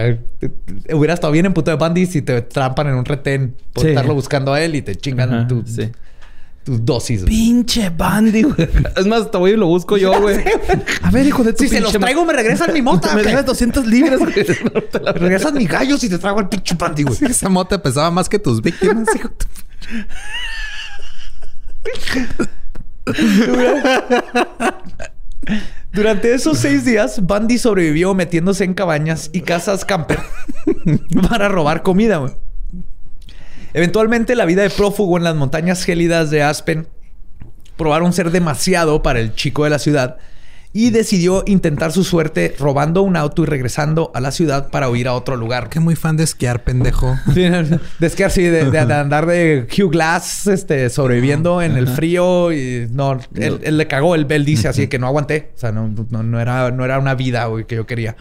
Hubiera 0.92 1.14
estado 1.14 1.32
bien 1.32 1.46
en 1.46 1.52
puto 1.52 1.70
de 1.70 1.76
Bundy 1.76 2.06
si 2.06 2.22
te 2.22 2.40
trampan 2.42 2.88
en 2.88 2.94
un 2.94 3.04
retén 3.04 3.56
por 3.72 3.82
Sí. 3.84 3.90
estarlo 3.90 4.14
buscando 4.14 4.52
a 4.54 4.60
él 4.62 4.74
y 4.74 4.82
te 4.82 4.94
chingan 4.96 5.34
Ajá, 5.34 5.46
tu, 5.48 5.62
sí. 5.66 5.90
Tus 6.64 6.84
dosis. 6.84 7.22
güey. 7.22 7.32
Pinche 7.34 7.90
Bandy, 7.90 8.43
güey. 8.43 8.68
Es 8.97 9.06
más, 9.06 9.22
hasta 9.22 9.39
voy 9.39 9.52
y 9.52 9.56
lo 9.56 9.66
busco 9.66 9.97
yo, 9.97 10.20
güey. 10.20 10.39
A 11.02 11.10
ver, 11.10 11.26
hijo 11.26 11.43
de 11.43 11.52
tu 11.52 11.64
Si 11.64 11.68
se 11.68 11.80
los 11.80 11.93
traigo, 11.93 12.24
me 12.24 12.32
regresan 12.32 12.72
mi 12.72 12.82
mota. 12.82 13.12
Me 13.16 13.22
dejas 13.22 13.47
200 13.47 13.86
libras, 13.86 14.18
güey. 14.20 14.34
No 14.74 14.80
te 14.82 14.98
regresan 15.12 15.55
mis 15.55 15.68
gallos 15.68 16.02
y 16.05 16.09
te 16.09 16.18
traigo 16.18 16.40
el 16.40 16.48
pinche 16.48 16.74
Bundy, 16.74 17.02
güey. 17.05 17.18
Esa 17.30 17.48
mota 17.48 17.80
pesaba 17.82 18.10
más 18.10 18.28
que 18.28 18.39
tus 18.39 18.60
víctimas, 18.62 19.09
hijo. 19.14 19.30
Durante 25.93 26.32
esos 26.32 26.59
seis 26.59 26.84
días, 26.84 27.20
Bundy 27.22 27.59
sobrevivió 27.59 28.14
metiéndose 28.14 28.64
en 28.64 28.74
cabañas 28.74 29.28
y 29.32 29.43
casas 29.43 29.84
camper 29.84 30.20
para 31.28 31.48
robar 31.48 31.82
comida. 31.82 32.18
güey. 32.18 32.32
Eventualmente, 33.74 34.35
la 34.36 34.44
vida 34.44 34.62
de 34.62 34.70
prófugo 34.70 35.16
en 35.16 35.24
las 35.24 35.35
montañas 35.35 35.85
gélidas 35.85 36.31
de 36.31 36.43
Aspen 36.43 36.86
probaron 37.77 38.12
ser 38.12 38.31
demasiado 38.31 39.03
para 39.03 39.20
el 39.20 39.35
chico 39.35 39.65
de 39.65 39.70
la 39.70 39.78
ciudad 39.78 40.19
y 40.74 40.90
decidió 40.90 41.43
intentar 41.47 41.93
su 41.93 42.03
suerte 42.03 42.55
robando 42.59 43.03
un 43.03 43.16
auto 43.16 43.43
y 43.43 43.47
regresando 43.47 44.11
a 44.15 44.20
la 44.20 44.31
ciudad 44.31 44.70
para 44.70 44.89
huir 44.89 45.07
a 45.07 45.15
otro 45.15 45.36
lugar. 45.36 45.69
Que 45.69 45.81
muy 45.81 45.97
fan 45.97 46.16
de 46.16 46.24
esquiar, 46.24 46.65
pendejo. 46.65 47.19
Sí, 47.35 47.43
de 47.43 48.07
esquiar, 48.07 48.31
sí, 48.31 48.43
de, 48.43 48.70
de 48.70 48.78
andar 48.93 49.27
de 49.27 49.66
Hugh 49.70 49.90
Glass, 49.90 50.47
este, 50.47 50.89
sobreviviendo 50.89 51.61
en 51.61 51.77
el 51.77 51.89
frío 51.89 52.53
y 52.53 52.89
no, 52.90 53.19
él, 53.35 53.61
él 53.62 53.77
le 53.77 53.86
cagó, 53.86 54.15
él, 54.15 54.27
él 54.28 54.44
dice 54.44 54.69
así 54.69 54.89
que 54.89 54.99
no 54.99 55.07
aguanté, 55.07 55.53
o 55.55 55.59
sea, 55.59 55.73
no, 55.73 55.89
no, 55.89 56.23
no 56.23 56.40
era, 56.40 56.70
no 56.70 56.85
era 56.85 56.99
una 56.99 57.15
vida 57.15 57.44
güey, 57.47 57.66
que 57.66 57.77
yo 57.77 57.86
quería. 57.86 58.16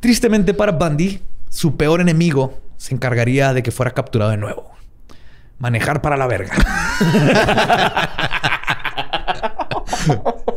Tristemente 0.00 0.54
para 0.54 0.72
Bundy, 0.72 1.20
su 1.48 1.76
peor 1.76 2.00
enemigo 2.00 2.67
se 2.78 2.94
encargaría 2.94 3.52
de 3.52 3.62
que 3.62 3.70
fuera 3.70 3.90
capturado 3.90 4.30
de 4.30 4.38
nuevo. 4.38 4.72
Manejar 5.58 6.00
para 6.00 6.16
la 6.16 6.26
verga. 6.26 6.54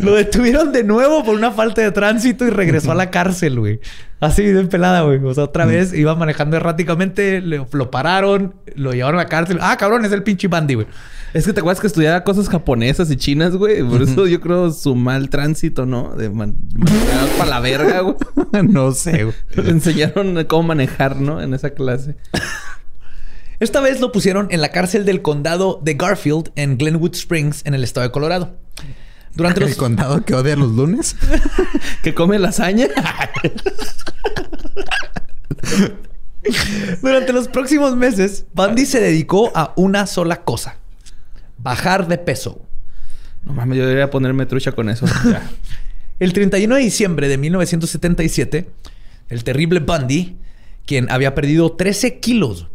Lo 0.00 0.14
detuvieron 0.14 0.72
de 0.72 0.84
nuevo 0.84 1.24
por 1.24 1.34
una 1.34 1.50
falta 1.52 1.80
de 1.82 1.90
tránsito 1.92 2.44
y 2.46 2.50
regresó 2.50 2.92
a 2.92 2.94
la 2.94 3.10
cárcel, 3.10 3.58
güey. 3.60 3.80
Así 4.20 4.42
de 4.42 4.64
pelada, 4.64 5.02
güey. 5.02 5.18
O 5.24 5.34
sea, 5.34 5.44
otra 5.44 5.64
vez 5.66 5.92
iba 5.92 6.14
manejando 6.14 6.56
erráticamente, 6.56 7.40
le- 7.40 7.66
lo 7.72 7.90
pararon, 7.90 8.54
lo 8.74 8.92
llevaron 8.92 9.20
a 9.20 9.24
la 9.24 9.28
cárcel. 9.28 9.58
Ah, 9.60 9.76
cabrón, 9.76 10.04
es 10.04 10.12
el 10.12 10.22
pinche 10.22 10.48
Bandy, 10.48 10.74
güey. 10.74 10.86
Es 11.34 11.44
que 11.46 11.52
te 11.52 11.60
acuerdas 11.60 11.80
que 11.80 11.88
estudiaba 11.88 12.22
cosas 12.22 12.48
japonesas 12.48 13.10
y 13.10 13.16
chinas, 13.16 13.56
güey. 13.56 13.82
Por 13.82 14.02
eso 14.02 14.26
yo 14.28 14.40
creo 14.40 14.70
su 14.70 14.94
mal 14.94 15.30
tránsito, 15.30 15.84
¿no? 15.84 16.14
De 16.14 16.30
man 16.30 16.54
manejar 16.76 17.28
para 17.38 17.50
la 17.50 17.60
verga, 17.60 18.00
güey. 18.00 18.14
no 18.68 18.92
sé, 18.92 19.24
güey. 19.24 19.34
Enseñaron 19.68 20.44
cómo 20.44 20.62
manejar, 20.68 21.16
¿no? 21.16 21.40
En 21.42 21.52
esa 21.52 21.70
clase. 21.70 22.14
Esta 23.60 23.80
vez 23.80 24.00
lo 24.00 24.12
pusieron 24.12 24.48
en 24.50 24.60
la 24.60 24.70
cárcel 24.70 25.04
del 25.04 25.22
condado 25.22 25.80
de 25.82 25.94
Garfield 25.94 26.50
en 26.56 26.76
Glenwood 26.76 27.14
Springs, 27.14 27.62
en 27.64 27.74
el 27.74 27.84
estado 27.84 28.06
de 28.06 28.12
Colorado. 28.12 28.56
Durante 29.34 29.60
los... 29.60 29.70
El 29.70 29.76
condado 29.76 30.24
que 30.24 30.34
odia 30.34 30.56
los 30.56 30.72
lunes. 30.72 31.16
Que 32.02 32.14
come 32.14 32.38
lasaña. 32.38 32.88
Durante 37.00 37.32
los 37.32 37.48
próximos 37.48 37.96
meses, 37.96 38.46
Bundy 38.52 38.84
se 38.84 39.00
dedicó 39.00 39.50
a 39.54 39.72
una 39.76 40.06
sola 40.06 40.42
cosa. 40.44 40.76
Bajar 41.58 42.06
de 42.08 42.18
peso. 42.18 42.60
No 43.44 43.54
mames, 43.54 43.78
yo 43.78 43.84
debería 43.84 44.10
ponerme 44.10 44.46
trucha 44.46 44.72
con 44.72 44.88
eso. 44.88 45.06
El 46.20 46.32
31 46.32 46.76
de 46.76 46.80
diciembre 46.80 47.28
de 47.28 47.38
1977, 47.38 48.70
el 49.28 49.42
terrible 49.42 49.80
Bundy, 49.80 50.36
quien 50.86 51.10
había 51.10 51.34
perdido 51.34 51.72
13 51.72 52.20
kilos, 52.20 52.68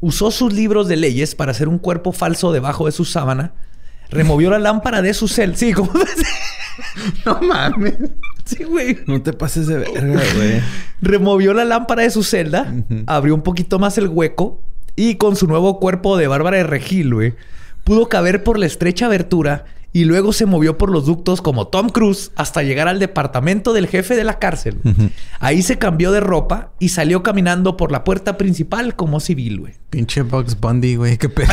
usó 0.00 0.30
sus 0.30 0.52
libros 0.52 0.88
de 0.88 0.96
leyes 0.96 1.34
para 1.34 1.52
hacer 1.52 1.68
un 1.68 1.78
cuerpo 1.78 2.12
falso 2.12 2.52
debajo 2.52 2.84
de 2.84 2.92
su 2.92 3.06
sábana, 3.06 3.54
removió 4.12 4.50
la 4.50 4.58
lámpara 4.58 5.02
de 5.02 5.14
su 5.14 5.26
cel. 5.28 5.56
Sí, 5.56 5.72
¿cómo 5.72 5.92
no 7.26 7.40
mames. 7.40 7.94
Sí, 8.44 8.64
güey. 8.64 8.98
No 9.06 9.22
te 9.22 9.32
pases 9.32 9.66
de 9.66 9.78
verga, 9.78 10.22
güey. 10.36 10.60
Removió 11.00 11.54
la 11.54 11.64
lámpara 11.64 12.02
de 12.02 12.10
su 12.10 12.22
celda, 12.22 12.72
abrió 13.06 13.34
un 13.34 13.42
poquito 13.42 13.78
más 13.78 13.98
el 13.98 14.08
hueco 14.08 14.60
y 14.94 15.16
con 15.16 15.36
su 15.36 15.46
nuevo 15.46 15.80
cuerpo 15.80 16.16
de 16.16 16.26
Bárbara 16.28 16.58
de 16.58 16.64
Regil, 16.64 17.14
güey, 17.14 17.34
pudo 17.84 18.08
caber 18.08 18.44
por 18.44 18.58
la 18.58 18.66
estrecha 18.66 19.06
abertura 19.06 19.64
y 19.94 20.04
luego 20.04 20.32
se 20.32 20.46
movió 20.46 20.78
por 20.78 20.90
los 20.90 21.04
ductos 21.04 21.42
como 21.42 21.68
Tom 21.68 21.90
Cruise 21.90 22.32
hasta 22.34 22.62
llegar 22.62 22.88
al 22.88 22.98
departamento 22.98 23.74
del 23.74 23.88
jefe 23.88 24.16
de 24.16 24.24
la 24.24 24.38
cárcel. 24.38 24.78
Ahí 25.38 25.60
se 25.62 25.78
cambió 25.78 26.12
de 26.12 26.20
ropa 26.20 26.70
y 26.78 26.88
salió 26.88 27.22
caminando 27.22 27.76
por 27.76 27.92
la 27.92 28.02
puerta 28.04 28.38
principal 28.38 28.96
como 28.96 29.20
civil, 29.20 29.60
güey. 29.60 29.74
Pinche 29.90 30.22
Bugs 30.22 30.58
Bundy, 30.58 30.96
güey. 30.96 31.18
Qué 31.18 31.28
pedo. 31.28 31.52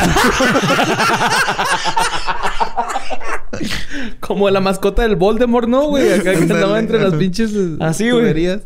Como 4.20 4.48
la 4.48 4.60
mascota 4.60 5.02
del 5.02 5.16
Voldemort, 5.16 5.68
¿no, 5.68 5.88
güey? 5.88 6.10
Acá 6.12 6.32
que 6.32 6.38
andaba 6.38 6.78
entre 6.78 6.98
las 7.00 7.12
pinches 7.14 7.52
eh, 7.52 7.76
Así, 7.80 8.08
güey. 8.10 8.60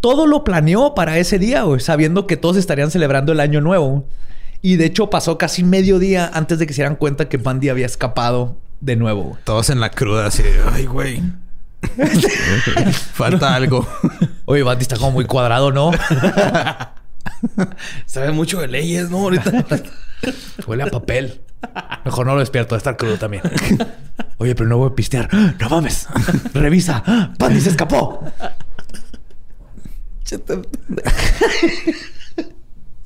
Todo 0.00 0.26
lo 0.26 0.42
planeó 0.42 0.94
para 0.94 1.18
ese 1.18 1.38
día, 1.38 1.62
güey, 1.62 1.80
sabiendo 1.80 2.26
que 2.26 2.36
todos 2.36 2.56
estarían 2.56 2.90
celebrando 2.90 3.30
el 3.32 3.38
año 3.38 3.60
nuevo. 3.60 4.08
Y 4.62 4.76
de 4.76 4.86
hecho 4.86 5.10
pasó 5.10 5.38
casi 5.38 5.62
medio 5.62 6.00
día 6.00 6.28
antes 6.32 6.58
de 6.58 6.66
que 6.66 6.72
se 6.72 6.82
dieran 6.82 6.96
cuenta 6.96 7.28
que 7.28 7.36
Bundy 7.36 7.68
había 7.68 7.86
escapado 7.86 8.56
de 8.80 8.96
nuevo. 8.96 9.22
güey. 9.22 9.42
Todos 9.44 9.70
en 9.70 9.80
la 9.80 9.90
cruda, 9.90 10.26
así 10.26 10.42
de, 10.42 10.60
ay, 10.72 10.86
güey. 10.86 11.22
Falta 13.12 13.54
algo. 13.54 13.86
Oye, 14.44 14.62
Bundy 14.62 14.82
está 14.82 14.96
como 14.96 15.12
muy 15.12 15.24
cuadrado, 15.24 15.72
¿no? 15.72 15.90
Sabe 18.06 18.30
mucho 18.32 18.60
de 18.60 18.68
leyes, 18.68 19.10
¿no? 19.10 19.18
Ahorita. 19.18 19.64
Huele 20.66 20.84
a 20.84 20.86
papel. 20.86 21.40
Mejor 22.04 22.26
no 22.26 22.34
lo 22.34 22.40
despierto, 22.40 22.74
de 22.74 22.78
estar 22.78 22.96
crudo 22.96 23.18
también. 23.18 23.42
Oye, 24.38 24.54
pero 24.54 24.68
no 24.68 24.78
voy 24.78 24.90
a 24.90 24.94
pistear. 24.94 25.28
No 25.60 25.68
mames. 25.68 26.06
Revisa. 26.54 27.02
Bundy 27.38 27.60
se 27.60 27.70
escapó. 27.70 28.24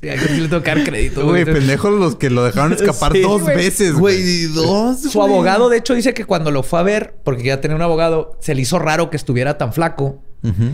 Sí, 0.01 0.47
tengo 0.49 0.63
que 0.63 0.71
dar 0.71 0.83
crédito, 0.83 1.23
Güey, 1.25 1.43
güey. 1.43 1.55
pendejos 1.55 1.93
los 1.93 2.15
que 2.15 2.29
lo 2.31 2.43
dejaron 2.43 2.73
escapar 2.79 3.11
Sí, 3.13 3.21
dos 3.21 3.43
güey. 3.43 3.55
veces, 3.55 3.93
güey. 3.93 4.45
dos. 4.47 4.99
Su 5.01 5.21
abogado, 5.21 5.69
de 5.69 5.77
hecho, 5.77 5.93
dice 5.93 6.13
que 6.15 6.25
cuando 6.25 6.49
lo 6.49 6.63
fue 6.63 6.79
a 6.79 6.83
ver, 6.83 7.13
porque 7.23 7.43
ya 7.43 7.61
tenía 7.61 7.75
un 7.75 7.83
abogado, 7.83 8.35
se 8.41 8.55
le 8.55 8.61
hizo 8.61 8.79
raro 8.79 9.09
que 9.11 9.17
estuviera 9.17 9.57
tan 9.59 9.73
flaco. 9.73 10.23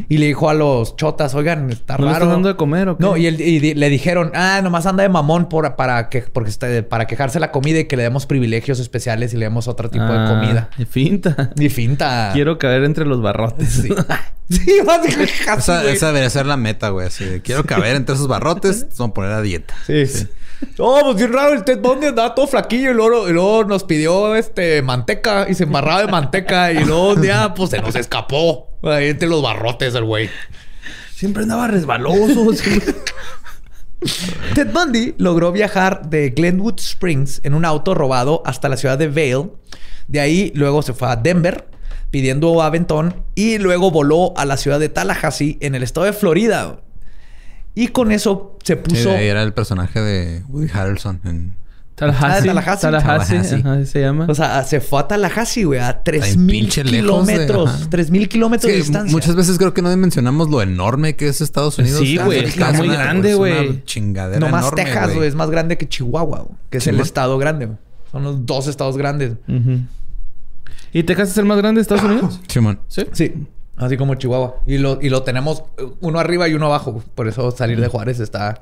Y 0.07 0.17
le 0.17 0.27
dijo 0.27 0.49
a 0.49 0.53
los 0.53 0.95
chotas, 0.95 1.35
oigan, 1.35 1.69
está 1.69 1.97
¿No 1.97 2.05
raro. 2.05 2.13
estás 2.17 2.29
dando 2.29 2.47
de 2.47 2.55
comer 2.55 2.87
o 2.87 2.97
qué? 2.97 3.03
No, 3.03 3.17
y, 3.17 3.27
él- 3.27 3.41
y 3.41 3.59
di- 3.59 3.73
le 3.73 3.89
dijeron, 3.89 4.31
ah, 4.33 4.61
nomás 4.63 4.85
anda 4.85 5.03
de 5.03 5.09
mamón 5.09 5.49
por, 5.49 5.75
para, 5.75 6.07
que, 6.07 6.21
porque 6.21 6.49
está- 6.49 6.67
para 6.87 7.05
quejarse 7.05 7.39
la 7.41 7.51
comida 7.51 7.79
y 7.79 7.85
que 7.85 7.97
le 7.97 8.03
demos 8.03 8.25
privilegios 8.25 8.79
especiales 8.79 9.33
y 9.33 9.37
le 9.37 9.45
demos 9.45 9.67
otro 9.67 9.89
tipo 9.89 10.05
de 10.05 10.17
Ah, 10.19 10.27
comida. 10.29 10.69
y 10.77 10.85
Finta. 10.85 11.51
Y 11.57 11.67
finta. 11.69 12.29
Quiero 12.33 12.57
caer 12.57 12.83
entre 12.85 13.05
los 13.05 13.21
barrotes. 13.21 13.67
Sí. 13.69 13.89
sí, 14.49 14.71
básicamente. 14.85 15.33
Esa, 15.57 15.89
esa 15.91 16.07
debería 16.07 16.29
ser 16.29 16.45
la 16.45 16.55
meta, 16.55 16.89
güey. 16.89 17.07
Así 17.07 17.25
de, 17.25 17.41
quiero 17.41 17.65
caber 17.65 17.95
entre 17.97 18.15
esos 18.15 18.27
barrotes, 18.29 18.87
vamos 18.97 19.11
a 19.11 19.13
poner 19.13 19.31
a 19.33 19.41
dieta. 19.41 19.73
Sí, 19.85 20.05
sí. 20.05 20.27
Oh, 20.79 20.99
pues 21.03 21.17
bien 21.17 21.33
raro, 21.33 21.53
el 21.53 21.63
Ted 21.63 21.79
Bundy 21.79 22.07
andaba 22.07 22.35
todo 22.35 22.47
flaquillo 22.47 22.91
y 22.91 22.93
luego, 22.93 23.29
y 23.29 23.33
luego 23.33 23.63
nos 23.63 23.83
pidió 23.83 24.35
este 24.35 24.81
manteca 24.81 25.47
y 25.49 25.55
se 25.55 25.63
embarraba 25.63 26.01
de 26.01 26.07
manteca 26.07 26.71
y 26.71 26.83
luego 26.83 27.13
un 27.13 27.21
día 27.21 27.53
pues 27.55 27.71
se 27.71 27.81
nos 27.81 27.95
escapó. 27.95 28.67
Ahí 28.83 29.09
entre 29.09 29.27
los 29.27 29.41
barrotes 29.41 29.95
el 29.95 30.03
güey. 30.03 30.29
Siempre 31.13 31.43
andaba 31.43 31.67
resbaloso. 31.67 32.53
sí. 32.53 32.79
Ted 34.53 34.71
Bundy 34.71 35.15
logró 35.17 35.51
viajar 35.51 36.07
de 36.09 36.29
Glenwood 36.29 36.79
Springs 36.79 37.41
en 37.43 37.55
un 37.55 37.65
auto 37.65 37.95
robado 37.95 38.43
hasta 38.45 38.69
la 38.69 38.77
ciudad 38.77 38.97
de 38.97 39.07
Vail. 39.07 39.51
De 40.07 40.19
ahí 40.19 40.51
luego 40.53 40.83
se 40.83 40.93
fue 40.93 41.09
a 41.09 41.15
Denver 41.15 41.67
pidiendo 42.11 42.61
aventón 42.61 43.23
y 43.35 43.57
luego 43.57 43.91
voló 43.91 44.33
a 44.37 44.45
la 44.45 44.57
ciudad 44.57 44.79
de 44.79 44.89
Tallahassee 44.89 45.57
en 45.59 45.75
el 45.75 45.83
estado 45.83 46.05
de 46.05 46.13
Florida. 46.13 46.79
Y 47.79 47.89
con 47.89 48.11
eso 48.11 48.57
se 48.63 48.75
puso... 48.75 49.11
era 49.11 49.43
el 49.43 49.53
personaje 49.53 50.01
de 50.01 50.43
Woody 50.49 50.67
Harrelson 50.73 51.21
en... 51.25 51.53
Tallahassee. 51.93 52.49
Ah, 52.49 52.53
Tallahassee. 52.53 52.81
Tallahassee. 52.81 53.35
Tallahassee. 53.37 53.55
Ajá, 53.63 53.85
se 53.85 54.01
llama. 54.01 54.25
O 54.29 54.33
sea, 54.35 54.63
se 54.63 54.81
fue 54.81 54.99
a 54.99 55.07
Tallahassee, 55.07 55.63
güey, 55.63 55.79
a 55.79 55.89
Está 55.91 56.11
bien 56.11 56.21
3000 56.21 56.47
pinche 56.61 56.83
lejos 56.83 56.93
de- 57.27 57.33
kilómetros. 57.33 57.69
ajá. 57.69 57.89
3000 57.89 58.29
kilómetros 58.29 58.71
de 58.71 58.77
distancia. 58.77 59.11
muchas 59.11 59.35
veces 59.35 59.57
creo 59.57 59.73
que 59.73 59.81
no 59.83 59.95
mencionamos 59.97 60.49
lo 60.49 60.61
enorme 60.61 61.15
que 61.15 61.27
es 61.27 61.41
Estados 61.41 61.77
Unidos. 61.79 61.99
Sí, 61.99 62.17
Ah, 62.19 62.25
güey, 62.25 62.39
es 62.45 62.49
está 62.49 62.69
una- 62.69 62.77
muy 62.79 62.87
grande, 62.89 63.33
güey. 63.35 63.83
Chingadera 63.85 64.39
No 64.39 64.49
más 64.51 64.65
enorme, 64.65 64.83
Texas, 64.83 65.13
güey, 65.15 65.27
es 65.27 65.35
más 65.35 65.49
grande 65.49 65.77
que 65.77 65.87
Chihuahua, 65.89 66.39
güey, 66.41 66.55
que 66.69 66.77
es 66.79 66.85
el 66.87 66.99
estado 66.99 67.37
grande. 67.39 67.65
güey. 67.67 67.77
Son 68.11 68.23
los 68.23 68.45
dos 68.45 68.67
estados 68.67 68.95
grandes. 68.97 69.33
¿Y 70.93 71.03
Texas 71.03 71.29
es 71.31 71.37
el 71.37 71.45
más 71.45 71.57
grande 71.57 71.79
de 71.79 71.81
Estados 71.83 72.03
Unidos? 72.03 72.39
Simón. 72.47 72.79
Sí. 72.87 73.05
Sí, 73.11 73.33
así 73.77 73.97
como 73.97 74.15
Chihuahua. 74.15 74.57
Y 74.65 74.77
lo, 74.77 74.99
y 75.01 75.09
lo 75.09 75.23
tenemos 75.23 75.63
eh, 75.77 75.85
uno 76.01 76.19
arriba 76.19 76.47
y 76.47 76.53
uno 76.53 76.65
abajo. 76.67 77.03
Por 77.15 77.27
eso 77.27 77.51
salir 77.51 77.79
de 77.79 77.87
Juárez 77.87 78.19
está 78.19 78.61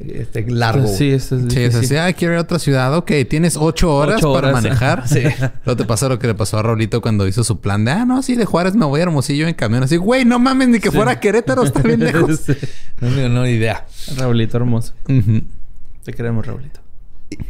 este, 0.00 0.42
largo. 0.50 0.82
güey. 0.82 0.94
Sí, 0.96 1.10
esto 1.10 1.36
es 1.36 1.52
Sí, 1.52 1.64
así. 1.64 1.96
Ah, 1.96 2.12
quiero 2.12 2.34
ir 2.34 2.38
a 2.38 2.42
otra 2.42 2.58
ciudad. 2.58 2.94
Ok, 2.94 3.10
tienes 3.28 3.56
ocho 3.56 3.94
horas 3.94 4.16
Ocho 4.18 4.34
para 4.34 4.52
manejar. 4.52 5.04
Sí. 5.08 5.22
Luego 5.64 5.76
te 5.76 5.84
pasa 5.84 6.08
lo 6.08 6.18
que 6.18 6.26
le 6.26 6.34
pasó 6.34 6.58
a 6.58 6.62
Raulito 6.62 7.00
cuando 7.00 7.26
hizo 7.26 7.42
su 7.44 7.60
plan 7.60 7.84
de, 7.84 7.92
ah, 7.92 8.04
no, 8.04 8.22
sí, 8.22 8.34
de 8.36 8.44
Juárez 8.44 8.74
me 8.74 8.84
voy 8.84 9.00
a 9.00 9.04
Hermosillo 9.04 9.48
en 9.48 9.54
camión. 9.54 9.82
Así, 9.82 9.96
güey, 9.96 10.24
no 10.24 10.38
mames, 10.38 10.68
ni 10.68 10.80
que 10.80 10.90
fuera 10.90 11.12
a 11.12 11.20
Querétaro, 11.20 11.62
está 11.64 11.80
bien 11.82 12.00
lejos. 12.04 12.40
Sí. 12.44 12.52
No, 13.00 13.08
no, 13.10 13.28
no, 13.30 13.42
ni 13.44 13.50
idea. 13.50 13.86
Raulito 14.16 14.56
hermoso. 14.58 14.92
Te 16.04 16.12
queremos, 16.12 16.46
Raulito. 16.46 16.80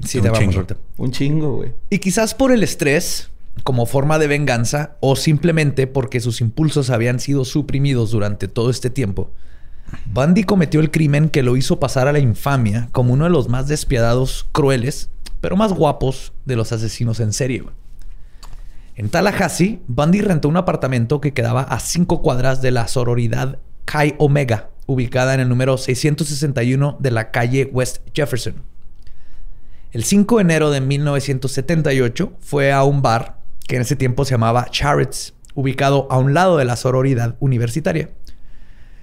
Sí, 0.05 0.19
Un 0.19 0.23
te 0.25 0.31
vamos 0.31 0.39
chingo. 0.41 0.55
ahorita. 0.57 0.77
Un 0.97 1.11
chingo, 1.13 1.57
güey. 1.57 1.73
Y 1.91 1.99
quizás 1.99 2.35
por 2.35 2.53
el 2.53 2.63
estrés, 2.63 3.31
como 3.65 3.87
forma 3.87 4.19
de 4.19 4.27
venganza, 4.27 4.97
o 5.01 5.17
simplemente 5.17 5.87
porque 5.87 6.21
sus 6.21 6.41
impulsos 6.41 6.91
habían 6.91 7.21
sido 7.21 7.45
suprimidos 7.45 8.11
durante 8.11 8.49
todo 8.49 8.71
este 8.71 8.91
tiempo, 8.91 9.31
Bundy 10.07 10.45
cometió 10.45 10.81
el 10.81 10.91
crimen 10.91 11.31
que 11.31 11.43
lo 11.43 11.57
hizo 11.57 11.81
pasar 11.81 12.09
a 12.09 12.13
la 12.13 12.19
infamia 12.19 12.89
como 12.93 13.15
uno 13.15 13.25
de 13.25 13.31
los 13.31 13.49
más 13.49 13.69
despiadados, 13.69 14.47
crueles, 14.53 15.11
pero 15.41 15.57
más 15.57 15.73
guapos 15.73 16.33
de 16.45 16.57
los 16.57 16.73
asesinos 16.73 17.21
en 17.21 17.33
serie. 17.33 17.65
En 18.97 19.09
Tallahassee, 19.09 19.81
Bundy 19.87 20.21
rentó 20.21 20.49
un 20.49 20.57
apartamento 20.57 21.21
que 21.21 21.33
quedaba 21.33 21.63
a 21.63 21.79
cinco 21.81 22.21
cuadras 22.21 22.61
de 22.61 22.73
la 22.73 22.89
sororidad 22.89 23.61
Chi 23.87 24.15
Omega, 24.19 24.71
ubicada 24.87 25.35
en 25.35 25.41
el 25.41 25.49
número 25.49 25.79
661 25.79 26.97
de 26.99 27.11
la 27.11 27.31
calle 27.31 27.71
West 27.73 27.99
Jefferson. 28.13 28.55
El 29.93 30.05
5 30.05 30.37
de 30.37 30.43
enero 30.43 30.71
de 30.71 30.83
1978 30.83 32.33
fue 32.41 32.73
a 32.73 32.85
un 32.85 33.01
bar 33.01 33.38
que 33.69 33.77
en 33.77 33.83
ese 33.83 33.95
tiempo 33.95 34.25
se 34.25 34.33
llamaba 34.33 34.67
Chariots, 34.71 35.35
ubicado 35.55 36.09
a 36.11 36.19
un 36.19 36.35
lado 36.35 36.57
de 36.57 36.65
la 36.65 36.75
sororidad 36.75 37.37
universitaria. 37.39 38.11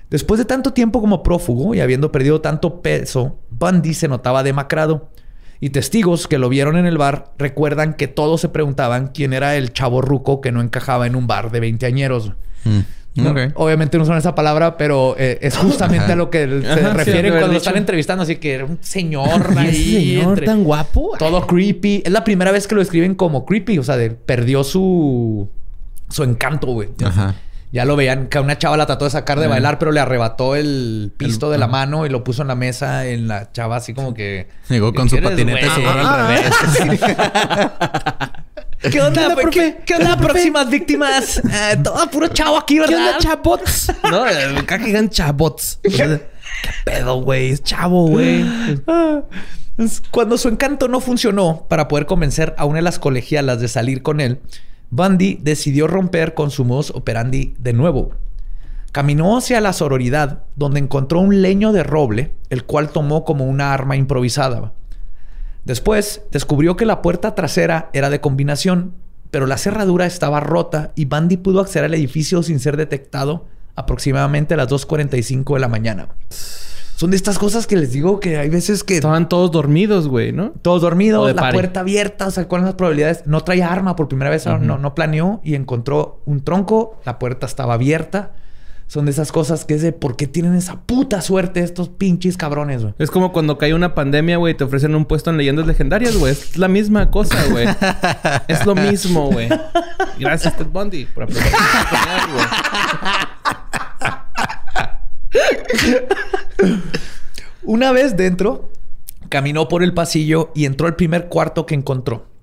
Después 0.10 0.40
de 0.40 0.46
tanto 0.46 0.74
tiempo 0.74 1.00
como 1.02 1.24
prófugo 1.24 1.74
y 1.76 1.80
habiendo 1.80 2.12
perdido 2.12 2.42
tanto 2.42 2.82
peso, 2.82 3.40
Bundy 3.50 3.94
se 3.94 4.08
notaba 4.08 4.44
demacrado. 4.44 5.12
Y 5.60 5.70
testigos 5.70 6.28
que 6.28 6.38
lo 6.38 6.50
vieron 6.50 6.78
en 6.78 6.86
el 6.86 6.98
bar 6.98 7.34
recuerdan 7.38 7.94
que 7.94 8.08
todos 8.08 8.42
se 8.42 8.50
preguntaban 8.50 9.08
quién 9.14 9.34
era 9.34 9.56
el 9.56 9.72
chavo 9.72 10.02
ruco 10.02 10.42
que 10.42 10.52
no 10.52 10.62
encajaba 10.62 11.08
en 11.08 11.16
un 11.16 11.28
bar 11.28 11.52
de 11.52 11.60
veinteañeros. 11.60 12.34
Mm. 12.66 12.80
No. 13.16 13.34
Obviamente 13.56 13.98
no 13.98 14.04
usan 14.04 14.18
esa 14.18 14.36
palabra, 14.36 14.76
pero 14.78 15.16
eh, 15.18 15.40
es 15.42 15.56
justamente 15.58 16.12
a 16.12 16.16
lo 16.16 16.30
que 16.30 16.48
se 16.64 16.70
Ajá, 16.70 16.94
refieren 16.94 17.32
cuando 17.32 17.48
lo 17.54 17.58
están 17.58 17.78
entrevistando. 17.78 18.24
Así 18.24 18.36
que 18.36 18.54
era 18.56 18.66
un 18.66 18.78
señor 18.82 19.52
¿Y 19.56 19.58
ahí. 19.58 19.94
señor 20.16 20.30
entre- 20.34 20.46
tan 20.48 20.64
guapo? 20.64 21.12
todo 21.18 21.48
creepy. 21.48 22.04
Es 22.06 22.12
la 22.12 22.24
primera 22.24 22.52
vez 22.52 22.68
que 22.68 22.76
lo 22.76 22.82
escriben 22.82 23.16
como 23.16 23.46
creepy. 23.46 23.80
O 23.80 23.84
sea, 23.84 23.96
de- 23.98 24.12
perdió 24.12 24.64
su, 24.66 25.50
su 26.10 26.24
encanto, 26.24 26.68
güey. 26.68 26.90
Ajá. 27.04 27.36
Ya 27.72 27.84
lo 27.84 27.96
veían 27.98 28.28
que 28.28 28.40
una 28.40 28.58
chava 28.58 28.78
la 28.78 28.86
trató 28.86 29.04
de 29.06 29.12
sacar 29.12 29.38
de 29.40 29.48
bailar, 29.48 29.80
pero 29.80 29.92
le 29.92 30.00
arrebató 30.00 30.56
el 30.56 31.12
pisto 31.18 31.50
de 31.52 31.58
la 31.58 31.68
mano 31.68 32.06
y 32.06 32.10
lo 32.10 32.24
puso 32.24 32.42
en 32.42 32.48
la 32.48 32.56
mesa 32.56 33.06
en 33.06 33.28
la 33.28 33.52
chava 33.52 33.76
así 33.76 33.94
como 33.94 34.14
que... 34.14 34.48
Llegó 34.70 34.94
con 34.94 35.10
su 35.10 35.16
¿Quieres, 35.18 35.32
patinete 35.32 35.70
seguro 35.70 35.92
al 35.92 36.28
revés. 36.28 37.00
¿Qué 38.92 39.02
onda, 39.02 39.34
pues? 39.34 39.44
profe? 39.44 39.52
¿Qué, 39.78 39.78
qué 39.86 39.96
onda, 39.96 40.18
próximas 40.18 40.70
víctimas? 40.70 41.38
Eh, 41.38 41.78
todo 41.84 42.10
puro 42.10 42.28
chavo 42.30 42.58
aquí, 42.58 42.76
¿Qué 42.76 42.82
¿verdad? 42.82 43.08
onda, 43.08 43.18
chabots? 43.20 43.92
no, 44.12 44.28
eh, 44.28 44.58
acá 44.58 44.78
que 44.80 44.86
digan 44.86 45.10
chabots. 45.10 45.80
¿Qué 45.84 46.20
pedo, 46.86 47.22
güey? 47.22 47.52
Es 47.52 47.64
chavo, 47.64 48.08
güey. 48.08 48.46
Ah, 48.88 49.22
Cuando 50.12 50.38
su 50.38 50.48
encanto 50.48 50.88
no 50.88 51.00
funcionó 51.02 51.66
para 51.68 51.88
poder 51.88 52.06
convencer 52.06 52.54
a 52.58 52.66
una 52.66 52.78
de 52.78 52.84
las 52.84 53.00
colegialas 53.00 53.60
de 53.60 53.68
salir 53.68 54.02
con 54.02 54.20
él, 54.22 54.40
Bundy 54.90 55.40
decidió 55.42 55.88
romper 55.88 56.34
con 56.34 56.52
su 56.52 56.64
modus 56.64 56.92
operandi 56.92 57.56
de 57.60 57.74
nuevo. 57.74 58.12
Caminó 58.92 59.38
hacia 59.38 59.60
la 59.60 59.74
sororidad, 59.74 60.44
donde 60.56 60.80
encontró 60.80 61.20
un 61.20 61.42
leño 61.42 61.74
de 61.74 61.84
roble, 61.84 62.32
el 62.50 62.64
cual 62.64 62.90
tomó 62.90 63.26
como 63.26 63.44
una 63.46 63.74
arma 63.74 63.98
improvisada. 63.98 64.72
Después 65.66 66.22
descubrió 66.32 66.78
que 66.78 66.86
la 66.86 67.02
puerta 67.02 67.36
trasera 67.36 67.90
era 67.92 68.10
de 68.10 68.22
combinación, 68.22 68.94
pero 69.32 69.48
la 69.48 69.58
cerradura 69.58 70.06
estaba 70.06 70.40
rota 70.40 70.92
y 70.96 71.06
Bundy 71.06 71.38
pudo 71.38 71.60
acceder 71.60 71.86
al 71.86 71.96
edificio 71.96 72.44
sin 72.44 72.60
ser 72.60 72.78
detectado 72.78 73.46
aproximadamente 73.76 74.54
a 74.54 74.58
las 74.58 74.70
2.45 74.70 75.56
de 75.56 75.60
la 75.60 75.68
mañana. 75.68 76.08
Son 76.96 77.10
de 77.10 77.18
estas 77.18 77.38
cosas 77.38 77.68
que 77.68 77.76
les 77.76 77.92
digo 77.92 78.22
que 78.22 78.38
hay 78.38 78.48
veces 78.48 78.86
que 78.86 78.96
Estaban 78.96 79.28
todos 79.28 79.52
dormidos, 79.52 80.08
güey, 80.08 80.32
¿no? 80.32 80.52
todos 80.62 80.82
dormidos, 80.82 81.36
la 81.36 81.52
puerta 81.52 81.82
abierta, 81.82 82.28
o 82.28 82.32
sea, 82.32 82.48
¿cuáles 82.48 82.62
son 82.62 82.68
las 82.68 82.76
probabilidades? 82.76 83.24
No 83.26 83.42
traía 83.42 83.74
arma 83.74 83.98
por 83.98 84.08
primera 84.08 84.30
vez, 84.30 84.46
no, 84.46 84.78
no 84.78 84.96
planeó 84.96 85.42
y 85.44 85.56
encontró 85.56 86.22
un 86.26 86.42
tronco, 86.42 86.98
la 87.06 87.20
puerta 87.20 87.48
estaba 87.48 87.74
abierta. 87.74 88.32
Son 88.88 89.06
de 89.06 89.12
esas 89.12 89.32
cosas 89.32 89.66
que 89.66 89.74
es 89.74 89.82
de 89.82 89.92
por 89.92 90.16
qué 90.16 90.28
tienen 90.28 90.54
esa 90.54 90.82
puta 90.82 91.22
suerte 91.22 91.62
estos 91.62 91.90
pinches 91.90 92.38
cabrones, 92.38 92.84
güey. 92.84 92.94
Es 93.00 93.10
como 93.10 93.32
cuando 93.32 93.58
cae 93.58 93.74
una 93.74 93.96
pandemia, 93.96 94.38
güey, 94.38 94.56
te 94.56 94.64
ofrecen 94.64 94.94
un 94.94 95.06
puesto 95.06 95.32
en 95.32 95.38
leyendas 95.38 95.66
legendarias, 95.66 96.16
güey. 96.16 96.34
Es 96.34 96.58
la 96.58 96.68
misma 96.68 97.10
cosa, 97.10 97.44
güey. 97.50 97.68
es 98.48 98.66
lo 98.66 98.76
mismo, 98.76 99.32
güey. 99.32 99.50
Gracias, 100.20 100.56
Ted 100.56 100.68
Bundy, 100.68 101.06
por 101.06 101.26
güey. 101.26 101.44
Una 107.64 107.92
vez 107.92 108.16
dentro, 108.16 108.72
caminó 109.30 109.68
por 109.68 109.82
el 109.82 109.94
pasillo 109.94 110.52
y 110.54 110.66
entró 110.66 110.86
al 110.88 110.96
primer 110.96 111.28
cuarto 111.28 111.66
que 111.66 111.74
encontró. 111.74 112.35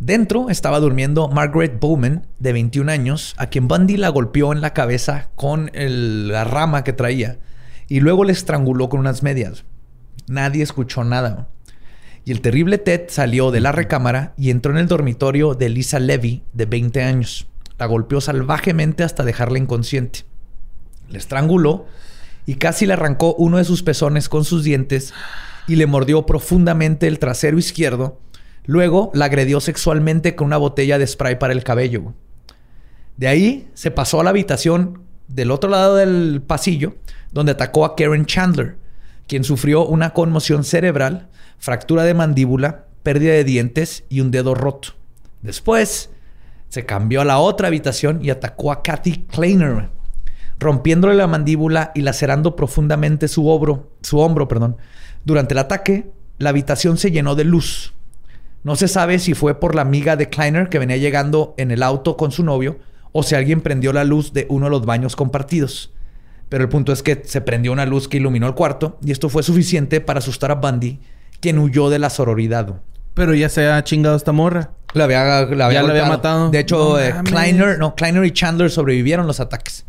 Dentro 0.00 0.48
estaba 0.48 0.80
durmiendo 0.80 1.28
Margaret 1.28 1.78
Bowman, 1.78 2.26
de 2.38 2.54
21 2.54 2.90
años, 2.90 3.34
a 3.36 3.48
quien 3.48 3.68
Bundy 3.68 3.98
la 3.98 4.08
golpeó 4.08 4.52
en 4.54 4.62
la 4.62 4.72
cabeza 4.72 5.28
con 5.36 5.70
el- 5.74 6.28
la 6.28 6.44
rama 6.44 6.84
que 6.84 6.94
traía 6.94 7.38
y 7.86 8.00
luego 8.00 8.24
le 8.24 8.32
estranguló 8.32 8.88
con 8.88 9.00
unas 9.00 9.22
medias. 9.22 9.64
Nadie 10.26 10.62
escuchó 10.62 11.04
nada. 11.04 11.48
Y 12.24 12.32
el 12.32 12.40
terrible 12.40 12.78
Ted 12.78 13.08
salió 13.08 13.50
de 13.50 13.60
la 13.60 13.72
recámara 13.72 14.32
y 14.38 14.48
entró 14.50 14.72
en 14.72 14.78
el 14.78 14.88
dormitorio 14.88 15.54
de 15.54 15.68
Lisa 15.68 15.98
Levy, 16.00 16.44
de 16.54 16.64
20 16.64 17.02
años. 17.02 17.46
La 17.78 17.84
golpeó 17.84 18.22
salvajemente 18.22 19.02
hasta 19.04 19.22
dejarla 19.22 19.58
inconsciente. 19.58 20.20
Le 21.10 21.18
estranguló 21.18 21.86
y 22.46 22.54
casi 22.54 22.86
le 22.86 22.94
arrancó 22.94 23.34
uno 23.34 23.58
de 23.58 23.64
sus 23.64 23.82
pezones 23.82 24.30
con 24.30 24.46
sus 24.46 24.64
dientes 24.64 25.12
y 25.66 25.76
le 25.76 25.86
mordió 25.86 26.24
profundamente 26.24 27.06
el 27.06 27.18
trasero 27.18 27.58
izquierdo. 27.58 28.18
Luego 28.70 29.10
la 29.14 29.24
agredió 29.24 29.58
sexualmente 29.58 30.36
con 30.36 30.46
una 30.46 30.56
botella 30.56 30.96
de 30.96 31.04
spray 31.04 31.40
para 31.40 31.52
el 31.52 31.64
cabello. 31.64 32.14
De 33.16 33.26
ahí 33.26 33.68
se 33.74 33.90
pasó 33.90 34.20
a 34.20 34.22
la 34.22 34.30
habitación 34.30 35.02
del 35.26 35.50
otro 35.50 35.68
lado 35.68 35.96
del 35.96 36.40
pasillo, 36.46 36.94
donde 37.32 37.50
atacó 37.50 37.84
a 37.84 37.96
Karen 37.96 38.26
Chandler, 38.26 38.76
quien 39.26 39.42
sufrió 39.42 39.84
una 39.84 40.10
conmoción 40.10 40.62
cerebral, 40.62 41.30
fractura 41.58 42.04
de 42.04 42.14
mandíbula, 42.14 42.84
pérdida 43.02 43.32
de 43.32 43.42
dientes 43.42 44.04
y 44.08 44.20
un 44.20 44.30
dedo 44.30 44.54
roto. 44.54 44.90
Después 45.42 46.10
se 46.68 46.86
cambió 46.86 47.22
a 47.22 47.24
la 47.24 47.40
otra 47.40 47.66
habitación 47.66 48.24
y 48.24 48.30
atacó 48.30 48.70
a 48.70 48.84
Kathy 48.84 49.24
Kleiner, 49.24 49.88
rompiéndole 50.60 51.16
la 51.16 51.26
mandíbula 51.26 51.90
y 51.96 52.02
lacerando 52.02 52.54
profundamente 52.54 53.26
su 53.26 53.48
hombro. 53.48 53.90
Durante 55.24 55.54
el 55.54 55.58
ataque, 55.58 56.12
la 56.38 56.50
habitación 56.50 56.98
se 56.98 57.10
llenó 57.10 57.34
de 57.34 57.42
luz. 57.42 57.94
No 58.62 58.76
se 58.76 58.88
sabe 58.88 59.18
si 59.18 59.34
fue 59.34 59.58
por 59.58 59.74
la 59.74 59.82
amiga 59.82 60.16
de 60.16 60.28
Kleiner 60.28 60.68
que 60.68 60.78
venía 60.78 60.98
llegando 60.98 61.54
en 61.56 61.70
el 61.70 61.82
auto 61.82 62.16
con 62.16 62.30
su 62.30 62.44
novio 62.44 62.78
o 63.12 63.22
si 63.22 63.34
alguien 63.34 63.62
prendió 63.62 63.92
la 63.92 64.04
luz 64.04 64.32
de 64.32 64.46
uno 64.50 64.66
de 64.66 64.70
los 64.70 64.84
baños 64.84 65.16
compartidos. 65.16 65.92
Pero 66.48 66.64
el 66.64 66.68
punto 66.68 66.92
es 66.92 67.02
que 67.02 67.22
se 67.24 67.40
prendió 67.40 67.72
una 67.72 67.86
luz 67.86 68.08
que 68.08 68.18
iluminó 68.18 68.46
el 68.46 68.54
cuarto 68.54 68.98
y 69.04 69.12
esto 69.12 69.28
fue 69.28 69.42
suficiente 69.42 70.00
para 70.00 70.18
asustar 70.18 70.50
a 70.50 70.56
Bundy, 70.56 71.00
quien 71.40 71.58
huyó 71.58 71.88
de 71.88 71.98
la 71.98 72.10
sororidad. 72.10 72.80
Pero 73.14 73.34
ya 73.34 73.48
se 73.48 73.66
ha 73.68 73.82
chingado 73.82 74.16
esta 74.16 74.32
morra. 74.32 74.72
La 74.92 75.04
había, 75.04 75.24
la 75.24 75.66
había 75.66 75.80
Ya 75.80 75.82
la 75.82 75.90
había 75.90 76.06
matado. 76.06 76.50
De 76.50 76.58
hecho, 76.58 76.76
No 76.76 76.98
eh. 76.98 77.14
Kleiner, 77.24 77.78
no, 77.78 77.94
Kleiner 77.94 78.24
y 78.24 78.32
Chandler 78.32 78.70
sobrevivieron 78.70 79.26
los 79.26 79.40
ataques. 79.40 79.86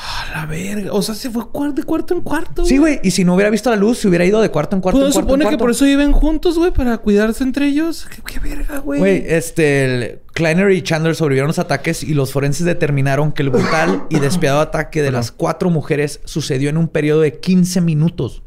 A 0.00 0.30
la 0.32 0.46
verga. 0.46 0.92
O 0.92 1.02
sea, 1.02 1.14
se 1.16 1.28
fue 1.28 1.42
de 1.74 1.82
cuarto 1.82 2.14
en 2.14 2.20
cuarto. 2.20 2.64
Sí, 2.64 2.78
güey. 2.78 3.00
Y 3.02 3.10
si 3.10 3.24
no 3.24 3.34
hubiera 3.34 3.50
visto 3.50 3.68
la 3.68 3.74
luz, 3.76 3.98
se 3.98 4.06
hubiera 4.06 4.24
ido 4.24 4.40
de 4.40 4.48
cuarto 4.48 4.76
en 4.76 4.80
cuarto 4.82 5.00
Pues 5.00 5.08
en 5.08 5.12
se 5.12 5.16
cuarto 5.18 5.34
en 5.34 5.40
supone 5.40 5.50
que 5.56 5.58
por 5.58 5.70
eso 5.72 5.84
viven 5.86 6.12
juntos, 6.12 6.56
güey, 6.56 6.70
para 6.72 6.98
cuidarse 6.98 7.42
entre 7.42 7.66
ellos. 7.66 8.06
¿Qué, 8.14 8.22
qué 8.24 8.38
verga, 8.38 8.78
güey? 8.78 9.00
Güey, 9.00 9.24
este, 9.26 9.84
el- 9.84 10.20
Kleiner 10.34 10.70
y 10.70 10.82
Chandler 10.82 11.16
sobrevivieron 11.16 11.48
los 11.48 11.58
ataques 11.58 12.04
y 12.04 12.14
los 12.14 12.32
forenses 12.32 12.64
determinaron 12.64 13.32
que 13.32 13.42
el 13.42 13.50
brutal 13.50 14.04
y 14.08 14.18
despiadado 14.20 14.60
ataque 14.60 15.02
de 15.02 15.10
las 15.10 15.32
cuatro 15.32 15.68
mujeres 15.68 16.20
sucedió 16.24 16.70
en 16.70 16.76
un 16.76 16.86
periodo 16.86 17.22
de 17.22 17.40
15 17.40 17.80
minutos, 17.80 18.44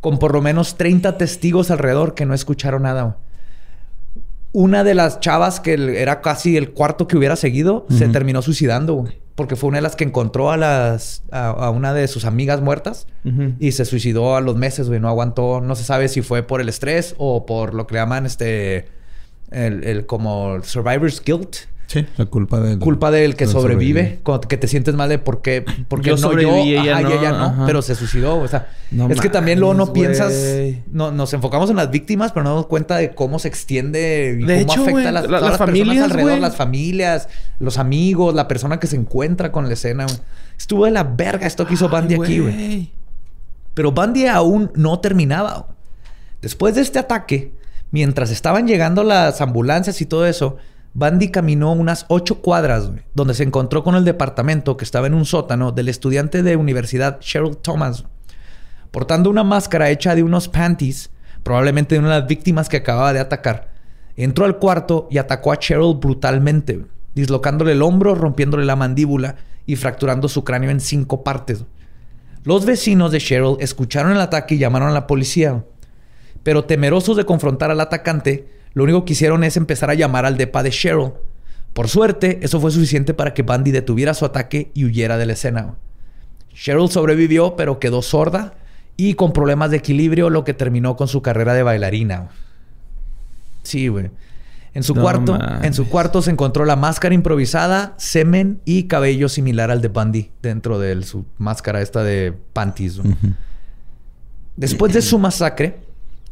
con 0.00 0.18
por 0.18 0.32
lo 0.32 0.40
menos 0.40 0.76
30 0.78 1.18
testigos 1.18 1.70
alrededor 1.70 2.14
que 2.14 2.24
no 2.24 2.32
escucharon 2.32 2.84
nada. 2.84 3.02
güey. 3.02 3.14
Una 4.52 4.82
de 4.84 4.94
las 4.94 5.20
chavas 5.20 5.60
que 5.60 5.74
era 6.00 6.22
casi 6.22 6.56
el 6.56 6.70
cuarto 6.70 7.06
que 7.06 7.18
hubiera 7.18 7.36
seguido 7.36 7.84
se 7.90 8.08
terminó 8.08 8.40
suicidando, 8.40 8.94
güey, 8.94 9.18
porque 9.36 9.54
fue 9.54 9.68
una 9.68 9.78
de 9.78 9.82
las 9.82 9.94
que 9.94 10.02
encontró 10.04 10.50
a 10.50 10.56
las 10.56 11.22
a, 11.30 11.50
a 11.50 11.70
una 11.70 11.94
de 11.94 12.08
sus 12.08 12.24
amigas 12.24 12.60
muertas 12.62 13.06
y 13.60 13.72
se 13.72 13.84
suicidó 13.84 14.34
a 14.34 14.40
los 14.40 14.56
meses, 14.56 14.88
güey. 14.88 14.98
No 14.98 15.08
aguantó. 15.08 15.60
No 15.60 15.76
se 15.76 15.84
sabe 15.84 16.08
si 16.08 16.22
fue 16.22 16.42
por 16.42 16.60
el 16.60 16.68
estrés 16.68 17.14
o 17.18 17.46
por 17.46 17.74
lo 17.74 17.86
que 17.86 17.94
le 17.94 18.00
llaman 18.00 18.26
este. 18.26 18.88
El, 19.50 19.84
el 19.84 20.06
como 20.06 20.60
survivor's 20.64 21.22
guilt. 21.24 21.56
Sí, 21.86 22.04
la 22.16 22.24
culpa 22.26 22.58
del... 22.58 22.80
Culpa 22.80 23.12
del 23.12 23.36
que 23.36 23.46
sobrevive. 23.46 24.20
Que 24.48 24.56
te 24.56 24.66
sientes 24.66 24.94
mal 24.96 25.08
de 25.08 25.18
por 25.20 25.40
qué. 25.40 25.64
Porque 25.86 26.08
Yo 26.10 26.16
no 26.16 26.22
sobreviví, 26.22 26.72
yo. 26.74 26.80
ella 26.82 26.92
ajá, 26.98 27.00
y 27.00 27.04
no, 27.04 27.10
ella 27.12 27.30
no. 27.32 27.44
ajá. 27.44 27.62
Pero 27.66 27.80
se 27.80 27.94
suicidó. 27.94 28.38
O 28.38 28.48
sea, 28.48 28.68
No 28.90 29.08
es 29.08 29.20
que 29.20 29.28
también 29.28 29.60
luego 29.60 29.74
no 29.74 29.92
piensas. 29.92 30.32
No, 30.90 31.12
nos 31.12 31.32
enfocamos 31.32 31.70
en 31.70 31.76
las 31.76 31.90
víctimas, 31.92 32.32
pero 32.32 32.42
no 32.42 32.50
nos 32.50 32.56
damos 32.56 32.66
cuenta 32.66 32.96
de 32.96 33.14
cómo 33.14 33.38
se 33.38 33.46
extiende 33.46 34.36
y 34.40 34.44
De 34.44 34.66
cómo 34.66 34.72
hecho, 34.72 34.82
afecta 34.82 35.08
a 35.08 35.12
las, 35.12 35.24
la- 35.26 35.40
las 35.40 35.50
las 35.50 35.58
familias, 35.58 35.86
personas 35.88 36.10
alrededor, 36.10 36.38
las 36.40 36.56
familias, 36.56 37.28
los 37.60 37.78
amigos, 37.78 38.34
la 38.34 38.48
persona 38.48 38.80
que 38.80 38.88
se 38.88 38.96
encuentra 38.96 39.52
con 39.52 39.68
la 39.68 39.74
escena. 39.74 40.06
Estuvo 40.58 40.86
de 40.86 40.90
la 40.90 41.04
verga 41.04 41.46
esto 41.46 41.66
que 41.68 41.74
hizo 41.74 41.88
Bandy 41.88 42.14
Ay, 42.14 42.20
aquí, 42.20 42.38
güey. 42.40 42.90
Pero 43.74 43.92
Bundy 43.92 44.26
aún 44.26 44.72
no 44.74 44.98
terminaba. 44.98 45.68
Después 46.42 46.74
de 46.74 46.80
este 46.80 46.98
ataque, 46.98 47.52
mientras 47.92 48.30
estaban 48.32 48.66
llegando 48.66 49.04
las 49.04 49.40
ambulancias 49.40 50.00
y 50.00 50.06
todo 50.06 50.26
eso, 50.26 50.56
Bundy 50.98 51.28
caminó 51.28 51.74
unas 51.74 52.06
ocho 52.08 52.40
cuadras, 52.40 52.90
donde 53.12 53.34
se 53.34 53.42
encontró 53.42 53.84
con 53.84 53.96
el 53.96 54.06
departamento 54.06 54.78
que 54.78 54.84
estaba 54.86 55.06
en 55.06 55.12
un 55.12 55.26
sótano 55.26 55.70
del 55.70 55.90
estudiante 55.90 56.42
de 56.42 56.56
universidad 56.56 57.20
Cheryl 57.20 57.58
Thomas, 57.58 58.06
portando 58.92 59.28
una 59.28 59.44
máscara 59.44 59.90
hecha 59.90 60.14
de 60.14 60.22
unos 60.22 60.48
panties, 60.48 61.10
probablemente 61.42 61.94
de 61.94 61.98
una 61.98 62.14
de 62.14 62.20
las 62.20 62.28
víctimas 62.28 62.70
que 62.70 62.78
acababa 62.78 63.12
de 63.12 63.20
atacar. 63.20 63.68
Entró 64.16 64.46
al 64.46 64.56
cuarto 64.56 65.06
y 65.10 65.18
atacó 65.18 65.52
a 65.52 65.58
Cheryl 65.58 65.98
brutalmente, 66.00 66.86
dislocándole 67.14 67.72
el 67.72 67.82
hombro, 67.82 68.14
rompiéndole 68.14 68.64
la 68.64 68.74
mandíbula 68.74 69.36
y 69.66 69.76
fracturando 69.76 70.30
su 70.30 70.44
cráneo 70.44 70.70
en 70.70 70.80
cinco 70.80 71.22
partes. 71.22 71.66
Los 72.42 72.64
vecinos 72.64 73.12
de 73.12 73.18
Cheryl 73.18 73.58
escucharon 73.60 74.12
el 74.12 74.20
ataque 74.22 74.54
y 74.54 74.58
llamaron 74.58 74.88
a 74.88 74.92
la 74.92 75.06
policía. 75.06 75.62
Pero 76.42 76.64
temerosos 76.64 77.18
de 77.18 77.26
confrontar 77.26 77.70
al 77.70 77.80
atacante, 77.80 78.55
lo 78.76 78.84
único 78.84 79.06
que 79.06 79.14
hicieron 79.14 79.42
es 79.42 79.56
empezar 79.56 79.88
a 79.88 79.94
llamar 79.94 80.26
al 80.26 80.36
depa 80.36 80.62
de 80.62 80.68
Cheryl. 80.68 81.12
Por 81.72 81.88
suerte, 81.88 82.40
eso 82.42 82.60
fue 82.60 82.70
suficiente 82.70 83.14
para 83.14 83.32
que 83.32 83.42
Bundy 83.42 83.70
detuviera 83.70 84.12
su 84.12 84.26
ataque 84.26 84.70
y 84.74 84.84
huyera 84.84 85.16
de 85.16 85.24
la 85.24 85.32
escena. 85.32 85.76
Cheryl 86.52 86.90
sobrevivió, 86.90 87.56
pero 87.56 87.78
quedó 87.78 88.02
sorda 88.02 88.52
y 88.98 89.14
con 89.14 89.32
problemas 89.32 89.70
de 89.70 89.78
equilibrio, 89.78 90.28
lo 90.28 90.44
que 90.44 90.52
terminó 90.52 90.94
con 90.94 91.08
su 91.08 91.22
carrera 91.22 91.54
de 91.54 91.62
bailarina. 91.62 92.28
Sí, 93.62 93.88
güey. 93.88 94.10
En 94.74 94.82
su 94.82 94.94
No 94.94 95.00
cuarto, 95.00 95.38
mames. 95.38 95.64
en 95.64 95.72
su 95.72 95.88
cuarto 95.88 96.20
se 96.20 96.30
encontró 96.30 96.66
la 96.66 96.76
máscara 96.76 97.14
improvisada, 97.14 97.94
semen 97.96 98.60
y 98.66 98.88
cabello 98.88 99.30
similar 99.30 99.70
al 99.70 99.80
de 99.80 99.88
Bundy 99.88 100.32
dentro 100.42 100.78
de 100.78 101.02
su 101.02 101.24
máscara 101.38 101.80
esta 101.80 102.04
de 102.04 102.34
panties. 102.52 103.00
Después 104.54 104.92
de 104.92 105.00
su 105.00 105.18
masacre, 105.18 105.78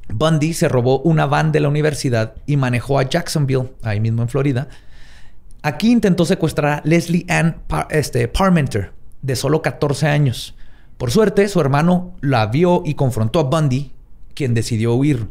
Bundy 0.08 0.54
se 0.54 0.68
robó 0.68 1.00
una 1.00 1.26
van 1.26 1.52
de 1.52 1.60
la 1.60 1.68
universidad 1.68 2.34
y 2.46 2.56
manejó 2.56 2.98
a 2.98 3.08
Jacksonville, 3.08 3.72
ahí 3.82 4.00
mismo 4.00 4.22
en 4.22 4.28
Florida. 4.28 4.68
Aquí 5.62 5.90
intentó 5.90 6.24
secuestrar 6.26 6.80
a 6.80 6.82
Leslie 6.84 7.26
Ann 7.28 7.56
este, 7.90 8.28
Parmenter, 8.28 8.92
de 9.22 9.36
solo 9.36 9.62
14 9.62 10.06
años. 10.06 10.54
Por 10.98 11.10
suerte, 11.10 11.48
su 11.48 11.60
hermano 11.60 12.14
la 12.20 12.46
vio 12.46 12.82
y 12.84 12.94
confrontó 12.94 13.40
a 13.40 13.44
Bundy, 13.44 13.92
quien 14.34 14.54
decidió 14.54 14.94
huir. 14.94 15.28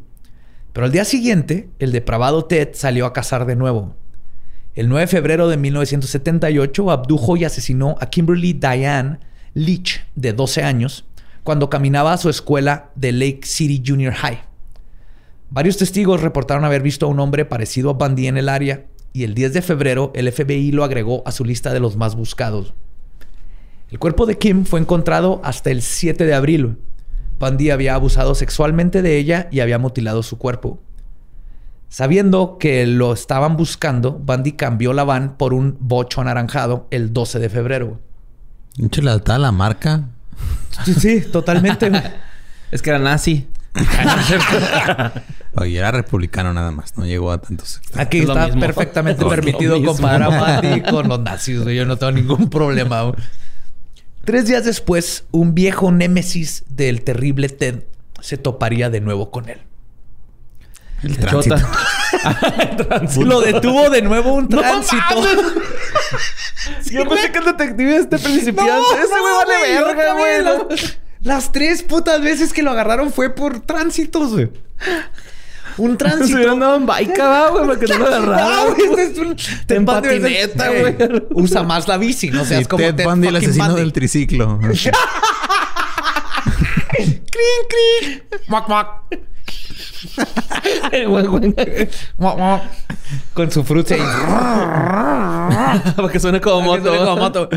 Pero 0.74 0.86
al 0.86 0.92
día 0.92 1.06
siguiente, 1.06 1.70
el 1.78 1.92
depravado 1.92 2.46
Ted 2.46 2.70
salió 2.74 3.06
a 3.06 3.14
cazar 3.14 3.46
de 3.46 3.56
nuevo. 3.56 3.96
El 4.74 4.90
9 4.90 5.02
de 5.02 5.08
febrero 5.08 5.48
de 5.48 5.58
1978 5.58 6.90
abdujo 6.90 7.38
y 7.38 7.46
asesinó 7.46 7.96
a 8.00 8.08
Kimberly 8.08 8.54
Diane 8.54 9.20
Leach, 9.54 10.04
de 10.16 10.34
12 10.34 10.64
años, 10.64 11.06
cuando 11.44 11.70
caminaba 11.70 12.14
a 12.14 12.18
su 12.18 12.30
escuela 12.30 12.90
de 12.96 13.12
Lake 13.12 13.42
City 13.44 13.84
Junior 13.86 14.14
High. 14.14 14.53
Varios 15.54 15.78
testigos 15.78 16.22
reportaron 16.22 16.66
haber 16.66 16.82
visto 16.82 17.06
a 17.06 17.10
un 17.10 17.20
hombre 17.20 17.46
parecido 17.46 17.92
a 17.92 17.94
Bundy 17.94 18.26
en 18.26 18.38
el 18.38 18.50
área 18.50 18.88
y 19.14 19.24
el 19.24 19.36
10 19.36 19.54
de 19.54 19.62
febrero 19.62 20.12
el 20.16 20.32
FBI 20.32 20.72
lo 20.72 20.84
agregó 20.84 21.22
a 21.28 21.32
su 21.32 21.46
lista 21.46 21.72
de 21.72 21.80
los 21.80 21.96
más 21.96 22.16
buscados. 22.16 22.74
El 23.92 24.00
cuerpo 24.00 24.26
de 24.26 24.40
Kim 24.40 24.66
fue 24.66 24.80
encontrado 24.80 25.42
hasta 25.44 25.70
el 25.70 25.84
7 25.84 26.26
de 26.26 26.34
abril. 26.34 26.80
Bundy 27.38 27.70
había 27.70 27.94
abusado 27.94 28.34
sexualmente 28.34 29.04
de 29.04 29.20
ella 29.20 29.48
y 29.52 29.60
había 29.60 29.78
mutilado 29.78 30.24
su 30.24 30.40
cuerpo. 30.40 30.80
Sabiendo 31.88 32.58
que 32.58 32.88
lo 32.88 33.14
estaban 33.14 33.56
buscando, 33.56 34.14
Bundy 34.14 34.54
cambió 34.54 34.92
la 34.92 35.04
van 35.04 35.38
por 35.38 35.54
un 35.54 35.78
bocho 35.80 36.20
anaranjado 36.20 36.88
el 36.90 37.14
12 37.14 37.38
de 37.38 37.50
febrero. 37.50 38.00
La 39.38 39.52
marca. 39.52 40.10
Sí, 40.84 40.96
sí, 40.96 41.22
totalmente. 41.22 41.92
Es 42.72 42.82
que 42.82 42.90
era 42.90 42.98
nazi. 42.98 43.48
Oye, 45.56 45.78
era 45.78 45.92
republicano 45.92 46.54
nada 46.54 46.72
más. 46.72 46.98
No 46.98 47.06
llegó 47.06 47.32
a 47.32 47.40
tantos 47.42 47.78
extremos. 47.78 48.06
Aquí 48.06 48.20
Es 48.20 48.30
está 48.30 48.46
mismo. 48.48 48.62
perfectamente 48.62 49.26
permitido 49.26 49.84
comparar 49.84 50.24
a 50.24 50.62
Bundy 50.62 50.82
con 50.82 51.08
los 51.08 51.20
nazis. 51.20 51.62
güey. 51.64 51.76
Yo 51.76 51.86
no 51.86 51.98
tengo 51.98 52.12
ningún 52.12 52.50
problema. 52.50 53.14
Tres 54.26 54.48
días 54.48 54.64
después, 54.66 55.26
un 55.32 55.54
viejo 55.54 55.92
némesis 55.92 56.64
del 56.70 57.04
terrible 57.04 57.50
Ted 57.50 57.84
se 58.22 58.38
toparía 58.38 58.90
de 58.90 59.02
nuevo 59.02 59.32
con 59.32 59.50
él. 59.50 59.60
El 61.04 61.20
Chota. 61.20 61.58
tránsito. 62.78 63.26
Lo 63.26 63.42
detuvo 63.42 63.90
de 63.90 64.02
nuevo 64.02 64.34
un 64.34 64.48
tránsito. 64.48 65.04
Yo 66.90 67.06
pensé 67.10 67.32
que 67.34 67.40
el 67.40 67.46
detective 67.46 67.98
este 67.98 68.18
principiante. 68.20 68.72
Ese 69.04 69.20
güey 69.20 69.34
vale 69.36 69.84
verga, 69.84 70.14
güey. 70.14 70.80
Las, 71.24 71.52
tres 71.52 71.84
putas 71.84 72.22
veces 72.22 72.54
que 72.54 72.62
lo 72.64 72.72
agarraron 72.72 73.12
fue 73.12 73.30
por 73.30 73.62
tránsitos, 73.62 74.32
güey. 74.34 74.50
Un 75.78 75.92
Se 75.94 75.98
tránsito. 75.98 76.36
hubiera 76.36 76.52
andado 76.52 76.76
en 76.76 76.86
bike, 76.86 77.20
va, 77.20 77.50
güey, 77.50 77.66
para 77.68 77.80
que 77.80 77.88
no 77.88 77.98
lo 78.00 78.08
agarrara. 78.14 78.46
No, 78.46 78.66
güey, 78.76 78.82
este 79.08 79.12
es 79.12 79.18
un... 79.18 79.36
Ted 79.66 79.76
En 79.78 79.86
patineta, 79.86 80.72
Ey, 80.72 80.82
güey. 80.82 80.96
Usa 81.32 81.64
más 81.64 81.88
la 81.88 81.98
bici, 81.98 82.30
no 82.30 82.44
seas 82.46 82.62
Y 82.62 82.66
como 82.66 82.84
Ted 82.84 82.96
Ted 82.96 83.06
Bundy, 83.06 83.28
el 83.30 83.36
asesino 83.38 83.66
Bundy. 83.66 83.80
del 83.82 83.94
triciclo. 83.94 84.60
¡Crin, 86.94 87.22
crin! 87.32 88.24
¡Muac, 88.48 88.68
muac! 88.70 88.88
Con 93.34 93.52
su 93.52 93.64
fruta 93.64 93.96
ahí. 93.96 94.02
Para 95.96 96.10
que 96.10 96.20
suene 96.20 96.40
como 96.42 96.62
moto. 96.62 96.96
como 96.96 97.16
moto. 97.18 97.50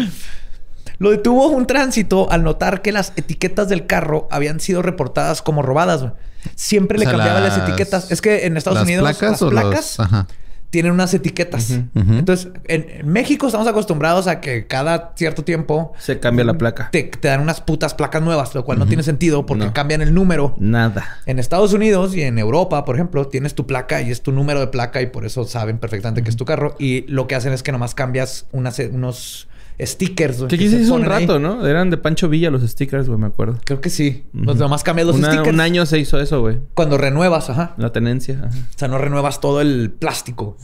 Lo 0.99 1.11
detuvo 1.11 1.49
un 1.49 1.67
tránsito 1.67 2.31
al 2.31 2.43
notar 2.43 2.83
que 2.83 2.93
las 2.93 3.13
etiquetas 3.17 3.69
del 3.69 3.87
carro 3.87 4.29
habían 4.31 4.61
sido 4.61 4.83
reportadas 4.83 5.43
como 5.43 5.63
robadas. 5.63 6.01
güey. 6.01 6.13
Siempre 6.55 6.97
O 6.97 7.01
le 7.01 7.07
cambiaban 7.07 7.43
las, 7.43 7.59
las- 7.59 7.69
etiquetas. 7.69 8.11
Es 8.11 8.21
que 8.21 8.47
en 8.47 8.57
Estados 8.57 8.79
¿Las 8.79 8.85
Unidos 8.87 9.03
placas 9.03 9.31
las 9.33 9.43
o 9.43 9.51
los- 9.51 9.61
placas 9.61 10.01
Ajá. 10.01 10.27
tienen 10.71 10.93
unas 10.93 11.13
etiquetas. 11.15 11.71
Entonces, 11.95 12.49
en, 12.67 12.87
en 12.89 13.09
México 13.09 13.47
estamos 13.47 13.67
acostumbrados 13.67 14.27
a 14.27 14.41
que 14.41 14.67
cada 14.67 15.13
cierto 15.17 15.43
tiempo 15.45 15.93
Se 15.99 16.19
cambia 16.21 16.45
la 16.45 16.55
placa. 16.55 16.89
te, 16.93 17.03
te 17.05 17.29
dan 17.29 17.41
unas 17.41 17.61
putas 17.61 17.95
placas 17.95 18.23
nuevas, 18.23 18.55
lo 18.55 18.65
cual 18.65 18.79
no 18.79 18.87
tiene 18.87 19.03
sentido 19.03 19.45
porque 19.47 19.65
No. 19.67 19.73
cambian 19.73 20.03
el 20.03 20.15
número. 20.15 20.55
Nada. 20.59 21.19
En 21.27 21.39
Estados 21.39 21.73
Unidos 21.73 22.15
y 22.15 22.23
en 22.23 22.39
Europa, 22.39 22.85
por 22.85 22.95
ejemplo, 22.97 23.27
tienes 23.29 23.55
tu 23.55 23.67
placa 23.67 24.03
y 24.03 24.11
es 24.11 24.23
tu 24.23 24.33
número 24.33 24.61
de 24.61 24.67
placa 24.69 25.01
y 25.03 25.07
por 25.07 25.25
eso 25.27 25.45
saben 25.45 25.79
perfectamente 25.79 26.23
que 26.23 26.31
es 26.31 26.37
tu 26.37 26.45
carro. 26.45 26.75
Y 26.79 27.03
lo 27.09 27.27
que 27.27 27.35
hacen 27.35 27.53
es 27.53 27.63
que 27.63 27.73
nomás 27.73 27.95
cambias 27.95 28.47
unas, 28.53 28.79
unos 28.79 29.49
stickers. 29.81 30.39
güey, 30.39 30.49
Que 30.49 30.59
que 30.59 30.65
aquí 30.65 30.75
se 30.75 30.81
hizo 30.83 30.95
un 30.95 31.03
ahí. 31.05 31.09
rato, 31.27 31.39
¿no? 31.39 31.67
Eran 31.67 31.91
de 31.91 31.97
Pancho 31.97 32.29
Villa 32.29 32.51
los 32.51 32.63
stickers, 32.63 33.09
güey, 33.09 33.19
me 33.21 33.27
acuerdo. 33.27 33.59
Creo 33.65 33.81
que 33.81 33.91
sí. 33.91 34.25
Ujú. 34.35 34.45
Pues 34.45 34.57
nomás 34.59 34.83
cambias 34.83 35.07
los 35.07 35.17
Una- 35.17 35.29
stickers. 35.33 35.53
un 35.55 35.61
año 35.61 35.85
se 35.87 35.99
hizo 35.99 36.19
eso, 36.21 36.41
güey. 36.41 36.59
Cuando 36.75 36.97
renuevas, 36.99 37.51
ajá. 37.51 37.75
La 37.77 37.93
tenencia. 37.93 38.41
ajá. 38.47 38.57
O 38.75 38.79
sea, 38.79 38.89
no 38.89 38.99
renuevas 38.99 39.41
todo 39.41 39.61
el 39.61 39.91
plástico. 39.91 40.57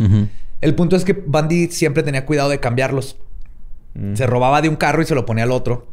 El 0.60 0.74
punto 0.74 0.94
es 0.96 1.04
que 1.04 1.12
Bundy 1.12 1.68
siempre 1.68 2.02
tenía 2.02 2.24
cuidado 2.24 2.48
de 2.48 2.60
cambiarlos. 2.60 3.16
Mm. 3.94 4.14
Se 4.14 4.26
robaba 4.26 4.62
de 4.62 4.68
un 4.68 4.76
carro 4.76 5.02
y 5.02 5.06
se 5.06 5.14
lo 5.14 5.26
ponía 5.26 5.44
al 5.44 5.50
otro. 5.52 5.88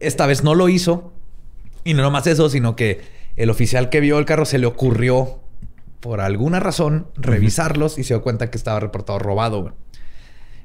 Esta 0.00 0.26
vez 0.26 0.44
no 0.44 0.54
lo 0.54 0.68
hizo. 0.68 1.12
Y 1.84 1.94
no 1.94 2.02
nomás 2.02 2.26
eso, 2.26 2.48
sino 2.50 2.74
que 2.76 3.00
el 3.36 3.50
oficial 3.50 3.88
que 3.88 4.00
vio 4.00 4.18
el 4.18 4.24
carro 4.24 4.44
se 4.44 4.58
le 4.58 4.66
ocurrió, 4.66 5.40
por 6.00 6.20
alguna 6.20 6.60
razón, 6.60 7.06
revisarlos 7.16 7.98
y 7.98 8.04
se 8.04 8.14
dio 8.14 8.22
cuenta 8.22 8.50
que 8.50 8.58
estaba 8.58 8.80
reportado 8.80 9.18
robado. 9.18 9.60
güey. 9.62 9.72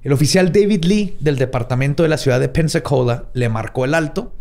El 0.04 0.12
oficial 0.12 0.52
David 0.52 0.84
Lee 0.84 1.18
del 1.20 1.38
departamento 1.38 2.04
de 2.04 2.10
la 2.10 2.18
ciudad 2.18 2.40
de 2.40 2.50
Pensacola 2.50 3.26
le 3.34 3.50
marcó 3.50 3.86
el 3.86 3.94
alto. 3.94 4.34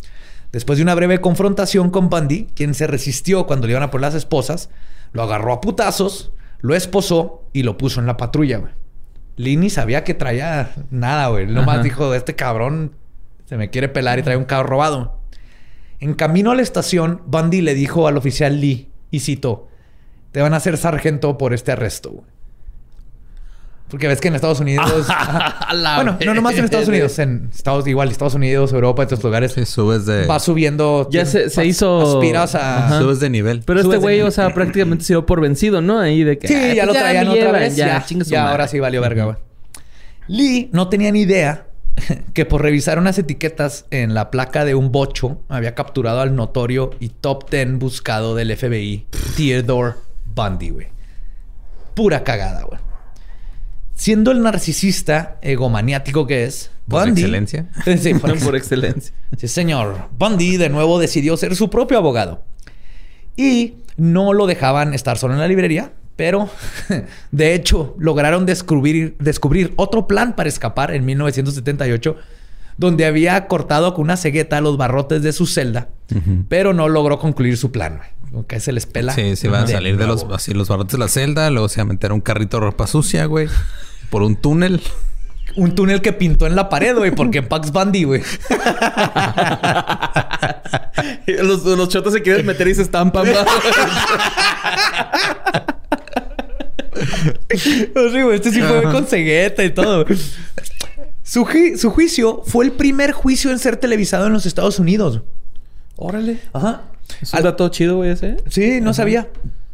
Después 0.50 0.76
de 0.76 0.82
una 0.82 0.94
breve 0.94 1.20
confrontación 1.20 1.90
con 1.90 2.10
Bundy, 2.10 2.48
quien 2.54 2.74
se 2.74 2.86
resistió 2.86 3.46
cuando 3.46 3.66
le 3.66 3.72
iban 3.72 3.82
a 3.84 3.90
por 3.90 4.00
las 4.00 4.14
esposas, 4.14 4.70
lo 5.12 5.22
agarró 5.22 5.52
a 5.52 5.60
putazos, 5.60 6.32
lo 6.60 6.74
esposó 6.74 7.44
y 7.52 7.62
lo 7.62 7.78
puso 7.78 8.00
en 8.00 8.06
la 8.06 8.16
patrulla. 8.16 8.58
güey. 8.58 8.72
Lee 9.36 9.56
ni 9.56 9.70
sabía 9.70 10.04
que 10.04 10.14
traía 10.14 10.72
nada, 10.90 11.28
güey. 11.28 11.44
Él 11.44 11.54
Nomás 11.54 11.76
Ajá. 11.76 11.84
dijo, 11.84 12.14
este 12.14 12.34
cabrón 12.34 12.92
se 13.46 13.56
me 13.56 13.70
quiere 13.70 13.88
pelar 13.88 14.18
y 14.18 14.22
trae 14.22 14.36
un 14.36 14.44
carro 14.44 14.68
robado. 14.68 15.20
En 16.00 16.14
camino 16.14 16.50
a 16.50 16.54
la 16.56 16.62
estación, 16.62 17.22
Bundy 17.26 17.60
le 17.60 17.74
dijo 17.74 18.08
al 18.08 18.16
oficial 18.16 18.60
Lee, 18.60 18.90
y 19.10 19.20
citó, 19.20 19.68
te 20.32 20.40
van 20.42 20.54
a 20.54 20.56
hacer 20.56 20.76
sargento 20.76 21.38
por 21.38 21.54
este 21.54 21.72
arresto. 21.72 22.10
güey". 22.10 22.31
Porque 23.92 24.08
ves 24.08 24.20
que 24.20 24.28
en 24.28 24.34
Estados 24.34 24.58
Unidos... 24.58 24.90
Bueno, 25.96 26.18
no 26.24 26.34
nomás 26.34 26.54
en 26.56 26.64
Estados. 26.64 26.88
Unidos, 26.88 27.18
en 27.18 27.50
Estados 27.54 27.86
igual, 27.86 28.10
Estados 28.10 28.34
Unidos, 28.34 28.72
Europa, 28.72 29.02
en 29.02 29.06
otros 29.06 29.22
lugares, 29.22 29.52
Sí, 29.52 29.64
subes 29.64 30.04
de... 30.06 30.26
va 30.26 30.38
subiendo... 30.40 31.08
Ya 31.10 31.24
se- 31.24 31.48
se 31.50 31.60
vas- 31.60 31.66
hizo- 31.66 32.16
Aspiras 32.18 32.54
a... 32.54 32.86
Ajá. 32.86 32.98
Subes 33.00 33.20
de 33.20 33.30
nivel. 33.30 33.62
Pero 33.64 33.78
este 33.80 33.86
Subes 33.88 34.00
güey, 34.00 34.20
o 34.22 34.30
sea, 34.30 34.52
prácticamente 34.54 35.04
se 35.04 35.12
dio 35.12 35.24
por 35.26 35.40
vencido, 35.40 35.80
¿no? 35.80 35.98
Ahí 36.00 36.24
de 36.24 36.38
que. 36.38 36.48
Sí, 36.48 36.54
"Ay, 36.54 36.76
ya 36.76 36.84
pues 36.84 36.94
lo 36.96 37.00
traían 37.02 37.28
otra 37.28 37.40
llevan, 37.40 37.60
vez. 37.60 37.76
Ya, 37.76 38.04
ya 38.08 38.40
madre". 38.40 38.50
ahora 38.50 38.68
sí 38.68 38.80
valió 38.80 39.00
verga, 39.00 39.24
güey. 39.24 39.36
Lee 40.28 40.70
no 40.72 40.88
tenía 40.88 41.10
ni 41.12 41.20
idea 41.22 41.66
que 42.34 42.44
por 42.46 42.62
revisar 42.62 42.98
unas 42.98 43.18
etiquetas 43.18 43.84
en 43.90 44.14
la 44.14 44.30
placa 44.30 44.64
de 44.64 44.74
un 44.74 44.90
bocho 44.92 45.42
había 45.48 45.74
capturado 45.74 46.20
al 46.20 46.34
notorio 46.34 46.90
y 47.00 47.08
top 47.10 47.50
10 47.50 47.78
buscado 47.78 48.34
del 48.34 48.56
FBI, 48.56 49.06
Theodore 49.36 49.94
Bundy, 50.34 50.70
güey. 50.70 50.86
Pura 51.94 52.24
cagada, 52.24 52.62
güey. 52.62 52.80
Siendo 54.02 54.32
el 54.32 54.42
narcisista 54.42 55.38
egomaniático 55.42 56.26
que 56.26 56.42
es, 56.42 56.72
Por 56.88 57.04
Bundy... 57.04 57.20
excelencia. 57.20 57.68
Sí, 58.00 58.14
por 58.14 58.36
Por 58.44 58.56
excelencia. 58.56 59.14
Sí, 59.38 59.46
señor. 59.46 60.08
Bundy 60.18 60.56
de 60.56 60.70
nuevo 60.70 60.98
decidió 60.98 61.36
ser 61.36 61.54
su 61.54 61.70
propio 61.70 61.98
abogado. 61.98 62.42
Y 63.36 63.74
no 63.96 64.32
lo 64.32 64.48
dejaban 64.48 64.92
estar 64.92 65.18
solo 65.18 65.34
en 65.34 65.38
la 65.38 65.46
librería, 65.46 65.92
pero 66.16 66.50
de 67.30 67.54
hecho 67.54 67.94
lograron 67.96 68.44
descubrir, 68.44 69.14
descubrir 69.20 69.72
otro 69.76 70.08
plan 70.08 70.34
para 70.34 70.48
escapar 70.48 70.92
en 70.92 71.04
1978, 71.04 72.16
donde 72.78 73.06
había 73.06 73.46
cortado 73.46 73.94
con 73.94 74.02
una 74.06 74.16
cegueta 74.16 74.60
los 74.60 74.76
barrotes 74.76 75.22
de 75.22 75.32
su 75.32 75.46
celda, 75.46 75.90
pero 76.48 76.72
no 76.72 76.88
logró 76.88 77.20
concluir 77.20 77.56
su 77.56 77.70
plan. 77.70 78.00
Como 78.32 78.48
que 78.48 78.58
se 78.58 78.72
les 78.72 78.86
pela. 78.86 79.12
Sí, 79.12 79.36
se 79.36 79.46
iban 79.46 79.62
a 79.62 79.66
de 79.66 79.74
salir 79.74 79.96
de 79.96 80.08
los, 80.08 80.26
así, 80.32 80.54
los 80.54 80.66
barrotes 80.66 80.92
de 80.92 80.98
la 80.98 81.06
celda. 81.06 81.50
Luego 81.50 81.68
se 81.68 81.80
iba 81.80 81.82
a 81.82 81.92
meter 81.92 82.10
a 82.10 82.14
un 82.14 82.20
carrito 82.20 82.56
de 82.56 82.64
ropa 82.64 82.88
sucia, 82.88 83.26
güey. 83.26 83.46
Por 84.12 84.22
un 84.22 84.36
túnel. 84.36 84.82
un 85.56 85.74
túnel 85.74 86.02
que 86.02 86.12
pintó 86.12 86.46
en 86.46 86.54
la 86.54 86.68
pared, 86.68 86.94
güey, 86.94 87.12
porque 87.12 87.38
en 87.38 87.48
Pax 87.48 87.72
Bundy, 87.72 88.04
güey. 88.04 88.20
los, 91.26 91.64
los 91.64 91.88
chotos 91.88 92.12
se 92.12 92.20
quieren 92.20 92.44
meter 92.44 92.68
y 92.68 92.74
se 92.74 92.82
estampan. 92.82 93.24
sí, 97.54 98.22
güey, 98.22 98.34
este 98.36 98.50
sí 98.52 98.60
fue 98.60 98.82
con 98.82 99.06
cegueta 99.06 99.64
y 99.64 99.70
todo. 99.70 100.04
Su, 101.22 101.44
ju- 101.44 101.76
su 101.76 101.90
juicio 101.90 102.42
fue 102.46 102.64
el 102.66 102.72
primer 102.72 103.12
juicio 103.12 103.50
en 103.50 103.58
ser 103.58 103.76
televisado 103.76 104.26
en 104.26 104.32
los 104.34 104.44
Estados 104.46 104.78
Unidos. 104.78 105.20
Órale. 105.96 106.38
Ajá. 106.52 106.82
Es 107.20 107.32
un 107.32 107.42
dato 107.42 107.68
chido, 107.68 107.96
güey, 107.96 108.10
ese. 108.10 108.36
Sí, 108.50 108.80
no 108.80 108.92
sabía. 108.94 109.28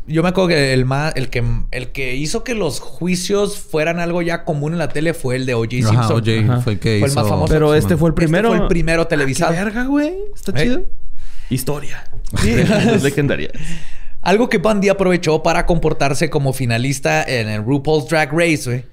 Yo 0.08 0.22
me 0.22 0.30
acuerdo 0.30 0.48
que 0.48 0.72
el, 0.72 0.84
más, 0.86 1.14
el, 1.16 1.28
que 1.30 1.44
el 1.70 1.92
que 1.92 2.16
hizo 2.16 2.42
que 2.42 2.54
los 2.54 2.80
juicios 2.80 3.58
fueran 3.58 4.00
algo 4.00 4.22
ya 4.22 4.44
común 4.44 4.72
en 4.72 4.78
la 4.78 4.88
tele 4.88 5.12
fue 5.14 5.36
el 5.36 5.44
de 5.46 5.54
O.J. 5.54 5.76
Ajá, 5.88 6.08
Simpson. 6.08 6.50
OJ 6.50 6.62
fue 6.64 6.72
el 6.72 6.78
que 6.78 6.98
Fue 6.98 7.06
el 7.08 7.12
hizo... 7.12 7.20
más 7.20 7.28
famoso. 7.28 7.52
Pero 7.52 7.74
este 7.74 7.96
fue 7.96 8.08
el 8.08 8.12
Este 8.12 8.22
primero. 8.24 8.48
fue 8.48 8.58
el 8.58 8.68
primero 8.68 9.04
¿Qué 9.06 9.10
televisado. 9.10 9.52
verga, 9.52 9.84
güey. 9.84 10.14
Está 10.34 10.52
¿Eh? 10.60 10.64
chido. 10.64 10.82
Historia. 11.50 12.04
Sí. 12.42 12.50
Es 12.94 13.02
legendaria. 13.02 13.50
Algo 14.22 14.48
que 14.48 14.58
Bundy 14.58 14.88
aprovechó 14.88 15.42
para 15.42 15.64
comportarse 15.66 16.28
como 16.30 16.52
finalista 16.52 17.22
en 17.22 17.48
el 17.48 17.64
RuPaul's 17.64 18.08
Drag 18.08 18.30
Race, 18.32 18.62
güey. 18.64 18.84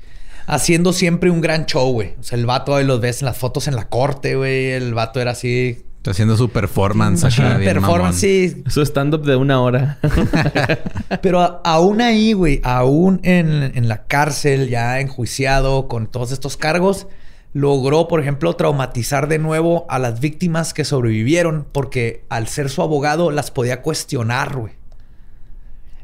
Haciendo 0.47 0.93
siempre 0.93 1.31
un 1.31 1.41
gran 1.41 1.65
show, 1.65 1.91
güey. 1.91 2.13
O 2.19 2.23
sea, 2.23 2.37
el 2.37 2.45
vato 2.45 2.75
ahí 2.75 2.85
los 2.85 3.01
ves 3.01 3.21
en 3.21 3.25
las 3.25 3.37
fotos 3.37 3.67
en 3.67 3.75
la 3.75 3.87
corte, 3.89 4.35
güey. 4.35 4.71
El 4.71 4.93
vato 4.93 5.19
era 5.19 5.31
así. 5.31 5.81
Está 6.05 6.11
haciendo 6.11 6.37
su 6.37 6.49
performance 6.49 7.23
acá 7.23 7.57
bien 7.57 7.73
performance, 7.73 7.99
mamón. 7.99 8.13
sí. 8.13 8.63
Su 8.67 8.83
stand-up 8.83 9.23
de 9.25 9.35
una 9.37 9.59
hora. 9.59 9.97
Pero 11.23 11.41
a- 11.41 11.61
aún 11.63 11.99
ahí, 11.99 12.33
güey, 12.33 12.61
aún 12.63 13.19
en, 13.23 13.71
en 13.73 13.87
la 13.87 14.05
cárcel, 14.05 14.69
ya 14.69 14.99
enjuiciado 14.99 15.87
con 15.87 16.05
todos 16.05 16.31
estos 16.31 16.57
cargos, 16.57 17.07
logró, 17.53 18.07
por 18.07 18.19
ejemplo, 18.21 18.55
traumatizar 18.55 19.27
de 19.27 19.39
nuevo 19.39 19.87
a 19.89 19.97
las 19.97 20.19
víctimas 20.19 20.75
que 20.75 20.85
sobrevivieron, 20.85 21.65
porque 21.71 22.23
al 22.29 22.47
ser 22.49 22.69
su 22.69 22.83
abogado 22.83 23.31
las 23.31 23.49
podía 23.49 23.81
cuestionar, 23.81 24.55
güey. 24.57 24.73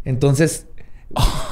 Entonces, 0.04 0.66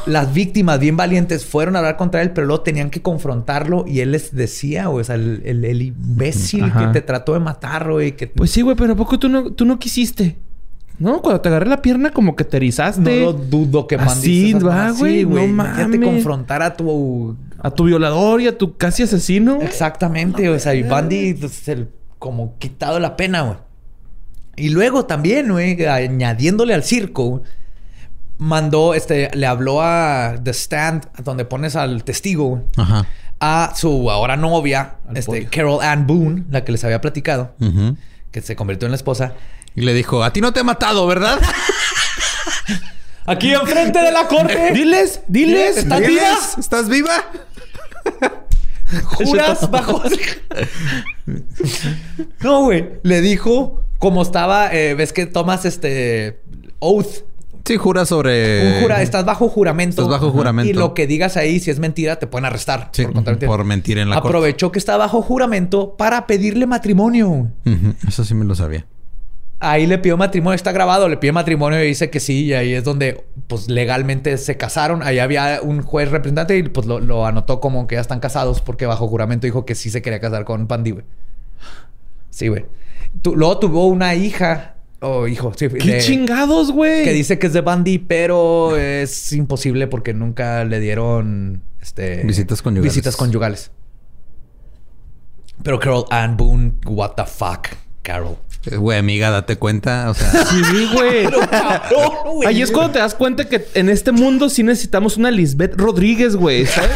las 0.05 0.33
víctimas 0.33 0.79
bien 0.79 0.95
valientes 0.97 1.45
fueron 1.45 1.75
a 1.75 1.79
hablar 1.79 1.97
contra 1.97 2.21
él, 2.21 2.31
pero 2.31 2.47
luego 2.47 2.61
tenían 2.63 2.89
que 2.89 3.01
confrontarlo 3.01 3.85
y 3.87 3.99
él 3.99 4.11
les 4.13 4.33
decía, 4.35 4.89
o 4.89 5.03
sea, 5.03 5.15
el, 5.15 5.41
el- 5.45 5.65
el 5.65 5.81
imbécil 5.81 6.63
Ajá. 6.65 6.79
que 6.87 6.99
te 6.99 7.01
trató 7.05 7.33
de 7.33 7.39
matar, 7.39 7.91
güey, 7.91 8.15
que 8.15 8.27
Pues 8.27 8.51
sí, 8.51 8.61
güey, 8.61 8.75
pero 8.75 8.93
¿a 8.93 8.95
poco 8.95 9.19
tú 9.19 9.29
no, 9.29 9.51
tú 9.51 9.65
no 9.65 9.77
quisiste? 9.79 10.37
No, 10.97 11.21
cuando 11.21 11.39
te 11.41 11.47
agarré 11.49 11.67
la 11.69 11.81
pierna 11.81 12.11
como 12.11 12.35
que 12.35 12.43
te 12.43 12.57
erizaste. 12.57 13.01
no 13.01 13.31
lo 13.31 13.33
dudo 13.33 13.87
que 13.87 13.95
Así 13.95 14.05
Mandy 14.05 14.49
esas 14.49 14.65
va, 14.65 14.91
güey, 14.91 15.25
no 15.25 15.47
mames. 15.47 15.99
confrontar 16.03 16.61
a 16.61 16.75
tu 16.75 17.37
A 17.59 17.71
tu 17.71 17.85
violador 17.85 18.41
y 18.41 18.47
a 18.47 18.57
tu 18.57 18.75
casi 18.77 19.03
asesino. 19.03 19.59
Exactamente, 19.61 20.49
o 20.49 20.59
sea, 20.59 20.73
y 20.75 20.83
Bundy 20.83 21.33
pues, 21.35 21.67
el- 21.69 21.89
como 22.17 22.57
quitado 22.57 22.99
la 22.99 23.15
pena, 23.15 23.41
güey. 23.43 23.57
Y 24.57 24.69
luego 24.69 25.05
también, 25.05 25.49
güey, 25.51 25.85
añadiéndole 25.85 26.73
al 26.73 26.83
circo, 26.83 27.23
güey, 27.29 27.43
mandó, 28.39 28.93
este, 28.95 29.29
le 29.35 29.45
habló 29.45 29.81
a 29.83 30.35
The 30.43 30.51
Stand, 30.53 31.07
donde 31.23 31.45
pones 31.45 31.75
al 31.75 32.03
testigo, 32.03 32.63
Ajá. 32.77 33.05
a 33.39 33.73
su 33.75 34.09
ahora 34.09 34.35
novia, 34.37 34.95
Al 35.07 35.17
este. 35.17 35.45
Carol 35.45 35.83
Ann 35.83 36.07
Boone, 36.07 36.45
la 36.49 36.63
que 36.65 36.71
les 36.71 36.83
había 36.83 36.99
platicado, 37.01 37.53
que 38.31 38.41
se 38.41 38.55
convirtió 38.55 38.87
en 38.87 38.91
la 38.93 38.95
esposa. 38.97 39.33
Y 39.75 39.81
le 39.81 39.93
dijo, 39.93 40.23
a 40.23 40.33
ti 40.33 40.41
no 40.41 40.51
te 40.51 40.61
he 40.61 40.63
matado, 40.63 41.05
¿verdad? 41.05 41.39
Aquí 43.25 43.53
enfrente 43.53 43.99
de 43.99 44.11
la 44.11 44.25
corte. 44.27 44.71
Diles, 44.73 45.21
diles. 45.27 45.77
¿Estás 45.77 45.99
¿Diles? 45.99 46.13
viva? 46.15 46.37
¿Estás 46.57 46.89
viva? 46.89 47.13
juras 49.05 49.69
bajo. 49.69 50.01
no, 52.41 52.63
güey. 52.63 52.89
Le 53.03 53.21
dijo 53.21 53.83
como 53.99 54.21
estaba. 54.23 54.73
eh, 54.73 54.95
ves 54.95 55.13
que 55.13 55.25
tomas 55.27 55.65
este 55.65 56.41
oath. 56.79 57.25
Sí, 57.65 57.77
jura 57.77 58.05
sobre... 58.05 58.75
Un 58.77 58.81
jura, 58.81 59.01
estás 59.01 59.25
bajo 59.25 59.47
juramento. 59.49 60.01
Estás 60.01 60.07
bajo 60.07 60.31
juramento. 60.31 60.69
Y 60.69 60.73
lo 60.73 60.93
que 60.93 61.05
digas 61.07 61.37
ahí, 61.37 61.59
si 61.59 61.69
es 61.71 61.79
mentira, 61.79 62.17
te 62.17 62.25
pueden 62.27 62.45
arrestar. 62.45 62.89
Sí, 62.93 63.05
contar 63.05 63.37
por 63.39 63.63
mentir 63.63 63.97
en 63.99 64.09
la 64.09 64.15
corte. 64.15 64.27
Aprovechó 64.29 64.71
que 64.71 64.79
está 64.79 64.97
bajo 64.97 65.21
juramento 65.21 65.95
para 65.95 66.25
pedirle 66.27 66.65
matrimonio. 66.65 67.51
Eso 68.07 68.23
sí 68.25 68.33
me 68.33 68.45
lo 68.45 68.55
sabía. 68.55 68.85
Ahí 69.61 69.87
le 69.87 69.97
pidió 69.97 70.15
matrimonio, 70.15 70.55
está 70.55 70.71
grabado, 70.71 71.09
le 71.09 71.17
pide 71.17 71.33
matrimonio 71.33 71.83
y 71.83 71.87
dice 71.87 72.09
que 72.09 72.21
sí, 72.21 72.45
y 72.45 72.53
ahí 72.53 72.73
es 72.73 72.85
donde 72.85 73.25
pues 73.47 73.67
legalmente 73.67 74.37
se 74.37 74.55
casaron. 74.55 75.03
Ahí 75.03 75.19
había 75.19 75.59
un 75.61 75.81
juez 75.81 76.09
representante 76.11 76.57
y 76.57 76.63
pues 76.63 76.87
lo, 76.87 77.01
lo 77.01 77.25
anotó 77.25 77.59
como 77.59 77.85
que 77.85 77.95
ya 77.95 78.01
están 78.01 78.21
casados 78.21 78.61
porque 78.61 78.85
bajo 78.85 79.07
juramento 79.09 79.45
dijo 79.47 79.65
que 79.65 79.75
sí 79.75 79.89
se 79.89 80.01
quería 80.01 80.21
casar 80.21 80.45
con 80.45 80.65
Pandy, 80.67 80.91
güey. 80.91 81.05
Sí, 82.29 82.47
güey. 82.47 82.65
Tu- 83.21 83.35
luego 83.35 83.59
tuvo 83.59 83.87
una 83.87 84.15
hija 84.15 84.75
o 85.01 85.27
hijo, 85.27 85.51
sí, 85.55 85.67
¿Qué 85.69 85.93
de- 85.93 85.99
chingados, 86.01 86.71
güey? 86.71 87.03
que 87.03 87.13
dice 87.13 87.39
que 87.39 87.47
es 87.47 87.53
de 87.53 87.61
Bundy, 87.61 87.99
pero 87.99 88.75
es 88.77 89.31
imposible 89.33 89.87
porque 89.87 90.13
nunca 90.13 90.63
le 90.65 90.79
dieron 90.79 91.61
este 91.81 92.23
Visitas 92.23 92.61
conyugales. 92.61 92.93
Visitas 92.93 93.15
conyugales. 93.15 93.71
Pero 95.63 95.79
Carol 95.79 96.05
Ann 96.09 96.37
Boone, 96.37 96.73
what 96.85 97.11
the 97.15 97.25
fuck, 97.25 97.67
Carol. 98.01 98.37
Eh, 98.65 98.75
Güey, 98.75 98.97
amiga, 98.99 99.29
date 99.29 99.55
cuenta. 99.57 100.09
O 100.09 100.13
sea, 100.13 100.45
Sí, 100.45 100.89
güey. 100.93 101.27
Ahí 102.45 102.61
es 102.61 102.71
cuando 102.71 102.91
te 102.93 102.99
das 102.99 103.15
cuenta 103.15 103.45
que 103.45 103.65
en 103.73 103.89
este 103.89 104.11
mundo 104.11 104.49
sí 104.49 104.63
necesitamos 104.63 105.15
una 105.17 105.31
Lisbeth 105.31 105.75
Rodríguez, 105.77 106.35
güey, 106.35 106.65
¿sabes? 106.65 106.91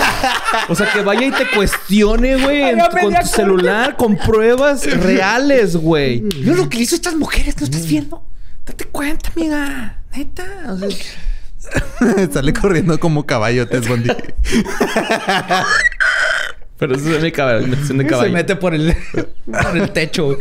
O 0.70 0.76
sea, 0.76 0.92
que 0.92 1.02
vaya 1.02 1.26
y 1.28 1.32
te 1.32 1.48
cuestione, 1.56 2.36
güey, 2.36 2.62
en 2.64 2.82
Haga 2.82 2.90
tu- 2.90 2.98
con 2.98 3.14
tu 3.16 3.28
celular 3.28 3.96
con 3.96 4.18
pruebas 4.18 4.86
reales, 5.02 5.76
güey. 5.78 6.22
Mira 6.22 6.56
lo 6.56 6.68
que 6.70 6.80
hizo 6.80 6.96
estas 6.96 7.16
mujeres, 7.16 7.56
¿no 7.60 7.66
estás 7.66 7.88
viendo? 7.88 8.24
Date 8.66 8.86
cuenta, 8.86 9.30
amiga. 9.36 10.02
Neta. 10.16 10.46
O 10.70 10.78
sea, 10.78 12.28
sale 12.34 12.54
corriendo 12.54 13.00
como 13.00 13.26
caballo, 13.26 13.68
Ted 13.68 13.88
Bundy. 13.88 14.10
Pero 16.78 16.96
eso 16.96 17.16
es 17.16 17.24
mi 17.24 17.32
caballo, 17.32 17.66
de 17.66 17.78
se 17.86 18.06
caballo. 18.06 18.34
mete 18.34 18.56
por 18.58 18.74
el, 18.74 18.96
por 19.46 19.78
el 19.78 19.90
techo. 19.92 20.38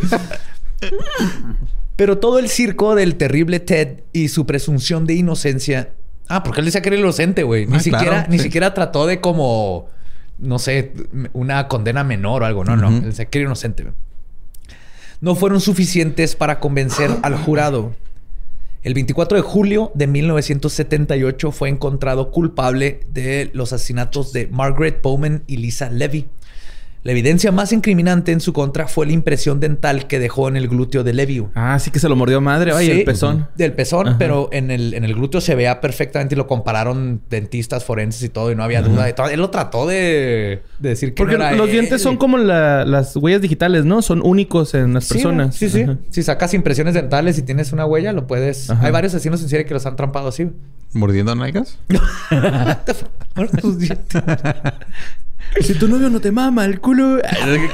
Pero 1.96 2.18
todo 2.18 2.38
el 2.38 2.48
circo 2.48 2.94
del 2.94 3.16
terrible 3.16 3.60
Ted 3.60 4.00
y 4.12 4.28
su 4.28 4.46
presunción 4.46 5.06
de 5.06 5.14
inocencia. 5.14 5.90
Ah, 6.28 6.42
porque 6.42 6.60
él 6.60 6.66
decía 6.66 6.80
que 6.82 6.88
era 6.88 6.98
inocente, 6.98 7.42
güey. 7.42 7.66
Ni 7.66 7.76
Ah, 7.76 7.80
siquiera, 7.80 8.04
claro, 8.04 8.26
ni 8.30 8.38
sí. 8.38 8.44
siquiera 8.44 8.72
trató 8.74 9.06
de 9.06 9.20
como, 9.20 9.88
no 10.38 10.58
sé, 10.58 10.92
una 11.32 11.68
condena 11.68 12.02
menor 12.04 12.42
o 12.42 12.46
algo. 12.46 12.64
No, 12.64 12.76
no. 12.76 12.88
Él 12.88 13.02
decía 13.04 13.26
que 13.26 13.38
era 13.38 13.46
inocente. 13.46 13.84
No 15.20 15.34
fueron 15.34 15.60
suficientes 15.60 16.34
para 16.34 16.58
convencer 16.60 17.10
al 17.22 17.36
jurado. 17.36 17.94
El 18.82 18.94
24 18.94 19.36
de 19.36 19.42
julio 19.42 19.92
de 19.94 20.06
1978 20.08 21.52
fue 21.52 21.68
encontrado 21.68 22.30
culpable 22.32 23.00
de 23.12 23.50
los 23.52 23.72
asesinatos 23.72 24.32
de 24.32 24.48
Margaret 24.48 25.00
Bowman 25.02 25.44
y 25.46 25.58
Lisa 25.58 25.88
Levy. 25.90 26.28
La 27.04 27.10
evidencia 27.10 27.50
más 27.50 27.72
incriminante 27.72 28.30
en 28.30 28.40
su 28.40 28.52
contra 28.52 28.86
fue 28.86 29.06
la 29.06 29.12
impresión 29.12 29.58
dental 29.58 30.06
que 30.06 30.20
dejó 30.20 30.46
en 30.46 30.56
el 30.56 30.68
glúteo 30.68 31.02
de 31.02 31.12
Levy. 31.12 31.38
güey. 31.40 31.50
Ah, 31.56 31.76
sí 31.80 31.90
que 31.90 31.98
se 31.98 32.08
lo 32.08 32.14
mordió 32.14 32.40
madre. 32.40 32.70
Ay, 32.72 32.86
Sí, 32.86 32.92
el 32.92 33.04
pezón. 33.04 33.48
Del 33.56 33.72
pezón, 33.72 34.06
Ajá. 34.08 34.18
pero 34.18 34.48
en 34.52 34.70
el, 34.70 34.94
en 34.94 35.04
el 35.04 35.14
glúteo 35.14 35.40
se 35.40 35.56
veía 35.56 35.80
perfectamente 35.80 36.36
y 36.36 36.38
lo 36.38 36.46
compararon 36.46 37.20
dentistas 37.28 37.84
forenses 37.84 38.22
y 38.22 38.28
todo, 38.28 38.52
y 38.52 38.54
no 38.54 38.62
había 38.62 38.82
duda 38.82 39.04
de 39.04 39.14
todo. 39.14 39.28
Él 39.28 39.40
lo 39.40 39.50
trató 39.50 39.88
de, 39.88 40.62
de 40.78 40.88
decir 40.90 41.12
que 41.14 41.22
Porque 41.22 41.36
no 41.38 41.44
era 41.44 41.56
los 41.56 41.66
él. 41.66 41.72
dientes 41.72 42.00
son 42.00 42.16
como 42.16 42.38
la- 42.38 42.84
las 42.84 43.16
huellas 43.16 43.42
digitales, 43.42 43.84
¿no? 43.84 44.00
Son 44.00 44.22
únicos 44.24 44.72
en 44.74 44.94
las 44.94 45.04
Sí, 45.06 45.14
personas. 45.14 45.56
Sí, 45.56 45.68
sí. 45.70 45.82
Ajá. 45.82 45.98
Si 46.10 46.22
sacas 46.22 46.54
impresiones 46.54 46.94
dentales 46.94 47.36
y 47.36 47.42
tienes 47.42 47.72
una 47.72 47.84
huella, 47.84 48.12
lo 48.12 48.28
puedes. 48.28 48.70
Hay 48.70 48.92
varios 48.92 49.12
asesinos 49.12 49.42
en 49.42 49.48
serie 49.48 49.66
que 49.66 49.74
los 49.74 49.84
han 49.86 49.96
trampado 49.96 50.28
así. 50.28 50.48
¿Mordiendo 50.92 51.34
nalgas? 51.34 51.78
Si 55.60 55.74
tu 55.74 55.88
novio 55.88 56.08
no 56.08 56.20
te 56.20 56.32
mama 56.32 56.64
el 56.64 56.80
culo, 56.80 57.20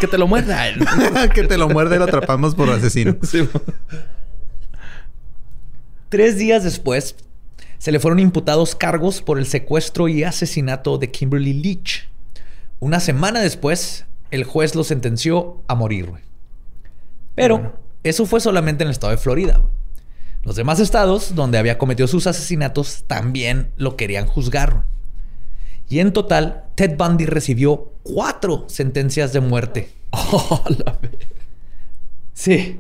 que 0.01 0.07
te 0.07 0.19
lo 0.19 0.27
muerda. 0.27 0.65
que 1.35 1.45
te 1.45 1.57
lo 1.57 1.69
muerde 1.69 1.97
y 1.97 1.99
lo 1.99 2.05
atrapamos 2.05 2.55
por 2.55 2.71
asesino. 2.71 3.17
Sí. 3.29 3.49
Tres 6.09 6.39
días 6.39 6.65
después, 6.65 7.17
se 7.79 7.93
le 7.93 8.01
fueron 8.01 8.19
imputados 8.19 8.75
cargos 8.75 9.21
por 9.21 9.39
el 9.39 9.47
secuestro 9.47 10.09
y 10.09 10.25
asesinato 10.25 10.97
de 10.99 11.11
Kimberly 11.11 11.53
Leach. 11.53 12.09
Una 12.81 12.99
semana 12.99 13.41
después, 13.41 14.07
el 14.31 14.45
juez 14.45 14.75
lo 14.75 14.85
sentenció 14.85 15.63
a 15.69 15.75
morir. 15.75 16.11
Pero 17.35 17.79
eso 18.03 18.25
fue 18.27 18.41
solamente 18.41 18.83
en 18.83 18.89
el 18.89 18.93
estado 18.93 19.11
de 19.11 19.19
Florida. 19.19 19.63
Los 20.43 20.57
demás 20.57 20.81
estados 20.81 21.35
donde 21.35 21.59
había 21.59 21.79
cometido 21.79 22.09
sus 22.09 22.27
asesinatos 22.27 23.05
también 23.07 23.71
lo 23.77 23.97
querían 23.97 24.27
juzgar. 24.27 24.85
Y 25.89 26.01
en 26.01 26.13
total, 26.13 26.65
Ted 26.75 26.97
Bundy 26.97 27.27
recibió 27.27 27.93
cuatro 28.03 28.67
sentencias 28.69 29.33
de 29.33 29.41
muerte. 29.41 29.91
Sí. 32.35 32.79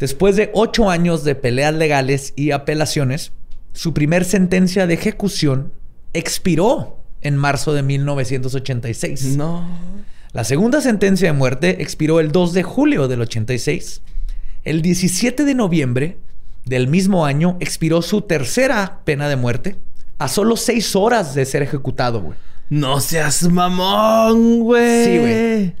Después 0.00 0.34
de 0.34 0.50
ocho 0.52 0.90
años 0.90 1.22
de 1.22 1.34
peleas 1.36 1.74
legales 1.74 2.32
y 2.34 2.50
apelaciones, 2.50 3.32
su 3.72 3.94
primer 3.94 4.24
sentencia 4.24 4.86
de 4.86 4.94
ejecución 4.94 5.72
expiró 6.12 6.96
en 7.20 7.36
marzo 7.36 7.72
de 7.72 7.82
1986. 7.82 9.36
No. 9.36 9.64
La 10.32 10.44
segunda 10.44 10.80
sentencia 10.80 11.28
de 11.30 11.38
muerte 11.38 11.82
expiró 11.82 12.18
el 12.18 12.32
2 12.32 12.52
de 12.52 12.62
julio 12.62 13.08
del 13.08 13.20
86. 13.20 14.02
El 14.64 14.82
17 14.82 15.44
de 15.44 15.54
noviembre 15.54 16.18
del 16.64 16.88
mismo 16.88 17.26
año 17.26 17.56
expiró 17.60 18.02
su 18.02 18.22
tercera 18.22 19.02
pena 19.04 19.28
de 19.28 19.36
muerte 19.36 19.76
a 20.20 20.28
solo 20.28 20.56
seis 20.56 20.94
horas 20.94 21.34
de 21.34 21.44
ser 21.44 21.62
ejecutado, 21.62 22.20
güey. 22.22 22.38
No 22.68 23.00
seas 23.00 23.42
mamón, 23.50 24.60
güey. 24.60 25.04
Sí, 25.04 25.18
güey. 25.18 25.74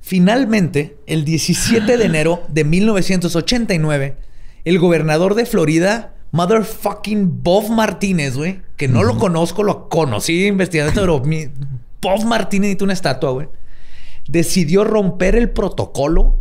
Finalmente, 0.00 0.96
el 1.06 1.24
17 1.24 1.96
de 1.96 2.04
enero 2.04 2.42
de 2.48 2.64
1989, 2.64 4.16
el 4.64 4.78
gobernador 4.78 5.34
de 5.34 5.46
Florida, 5.46 6.14
motherfucking 6.32 7.42
Bob 7.42 7.70
Martínez, 7.70 8.36
güey, 8.36 8.62
que 8.76 8.88
no 8.88 9.02
lo 9.02 9.16
conozco, 9.18 9.62
lo 9.62 9.88
conocí 9.88 10.46
investigando, 10.46 10.92
pero 11.00 11.20
mi- 11.20 11.46
Bob 12.02 12.24
Martínez 12.24 12.62
necesita 12.68 12.84
una 12.84 12.92
estatua, 12.92 13.30
güey, 13.30 13.48
decidió 14.28 14.84
romper 14.84 15.36
el 15.36 15.50
protocolo 15.50 16.38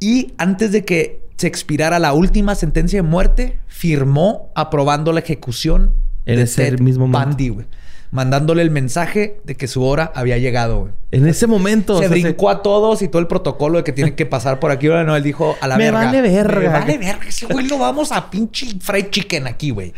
y 0.00 0.34
antes 0.38 0.72
de 0.72 0.84
que 0.84 1.22
se 1.36 1.46
expirara 1.46 1.98
la 1.98 2.12
última 2.12 2.54
sentencia 2.54 2.98
de 2.98 3.08
muerte, 3.08 3.58
firmó 3.68 4.50
aprobando 4.54 5.12
la 5.12 5.20
ejecución 5.20 5.94
En 6.26 6.36
de 6.36 6.42
ese 6.42 6.70
Ted 6.70 6.80
mismo 6.80 7.06
momento. 7.06 7.28
Bundy, 7.28 7.48
güey. 7.48 7.66
Mandándole 8.10 8.60
el 8.60 8.70
mensaje 8.70 9.40
de 9.44 9.54
que 9.56 9.66
su 9.66 9.82
hora 9.82 10.12
había 10.14 10.36
llegado, 10.36 10.80
güey. 10.80 10.92
En 11.12 11.26
ese 11.26 11.46
momento. 11.46 11.94
Se 11.98 12.06
o 12.06 12.08
sea, 12.08 12.10
brincó 12.10 12.50
a 12.50 12.62
todos 12.62 13.00
y 13.00 13.08
todo 13.08 13.20
el 13.20 13.26
protocolo 13.26 13.78
de 13.78 13.84
que 13.84 13.92
tienen 13.92 14.14
que 14.14 14.26
pasar 14.26 14.60
por 14.60 14.70
aquí. 14.70 14.88
Ahora 14.88 15.04
no, 15.04 15.16
él 15.16 15.22
dijo 15.22 15.56
a 15.60 15.66
la 15.66 15.78
Me 15.78 15.84
verga. 15.84 16.04
vale 16.04 16.20
verga. 16.20 16.60
Me 16.60 16.68
vale 16.68 16.98
verga. 16.98 17.26
Ese 17.26 17.46
güey 17.46 17.66
lo 17.66 17.78
vamos 17.78 18.12
a 18.12 18.28
pinche 18.30 18.66
fried 18.80 19.08
chicken 19.10 19.46
aquí, 19.46 19.70
güey. 19.70 19.94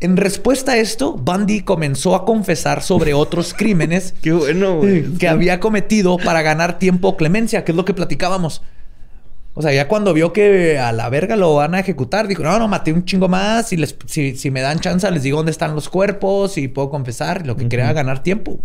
En 0.00 0.16
respuesta 0.16 0.72
a 0.72 0.76
esto, 0.76 1.14
Bundy 1.14 1.62
comenzó 1.62 2.14
a 2.14 2.24
confesar 2.24 2.82
sobre 2.82 3.14
otros 3.14 3.52
crímenes 3.52 4.14
Qué 4.22 4.32
bueno, 4.32 4.76
güey. 4.76 5.14
que 5.14 5.26
había 5.26 5.58
cometido 5.60 6.18
para 6.18 6.42
ganar 6.42 6.78
tiempo 6.78 7.08
o 7.08 7.16
clemencia, 7.16 7.64
que 7.64 7.72
es 7.72 7.76
lo 7.76 7.84
que 7.84 7.94
platicábamos. 7.94 8.62
O 9.58 9.62
sea, 9.62 9.72
ya 9.72 9.88
cuando 9.88 10.14
vio 10.14 10.32
que 10.32 10.78
a 10.78 10.92
la 10.92 11.08
verga 11.08 11.34
lo 11.34 11.56
van 11.56 11.74
a 11.74 11.80
ejecutar, 11.80 12.28
dijo, 12.28 12.44
no, 12.44 12.60
no, 12.60 12.68
maté 12.68 12.92
un 12.92 13.04
chingo 13.04 13.26
más 13.26 13.72
y 13.72 13.76
les, 13.76 13.96
si, 14.06 14.36
si 14.36 14.52
me 14.52 14.60
dan 14.60 14.78
chance 14.78 15.10
les 15.10 15.24
digo 15.24 15.38
dónde 15.38 15.50
están 15.50 15.74
los 15.74 15.88
cuerpos 15.88 16.56
y 16.58 16.68
puedo 16.68 16.90
confesar. 16.90 17.44
Lo 17.44 17.56
que 17.56 17.68
quería 17.68 17.86
era 17.86 17.92
ganar 17.94 18.22
tiempo. 18.22 18.60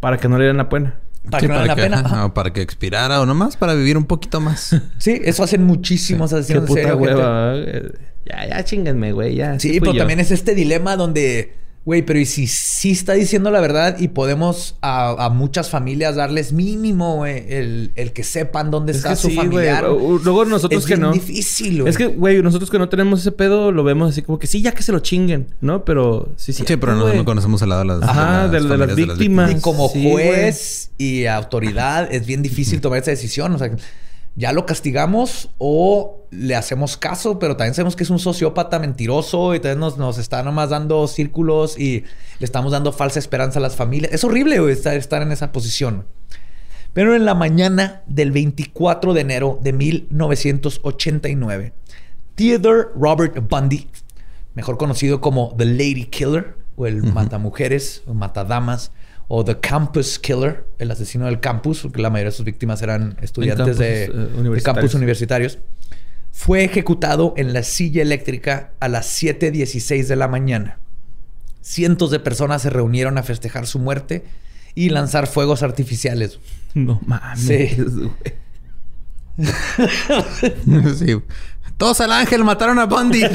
Para 0.00 0.18
que 0.18 0.28
no 0.28 0.36
le 0.36 0.46
den 0.46 0.56
la 0.56 0.68
pena. 0.68 0.96
Para 1.30 1.40
Sí, 1.40 1.46
que 1.46 1.52
no 1.52 1.58
valga 1.60 1.76
la 1.76 1.82
pena. 1.82 1.96
ajá, 2.00 2.06
Ajá. 2.08 2.24
o 2.26 2.34
para 2.34 2.52
que 2.52 2.62
expirara 2.62 3.20
o 3.20 3.26
nomás 3.26 3.56
para 3.56 3.74
vivir 3.74 3.96
un 3.96 4.06
poquito 4.06 4.40
más. 4.40 4.74
Sí, 4.98 5.20
eso 5.24 5.44
hacen 5.44 5.62
muchísimos 5.62 6.30
Qué 6.30 6.36
asesinos 6.38 6.62
en 6.64 6.66
puta 6.66 6.80
serio, 6.82 6.96
hueva. 6.96 7.52
eh. 7.56 7.92
Ya, 8.26 8.48
ya 8.48 8.64
chinguenme, 8.64 9.12
güey. 9.12 9.36
Ya. 9.36 9.58
Sí, 9.60 9.78
pero 9.78 9.92
yo. 9.92 9.98
también 9.98 10.18
es 10.18 10.30
este 10.32 10.54
dilema 10.56 10.96
donde, 10.96 11.54
güey, 11.84 12.02
pero 12.02 12.18
¿y 12.18 12.24
si 12.26 12.46
sí 12.46 12.92
está 12.92 13.12
diciendo 13.12 13.50
la 13.50 13.60
verdad 13.60 13.96
y 13.98 14.08
podemos 14.08 14.76
a, 14.80 15.26
a 15.26 15.28
muchas 15.28 15.68
familias 15.68 16.16
darles 16.16 16.52
mínimo, 16.52 17.16
güey, 17.16 17.44
el, 17.52 17.90
el 17.94 18.12
que 18.12 18.24
sepan 18.24 18.70
dónde 18.70 18.92
Es 18.92 18.98
está 18.98 19.10
que 19.10 19.16
su 19.16 19.28
sí, 19.28 19.34
güey. 19.36 19.46
familiar? 19.48 19.84
Luego 19.84 20.44
nosotros 20.46 20.80
es 20.82 20.86
que 20.86 20.94
bien 20.94 21.00
no. 21.08 21.12
difícil, 21.12 21.80
güey. 21.82 21.90
Es 21.90 21.98
que, 21.98 22.06
güey, 22.06 22.42
nosotros 22.42 22.70
que 22.70 22.78
no 22.78 22.88
tenemos 22.88 23.20
ese 23.20 23.32
pedo 23.32 23.70
lo 23.70 23.84
vemos 23.84 24.10
así 24.10 24.22
como 24.22 24.38
que 24.38 24.46
sí, 24.46 24.62
ya 24.62 24.72
que 24.72 24.82
se 24.82 24.92
lo 24.92 25.00
chinguen, 25.00 25.46
¿no? 25.60 25.84
Pero 25.84 26.30
sí, 26.36 26.52
sí. 26.52 26.64
Sí, 26.66 26.76
pero 26.76 26.94
no, 26.94 27.12
no 27.12 27.24
conocemos 27.24 27.60
el 27.62 27.68
lado 27.68 27.82
de 27.82 27.88
las, 27.88 28.02
Ajá, 28.02 28.48
de- 28.48 28.60
de 28.60 28.68
las 28.68 28.78
familias 28.78 29.18
víctimas. 29.18 29.50
Y 29.52 29.60
como 29.60 29.88
Sí, 29.90 30.10
juez 30.10 30.90
y 30.96 31.26
autoridad 31.26 32.08
es 32.12 32.24
bien 32.26 32.42
difícil 32.42 32.80
tomar 32.80 33.00
esa 33.00 33.10
decisión. 33.10 33.52
O 33.54 33.58
sea, 33.58 33.70
ya 34.36 34.52
lo 34.52 34.66
castigamos 34.66 35.50
o 35.58 36.26
le 36.30 36.56
hacemos 36.56 36.96
caso, 36.96 37.38
pero 37.38 37.56
también 37.56 37.74
sabemos 37.74 37.94
que 37.94 38.02
es 38.02 38.10
un 38.10 38.18
sociópata 38.18 38.78
mentiroso 38.78 39.54
y 39.54 39.60
también 39.60 39.80
nos, 39.80 39.96
nos 39.96 40.18
está 40.18 40.42
nomás 40.42 40.70
dando 40.70 41.06
círculos 41.06 41.78
y 41.78 42.04
le 42.38 42.44
estamos 42.44 42.72
dando 42.72 42.92
falsa 42.92 43.20
esperanza 43.20 43.60
a 43.60 43.62
las 43.62 43.76
familias. 43.76 44.12
Es 44.12 44.24
horrible 44.24 44.58
güey, 44.58 44.72
estar, 44.72 44.96
estar 44.96 45.22
en 45.22 45.30
esa 45.30 45.52
posición. 45.52 46.06
Pero 46.92 47.14
en 47.14 47.24
la 47.24 47.34
mañana 47.34 48.02
del 48.06 48.32
24 48.32 49.14
de 49.14 49.20
enero 49.20 49.58
de 49.62 49.72
1989, 49.72 51.72
Theodore 52.34 52.88
Robert 52.96 53.38
Bundy, 53.48 53.88
mejor 54.54 54.78
conocido 54.78 55.20
como 55.20 55.54
The 55.56 55.64
Lady 55.64 56.06
Killer, 56.06 56.56
o 56.76 56.86
el 56.86 57.04
matamujeres, 57.04 58.02
o 58.06 58.14
matadamas, 58.14 58.90
o 59.28 59.44
The 59.44 59.58
Campus 59.60 60.18
Killer, 60.18 60.64
el 60.78 60.90
asesino 60.90 61.26
del 61.26 61.40
campus, 61.40 61.80
porque 61.82 62.02
la 62.02 62.10
mayoría 62.10 62.30
de 62.30 62.36
sus 62.36 62.44
víctimas 62.44 62.82
eran 62.82 63.16
estudiantes 63.22 63.64
campus, 63.64 63.78
de, 63.78 64.04
eh, 64.04 64.50
de 64.54 64.62
campus 64.62 64.94
universitarios, 64.94 65.58
fue 66.32 66.64
ejecutado 66.64 67.32
en 67.36 67.52
la 67.52 67.62
silla 67.62 68.02
eléctrica 68.02 68.72
a 68.80 68.88
las 68.88 69.22
7.16 69.22 70.06
de 70.06 70.16
la 70.16 70.28
mañana. 70.28 70.78
Cientos 71.60 72.10
de 72.10 72.20
personas 72.20 72.62
se 72.62 72.70
reunieron 72.70 73.16
a 73.18 73.22
festejar 73.22 73.66
su 73.66 73.78
muerte 73.78 74.24
y 74.74 74.90
lanzar 74.90 75.26
fuegos 75.26 75.62
artificiales. 75.62 76.40
No 76.74 77.00
mames, 77.06 77.40
Sí. 77.40 77.76
sí. 80.98 81.22
Todos 81.76 82.00
al 82.00 82.12
ángel 82.12 82.44
mataron 82.44 82.78
a 82.78 82.86
Bundy. 82.86 83.22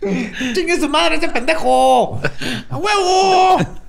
¡Chingue 0.54 0.80
su 0.80 0.88
madre 0.88 1.16
ese 1.16 1.28
pendejo! 1.28 2.20
¡A 2.68 2.76
huevo! 2.76 3.80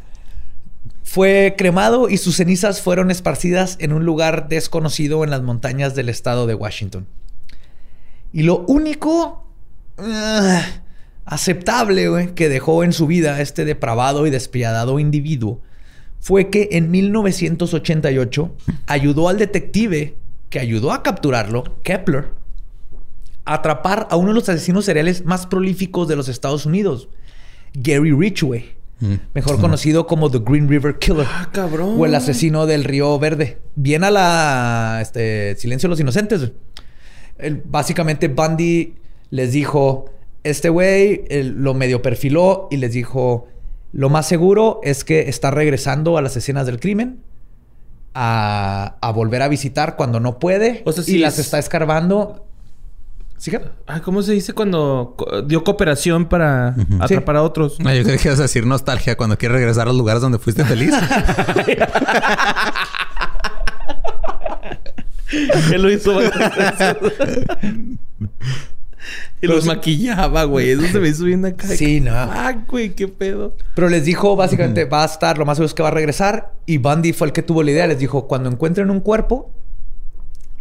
Fue 1.03 1.55
cremado 1.57 2.09
y 2.09 2.17
sus 2.17 2.38
cenizas 2.38 2.81
fueron 2.81 3.11
esparcidas 3.11 3.77
en 3.79 3.91
un 3.91 4.05
lugar 4.05 4.47
desconocido 4.47 5.23
en 5.23 5.29
las 5.29 5.41
montañas 5.41 5.93
del 5.95 6.09
estado 6.09 6.47
de 6.47 6.55
Washington. 6.55 7.07
Y 8.31 8.43
lo 8.43 8.59
único 8.67 9.45
ah, 9.97 10.63
aceptable 11.25 12.33
que 12.33 12.49
dejó 12.49 12.83
en 12.83 12.93
su 12.93 13.07
vida 13.07 13.41
este 13.41 13.65
depravado 13.65 14.25
y 14.25 14.29
despiadado 14.29 14.99
individuo 14.99 15.61
fue 16.21 16.49
que 16.49 16.69
en 16.71 16.91
1988 16.91 18.55
ayudó 18.88 19.27
al 19.27 19.38
detective 19.38 20.15
que 20.49 20.59
ayudó 20.59 20.91
a 20.91 21.01
capturarlo, 21.01 21.79
Kepler, 21.83 22.29
atrapar 23.45 24.07
a 24.11 24.15
uno 24.18 24.30
de 24.30 24.35
los 24.35 24.49
asesinos 24.49 24.85
seriales 24.85 25.26
más 25.26 25.47
prolíficos 25.47 26.07
de 26.07 26.15
los 26.15 26.27
Estados 26.30 26.65
Unidos, 26.65 27.09
Gary 27.73 28.11
Ridgway, 28.11 28.76
mejor 29.34 29.59
conocido 29.59 30.05
como 30.05 30.30
The 30.30 30.39
Green 30.45 30.69
River 30.69 30.99
Killer. 30.99 31.26
Ah, 31.27 31.49
cabrón. 31.51 31.95
O 31.97 32.05
el 32.05 32.13
asesino 32.13 32.65
del 32.68 32.84
Río 32.84 33.18
Verde. 33.18 33.57
Bien 33.76 34.03
a 34.03 34.11
la 34.11 34.99
este, 35.01 35.55
Silencio 35.57 35.88
de 35.88 35.91
los 35.91 35.99
Inocentes. 35.99 36.51
El- 37.39 37.63
básicamente 37.65 38.27
Bundy 38.27 38.93
les 39.31 39.53
dijo, 39.53 40.05
este 40.43 40.69
güey 40.69 41.23
lo 41.41 41.73
medio 41.73 42.01
perfiló 42.03 42.68
y 42.69 42.77
les 42.77 42.93
dijo, 42.93 43.47
lo 43.91 44.09
más 44.09 44.27
seguro 44.27 44.80
es 44.84 45.03
que 45.03 45.30
está 45.30 45.49
regresando 45.49 46.18
a 46.18 46.22
las 46.22 46.38
escenas 46.38 46.65
del 46.68 46.80
crimen. 46.80 47.19
A, 48.13 48.97
a 48.99 49.11
volver 49.13 49.41
a 49.41 49.47
visitar 49.47 49.95
cuando 49.95 50.19
no 50.19 50.38
puede 50.38 50.81
O 50.85 50.91
sea, 50.91 51.01
y 51.07 51.18
las 51.19 51.35
es- 51.39 51.45
está 51.45 51.59
escarbando. 51.59 52.45
¿Sí? 53.41 53.49
que? 53.49 53.59
Ah, 53.88 54.01
¿cómo 54.03 54.22
se 54.22 54.34
dice 54.34 54.53
cuando 54.53 55.15
co- 55.18 55.41
dio 55.41 55.63
cooperación 55.63 56.26
para 56.26 56.76
atrapar 56.99 57.38
a 57.38 57.41
otros? 57.41 57.80
No, 57.80 57.91
yo 57.91 58.03
creo 58.03 58.15
que 58.19 58.27
ibas 58.27 58.38
a 58.38 58.43
decir 58.43 58.68
nostalgia 58.68 59.18
cuando 59.18 59.35
quieres 59.35 59.57
regresar 59.57 59.88
a 59.88 59.89
los 59.89 59.95
lugares 59.97 60.22
donde 60.22 60.38
fuiste 60.38 60.63
feliz. 60.63 60.93
Él 65.73 65.81
lo 65.81 65.91
hizo. 65.91 66.19
Y 69.41 69.47
los 69.47 69.65
maquillaba, 69.65 70.43
güey. 70.43 70.69
Eso 70.69 70.84
se 70.88 70.99
me 70.99 71.07
hizo 71.09 71.23
bien 71.23 71.43
acá. 71.45 71.68
Sí, 71.68 71.99
no. 71.99 72.11
Ah, 72.13 72.53
güey, 72.68 72.93
qué 72.93 73.07
pedo. 73.07 73.55
Pero 73.73 73.89
les 73.89 74.05
dijo, 74.05 74.35
básicamente, 74.35 74.85
va 74.85 75.01
a 75.01 75.05
estar, 75.05 75.38
lo 75.39 75.45
más 75.45 75.57
seguro 75.57 75.65
es 75.68 75.73
que 75.73 75.81
va 75.81 75.89
a 75.89 75.93
regresar. 75.93 76.53
Y 76.68 76.77
Bundy 76.77 77.13
fue 77.13 77.26
el 77.27 77.34
que 77.34 77.41
tuvo 77.41 77.63
la 77.63 77.72
idea. 77.72 77.88
Les 77.88 77.97
dijo, 77.97 78.27
cuando 78.27 78.49
encuentren 78.51 78.91
un 78.91 78.99
cuerpo, 78.99 79.51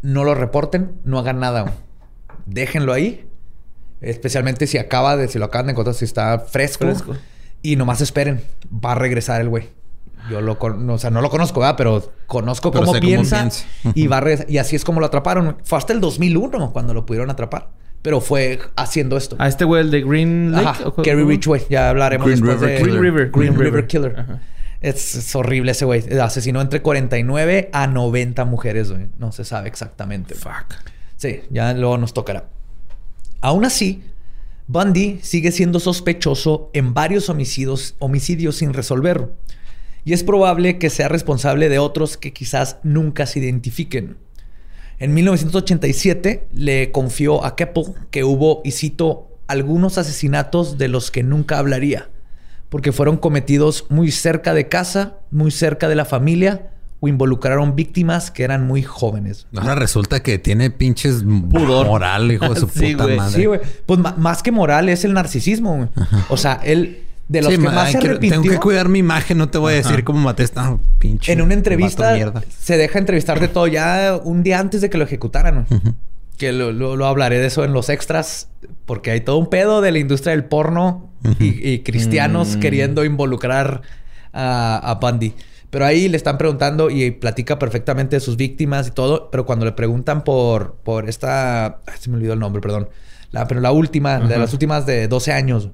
no 0.02 0.24
lo 0.24 0.34
reporten, 0.34 0.92
no 1.04 1.18
hagan 1.18 1.40
nada. 1.40 1.74
Déjenlo 2.50 2.92
ahí. 2.92 3.26
Especialmente 4.00 4.66
si 4.66 4.78
acaba 4.78 5.16
de, 5.16 5.28
si 5.28 5.38
lo 5.38 5.44
acaban 5.46 5.66
de 5.66 5.72
encontrar, 5.72 5.94
si 5.94 6.04
está 6.04 6.38
fresco. 6.40 6.84
Fresco. 6.86 7.16
Y 7.62 7.76
nomás 7.76 8.00
esperen. 8.00 8.42
Va 8.84 8.92
a 8.92 8.94
regresar 8.94 9.40
el 9.40 9.48
güey. 9.48 9.68
Yo 10.30 10.40
lo 10.40 10.58
con- 10.58 10.86
no, 10.86 10.94
o 10.94 10.98
sea, 10.98 11.10
no 11.10 11.22
lo 11.22 11.30
conozco, 11.30 11.60
¿verdad? 11.60 11.76
Pero 11.76 12.12
conozco 12.26 12.70
Pero 12.70 12.84
cómo 12.86 13.00
piensa. 13.00 13.48
Y 13.94 14.06
va 14.06 14.18
a 14.18 14.20
regresar. 14.20 14.50
Y 14.50 14.58
así 14.58 14.76
es 14.76 14.84
como 14.84 15.00
lo 15.00 15.06
atraparon. 15.06 15.58
Fue 15.64 15.78
hasta 15.78 15.92
el 15.92 16.00
2001 16.00 16.72
cuando 16.72 16.94
lo 16.94 17.06
pudieron 17.06 17.30
atrapar. 17.30 17.70
Pero 18.02 18.20
fue 18.20 18.58
haciendo 18.76 19.16
esto. 19.16 19.36
A 19.38 19.48
este 19.48 19.64
güey, 19.64 19.82
el 19.82 19.90
de 19.90 20.02
Green 20.02 20.52
Lake. 20.52 20.66
Ajá, 20.66 20.88
¿o 20.88 20.94
cómo? 20.94 21.04
Gary 21.04 21.22
Ridgway. 21.22 21.62
Ya 21.68 21.90
hablaremos 21.90 22.26
Green 22.26 22.40
después 22.40 22.60
River 22.60 22.78
de... 22.78 22.82
Green 22.84 23.02
River. 23.02 23.30
Green, 23.30 23.32
Green 23.32 23.52
River, 23.58 23.72
River. 23.72 23.86
Killer. 23.86 24.20
Ajá. 24.20 24.40
Es, 24.80 25.14
es 25.14 25.34
horrible 25.36 25.72
ese 25.72 25.84
güey. 25.84 26.02
Asesinó 26.18 26.62
entre 26.62 26.80
49 26.80 27.68
a 27.72 27.86
90 27.86 28.44
mujeres, 28.46 28.90
güey. 28.90 29.08
No 29.18 29.32
se 29.32 29.44
sabe 29.44 29.68
exactamente. 29.68 30.34
Fuck. 30.34 30.76
Sí, 31.20 31.42
ya 31.50 31.74
luego 31.74 31.98
nos 31.98 32.14
tocará. 32.14 32.48
Aún 33.42 33.66
así, 33.66 34.02
Bundy 34.68 35.18
sigue 35.20 35.52
siendo 35.52 35.78
sospechoso 35.78 36.70
en 36.72 36.94
varios 36.94 37.28
homicidios, 37.28 37.94
homicidios 37.98 38.56
sin 38.56 38.72
resolver. 38.72 39.28
Y 40.02 40.14
es 40.14 40.24
probable 40.24 40.78
que 40.78 40.88
sea 40.88 41.08
responsable 41.08 41.68
de 41.68 41.78
otros 41.78 42.16
que 42.16 42.32
quizás 42.32 42.78
nunca 42.84 43.26
se 43.26 43.40
identifiquen. 43.40 44.16
En 44.98 45.12
1987 45.12 46.48
le 46.54 46.90
confió 46.90 47.44
a 47.44 47.54
Keppel 47.54 47.92
que 48.10 48.24
hubo, 48.24 48.62
y 48.64 48.70
cito, 48.70 49.28
algunos 49.46 49.98
asesinatos 49.98 50.78
de 50.78 50.88
los 50.88 51.10
que 51.10 51.22
nunca 51.22 51.58
hablaría. 51.58 52.08
porque 52.70 52.92
fueron 52.92 53.16
cometidos 53.16 53.86
muy 53.88 54.12
cerca 54.12 54.54
de 54.54 54.68
casa, 54.68 55.18
muy 55.32 55.50
cerca 55.50 55.88
de 55.88 55.96
la 55.96 56.04
familia 56.04 56.70
o 57.00 57.08
involucraron 57.08 57.74
víctimas 57.76 58.30
que 58.30 58.42
eran 58.44 58.66
muy 58.66 58.82
jóvenes. 58.82 59.46
Ahora 59.56 59.74
resulta 59.74 60.22
que 60.22 60.38
tiene 60.38 60.70
pinches 60.70 61.22
Pudor. 61.50 61.86
moral, 61.86 62.30
hijo 62.30 62.52
de 62.52 62.60
su 62.60 62.68
Sí, 62.74 62.92
puta 62.92 63.06
madre. 63.16 63.34
Sí, 63.34 63.46
güey. 63.46 63.60
Pues 63.86 63.98
más 64.18 64.42
que 64.42 64.52
moral 64.52 64.88
es 64.88 65.04
el 65.04 65.14
narcisismo, 65.14 65.76
güey. 65.76 65.88
O 66.28 66.36
sea, 66.36 66.60
él 66.62 67.04
de 67.28 67.42
los 67.42 67.52
Sí, 67.52 67.58
que 67.58 67.64
ma- 67.64 67.72
más 67.72 67.86
ay, 67.86 67.92
se 67.92 67.98
quiero- 68.00 68.12
arrepintió. 68.14 68.40
Tengo 68.42 68.52
que 68.54 68.60
cuidar 68.60 68.88
mi 68.88 68.98
imagen, 68.98 69.38
no 69.38 69.48
te 69.48 69.56
voy 69.58 69.72
a 69.72 69.76
decir 69.76 70.04
cómo 70.04 70.18
maté 70.20 70.42
esta 70.42 70.76
pinche. 70.98 71.32
En 71.32 71.40
una 71.40 71.54
entrevista 71.54 72.14
se 72.58 72.76
deja 72.76 72.98
entrevistar 72.98 73.40
de 73.40 73.48
todo 73.48 73.66
ya 73.66 74.20
un 74.22 74.42
día 74.42 74.58
antes 74.58 74.80
de 74.80 74.90
que 74.90 74.98
lo 74.98 75.04
ejecutaran. 75.04 75.66
Que 76.36 76.52
lo, 76.52 76.72
lo- 76.72 76.96
lo 76.96 77.06
hablaré 77.06 77.38
de 77.38 77.46
eso 77.46 77.64
en 77.64 77.72
los 77.72 77.88
extras, 77.88 78.48
porque 78.84 79.10
hay 79.12 79.20
todo 79.20 79.38
un 79.38 79.48
pedo 79.48 79.80
de 79.80 79.92
la 79.92 79.98
industria 80.00 80.32
del 80.32 80.44
porno 80.44 81.08
y, 81.38 81.66
y 81.70 81.78
cristianos 81.80 82.56
Mm. 82.56 82.60
queriendo 82.60 83.04
involucrar 83.04 83.82
a, 84.32 84.76
a 84.90 84.94
Bundy. 84.96 85.34
Pero 85.70 85.86
ahí 85.86 86.08
le 86.08 86.16
están 86.16 86.36
preguntando 86.36 86.90
y 86.90 87.12
platica 87.12 87.58
perfectamente 87.58 88.16
de 88.16 88.20
sus 88.20 88.36
víctimas 88.36 88.88
y 88.88 88.90
todo, 88.90 89.30
pero 89.30 89.46
cuando 89.46 89.64
le 89.64 89.72
preguntan 89.72 90.24
por, 90.24 90.74
por 90.82 91.08
esta... 91.08 91.80
ay, 91.86 91.94
se 91.98 92.10
me 92.10 92.16
olvidó 92.16 92.32
el 92.32 92.40
nombre, 92.40 92.60
perdón. 92.60 92.88
La, 93.30 93.46
pero 93.46 93.60
la 93.60 93.70
última, 93.70 94.18
de 94.18 94.36
las 94.36 94.52
últimas 94.52 94.84
de 94.84 95.06
12 95.06 95.32
años, 95.32 95.70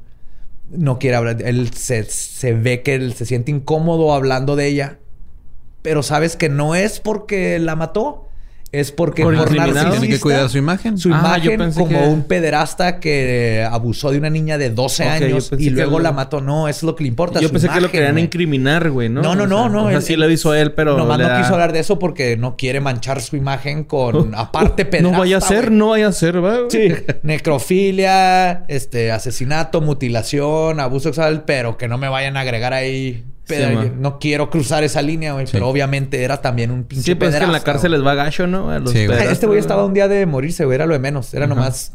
no 0.71 0.99
quiere 0.99 1.17
hablar. 1.17 1.41
Él 1.43 1.73
se, 1.73 2.05
se 2.05 2.53
ve 2.53 2.83
que 2.83 2.95
él 2.95 3.15
se 3.15 3.25
siente 3.25 3.51
incómodo 3.51 4.13
hablando 4.13 4.57
de 4.57 4.67
ella. 4.67 4.99
Pero 5.81 6.03
sabes 6.03 6.37
que 6.37 6.51
no 6.51 6.75
es 6.75 7.01
porque 7.01 7.59
la 7.59 7.77
mató. 7.77 8.26
Es 8.81 8.93
porque 8.93 9.23
Por 9.23 9.35
por 9.37 9.55
narcisista, 9.57 9.91
Tiene 9.91 10.09
que 10.09 10.21
cuidar 10.21 10.49
su 10.51 10.59
imagen. 10.59 10.99
Su 10.99 11.09
Ah, 11.15 11.39
imagen 11.39 11.73
como 11.73 11.89
que- 11.89 11.97
un 11.97 12.25
pederasta 12.25 13.01
que 13.01 13.67
abusó 13.71 14.11
de 14.11 14.19
una 14.19 14.29
niña 14.31 14.59
de 14.59 14.71
12 14.71 15.05
Ok, 15.05 15.19
yo 15.21 15.27
años 15.27 15.51
y 15.59 15.71
luego 15.71 15.99
lo- 15.99 16.03
la 16.05 16.13
mató. 16.13 16.41
No, 16.41 16.69
eso 16.69 16.79
es 16.79 16.83
lo 16.83 16.95
que 16.97 17.05
le 17.05 17.09
importa. 17.09 17.41
Yo 17.41 17.49
su 17.49 17.53
pensé 17.53 17.69
que 17.69 17.81
lo 17.81 17.91
querían 17.91 18.13
güey. 18.13 18.25
incriminar, 18.25 18.91
güey, 18.91 19.09
¿no? 19.09 19.23
No, 19.23 19.35
no, 19.35 19.45
O 19.45 19.47
no, 19.47 19.59
sea, 19.63 19.69
no. 19.71 19.85
O 19.85 19.89
sea, 19.89 19.97
él- 19.99 20.03
sí 20.03 20.17
lo 20.17 20.29
hizo 20.31 20.55
él, 20.55 20.73
pero. 20.73 20.97
Nomás 20.97 21.19
le 21.19 21.25
no 21.25 21.31
da- 21.31 21.41
quiso 21.41 21.55
hablar 21.55 21.73
de 21.73 21.79
eso 21.81 21.99
porque 21.99 22.37
no 22.37 22.57
quiere 22.57 22.81
manchar 22.81 23.21
su 23.23 23.37
imagen 23.37 23.85
con 23.85 24.35
aparte 24.35 24.85
pederasta. 24.85 25.13
No 25.13 25.19
vaya 25.19 25.39
a 25.39 25.41
ser, 25.41 25.67
güey. 25.67 25.79
no 25.79 25.89
vaya 25.89 26.09
a 26.09 26.13
ser, 26.13 26.45
¿va? 26.45 26.57
Sí. 26.69 26.89
Necrofilia, 27.23 28.65
este, 28.69 29.11
asesinato, 29.13 29.81
mutilación, 29.81 30.81
abuso 30.81 31.05
sexual, 31.09 31.45
pero 31.47 31.77
que 31.77 31.89
no 31.89 31.99
me 31.99 32.09
vayan 32.09 32.37
a 32.37 32.41
agregar 32.41 32.73
ahí. 32.73 33.25
Pero 33.47 33.69
Sí, 33.69 33.75
yo 33.75 33.79
man. 33.81 34.01
no 34.01 34.19
quiero 34.19 34.51
cruzar 34.51 34.83
esa 34.85 35.03
línea, 35.03 35.33
güey. 35.33 35.47
Pero 35.51 35.69
obviamente 35.69 36.23
era 36.25 36.41
también 36.43 36.71
un 36.71 36.85
pinche 36.85 37.05
Sí, 37.05 37.15
pues 37.15 37.33
es 37.33 37.39
que 37.39 37.45
en 37.45 37.53
la 37.53 37.61
cárcel 37.63 37.93
les 37.93 38.05
va 38.05 38.15
gacho, 38.15 38.47
¿no? 38.47 38.71
A 38.71 38.79
los 38.81 38.91
Sí, 38.91 39.07
Este 39.31 39.47
güey 39.47 39.59
estaba 39.61 39.85
un 39.85 39.95
día 39.95 40.09
de 40.09 40.27
morirse, 40.27 40.65
güey. 40.65 40.75
Era 40.75 40.87
lo 40.87 40.95
de 40.95 40.99
menos. 41.01 41.33
Era 41.35 41.47
nomás... 41.47 41.93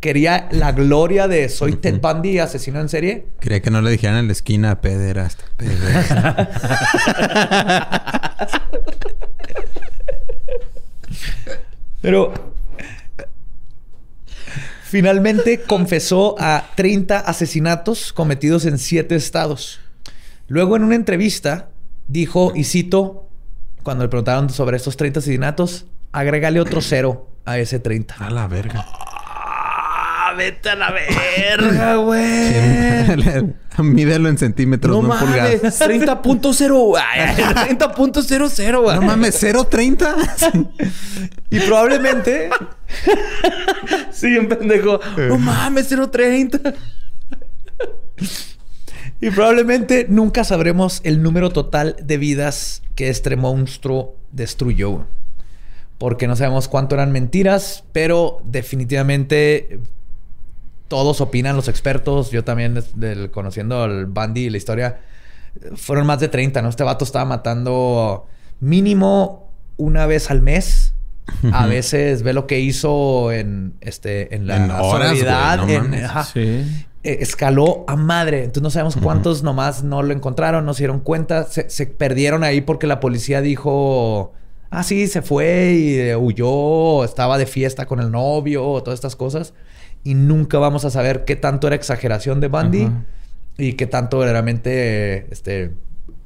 Quería 0.00 0.48
la 0.50 0.72
gloria 0.72 1.28
de 1.28 1.48
soy 1.48 1.74
Ted 1.74 2.00
Bundy, 2.00 2.40
asesino 2.40 2.80
en 2.80 2.88
serie. 2.88 3.26
Quería 3.38 3.62
que 3.62 3.70
no 3.70 3.80
le 3.82 3.88
dijeran 3.92 4.16
en 4.16 4.26
la 4.26 4.32
esquina 4.32 4.80
pederasta. 4.80 5.44
pederasta. 5.56 6.48
Pero 12.00 12.32
finalmente 14.84 15.60
confesó 15.62 16.34
a 16.38 16.64
30 16.74 17.20
asesinatos 17.20 18.12
cometidos 18.12 18.64
en 18.66 18.78
7 18.78 19.14
estados. 19.14 19.80
Luego 20.48 20.76
en 20.76 20.84
una 20.84 20.94
entrevista 20.94 21.68
dijo, 22.08 22.52
y 22.54 22.64
cito, 22.64 23.28
cuando 23.82 24.04
le 24.04 24.08
preguntaron 24.08 24.50
sobre 24.50 24.76
estos 24.76 24.96
30 24.96 25.20
asesinatos, 25.20 25.86
agrégale 26.12 26.60
otro 26.60 26.80
cero 26.80 27.28
a 27.44 27.58
ese 27.58 27.78
30. 27.78 28.14
a 28.18 28.30
la 28.30 28.46
verga. 28.48 28.84
¡Ah, 28.88 30.34
vete 30.36 30.70
a 30.70 30.76
la 30.76 30.92
verga, 30.92 31.96
güey! 32.04 33.52
Mídelo 33.78 34.28
en 34.28 34.36
centímetros, 34.38 34.94
No 34.94 35.08
no, 35.08 35.14
en 35.14 35.30
mames, 35.30 35.60
pulgadas. 35.60 35.80
30.0. 35.80 36.98
ay, 37.02 37.36
30.00, 37.76 38.80
güey. 38.82 38.96
No 38.96 39.02
mames, 39.02 39.42
0.30. 39.42 40.68
Y 41.50 41.60
probablemente 41.60 42.50
Sí, 44.10 44.36
un 44.36 44.48
pendejo. 44.48 45.00
No 45.16 45.38
mames, 45.38 45.90
0.30. 45.90 46.74
Y 49.22 49.30
probablemente 49.30 50.04
nunca 50.08 50.44
sabremos 50.44 51.00
el 51.04 51.22
número 51.22 51.50
total 51.50 51.96
de 52.02 52.18
vidas 52.18 52.82
que 52.96 53.08
este 53.08 53.36
monstruo 53.36 54.16
destruyó. 54.32 55.06
Porque 55.96 56.26
no 56.26 56.34
sabemos 56.36 56.66
cuánto 56.68 56.96
eran 56.96 57.12
mentiras, 57.12 57.84
pero 57.92 58.40
definitivamente 58.44 59.78
todos 60.88 61.20
opinan, 61.20 61.56
los 61.56 61.68
expertos, 61.68 62.30
yo 62.32 62.44
también 62.44 62.82
del- 62.94 63.30
conociendo 63.30 63.82
al 63.82 64.06
Bandy 64.06 64.46
y 64.46 64.50
la 64.50 64.56
historia, 64.58 65.00
fueron 65.76 66.06
más 66.06 66.18
de 66.20 66.28
30, 66.28 66.60
¿no? 66.60 66.68
Este 66.68 66.82
vato 66.82 67.04
estaba 67.04 67.24
matando 67.24 68.26
mínimo 68.60 69.48
una 69.76 70.06
vez 70.06 70.30
al 70.30 70.42
mes. 70.42 70.94
A 71.52 71.66
veces 71.66 72.24
ve 72.24 72.32
lo 72.32 72.48
que 72.48 72.58
hizo 72.58 73.30
en, 73.30 73.74
este, 73.80 74.34
en 74.34 74.48
la 74.48 74.56
En 74.56 74.70
horas, 74.72 74.82
güey, 75.12 75.20
sobriedad, 75.20 75.56
no 75.58 75.68
en- 75.68 75.82
mames. 75.82 76.04
ajá 76.04 76.24
Sí. 76.24 76.64
Eh, 77.04 77.18
escaló 77.20 77.84
a 77.88 77.96
madre. 77.96 78.38
Entonces 78.44 78.62
no 78.62 78.70
sabemos 78.70 78.96
cuántos 78.96 79.42
nomás 79.42 79.82
no 79.82 80.02
lo 80.02 80.12
encontraron, 80.12 80.64
no 80.64 80.74
se 80.74 80.82
dieron 80.82 81.00
cuenta. 81.00 81.44
Se, 81.44 81.68
se 81.68 81.86
perdieron 81.86 82.44
ahí 82.44 82.60
porque 82.60 82.86
la 82.86 83.00
policía 83.00 83.40
dijo, 83.40 84.32
ah, 84.72 84.82
sí, 84.82 85.06
se 85.06 85.22
fue 85.22 85.74
y 85.74 85.98
eh, 85.98 86.16
huyó, 86.16 87.04
estaba 87.04 87.38
de 87.38 87.46
fiesta 87.46 87.86
con 87.86 88.00
el 88.00 88.10
novio, 88.10 88.62
todas 88.82 88.98
estas 88.98 89.16
cosas. 89.16 89.54
Y 90.02 90.14
nunca 90.14 90.58
vamos 90.58 90.84
a 90.84 90.90
saber 90.90 91.24
qué 91.24 91.36
tanto 91.36 91.68
era 91.68 91.76
exageración 91.76 92.40
de 92.40 92.48
Bundy 92.48 92.84
Ajá. 92.84 93.04
y 93.58 93.74
qué 93.74 93.86
tanto 93.86 94.18
verdaderamente, 94.18 95.26
este, 95.30 95.72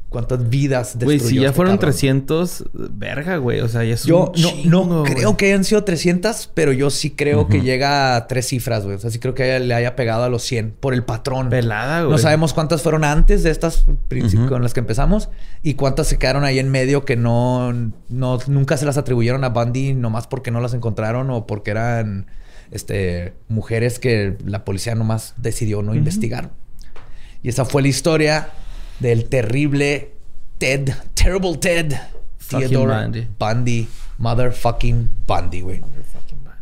cuántas 0.08 0.48
vidas 0.48 0.96
Güey, 1.00 1.18
destruyó 1.18 1.28
si 1.28 1.40
ya 1.42 1.46
este 1.48 1.56
fueron 1.56 1.74
cabrón. 1.76 1.90
300, 1.90 2.64
verga, 2.72 3.36
güey. 3.38 3.60
O 3.60 3.68
sea, 3.68 3.84
ya 3.84 3.94
es 3.94 4.04
Yo 4.04 4.32
un 4.34 4.70
no, 4.70 4.84
no 4.86 5.00
güey. 5.00 5.14
creo 5.14 5.36
que 5.36 5.46
hayan 5.46 5.64
sido 5.64 5.84
300, 5.84 6.50
pero 6.54 6.72
yo 6.72 6.90
sí 6.90 7.10
creo 7.10 7.48
que 7.48 7.60
llega 7.60 8.16
a 8.16 8.26
tres 8.28 8.46
cifras, 8.48 8.84
güey. 8.84 8.96
O 8.96 8.98
sea, 8.98 9.10
sí 9.10 9.18
creo 9.18 9.34
que 9.34 9.42
haya- 9.42 9.58
le 9.58 9.74
haya 9.74 9.96
pegado 9.96 10.24
a 10.24 10.28
los 10.28 10.42
100 10.42 10.74
por 10.78 10.94
el 10.94 11.02
patrón. 11.04 11.50
Pelada, 11.50 12.00
güey. 12.02 12.12
No 12.12 12.18
sabemos 12.18 12.54
cuántas 12.54 12.82
fueron 12.82 13.04
antes 13.04 13.42
de 13.42 13.50
estas 13.50 13.84
con 14.48 14.62
las 14.62 14.72
que 14.74 14.80
empezamos 14.80 15.28
y 15.62 15.74
cuántas 15.74 16.06
se 16.06 16.18
quedaron 16.18 16.44
ahí 16.44 16.58
en 16.58 16.70
medio 16.70 17.04
que 17.04 17.16
no, 17.16 17.72
no 18.08 18.38
nunca 18.46 18.76
se 18.76 18.86
las 18.86 18.96
atribuyeron 18.96 19.44
a 19.44 19.48
Bundy 19.50 19.94
nomás 19.94 20.26
porque 20.26 20.50
no 20.50 20.60
las 20.60 20.72
encontraron 20.72 21.30
o 21.30 21.46
porque 21.46 21.72
eran 21.72 22.26
este, 22.70 23.34
mujeres 23.48 23.98
que 23.98 24.36
la 24.44 24.64
policía 24.64 24.94
nomás 24.94 25.34
decidió 25.36 25.82
no 25.82 25.94
investigar. 25.94 26.50
Y 27.42 27.48
esa 27.48 27.64
fue 27.64 27.82
la 27.82 27.88
historia 27.88 28.48
del 29.01 29.28
terrible 29.28 30.12
Ted, 30.59 30.90
Terrible 31.14 31.56
Ted, 31.59 31.93
Fucking 32.39 32.68
Theodore 32.68 33.02
Bundy. 33.02 33.28
Bundy, 33.39 33.89
Motherfucking 34.18 35.10
Bundy, 35.27 35.60
güey. 35.60 35.82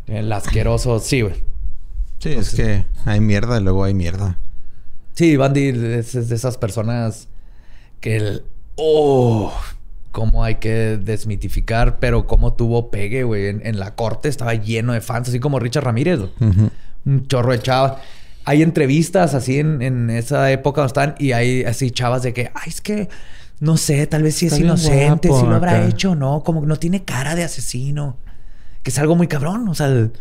El 0.07 0.33
asqueroso, 0.33 0.99
sí, 0.99 1.23
güey. 1.23 1.35
Sí, 2.19 2.31
es 2.31 2.55
que 2.55 2.85
hay 3.05 3.21
mierda 3.21 3.59
y 3.61 3.63
luego 3.63 3.85
hay 3.85 3.95
mierda. 3.95 4.39
Sí, 5.15 5.37
Bundy 5.37 5.69
es, 5.69 6.15
es 6.15 6.29
de 6.29 6.35
esas 6.35 6.59
personas 6.59 7.29
que 8.01 8.17
el... 8.17 8.45
¡Oh! 8.77 9.53
Cómo 10.11 10.45
hay 10.45 10.57
que 10.57 10.97
desmitificar, 10.97 11.99
pero 11.99 12.27
cómo 12.27 12.55
tuvo 12.55 12.91
pegue, 12.91 13.25
güey. 13.25 13.49
En, 13.49 13.67
en 13.67 13.79
la 13.79 13.95
corte 13.95 14.29
estaba 14.29 14.55
lleno 14.55 14.93
de 14.93 15.01
fans, 15.01 15.29
así 15.29 15.41
como 15.41 15.59
Richard 15.59 15.85
Ramírez. 15.85 16.21
Un 17.05 17.27
chorro 17.27 17.53
de 17.53 17.61
chavas. 17.61 17.95
Hay 18.45 18.63
entrevistas 18.63 19.35
así 19.35 19.59
en, 19.59 19.81
en 19.83 20.11
esa 20.11 20.51
época 20.51 20.81
donde 20.83 20.89
están 20.89 21.15
y 21.19 21.33
hay 21.33 21.65
así 21.65 21.91
chavas 21.91 22.23
de 22.23 22.33
que, 22.33 22.51
ay, 22.55 22.69
es 22.69 22.81
que 22.81 23.09
no 23.61 23.77
sé, 23.77 24.07
tal 24.07 24.23
vez 24.23 24.35
sí 24.35 24.47
es 24.47 24.59
inocente, 24.59 25.29
guapo 25.29 25.41
si 25.41 25.47
lo 25.49 25.55
habrá 25.57 25.73
acá. 25.77 25.87
hecho 25.89 26.11
o 26.11 26.15
no, 26.15 26.43
como 26.43 26.61
que 26.61 26.67
no 26.67 26.77
tiene 26.77 27.05
cara 27.05 27.35
de 27.35 27.45
asesino. 27.45 28.17
Que 28.83 28.91
es 28.91 28.99
algo 28.99 29.17
muy 29.17 29.29
cabrón, 29.29 29.67
o 29.69 29.75
sea, 29.75 29.87
el- 29.87 30.13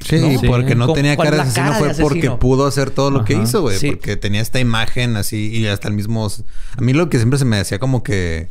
Sí, 0.00 0.16
¿no? 0.20 0.40
porque 0.48 0.74
no 0.76 0.86
¿Cómo- 0.86 0.94
tenía 0.94 1.16
cara 1.16 1.32
de 1.36 1.42
asesino 1.42 1.66
cara 1.66 1.78
fue 1.78 1.88
de 1.92 2.02
porque 2.02 2.30
pudo 2.30 2.66
hacer 2.68 2.90
todo 2.90 3.10
lo 3.10 3.24
que 3.24 3.34
hizo, 3.34 3.62
güey. 3.62 3.76
Sí. 3.78 3.90
Porque 3.90 4.16
tenía 4.16 4.40
esta 4.40 4.60
imagen 4.60 5.16
así 5.16 5.48
y 5.54 5.66
hasta 5.66 5.88
el 5.88 5.94
mismo... 5.94 6.26
A 6.76 6.80
mí 6.80 6.92
lo 6.92 7.10
que 7.10 7.18
siempre 7.18 7.38
se 7.38 7.44
me 7.44 7.56
decía 7.56 7.78
como 7.80 8.02
que... 8.04 8.48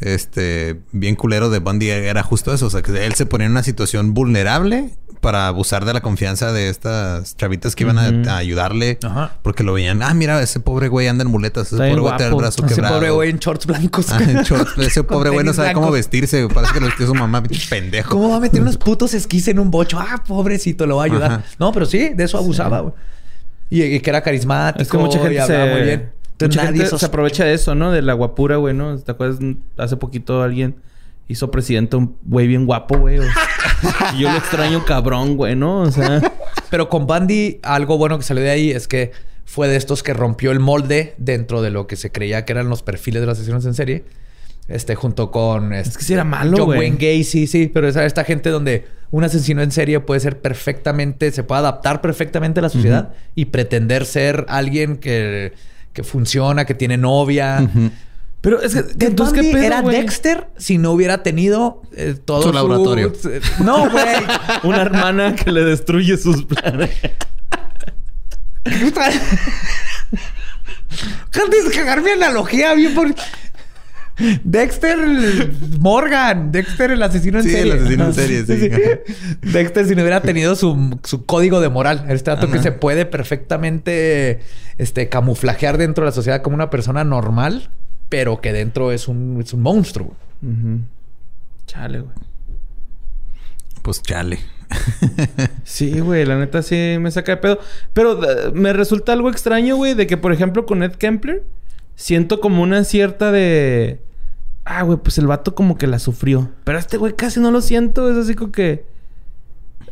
Este... 0.00 0.80
Bien 0.92 1.16
culero 1.16 1.48
de 1.48 1.60
Bundy 1.60 1.88
era 1.88 2.22
justo 2.22 2.52
eso. 2.52 2.66
O 2.66 2.70
sea, 2.70 2.82
que 2.82 3.06
él 3.06 3.14
se 3.14 3.24
ponía 3.26 3.46
en 3.46 3.52
una 3.52 3.62
situación 3.62 4.12
vulnerable 4.12 4.90
para 5.20 5.48
abusar 5.48 5.84
de 5.84 5.92
la 5.92 6.00
confianza 6.00 6.52
de 6.52 6.68
estas 6.68 7.36
chavitas 7.36 7.74
que 7.74 7.84
iban 7.84 7.98
a- 7.98 8.36
ayudarle. 8.36 8.98
Ajá. 9.02 9.32
Porque 9.42 9.62
lo 9.64 9.72
veían... 9.72 10.02
Ah, 10.02 10.14
mira, 10.14 10.40
ese 10.42 10.60
pobre 10.60 10.88
güey 10.88 11.08
anda 11.08 11.24
en 11.24 11.30
muletas. 11.30 11.66
Ese 11.68 11.76
Está 11.76 11.88
pobre 11.88 12.00
güey 12.00 12.16
tiene 12.16 12.30
el 12.32 12.36
brazo 12.36 12.64
ese 12.66 12.74
quebrado. 12.74 12.94
pobre 12.94 13.10
güey 13.10 13.30
en 13.30 13.38
shorts 13.38 13.66
blancos. 13.66 14.06
Ah, 14.12 14.18
en 14.22 14.42
shorts. 14.42 14.72
Ese 14.78 15.02
pobre 15.02 15.30
güey 15.30 15.44
no 15.44 15.52
sabe 15.52 15.72
cómo 15.72 15.90
vestirse. 15.90 16.42
güey. 16.44 16.54
Parece 16.54 16.72
que 16.74 16.80
lo 16.80 16.86
vestió 16.86 17.06
su 17.06 17.14
mamá. 17.16 17.42
pinche 17.42 17.68
Pendejo. 17.68 18.10
¿Cómo 18.10 18.30
va 18.30 18.36
a 18.36 18.40
meter 18.40 18.60
unos 18.62 18.76
putos 18.76 19.14
esquís 19.14 19.48
en 19.48 19.58
un 19.58 19.70
bocho? 19.70 19.98
Ah, 19.98 20.22
pobrecito, 20.26 20.86
lo 20.86 20.96
va 20.96 21.02
a 21.02 21.06
ayudar. 21.06 21.32
Ajá. 21.32 21.44
No, 21.58 21.72
pero 21.72 21.86
sí, 21.86 22.10
de 22.14 22.24
eso 22.24 22.38
abusaba, 22.38 22.80
güey. 22.80 22.94
Y, 23.70 23.82
y 23.82 24.00
que 24.00 24.10
era 24.10 24.20
carismático. 24.22 24.82
Es 24.82 24.88
que 24.88 24.98
mucha 24.98 25.18
gente 25.18 25.44
se... 25.46 25.58
muy 25.72 25.82
bien. 25.82 26.12
Entonces, 26.32 26.56
mucha 26.58 26.64
nadie 26.70 26.82
gente 26.84 26.98
se 26.98 27.06
aprovecha 27.06 27.44
de 27.44 27.54
eso, 27.54 27.74
¿no? 27.74 27.90
De 27.90 28.02
la 28.02 28.12
guapura, 28.12 28.56
güey, 28.56 28.74
¿no? 28.74 28.96
¿Te 28.98 29.10
acuerdas? 29.10 29.38
Hace 29.78 29.96
poquito 29.96 30.42
alguien 30.42 30.76
hizo 31.28 31.50
presidente 31.50 31.96
un 31.96 32.16
güey 32.22 32.46
bien 32.46 32.66
guapo, 32.66 32.98
güey. 32.98 33.18
o 33.18 33.22
sea, 33.22 34.14
yo 34.18 34.30
lo 34.30 34.36
extraño 34.38 34.84
cabrón, 34.84 35.36
güey, 35.36 35.56
¿no? 35.56 35.80
O 35.80 35.90
sea... 35.90 36.20
Pero 36.70 36.88
con 36.88 37.06
Bundy, 37.06 37.60
algo 37.62 37.98
bueno 37.98 38.18
que 38.18 38.24
salió 38.24 38.42
de 38.42 38.50
ahí 38.50 38.70
es 38.70 38.88
que 38.88 39.12
fue 39.44 39.68
de 39.68 39.76
estos 39.76 40.02
que 40.02 40.12
rompió 40.12 40.50
el 40.50 40.60
molde 40.60 41.14
dentro 41.18 41.62
de 41.62 41.70
lo 41.70 41.86
que 41.86 41.96
se 41.96 42.10
creía 42.10 42.44
que 42.44 42.52
eran 42.52 42.68
los 42.68 42.82
perfiles 42.82 43.22
de 43.22 43.26
los 43.26 43.38
asesinos 43.38 43.64
en 43.64 43.74
serie. 43.74 44.04
Este, 44.68 44.96
junto 44.96 45.30
con. 45.30 45.72
Es 45.72 45.96
que 45.96 46.02
sí 46.02 46.12
era 46.12 46.24
malo, 46.24 46.56
John 46.58 46.66
güey. 46.66 46.78
Wayne 46.80 46.96
Gacy, 46.96 47.46
sí, 47.46 47.70
pero 47.72 47.86
esa 47.86 48.04
esta 48.04 48.24
gente 48.24 48.50
donde 48.50 48.84
un 49.12 49.22
asesino 49.22 49.62
en 49.62 49.70
serie 49.70 50.00
puede 50.00 50.18
ser 50.18 50.40
perfectamente, 50.40 51.30
se 51.30 51.44
puede 51.44 51.60
adaptar 51.60 52.00
perfectamente 52.00 52.58
a 52.58 52.64
la 52.64 52.68
sociedad 52.68 53.12
y 53.36 53.44
pretender 53.46 54.04
ser 54.04 54.44
alguien 54.48 54.96
que, 54.96 55.52
que 55.92 56.02
funciona, 56.02 56.64
que 56.64 56.74
tiene 56.74 56.96
novia. 56.96 57.70
Pero 58.46 58.62
es 58.62 58.74
que, 58.76 58.82
Ted 58.84 59.08
entonces, 59.08 59.34
Bundy 59.34 59.48
¿qué 59.50 59.56
pedo, 59.56 59.66
era? 59.66 59.82
Dexter 59.82 60.46
si 60.56 60.78
no 60.78 60.92
hubiera 60.92 61.24
tenido 61.24 61.82
eh, 61.96 62.14
todo 62.24 62.42
Su 62.44 62.52
laboratorio. 62.52 63.12
No, 63.58 63.90
güey. 63.90 64.04
Una 64.62 64.82
hermana 64.82 65.34
que 65.34 65.50
le 65.50 65.64
destruye 65.64 66.16
sus 66.16 66.44
planes. 66.44 66.90
Antes 71.32 71.64
de 71.68 71.70
cagar 71.74 72.02
mi 72.02 72.10
analogía, 72.10 72.72
bien 72.74 72.94
por... 72.94 73.12
Dexter 74.44 74.96
Morgan, 75.80 76.52
Dexter 76.52 76.92
el 76.92 77.02
asesino 77.02 77.38
en 77.38 77.44
Sí, 77.44 77.50
serie. 77.50 77.72
el 77.72 77.78
asesino 77.80 78.04
en 78.06 78.14
serie, 78.14 78.46
sí. 78.46 78.70
Dexter 79.42 79.86
si 79.88 79.96
no 79.96 80.02
hubiera 80.02 80.22
tenido 80.22 80.54
su, 80.54 81.00
su 81.02 81.26
código 81.26 81.60
de 81.60 81.68
moral, 81.68 82.04
este 82.10 82.30
dato 82.30 82.48
que 82.48 82.60
se 82.60 82.70
puede 82.70 83.06
perfectamente 83.06 84.38
este, 84.78 85.08
camuflajear 85.08 85.78
dentro 85.78 86.04
de 86.04 86.10
la 86.10 86.14
sociedad 86.14 86.42
como 86.42 86.54
una 86.54 86.70
persona 86.70 87.02
normal, 87.02 87.70
pero 88.08 88.40
que 88.40 88.52
dentro 88.52 88.92
es 88.92 89.08
un, 89.08 89.40
es 89.40 89.52
un 89.52 89.62
monstruo. 89.62 90.14
Ujú. 90.42 90.80
Chale, 91.66 92.00
güey. 92.00 92.14
Pues 93.82 94.02
chale. 94.02 94.38
Sí, 95.64 95.98
güey, 96.00 96.24
la 96.24 96.38
neta 96.38 96.62
sí 96.62 96.96
me 97.00 97.10
saca 97.10 97.32
de 97.32 97.36
pedo. 97.38 97.58
Pero 97.92 98.22
eh, 98.22 98.52
me 98.52 98.72
resulta 98.72 99.12
algo 99.12 99.30
extraño, 99.30 99.76
güey, 99.76 99.94
de 99.94 100.06
que, 100.06 100.16
por 100.16 100.32
ejemplo, 100.32 100.64
con 100.64 100.82
Ed 100.82 100.92
Kempler, 100.92 101.44
siento 101.96 102.40
como 102.40 102.62
una 102.62 102.84
cierta 102.84 103.32
de. 103.32 104.00
Ah, 104.64 104.82
güey, 104.82 104.98
pues 104.98 105.18
el 105.18 105.26
vato 105.26 105.54
como 105.54 105.76
que 105.76 105.86
la 105.86 105.98
sufrió. 105.98 106.50
Pero 106.64 106.78
este 106.78 106.96
güey 106.96 107.14
casi 107.14 107.40
no 107.40 107.50
lo 107.50 107.60
siento. 107.60 108.10
Es 108.10 108.16
así 108.16 108.34
como 108.34 108.52
que. 108.52 108.86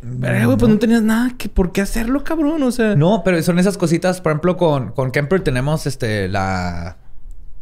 Verga, 0.01 0.45
güey, 0.45 0.57
pues 0.57 0.71
no 0.71 0.79
tenías 0.79 1.01
nada 1.01 1.33
que 1.37 1.49
por 1.49 1.71
qué 1.71 1.81
hacerlo, 1.81 2.23
cabrón. 2.23 2.63
O 2.63 2.71
sea. 2.71 2.95
No, 2.95 3.21
pero 3.23 3.41
son 3.43 3.59
esas 3.59 3.77
cositas. 3.77 4.21
Por 4.21 4.31
ejemplo, 4.31 4.57
con, 4.57 4.91
con 4.91 5.11
Kemper 5.11 5.41
tenemos 5.41 5.87
este 5.87 6.27
la, 6.27 6.97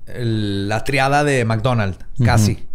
el- 0.08 0.68
la 0.70 0.84
triada 0.84 1.24
de 1.24 1.46
McDonald's, 1.46 2.00
casi. 2.24 2.66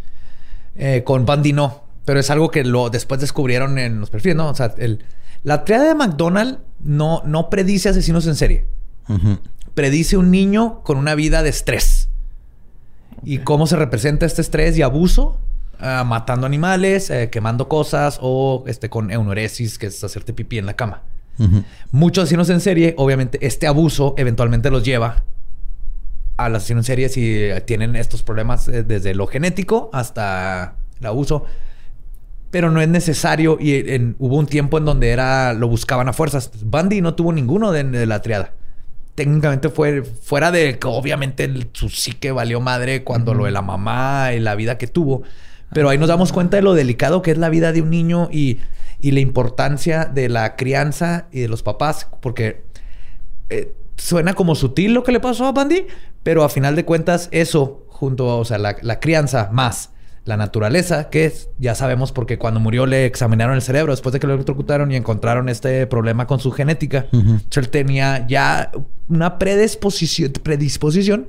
Eh, 0.76 1.02
con 1.04 1.24
Bundy 1.26 1.52
no. 1.52 1.84
Pero 2.04 2.20
es 2.20 2.30
algo 2.30 2.50
que 2.50 2.64
lo 2.64 2.88
después 2.90 3.20
descubrieron 3.20 3.78
en 3.78 4.00
los 4.00 4.10
perfiles, 4.10 4.36
¿no? 4.36 4.48
O 4.48 4.54
sea, 4.54 4.74
el, 4.78 5.04
la 5.44 5.64
triada 5.64 5.84
de 5.88 5.94
McDonald's 5.94 6.58
no, 6.80 7.22
no 7.26 7.50
predice 7.50 7.88
asesinos 7.90 8.26
en 8.26 8.34
serie. 8.36 8.66
Predice 9.74 10.16
un 10.16 10.30
niño 10.30 10.80
con 10.84 10.96
una 10.96 11.14
vida 11.14 11.42
de 11.42 11.50
estrés. 11.50 12.08
Y 13.24 13.38
cómo 13.38 13.66
se 13.66 13.76
representa 13.76 14.26
este 14.26 14.40
estrés 14.42 14.76
y 14.78 14.82
abuso. 14.82 15.38
Ah, 15.80 16.02
matando 16.04 16.46
animales, 16.46 17.08
eh, 17.10 17.28
quemando 17.30 17.68
cosas 17.68 18.18
o 18.20 18.64
este, 18.66 18.88
con 18.90 19.10
eunoresis, 19.12 19.78
que 19.78 19.86
es 19.86 20.02
hacerte 20.02 20.32
pipí 20.32 20.58
en 20.58 20.66
la 20.66 20.74
cama. 20.74 21.02
Muchos 21.92 22.24
asesinos 22.24 22.50
en 22.50 22.60
serie, 22.60 22.94
obviamente, 22.96 23.38
este 23.46 23.68
abuso 23.68 24.14
eventualmente 24.18 24.70
los 24.70 24.82
lleva 24.82 25.22
al 26.38 26.56
asesino 26.56 26.80
en 26.80 26.84
serie 26.84 27.08
si 27.10 27.48
tienen 27.66 27.94
estos 27.96 28.22
problemas 28.22 28.66
eh, 28.68 28.82
desde 28.82 29.14
lo 29.14 29.26
genético 29.26 29.90
hasta 29.92 30.76
el 31.00 31.06
abuso. 31.06 31.44
Pero 32.50 32.70
no 32.70 32.80
es 32.80 32.88
necesario 32.88 33.58
y 33.60 33.74
en- 33.92 34.16
hubo 34.18 34.36
un 34.36 34.46
tiempo 34.46 34.78
en 34.78 34.86
donde 34.86 35.10
era 35.10 35.52
lo 35.52 35.68
buscaban 35.68 36.08
a 36.08 36.14
fuerzas. 36.14 36.50
Bundy 36.64 37.02
no 37.02 37.14
tuvo 37.14 37.32
ninguno 37.32 37.72
de, 37.72 37.84
de 37.84 38.06
la 38.06 38.22
triada. 38.22 38.54
Técnicamente 39.14 39.68
fue 39.68 40.02
fuera 40.02 40.50
de 40.50 40.78
que 40.78 40.86
obviamente 40.86 41.44
el- 41.44 41.68
su 41.74 41.90
psique 41.90 42.32
valió 42.32 42.60
madre 42.60 43.04
cuando 43.04 43.34
lo 43.34 43.44
de 43.44 43.50
la 43.50 43.60
mamá 43.60 44.32
y 44.32 44.40
la 44.40 44.54
vida 44.54 44.78
que 44.78 44.86
tuvo. 44.86 45.22
Pero 45.74 45.90
ahí 45.90 45.98
nos 45.98 46.08
damos 46.08 46.32
cuenta 46.32 46.56
de 46.56 46.62
lo 46.62 46.72
delicado 46.72 47.20
que 47.20 47.32
es 47.32 47.36
la 47.38 47.50
vida 47.50 47.72
de 47.72 47.82
un 47.82 47.90
niño 47.90 48.30
y, 48.32 48.60
y 49.00 49.10
la 49.10 49.20
importancia 49.20 50.06
de 50.06 50.30
la 50.30 50.56
crianza 50.56 51.26
y 51.30 51.40
de 51.40 51.48
los 51.48 51.62
papás. 51.62 52.08
Porque 52.22 52.62
eh, 53.50 53.74
suena 53.98 54.32
como 54.32 54.54
sutil 54.54 54.94
lo 54.94 55.02
que 55.04 55.12
le 55.12 55.20
pasó 55.20 55.44
a 55.46 55.52
Bundy, 55.52 55.86
pero 56.22 56.42
a 56.44 56.48
final 56.48 56.74
de 56.76 56.84
cuentas 56.86 57.28
eso, 57.32 57.84
junto 57.88 58.30
a 58.30 58.36
o 58.36 58.44
sea, 58.46 58.56
la, 58.58 58.76
la 58.80 58.98
crianza 59.00 59.50
más 59.52 59.90
la 60.24 60.36
naturaleza, 60.36 61.08
que 61.08 61.24
es, 61.24 61.48
ya 61.58 61.74
sabemos 61.74 62.12
porque 62.12 62.36
cuando 62.36 62.60
murió 62.60 62.84
le 62.84 63.06
examinaron 63.06 63.54
el 63.54 63.62
cerebro 63.62 63.94
después 63.94 64.12
de 64.12 64.20
que 64.20 64.26
lo 64.26 64.34
electrocutaron 64.34 64.92
y 64.92 64.96
encontraron 64.96 65.48
este 65.48 65.86
problema 65.86 66.26
con 66.26 66.38
su 66.38 66.52
genética. 66.52 67.06
Entonces, 67.12 67.56
él 67.56 67.68
tenía 67.70 68.26
ya 68.26 68.70
una 69.08 69.38
predisposición, 69.38 70.32
predisposición 70.42 71.28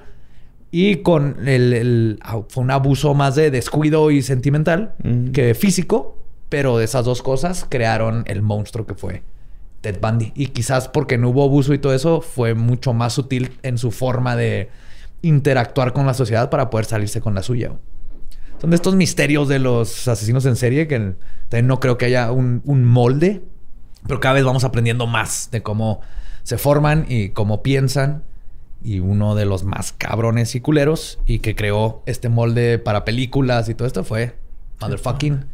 y 0.69 0.97
con 0.97 1.47
el, 1.47 1.71
el- 1.73 2.19
ah, 2.23 2.41
fue 2.49 2.61
un 2.63 2.71
abuso 2.71 3.13
más 3.13 3.35
de 3.35 3.51
descuido 3.51 4.11
y 4.11 4.21
sentimental 4.21 4.95
que 5.31 5.55
físico, 5.55 6.17
pero 6.49 6.77
de 6.77 6.83
esas 6.83 7.05
dos 7.05 7.21
cosas 7.21 7.65
crearon 7.69 8.25
el 8.27 8.41
monstruo 8.41 8.85
que 8.85 8.95
fue 8.95 9.23
Ted 9.81 9.99
Bundy. 10.01 10.31
Y 10.35 10.47
quizás 10.47 10.88
porque 10.88 11.18
no 11.18 11.30
hubo 11.30 11.43
abuso 11.43 11.73
y 11.73 11.80
todo 11.80 11.93
eso, 11.93 12.22
fue 12.22 12.53
mucho 12.53 12.93
más 12.93 13.14
sutil 13.14 13.57
en 13.64 13.77
su 13.77 13.91
forma 13.91 14.35
de 14.35 14.69
interactuar 15.22 15.93
con 15.93 16.06
la 16.06 16.14
sociedad 16.14 16.49
para 16.49 16.69
poder 16.69 16.85
salirse 16.85 17.22
con 17.22 17.35
la 17.35 17.43
suya. 17.43 17.73
Son 18.60 18.69
de 18.69 18.76
estos 18.76 18.95
misterios 18.95 19.47
de 19.47 19.60
los 19.60 20.07
asesinos 20.07 20.45
en 20.45 20.56
serie 20.56 20.88
que 20.88 21.15
también 21.47 21.68
no 21.68 21.80
creo 21.80 21.97
que 21.97 22.06
haya 22.06 22.31
un, 22.31 22.61
un 22.65 22.85
molde, 22.85 23.41
pero 24.07 24.19
cada 24.19 24.35
vez 24.35 24.43
vamos 24.43 24.64
aprendiendo 24.64 25.07
más 25.07 25.49
de 25.51 25.61
cómo 25.61 26.01
se 26.43 26.57
forman 26.57 27.06
y 27.07 27.30
cómo 27.30 27.64
piensan. 27.64 28.23
Y 28.81 28.99
uno 28.99 29.35
de 29.35 29.45
los 29.45 29.65
más 29.65 29.91
cabrones 29.91 30.56
y 30.56 30.61
culeros 30.61 31.19
y 31.26 31.39
que 31.39 31.53
creó 31.53 32.01
este 32.06 32.30
molde 32.30 32.80
para 32.80 33.03
películas 33.03 33.68
y 33.68 33.76
todo 33.76 33.88
esto 33.88 34.06
fue 34.06 34.38
motherfucking 34.80 35.45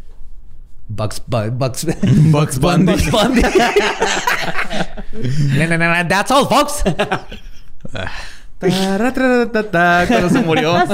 Bugs, 0.87 1.21
Bu- 1.27 1.51
Bugs, 1.51 1.85
Bugs 2.31 2.59
Bundy. 2.59 2.93
Bugs 2.93 3.09
Bundy. 3.11 3.41
No, 5.57 5.65
no, 5.67 5.77
no, 5.77 5.87
no, 6.03 6.07
That's 6.09 6.29
all, 6.31 6.45
folks. 6.47 6.83
Cuando 10.07 10.29
se 10.29 10.39
murió. 10.41 10.77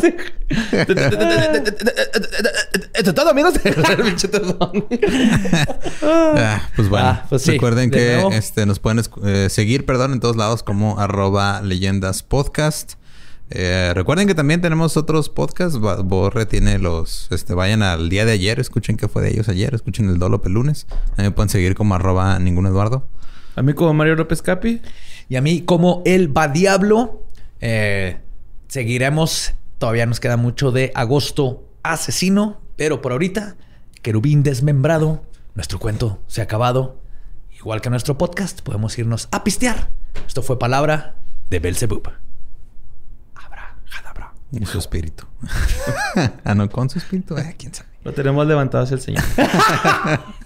Esto 2.94 3.10
es 3.10 3.16
todo, 3.16 3.30
amigos. 3.30 3.54
Bundy. 4.60 5.00
Ah, 6.04 6.62
pues 6.76 6.90
bueno, 6.90 7.08
Ah, 7.08 7.26
pues 7.30 7.42
sí, 7.44 7.52
recuerden 7.52 7.90
de 7.90 7.98
que 7.98 8.28
este, 8.36 8.66
nos 8.66 8.80
pueden 8.80 9.04
eh, 9.24 9.48
seguir, 9.50 9.86
perdón, 9.86 10.14
en 10.14 10.20
todos 10.20 10.36
lados 10.36 10.64
como 10.64 11.00
arroba 11.00 11.62
leyendas 11.62 12.24
podcast. 12.24 12.94
Eh, 13.54 13.92
recuerden 13.94 14.28
que 14.28 14.36
también 14.36 14.62
tenemos 14.62 14.96
otros 14.96 15.30
podcasts. 15.30 15.78
Borre 15.78 16.46
tiene 16.46 16.80
los, 16.80 17.28
este, 17.32 17.54
vayan 17.54 17.84
al 17.84 18.10
día 18.10 18.24
de 18.26 18.32
ayer, 18.32 18.60
escuchen 18.60 18.96
qué 18.96 19.10
fue 19.10 19.22
de 19.22 19.32
ellos 19.32 19.50
ayer, 19.50 19.76
escuchen 19.76 20.10
el 20.10 20.20
Dolo 20.20 20.42
lunes. 20.46 20.88
También 20.88 21.28
me 21.28 21.32
pueden 21.32 21.50
seguir 21.50 21.76
como 21.76 21.94
arroba 21.96 22.40
ningún 22.40 22.66
Eduardo. 22.66 23.08
A 23.56 23.62
mí 23.62 23.74
como 23.74 23.94
Mario 23.94 24.16
López 24.16 24.42
Capi. 24.42 24.82
Y 25.28 25.36
a 25.36 25.42
mí, 25.42 25.62
como 25.62 26.02
el 26.06 26.36
va 26.36 26.48
diablo, 26.48 27.26
eh, 27.60 28.18
seguiremos. 28.68 29.54
Todavía 29.78 30.06
nos 30.06 30.20
queda 30.20 30.38
mucho 30.38 30.72
de 30.72 30.92
agosto 30.96 31.68
asesino, 31.84 32.62
pero 32.76 33.02
por 33.02 33.12
ahorita, 33.12 33.56
querubín 34.02 34.44
desmembrado, 34.44 35.24
nuestro 35.56 35.80
cuento 35.80 36.20
se 36.28 36.42
ha 36.42 36.46
acabado. 36.46 37.00
Igual 37.58 37.82
que 37.82 37.90
nuestro 37.90 38.18
podcast, 38.18 38.62
podemos 38.62 38.98
irnos 38.98 39.28
a 39.32 39.44
pistear. 39.44 39.90
Esto 40.28 40.42
fue 40.42 40.60
palabra 40.60 41.16
de 41.50 41.60
Belzebub. 41.60 42.10
Abra, 43.98 44.14
jadabra. 44.14 44.34
Y 44.52 44.66
su 44.66 44.78
espíritu. 44.80 45.26
ah, 46.44 46.56
no, 46.56 46.70
con 46.70 46.90
su 46.90 47.00
espíritu. 47.00 47.38
Eh, 47.38 47.56
quién 47.58 47.74
sabe. 47.74 47.90
Lo 48.04 48.14
tenemos 48.14 48.46
levantado 48.48 48.84
hacia 48.84 48.96
el 48.96 49.02
señor. 49.02 49.24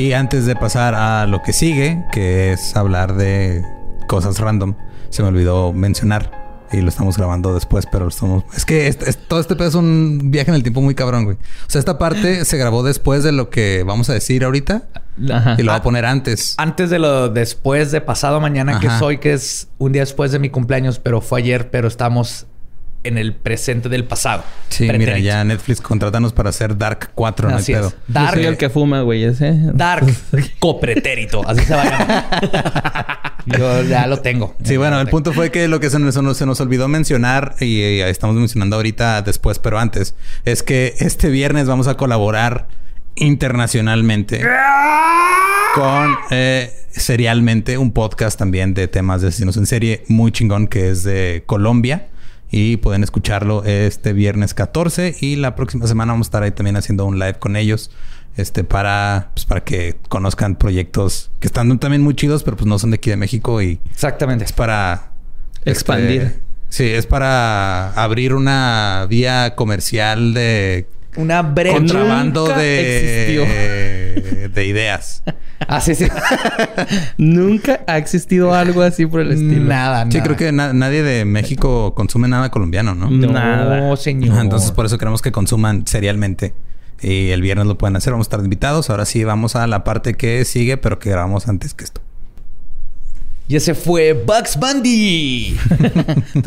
Y 0.00 0.14
antes 0.14 0.46
de 0.46 0.56
pasar 0.56 0.94
a 0.94 1.26
lo 1.26 1.42
que 1.42 1.52
sigue, 1.52 2.06
que 2.10 2.52
es 2.52 2.74
hablar 2.74 3.16
de 3.16 3.62
cosas 4.06 4.38
random, 4.38 4.74
se 5.10 5.20
me 5.20 5.28
olvidó 5.28 5.74
mencionar. 5.74 6.39
Y 6.72 6.80
lo 6.82 6.88
estamos 6.88 7.16
grabando 7.16 7.52
después, 7.54 7.86
pero 7.90 8.04
lo 8.04 8.10
estamos... 8.10 8.44
Es 8.56 8.64
que 8.64 8.86
este- 8.86 9.10
es- 9.10 9.18
todo 9.28 9.40
este 9.40 9.56
pedo 9.56 9.68
es 9.68 9.74
un 9.74 10.30
viaje 10.30 10.50
en 10.50 10.54
el 10.54 10.62
tiempo 10.62 10.80
muy 10.80 10.94
cabrón, 10.94 11.24
güey. 11.24 11.36
O 11.36 11.40
sea, 11.70 11.78
esta 11.80 11.98
parte 11.98 12.44
se 12.44 12.56
grabó 12.58 12.82
después 12.82 13.24
de 13.24 13.32
lo 13.32 13.50
que 13.50 13.82
vamos 13.84 14.08
a 14.10 14.12
decir 14.14 14.44
ahorita. 14.44 14.84
Ajá. 15.32 15.56
Y 15.58 15.62
lo 15.64 15.72
voy 15.72 15.78
a 15.80 15.82
poner 15.82 16.04
antes. 16.06 16.54
Antes 16.58 16.88
de 16.90 16.98
lo 16.98 17.28
después 17.28 17.90
de 17.90 18.00
pasado 18.00 18.40
mañana 18.40 18.78
que 18.80 18.86
Ajá. 18.86 18.98
soy, 19.00 19.18
que 19.18 19.32
es 19.32 19.68
un 19.78 19.92
día 19.92 20.02
después 20.02 20.30
de 20.32 20.38
mi 20.38 20.48
cumpleaños, 20.50 20.98
pero 21.00 21.20
fue 21.20 21.40
ayer, 21.40 21.70
pero 21.70 21.88
estamos 21.88 22.46
en 23.02 23.18
el 23.18 23.34
presente 23.34 23.88
del 23.88 24.04
pasado. 24.04 24.44
Sí, 24.68 24.88
mira, 24.92 25.18
ya 25.18 25.42
Netflix, 25.44 25.80
contrátanos 25.80 26.32
para 26.32 26.50
hacer 26.50 26.76
Dark 26.76 27.10
4, 27.14 27.48
no 27.48 27.56
hay 27.56 27.62
Así 27.62 27.72
pedo. 27.72 27.88
es. 27.88 27.92
Yo 27.94 27.98
Dark, 28.08 28.34
soy 28.34 28.44
el 28.44 28.56
que 28.56 28.68
fuma, 28.68 29.00
güey, 29.02 29.24
ese. 29.24 29.54
Dark 29.72 30.06
copretérito. 30.58 31.46
Así 31.48 31.64
se 31.64 31.74
va 31.74 31.82
a 31.82 31.90
llamar. 31.90 33.32
Yo 33.46 33.82
ya 33.84 34.06
lo 34.06 34.18
tengo. 34.20 34.54
Sí, 34.62 34.76
bueno, 34.76 35.00
el 35.00 35.08
punto 35.08 35.32
fue 35.32 35.50
que 35.50 35.66
lo 35.66 35.80
que 35.80 35.88
se 35.88 35.98
nos, 35.98 36.14
se 36.36 36.46
nos- 36.46 36.60
olvidó 36.60 36.88
mencionar, 36.88 37.54
y, 37.60 38.00
estamos 38.00 38.36
mencionando 38.36 38.76
ahorita 38.76 39.22
después, 39.22 39.58
pero 39.58 39.78
antes, 39.78 40.14
es 40.44 40.62
que 40.62 40.94
este 40.98 41.30
viernes 41.30 41.66
vamos 41.66 41.88
a 41.88 41.96
colaborar 41.96 42.68
internacionalmente 43.16 44.42
con 45.74 46.16
eh, 46.30 46.70
Serialmente, 46.90 47.78
un 47.78 47.92
podcast 47.92 48.36
también 48.38 48.74
de 48.74 48.88
temas 48.88 49.22
de 49.22 49.28
asesinos 49.28 49.56
en 49.56 49.64
serie 49.66 50.02
muy 50.08 50.32
chingón 50.32 50.66
que 50.66 50.90
es 50.90 51.04
de 51.04 51.44
Colombia. 51.46 52.08
Y 52.50 52.78
pueden 52.78 53.04
escucharlo 53.04 53.64
este 53.64 54.12
viernes 54.12 54.54
14 54.54 55.16
y 55.20 55.36
la 55.36 55.54
próxima 55.54 55.86
semana 55.86 56.12
vamos 56.12 56.26
a 56.26 56.28
estar 56.28 56.42
ahí 56.42 56.50
también 56.50 56.76
haciendo 56.76 57.04
un 57.04 57.18
live 57.18 57.34
con 57.38 57.56
ellos. 57.56 57.90
Este, 58.36 58.62
para, 58.64 59.30
pues, 59.34 59.44
para 59.44 59.62
que 59.64 59.96
conozcan 60.08 60.54
proyectos 60.56 61.30
que 61.40 61.46
están 61.48 61.78
también 61.78 62.02
muy 62.02 62.14
chidos, 62.14 62.42
pero 62.44 62.56
pues 62.56 62.66
no 62.66 62.78
son 62.78 62.90
de 62.90 62.94
aquí 62.96 63.10
de 63.10 63.16
México 63.16 63.60
y 63.60 63.80
Exactamente. 63.90 64.44
es 64.44 64.52
para 64.52 65.12
Expandir. 65.64 66.22
este, 66.22 66.40
sí, 66.68 66.84
es 66.88 67.06
para 67.06 67.90
abrir 67.92 68.32
una 68.34 69.06
vía 69.10 69.54
comercial 69.56 70.32
de 70.32 70.86
Una 71.16 71.42
breve. 71.42 71.76
contrabando 71.76 72.42
nunca 72.46 72.58
de, 72.58 74.50
de 74.54 74.64
ideas. 74.66 75.22
Ah, 75.68 75.80
sí, 75.80 75.94
sí. 75.94 76.06
Nunca 77.18 77.80
ha 77.86 77.98
existido 77.98 78.54
algo 78.54 78.82
así 78.82 79.06
por 79.06 79.20
el 79.20 79.32
estilo. 79.32 79.64
Nada, 79.64 80.04
nada. 80.04 80.10
Sí, 80.10 80.20
creo 80.20 80.36
que 80.36 80.52
na- 80.52 80.72
nadie 80.72 81.02
de 81.02 81.24
México 81.24 81.94
consume 81.94 82.28
nada 82.28 82.50
colombiano, 82.50 82.94
¿no? 82.94 83.10
No, 83.10 83.32
Nada. 83.32 83.96
señor. 83.96 84.38
Entonces, 84.40 84.72
por 84.72 84.86
eso 84.86 84.98
queremos 84.98 85.22
que 85.22 85.32
consuman 85.32 85.86
serialmente. 85.86 86.54
Y 87.02 87.30
el 87.30 87.40
viernes 87.42 87.66
lo 87.66 87.78
pueden 87.78 87.96
hacer. 87.96 88.12
Vamos 88.12 88.26
a 88.26 88.28
estar 88.28 88.40
invitados. 88.40 88.90
Ahora 88.90 89.04
sí, 89.04 89.22
vamos 89.24 89.56
a 89.56 89.66
la 89.66 89.84
parte 89.84 90.14
que 90.14 90.44
sigue, 90.44 90.76
pero 90.76 90.98
que 90.98 91.10
grabamos 91.10 91.48
antes 91.48 91.72
que 91.74 91.84
esto. 91.84 92.00
Y 93.48 93.56
ese 93.56 93.74
fue 93.74 94.12
Bugs 94.12 94.56
Bundy. 94.58 95.56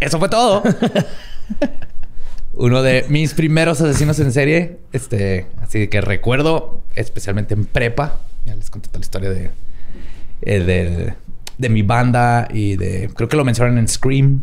Eso 0.00 0.18
fue 0.18 0.28
todo. 0.28 0.62
Uno 2.56 2.82
de 2.82 3.04
mis 3.08 3.34
primeros 3.34 3.80
asesinos 3.80 4.18
en 4.18 4.32
serie. 4.32 4.78
Este, 4.92 5.46
así 5.60 5.88
que 5.88 6.00
recuerdo, 6.00 6.80
especialmente 6.94 7.54
en 7.54 7.66
prepa. 7.66 8.18
Ya 8.44 8.54
les 8.56 8.70
conté 8.70 8.88
toda 8.88 9.00
la 9.00 9.04
historia 9.04 9.30
de, 9.30 9.50
eh, 10.42 10.60
de, 10.60 11.14
de 11.58 11.68
mi 11.68 11.82
banda 11.82 12.48
y 12.52 12.76
de. 12.76 13.10
Creo 13.14 13.28
que 13.28 13.36
lo 13.36 13.44
mencionaron 13.44 13.78
en 13.78 13.88
Scream. 13.88 14.42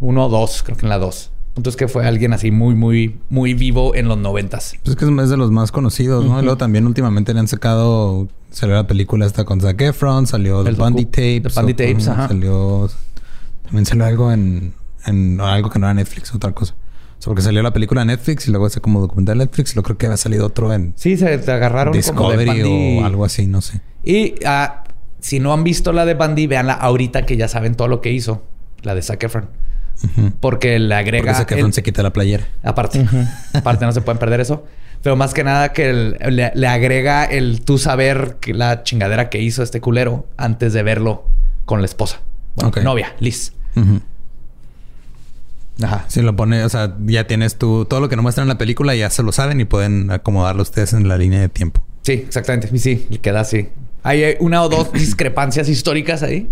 Uno 0.00 0.26
o 0.26 0.28
dos, 0.28 0.62
creo 0.62 0.76
que 0.76 0.86
en 0.86 0.90
la 0.90 0.98
dos. 0.98 1.30
Entonces 1.56 1.76
que 1.76 1.88
fue 1.88 2.06
alguien 2.06 2.32
así 2.32 2.52
muy, 2.52 2.76
muy, 2.76 3.18
muy 3.30 3.54
vivo 3.54 3.94
en 3.96 4.06
los 4.06 4.16
noventas. 4.16 4.76
Pues 4.84 4.90
es 4.90 4.96
que 4.96 5.04
es 5.22 5.30
de 5.30 5.36
los 5.36 5.50
más 5.50 5.72
conocidos, 5.72 6.24
¿no? 6.24 6.38
Y 6.38 6.42
luego 6.42 6.56
también 6.56 6.86
últimamente 6.86 7.34
le 7.34 7.40
han 7.40 7.48
sacado... 7.48 8.28
Salió 8.52 8.76
la 8.76 8.86
película 8.86 9.26
esta 9.26 9.44
con 9.44 9.60
Zac 9.60 9.80
Efron. 9.80 10.28
Salió 10.28 10.62
The 10.62 10.70
El 10.70 10.76
Bundy 10.76 11.04
docu- 11.06 11.10
Tapes. 11.42 11.54
The 11.54 11.60
Bundy 11.60 11.74
Tapes, 11.74 12.02
Ujú, 12.04 12.10
ajá. 12.12 12.28
Salió... 12.28 12.90
También 13.64 13.86
salió 13.86 14.04
algo 14.04 14.32
en... 14.32 14.72
En 15.06 15.40
algo 15.40 15.68
que 15.70 15.78
no 15.80 15.86
era 15.86 15.94
Netflix, 15.94 16.32
otra 16.32 16.52
cosa. 16.52 16.74
O 17.18 17.22
sea, 17.22 17.30
porque 17.30 17.42
salió 17.42 17.62
la 17.62 17.72
película 17.72 18.02
de 18.02 18.06
Netflix 18.06 18.46
y 18.46 18.50
luego 18.50 18.66
ese 18.68 18.80
como 18.80 19.00
documental 19.00 19.38
de 19.38 19.44
Netflix. 19.46 19.72
Y 19.72 19.74
luego 19.74 19.86
creo 19.86 19.98
que 19.98 20.06
había 20.06 20.16
salido 20.16 20.46
otro 20.46 20.72
en 20.72 20.92
Sí, 20.96 21.16
se 21.16 21.36
te 21.38 21.50
agarraron 21.52 21.92
como 22.14 22.30
de 22.30 22.36
Discovery 22.38 22.98
o 23.00 23.04
algo 23.04 23.24
así, 23.24 23.46
no 23.46 23.60
sé. 23.60 23.80
Y 24.04 24.34
ah, 24.46 24.84
si 25.20 25.40
no 25.40 25.52
han 25.52 25.64
visto 25.64 25.92
la 25.92 26.04
de 26.04 26.14
Bundy, 26.14 26.46
véanla 26.46 26.74
ahorita 26.74 27.26
que 27.26 27.36
ya 27.36 27.48
saben 27.48 27.74
todo 27.74 27.88
lo 27.88 28.00
que 28.00 28.12
hizo. 28.12 28.44
La 28.82 28.94
de 28.94 29.02
Zac 29.02 29.22
Efron. 29.24 29.48
Porque 30.40 30.78
le 30.78 30.94
agrega... 30.94 31.24
Porque 31.24 31.38
Zac 31.38 31.50
Efron 31.52 31.66
el- 31.66 31.72
se 31.72 31.82
quita 31.82 32.02
la 32.02 32.12
playera. 32.12 32.46
Aparte. 32.62 33.04
Aparte 33.52 33.84
no 33.84 33.92
se 33.92 34.00
pueden 34.00 34.18
perder 34.18 34.40
eso. 34.40 34.64
Pero 35.02 35.16
más 35.16 35.34
que 35.34 35.42
nada 35.44 35.72
que 35.72 35.90
el- 35.90 36.16
le, 36.30 36.52
le 36.54 36.66
agrega 36.68 37.24
el 37.24 37.62
tú 37.64 37.78
saber 37.78 38.36
que 38.40 38.54
la 38.54 38.82
chingadera 38.84 39.28
que 39.28 39.40
hizo 39.42 39.62
este 39.62 39.80
culero 39.80 40.26
antes 40.36 40.72
de 40.72 40.82
verlo 40.84 41.24
con 41.64 41.80
la 41.80 41.86
esposa. 41.86 42.20
Bueno, 42.54 42.68
Ok. 42.70 42.78
novia, 42.82 43.14
Liz. 43.20 43.52
Ujú. 43.76 44.00
Ajá. 45.82 46.04
Si 46.08 46.22
lo 46.22 46.34
pone, 46.34 46.64
o 46.64 46.68
sea, 46.68 46.96
ya 47.06 47.26
tienes 47.26 47.56
tú 47.56 47.84
todo 47.84 48.00
lo 48.00 48.08
que 48.08 48.16
no 48.16 48.22
muestran 48.22 48.44
en 48.44 48.48
la 48.48 48.58
película, 48.58 48.94
ya 48.96 49.10
se 49.10 49.22
lo 49.22 49.32
saben 49.32 49.60
y 49.60 49.64
pueden 49.64 50.10
acomodarlo 50.10 50.62
ustedes 50.62 50.92
en 50.92 51.06
la 51.08 51.16
línea 51.18 51.40
de 51.40 51.48
tiempo. 51.48 51.82
Sí, 52.02 52.12
exactamente. 52.12 52.68
Y 52.72 52.78
sí, 52.78 53.06
y 53.10 53.18
queda 53.18 53.40
así. 53.40 53.68
Hay 54.02 54.36
una 54.40 54.62
o 54.62 54.68
dos 54.68 54.92
discrepancias 54.92 55.68
históricas 55.68 56.22
ahí, 56.22 56.48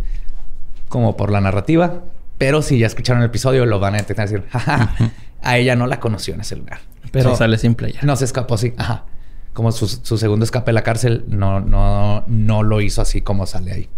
como 0.89 1.17
por 1.17 1.31
la 1.31 1.41
narrativa. 1.41 2.03
Pero 2.39 2.61
si 2.63 2.79
ya 2.79 2.87
escucharon 2.87 3.23
el 3.23 3.29
episodio, 3.31 3.65
lo 3.67 3.81
van 3.81 3.95
a 3.95 3.99
detectar 3.99 4.29
y 4.29 4.31
decir, 4.33 4.47
jaja, 4.51 4.95
a 5.43 5.57
ella 5.59 5.75
no 5.75 5.87
la 5.87 5.99
conoció 6.01 6.35
en 6.35 6.43
ese 6.43 6.55
lugar. 6.57 6.81
Pero 7.11 7.35
sale 7.35 7.57
sin 7.57 7.75
playa. 7.75 8.01
No 8.03 8.15
se 8.17 8.27
escapó 8.27 8.55
así. 8.57 8.75
Ajá. 8.77 9.07
Como 9.55 9.73
su, 9.73 9.89
su 9.89 10.19
segundo 10.19 10.45
escape 10.45 10.67
de 10.67 10.75
la 10.75 10.83
cárcel, 10.83 11.25
no, 11.29 11.61
no, 11.61 12.25
no 12.27 12.63
lo 12.63 12.81
hizo 12.83 13.01
así 13.01 13.23
como 13.23 13.47
sale 13.47 13.73
ahí. 13.73 13.89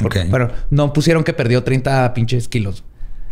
Porque- 0.00 0.20
Ok. 0.20 0.26
Pero 0.30 0.52
no 0.70 0.92
pusieron 0.92 1.24
que 1.24 1.32
perdió 1.32 1.64
30 1.64 2.14
pinches 2.14 2.46
kilos. 2.46 2.84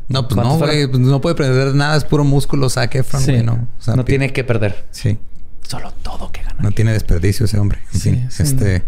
No, 0.09 0.29
pues 0.29 0.35
¿Cuántos 0.37 0.61
no, 0.61 0.67
güey. 0.67 0.87
Pues 0.87 1.01
no 1.01 1.21
puede 1.21 1.35
perder 1.35 1.75
nada. 1.75 1.97
Es 1.97 2.05
puro 2.05 2.25
músculo, 2.25 2.69
Zac 2.71 2.95
Efron, 2.95 3.23
Sí. 3.23 3.33
güey, 3.33 3.43
¿no? 3.45 3.55
O 3.79 3.83
sea, 3.83 3.97
no 3.97 4.05
tiene 4.05 4.33
que 4.33 4.45
perder. 4.45 4.87
Sí. 4.91 5.19
Solo 5.67 5.93
todo 6.03 6.31
que 6.31 6.43
gana. 6.43 6.57
No 6.61 6.71
tiene 6.71 6.93
desperdicio 6.93 7.47
ese 7.47 7.59
hombre. 7.59 7.81
En 7.93 8.01
Sí, 8.01 8.11
fin, 8.13 8.31
sí. 8.31 8.43
este... 8.45 8.85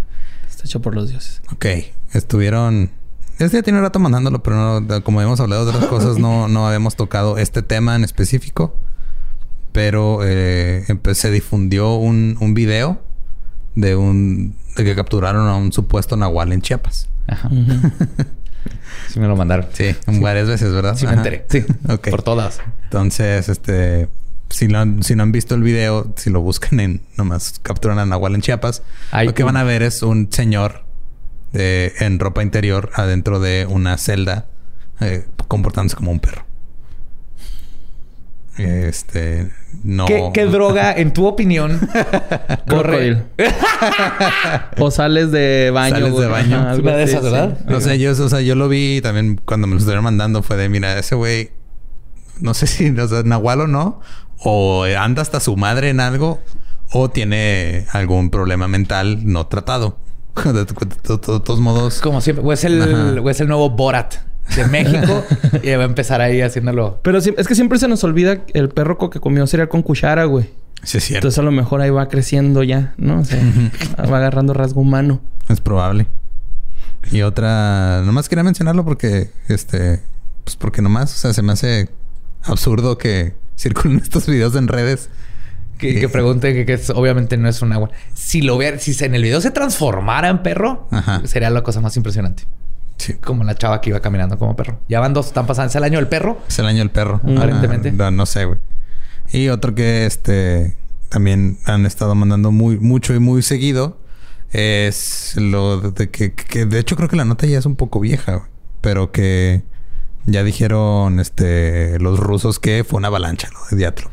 Está 0.49 0.65
hecho 0.65 0.81
por 0.81 0.95
los 0.95 1.09
dioses. 1.09 1.43
Ok. 1.53 1.67
Estuvieron... 2.13 2.91
Este 3.39 3.57
ya 3.59 3.63
tiene 3.63 3.81
rato 3.81 3.99
mandándolo, 4.01 4.43
pero 4.43 4.81
no, 4.81 5.05
como 5.05 5.21
habíamos 5.21 5.39
hablado 5.41 5.65
de 5.65 5.71
otras 5.73 5.87
cosas, 5.91 6.19
no, 6.19 6.49
no 6.49 6.67
habíamos 6.67 6.95
tocado 6.97 7.39
este 7.39 7.63
tema 7.63 7.97
en 7.97 8.05
específico. 8.05 8.77
Pero 9.73 10.21
eh, 10.23 10.85
se 11.15 11.31
difundió 11.31 11.95
un, 11.95 12.37
un 12.41 12.55
video 12.55 13.01
de 13.75 13.95
un... 13.97 14.57
de 14.77 14.85
que 14.85 14.95
capturaron 14.97 15.47
a 15.49 15.57
un 15.57 15.73
supuesto 15.73 16.17
nahual 16.17 16.53
en 16.53 16.63
Chiapas. 16.63 17.09
Ajá. 17.27 17.51
Sí 19.09 19.21
me 19.21 19.27
lo 19.29 19.37
mandaron. 19.37 19.67
Sí, 19.73 19.95
varias 20.07 20.49
veces, 20.49 20.73
¿verdad? 20.73 20.97
Sí 20.97 21.07
me 21.07 21.13
enteré. 21.19 21.47
Sí. 21.49 21.65
Ok. 21.89 22.09
Por 22.11 22.23
todas. 22.23 22.61
Entonces, 22.85 23.49
este, 23.49 24.09
si 24.51 24.69
no, 24.69 24.79
han- 24.81 25.03
si 25.03 25.15
no 25.15 25.23
han 25.23 25.33
visto 25.33 25.55
el 25.55 25.63
video, 25.63 26.13
si 26.17 26.31
lo 26.31 26.41
buscan 26.41 26.81
en 26.81 27.03
nomás 27.17 27.59
capturan 27.63 27.99
a 27.99 28.07
Nahual 28.07 28.35
en 28.35 28.41
Chiapas, 28.43 28.83
lo 29.27 29.35
que 29.35 29.43
van 29.45 29.57
a 29.57 29.65
ver 29.65 29.83
es 29.83 30.03
un 30.03 30.29
señor 30.33 30.85
de, 31.53 31.93
en 32.01 32.19
ropa 32.19 32.43
interior 32.43 32.91
adentro 32.95 33.41
de 33.41 33.67
una 33.69 33.97
celda 33.99 34.47
eh, 35.01 35.27
comportándose 35.49 35.97
como 35.97 36.11
un 36.11 36.21
perro. 36.21 36.45
Este, 38.59 39.51
no. 39.85 40.07
¿Qué, 40.07 40.31
qué 40.35 40.47
droga, 40.47 40.93
en 40.93 41.13
tu 41.13 41.27
opinión, 41.27 41.81
corre? 42.69 43.25
o 44.79 44.91
sales 44.91 45.31
de 45.31 45.71
baño. 45.73 45.97
Sales 45.97 46.17
de 46.17 46.27
baño. 46.27 46.75
Una 46.79 46.97
de 46.97 47.99
yo, 47.99 48.11
o 48.11 48.29
sea, 48.29 48.41
yo 48.41 48.55
lo 48.55 48.69
vi 48.69 49.01
también 49.01 49.41
cuando 49.45 49.67
me 49.67 49.75
lo 49.75 49.79
estuvieron 49.79 50.05
mandando. 50.05 50.43
Fue 50.43 50.57
de, 50.57 50.69
mira, 50.69 50.99
ese 50.99 51.15
güey, 51.15 51.51
no 52.41 52.55
sé 52.55 52.67
si 52.67 52.91
o 52.91 53.09
sea, 53.09 53.23
Nahual 53.23 53.63
o 53.63 53.67
no, 53.67 54.01
o 54.39 54.85
anda 54.85 55.23
hasta 55.23 55.39
su 55.41 55.57
madre 55.57 55.91
en 55.91 56.01
algo, 56.01 56.41
o 56.91 57.09
tiene 57.11 57.87
algún 57.93 58.31
problema 58.31 58.67
mental 58.67 59.21
no 59.25 59.47
tratado. 59.47 59.99
De, 60.45 60.65
todos 60.65 61.61
modos, 61.61 62.01
Como 62.01 62.21
siempre. 62.21 62.45
O 62.45 62.53
es, 62.53 62.65
Ajá. 62.65 62.75
el, 62.75 63.19
o 63.19 63.31
es 63.31 63.41
el 63.41 63.49
nuevo 63.49 63.71
Borat 63.71 64.15
de 64.57 64.67
México. 64.67 65.25
y 65.63 65.71
va 65.75 65.83
a 65.83 65.87
empezar 65.87 66.21
ahí 66.21 66.41
haciéndolo. 66.41 67.01
Pero 67.03 67.19
es 67.19 67.47
que 67.49 67.55
siempre 67.55 67.79
se 67.79 67.89
nos 67.89 68.03
olvida 68.05 68.39
el 68.55 68.69
perro 68.69 68.99
que 69.11 69.21
comió 69.21 69.47
cereal 69.47 69.69
con 69.69 69.83
cuchara, 69.83 70.25
güey. 70.25 70.51
sí 70.83 70.99
es 70.99 71.05
cierto. 71.05 71.19
Entonces 71.27 71.39
a 71.39 71.43
lo 71.43 71.51
mejor 71.53 71.81
ahí 71.81 71.91
va 71.91 72.09
creciendo 72.09 72.63
ya, 72.63 72.95
¿no? 72.97 73.21
O 73.21 73.25
sea, 73.25 73.41
va 74.11 74.19
agarrando 74.19 74.55
rasgo 74.55 74.81
humano. 74.81 75.21
Es 75.49 75.61
probable. 75.61 76.07
Y 77.11 77.23
otra, 77.23 78.03
nomás 78.05 78.29
quería 78.29 78.43
mencionarlo 78.45 78.85
porque, 78.85 79.31
este, 79.49 80.03
pues 80.45 80.57
porque 80.57 80.83
nomás, 80.83 81.15
o 81.15 81.19
sea, 81.19 81.33
se 81.33 81.43
me 81.43 81.53
hace 81.53 81.89
absurdo 82.43 82.99
que 82.99 83.35
circulen 83.57 83.99
estos 84.03 84.27
videos 84.27 84.55
en 84.57 84.69
redes. 84.69 85.09
Que, 85.79 86.01
que 86.01 86.09
pregunte 86.09 86.53
que, 86.55 86.67
que 86.67 86.73
es- 86.73 86.91
obviamente 86.91 87.37
no 87.37 87.49
es 87.49 87.63
un 87.63 87.73
agua. 87.73 87.91
Si 88.13 88.43
lo 88.43 88.57
hubiera, 88.57 88.79
si 88.81 88.93
se- 88.95 89.07
en 89.07 89.15
el 89.15 89.23
video 89.23 89.41
se 89.41 89.53
transformara 89.53 90.29
en 90.29 90.43
perro, 90.43 90.89
Ajá. 90.91 91.23
sería 91.25 91.51
la 91.51 91.63
cosa 91.63 91.81
más 91.81 91.97
impresionante. 91.97 92.45
Sí. 92.99 93.15
Como 93.15 93.45
la 93.45 93.55
chava 93.55 93.81
que 93.81 93.91
iba 93.91 94.01
caminando 94.01 94.39
como 94.39 94.55
perro. 94.57 94.81
Ya 94.89 95.01
van 95.01 95.15
dos, 95.15 95.29
están 95.29 95.47
pasando. 95.47 95.71
Es 95.71 95.77
el 95.77 95.85
año 95.85 95.99
del 95.99 96.09
perro. 96.09 96.39
Es 96.49 96.59
el 96.59 96.67
año 96.67 96.79
del 96.79 96.91
perro. 96.91 97.21
Aparentemente. 97.23 97.91
Ah, 97.91 98.11
no, 98.11 98.11
no 98.11 98.27
sé, 98.27 98.45
güey. 98.45 98.59
Y 99.33 99.49
otro 99.49 99.75
que 99.75 100.07
este 100.07 100.77
también 101.09 101.59
han 101.65 101.87
estado 101.87 102.15
mandando 102.15 102.51
muy 102.51 102.79
mucho 102.79 103.15
y 103.15 103.19
muy 103.19 103.43
seguido 103.43 103.99
es 104.53 105.35
lo 105.37 105.81
de 105.81 106.11
que, 106.11 106.35
que 106.35 106.67
de 106.67 106.79
hecho 106.79 106.97
creo 106.97 107.09
que 107.09 107.17
la 107.17 107.25
nota 107.25 107.47
ya 107.47 107.59
es 107.59 107.67
un 107.67 107.77
poco 107.77 108.01
vieja, 108.01 108.37
güey, 108.37 108.51
pero 108.81 109.13
que 109.13 109.63
ya 110.27 110.43
dijeron 110.43 111.21
este 111.21 111.99
los 111.99 112.19
rusos 112.19 112.59
que 112.59 112.85
fue 112.85 112.99
una 112.99 113.09
avalancha 113.09 113.49
lo 113.53 113.59
de 113.71 113.77
Diatlov. 113.77 114.11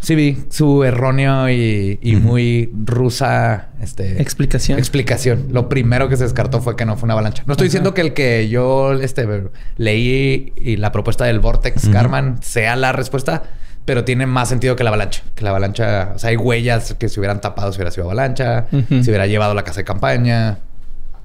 Sí, 0.00 0.14
vi 0.14 0.38
su 0.48 0.82
erróneo 0.82 1.48
y, 1.50 1.98
y 2.00 2.16
muy 2.16 2.70
rusa 2.84 3.68
este, 3.82 4.20
Explicación. 4.20 4.78
explicación. 4.78 5.48
Lo 5.50 5.68
primero 5.68 6.08
que 6.08 6.16
se 6.16 6.24
descartó 6.24 6.60
fue 6.60 6.74
que 6.76 6.86
no 6.86 6.96
fue 6.96 7.06
una 7.06 7.12
avalancha. 7.14 7.42
No 7.46 7.52
estoy 7.52 7.66
diciendo 7.66 7.92
que 7.94 8.00
el 8.00 8.14
que 8.14 8.48
yo 8.48 8.92
este, 8.94 9.26
leí 9.76 10.52
y 10.56 10.76
la 10.76 10.90
propuesta 10.92 11.24
del 11.24 11.40
Vortex 11.40 11.88
Carman 11.90 12.42
sea 12.42 12.76
la 12.76 12.92
respuesta, 12.92 13.42
pero 13.84 14.04
tiene 14.04 14.26
más 14.26 14.48
sentido 14.48 14.74
que 14.76 14.84
la 14.84 14.90
avalancha. 14.90 15.22
Que 15.34 15.44
la 15.44 15.50
avalancha, 15.50 16.12
o 16.14 16.18
sea, 16.18 16.30
hay 16.30 16.36
huellas 16.36 16.94
que 16.98 17.08
se 17.08 17.20
hubieran 17.20 17.40
tapado 17.40 17.72
si 17.72 17.76
hubiera 17.78 17.90
sido 17.90 18.04
avalancha, 18.04 18.66
se 18.70 19.10
hubiera 19.10 19.26
llevado 19.26 19.54
la 19.54 19.64
casa 19.64 19.80
de 19.80 19.84
campaña. 19.84 20.58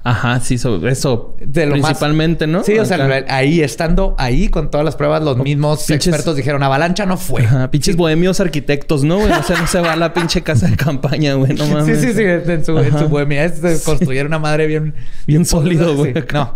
Ajá, 0.08 0.38
sí, 0.40 0.56
so- 0.56 0.86
eso. 0.86 1.34
De 1.40 1.66
lo 1.66 1.76
más- 1.76 1.86
principalmente, 1.86 2.46
¿no? 2.46 2.62
Sí, 2.62 2.78
o 2.78 2.84
sea, 2.84 3.04
Acá. 3.04 3.24
ahí 3.34 3.60
estando 3.60 4.14
ahí 4.18 4.48
con 4.48 4.70
todas 4.70 4.84
las 4.84 4.94
pruebas, 4.94 5.22
los 5.22 5.36
mismos 5.38 5.80
pinches- 5.88 5.94
expertos 6.08 6.36
dijeron 6.36 6.62
avalancha 6.62 7.06
no 7.06 7.16
fue. 7.16 7.42
Ajá, 7.44 7.70
pinches 7.70 7.96
bohemios 7.96 8.38
arquitectos, 8.40 9.02
¿no? 9.02 9.18
güey? 9.18 9.32
O 9.32 9.42
sea, 9.42 9.60
no 9.60 9.66
se 9.66 9.80
va 9.80 9.94
a 9.94 9.96
la 9.96 10.14
pinche 10.14 10.42
casa 10.42 10.68
de 10.68 10.76
campaña, 10.76 11.34
güey. 11.34 11.54
No 11.54 11.64
Sí, 11.66 11.72
mames. 11.72 12.00
sí, 12.00 12.12
sí, 12.12 12.22
en 12.22 12.64
su, 12.64 12.78
en 12.78 12.98
su 12.98 13.08
bohemia 13.08 13.44
es 13.44 13.60
de 13.62 13.78
construir 13.80 14.26
una 14.26 14.38
madre 14.38 14.66
bien... 14.66 14.94
Bien 15.26 15.44
sólido, 15.44 15.96
güey. 15.96 16.14
Sí, 16.14 16.20
No. 16.32 16.54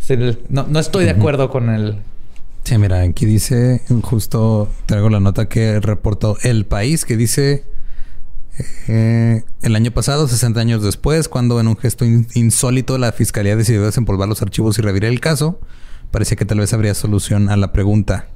Sí, 0.00 0.16
no, 0.48 0.66
no 0.66 0.78
estoy 0.78 1.04
de 1.04 1.10
acuerdo 1.10 1.50
con 1.50 1.68
el... 1.68 1.96
Sí, 2.64 2.78
mira, 2.78 3.02
aquí 3.02 3.26
dice, 3.26 3.82
justo 4.02 4.68
traigo 4.86 5.10
la 5.10 5.20
nota 5.20 5.46
que 5.48 5.80
reportó 5.80 6.36
El 6.42 6.64
País, 6.66 7.04
que 7.04 7.16
dice, 7.18 7.64
eh, 8.88 9.42
el 9.62 9.76
año 9.76 9.90
pasado, 9.90 10.26
60 10.28 10.60
años 10.60 10.82
después, 10.82 11.28
cuando 11.28 11.60
en 11.60 11.68
un 11.68 11.76
gesto 11.76 12.04
in- 12.04 12.26
insólito 12.34 12.98
la 12.98 13.12
Fiscalía 13.12 13.56
decidió 13.56 13.82
desempolvar 13.84 14.28
los 14.28 14.42
archivos 14.42 14.78
y 14.78 14.82
revivir 14.82 15.04
el 15.08 15.20
caso, 15.20 15.60
parecía 16.10 16.36
que 16.36 16.44
tal 16.44 16.58
vez 16.58 16.72
habría 16.72 16.94
solución 16.94 17.48
a 17.50 17.56
la 17.56 17.72
pregunta. 17.72 18.28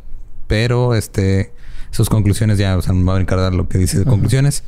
Pero, 0.46 0.94
este, 0.94 1.52
sus 1.90 2.08
conclusiones 2.08 2.58
ya, 2.58 2.76
o 2.76 2.82
sea, 2.82 2.92
me 2.92 3.02
voy 3.04 3.24
a 3.28 3.46
a 3.46 3.50
lo 3.50 3.68
que 3.68 3.78
dice 3.78 3.98
de 3.98 4.04
conclusiones. 4.04 4.64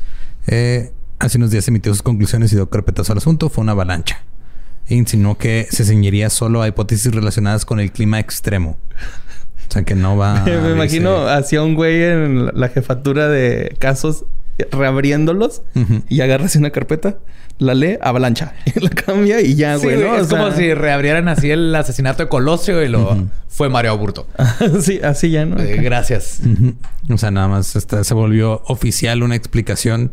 Eh, 0.47 0.93
hace 1.18 1.39
unos 1.39 1.51
días 1.51 1.66
emitió 1.68 1.93
sus 1.93 2.02
conclusiones 2.02 2.52
y 2.52 2.56
dio 2.56 2.68
carpetazo 2.70 3.12
al 3.12 3.18
asunto. 3.18 3.48
Fue 3.51 3.62
una 3.62 3.72
avalancha. 3.72 4.22
E 4.86 4.94
insinuó 4.94 5.36
que 5.39 5.66
se 5.70 5.85
ceñiría 5.85 6.28
solo 6.31 6.60
a 6.62 6.68
hipótesis 6.68 7.14
relacionadas 7.14 7.64
con 7.64 7.81
el 7.81 7.93
clima 7.93 8.18
extremo. 8.20 8.78
O 9.68 9.72
sea, 9.72 9.82
que 9.82 9.94
no 9.94 10.16
va... 10.16 10.39
a 10.43 10.44
Me 10.44 10.72
imagino 10.72 11.10
abrirse- 11.26 11.39
hacia 11.39 11.62
un 11.62 11.74
güey 11.74 12.02
en 12.02 12.47
la 12.59 12.68
jefatura 12.68 13.28
de 13.28 13.76
casos 13.78 14.24
reabriéndolos 14.70 15.62
y 16.09 16.20
agarra 16.20 16.47
así 16.47 16.59
una 16.59 16.70
carpeta, 16.70 17.18
la 17.59 17.74
lee, 17.74 17.98
avalancha, 18.01 18.55
y 18.74 18.81
la 18.81 18.90
cambia 18.90 19.40
y 19.40 19.55
ya, 19.55 19.78
Sí, 19.78 19.85
güey, 19.85 19.98
¿no? 20.01 20.12
O 20.12 20.16
es 20.16 20.28
como 20.28 20.48
sea, 20.48 20.56
si 20.56 20.74
reabrieran 20.74 21.28
así 21.28 21.51
el 21.51 21.74
asesinato 21.74 22.22
de 22.24 22.28
Colosio 22.28 22.82
y 22.82 22.89
lo... 22.89 23.26
Fue 23.48 23.68
Mario 23.68 23.93
Aburto. 23.93 24.26
sí, 24.81 24.98
así 25.05 25.31
ya, 25.31 25.47
¿no? 25.47 25.60
Eh, 25.62 25.76
gracias. 25.76 26.40
O 27.09 27.16
sea, 27.18 27.31
nada 27.31 27.47
más 27.47 27.76
esta- 27.76 28.02
se 28.02 28.12
volvió 28.12 28.62
oficial 28.66 29.22
una 29.22 29.36
explicación 29.36 30.10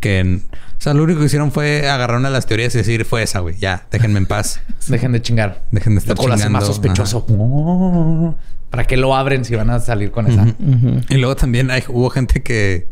que... 0.00 0.18
en- 0.20 0.42
o 0.78 0.80
sea, 0.80 0.94
lo 0.94 1.02
único 1.02 1.18
que 1.18 1.26
hicieron 1.26 1.50
fue 1.50 1.88
agarrar 1.90 2.18
una 2.18 2.28
de 2.28 2.34
las 2.34 2.46
teorías 2.46 2.72
y 2.76 2.78
decir, 2.78 3.04
fue 3.04 3.24
esa, 3.24 3.40
güey. 3.40 3.56
Ya, 3.58 3.86
déjenme 3.90 4.18
en 4.18 4.26
paz. 4.26 4.60
Dejen 4.86 5.10
de 5.10 5.20
chingar. 5.20 5.64
Dejen 5.72 5.94
de 5.94 5.98
estar 5.98 6.16
Lo 6.16 6.22
hace 6.22 6.48
más 6.48 6.62
chingando. 6.62 6.66
sospechoso. 6.66 7.26
Oh, 7.30 8.36
¿Para 8.70 8.84
qué 8.84 8.96
lo 8.96 9.16
abren 9.16 9.44
si 9.44 9.56
van 9.56 9.70
a 9.70 9.80
salir 9.80 10.12
con 10.12 10.28
esa? 10.28 10.46
Y 11.08 11.16
luego 11.16 11.34
también 11.34 11.72
hay- 11.72 11.82
hubo 11.88 12.10
gente 12.10 12.44
que... 12.44 12.86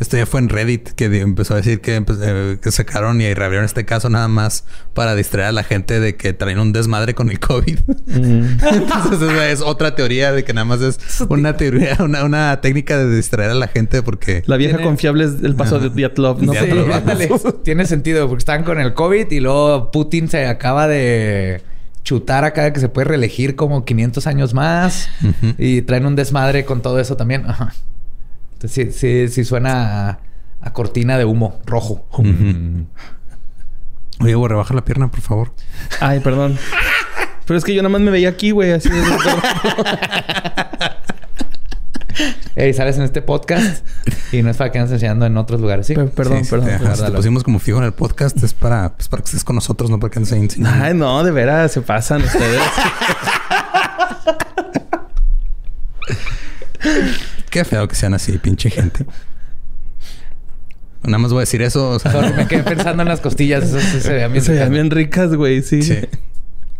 Esto 0.00 0.16
ya 0.16 0.24
fue 0.26 0.40
en 0.40 0.48
Reddit, 0.48 0.88
que 0.90 1.04
empezó 1.20 1.52
a 1.54 1.58
decir 1.58 1.80
que, 1.82 2.00
empe- 2.00 2.18
eh, 2.20 2.58
que 2.60 2.72
sacaron 2.72 3.20
y 3.20 3.32
reabrieron 3.34 3.66
este 3.66 3.84
caso 3.84 4.08
nada 4.08 4.28
más 4.28 4.64
para 4.94 5.14
distraer 5.14 5.48
a 5.48 5.52
la 5.52 5.62
gente 5.62 6.00
de 6.00 6.16
que 6.16 6.32
traen 6.32 6.58
un 6.58 6.72
desmadre 6.72 7.14
con 7.14 7.30
el 7.30 7.38
COVID. 7.38 7.78
Entonces 8.08 9.22
esa 9.22 9.50
es 9.50 9.60
otra 9.60 9.94
teoría 9.94 10.32
de 10.32 10.42
que 10.44 10.52
nada 10.54 10.64
más 10.64 10.80
es 10.80 10.98
una 11.28 11.56
teoría, 11.56 11.98
una, 12.00 12.24
una 12.24 12.60
técnica 12.60 12.96
de 12.98 13.14
distraer 13.14 13.50
a 13.50 13.54
la 13.54 13.68
gente 13.68 14.02
porque... 14.02 14.42
La 14.46 14.56
vieja 14.56 14.76
Tiene- 14.76 14.88
confiable 14.88 15.24
es 15.24 15.32
el 15.42 15.54
paso 15.54 15.78
de 15.78 15.90
Diatlov, 15.90 16.42
¿no? 16.42 16.52
Sí. 16.54 16.58
Tiene 17.64 17.84
sentido 17.86 18.26
porque 18.28 18.40
están 18.40 18.64
con 18.64 18.80
el 18.80 18.94
COVID 18.94 19.30
y 19.30 19.40
luego 19.40 19.90
Putin 19.90 20.28
se 20.28 20.46
acaba 20.46 20.88
de 20.88 21.62
chutar 22.04 22.44
acá 22.44 22.72
que 22.72 22.80
se 22.80 22.88
puede 22.88 23.08
reelegir 23.08 23.54
como 23.56 23.84
500 23.84 24.26
años 24.26 24.54
más 24.54 25.10
y 25.58 25.82
traen 25.82 26.06
un 26.06 26.16
desmadre 26.16 26.64
con 26.64 26.80
todo 26.80 26.98
eso 26.98 27.16
también. 27.16 27.44
Ajá. 27.46 27.74
Entonces 28.62 28.94
sí, 28.94 28.98
sí, 29.26 29.28
sí 29.28 29.44
suena 29.44 30.10
a, 30.10 30.18
a 30.60 30.72
cortina 30.74 31.16
de 31.16 31.24
humo 31.24 31.60
rojo. 31.64 32.04
Mm. 32.18 32.82
Oye, 34.22 34.34
güey, 34.34 34.48
rebaja 34.50 34.74
la 34.74 34.84
pierna, 34.84 35.10
por 35.10 35.22
favor. 35.22 35.54
Ay, 36.00 36.20
perdón. 36.20 36.58
Pero 37.46 37.56
es 37.58 37.64
que 37.64 37.74
yo 37.74 37.80
nada 37.82 37.88
más 37.90 38.02
me 38.02 38.10
veía 38.10 38.28
aquí, 38.28 38.50
güey, 38.50 38.72
así 38.72 38.90
de... 38.90 39.02
Ey, 42.54 42.74
sales 42.74 42.98
en 42.98 43.04
este 43.04 43.22
podcast 43.22 43.86
y 44.30 44.42
no 44.42 44.50
es 44.50 44.58
para 44.58 44.70
que 44.70 44.78
andes 44.78 44.92
enseñando 44.92 45.24
en 45.24 45.38
otros 45.38 45.58
lugares, 45.62 45.86
¿sí? 45.86 45.94
Per- 45.94 46.10
Perdón, 46.10 46.38
Sí, 46.40 46.44
sí, 46.44 46.50
perdón. 46.50 46.66
te- 46.66 46.72
perdón. 46.72 46.86
ajá, 46.88 46.96
si 46.96 47.04
te 47.04 47.12
pusimos 47.12 47.44
como 47.44 47.58
fijo 47.60 47.78
en 47.78 47.84
el 47.84 47.92
podcast 47.92 48.36
es 48.42 48.52
para, 48.52 48.90
pues, 48.94 49.08
para 49.08 49.22
que 49.22 49.26
estés 49.28 49.42
con 49.44 49.56
nosotros, 49.56 49.88
no 49.88 49.98
para 49.98 50.10
que 50.10 50.18
andes 50.18 50.32
ahí 50.34 50.40
enseñando. 50.40 50.84
Ay, 50.84 50.92
no, 50.92 51.24
de 51.24 51.30
veras, 51.30 51.72
se 51.72 51.80
pasan 51.80 52.20
ustedes. 52.22 52.60
Qué 57.50 57.64
feo 57.64 57.86
que 57.88 57.94
sean 57.96 58.14
así, 58.14 58.38
pinche 58.38 58.70
gente. 58.70 59.04
Nada 61.02 61.18
más 61.18 61.30
voy 61.32 61.38
a 61.38 61.40
decir 61.40 61.62
eso. 61.62 61.90
o 61.90 61.98
sea, 61.98 62.12
Sorry, 62.12 62.32
me 62.34 62.46
quedé 62.46 62.62
pensando 62.62 63.02
en 63.02 63.08
las 63.08 63.20
costillas. 63.20 63.64
Eso 63.64 63.80
sí 63.80 64.00
se 64.00 64.12
veía 64.12 64.28
bien. 64.28 64.44
se 64.44 64.52
veían 64.52 64.72
bien 64.72 64.90
ricas, 64.90 65.34
güey, 65.34 65.62
sí. 65.62 65.82
sí. 65.82 65.98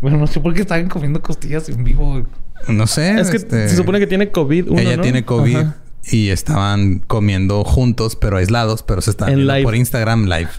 Bueno, 0.01 0.19
no 0.19 0.27
sé 0.27 0.41
por 0.41 0.55
qué 0.55 0.63
estaban 0.63 0.89
comiendo 0.89 1.23
costillas 1.23 1.69
en 1.69 1.85
vivo. 1.85 2.27
No 2.69 2.87
sé. 2.87 3.19
Es 3.19 3.31
que 3.31 3.39
este, 3.39 3.69
se 3.69 3.77
supone 3.77 3.99
que 3.99 4.07
tiene 4.07 4.31
COVID 4.31 4.71
uno, 4.71 4.81
ella 4.81 4.97
¿no? 4.97 5.03
tiene 5.03 5.25
COVID 5.25 5.57
Ajá. 5.57 5.77
y 6.05 6.29
estaban 6.29 6.99
comiendo 7.01 7.65
juntos, 7.65 8.17
pero 8.17 8.37
aislados, 8.37 8.83
pero 8.83 9.01
se 9.01 9.11
están 9.11 9.31
En 9.31 9.37
viendo 9.37 9.55
live. 9.55 9.65
por 9.65 9.75
Instagram 9.75 10.25
live. 10.25 10.51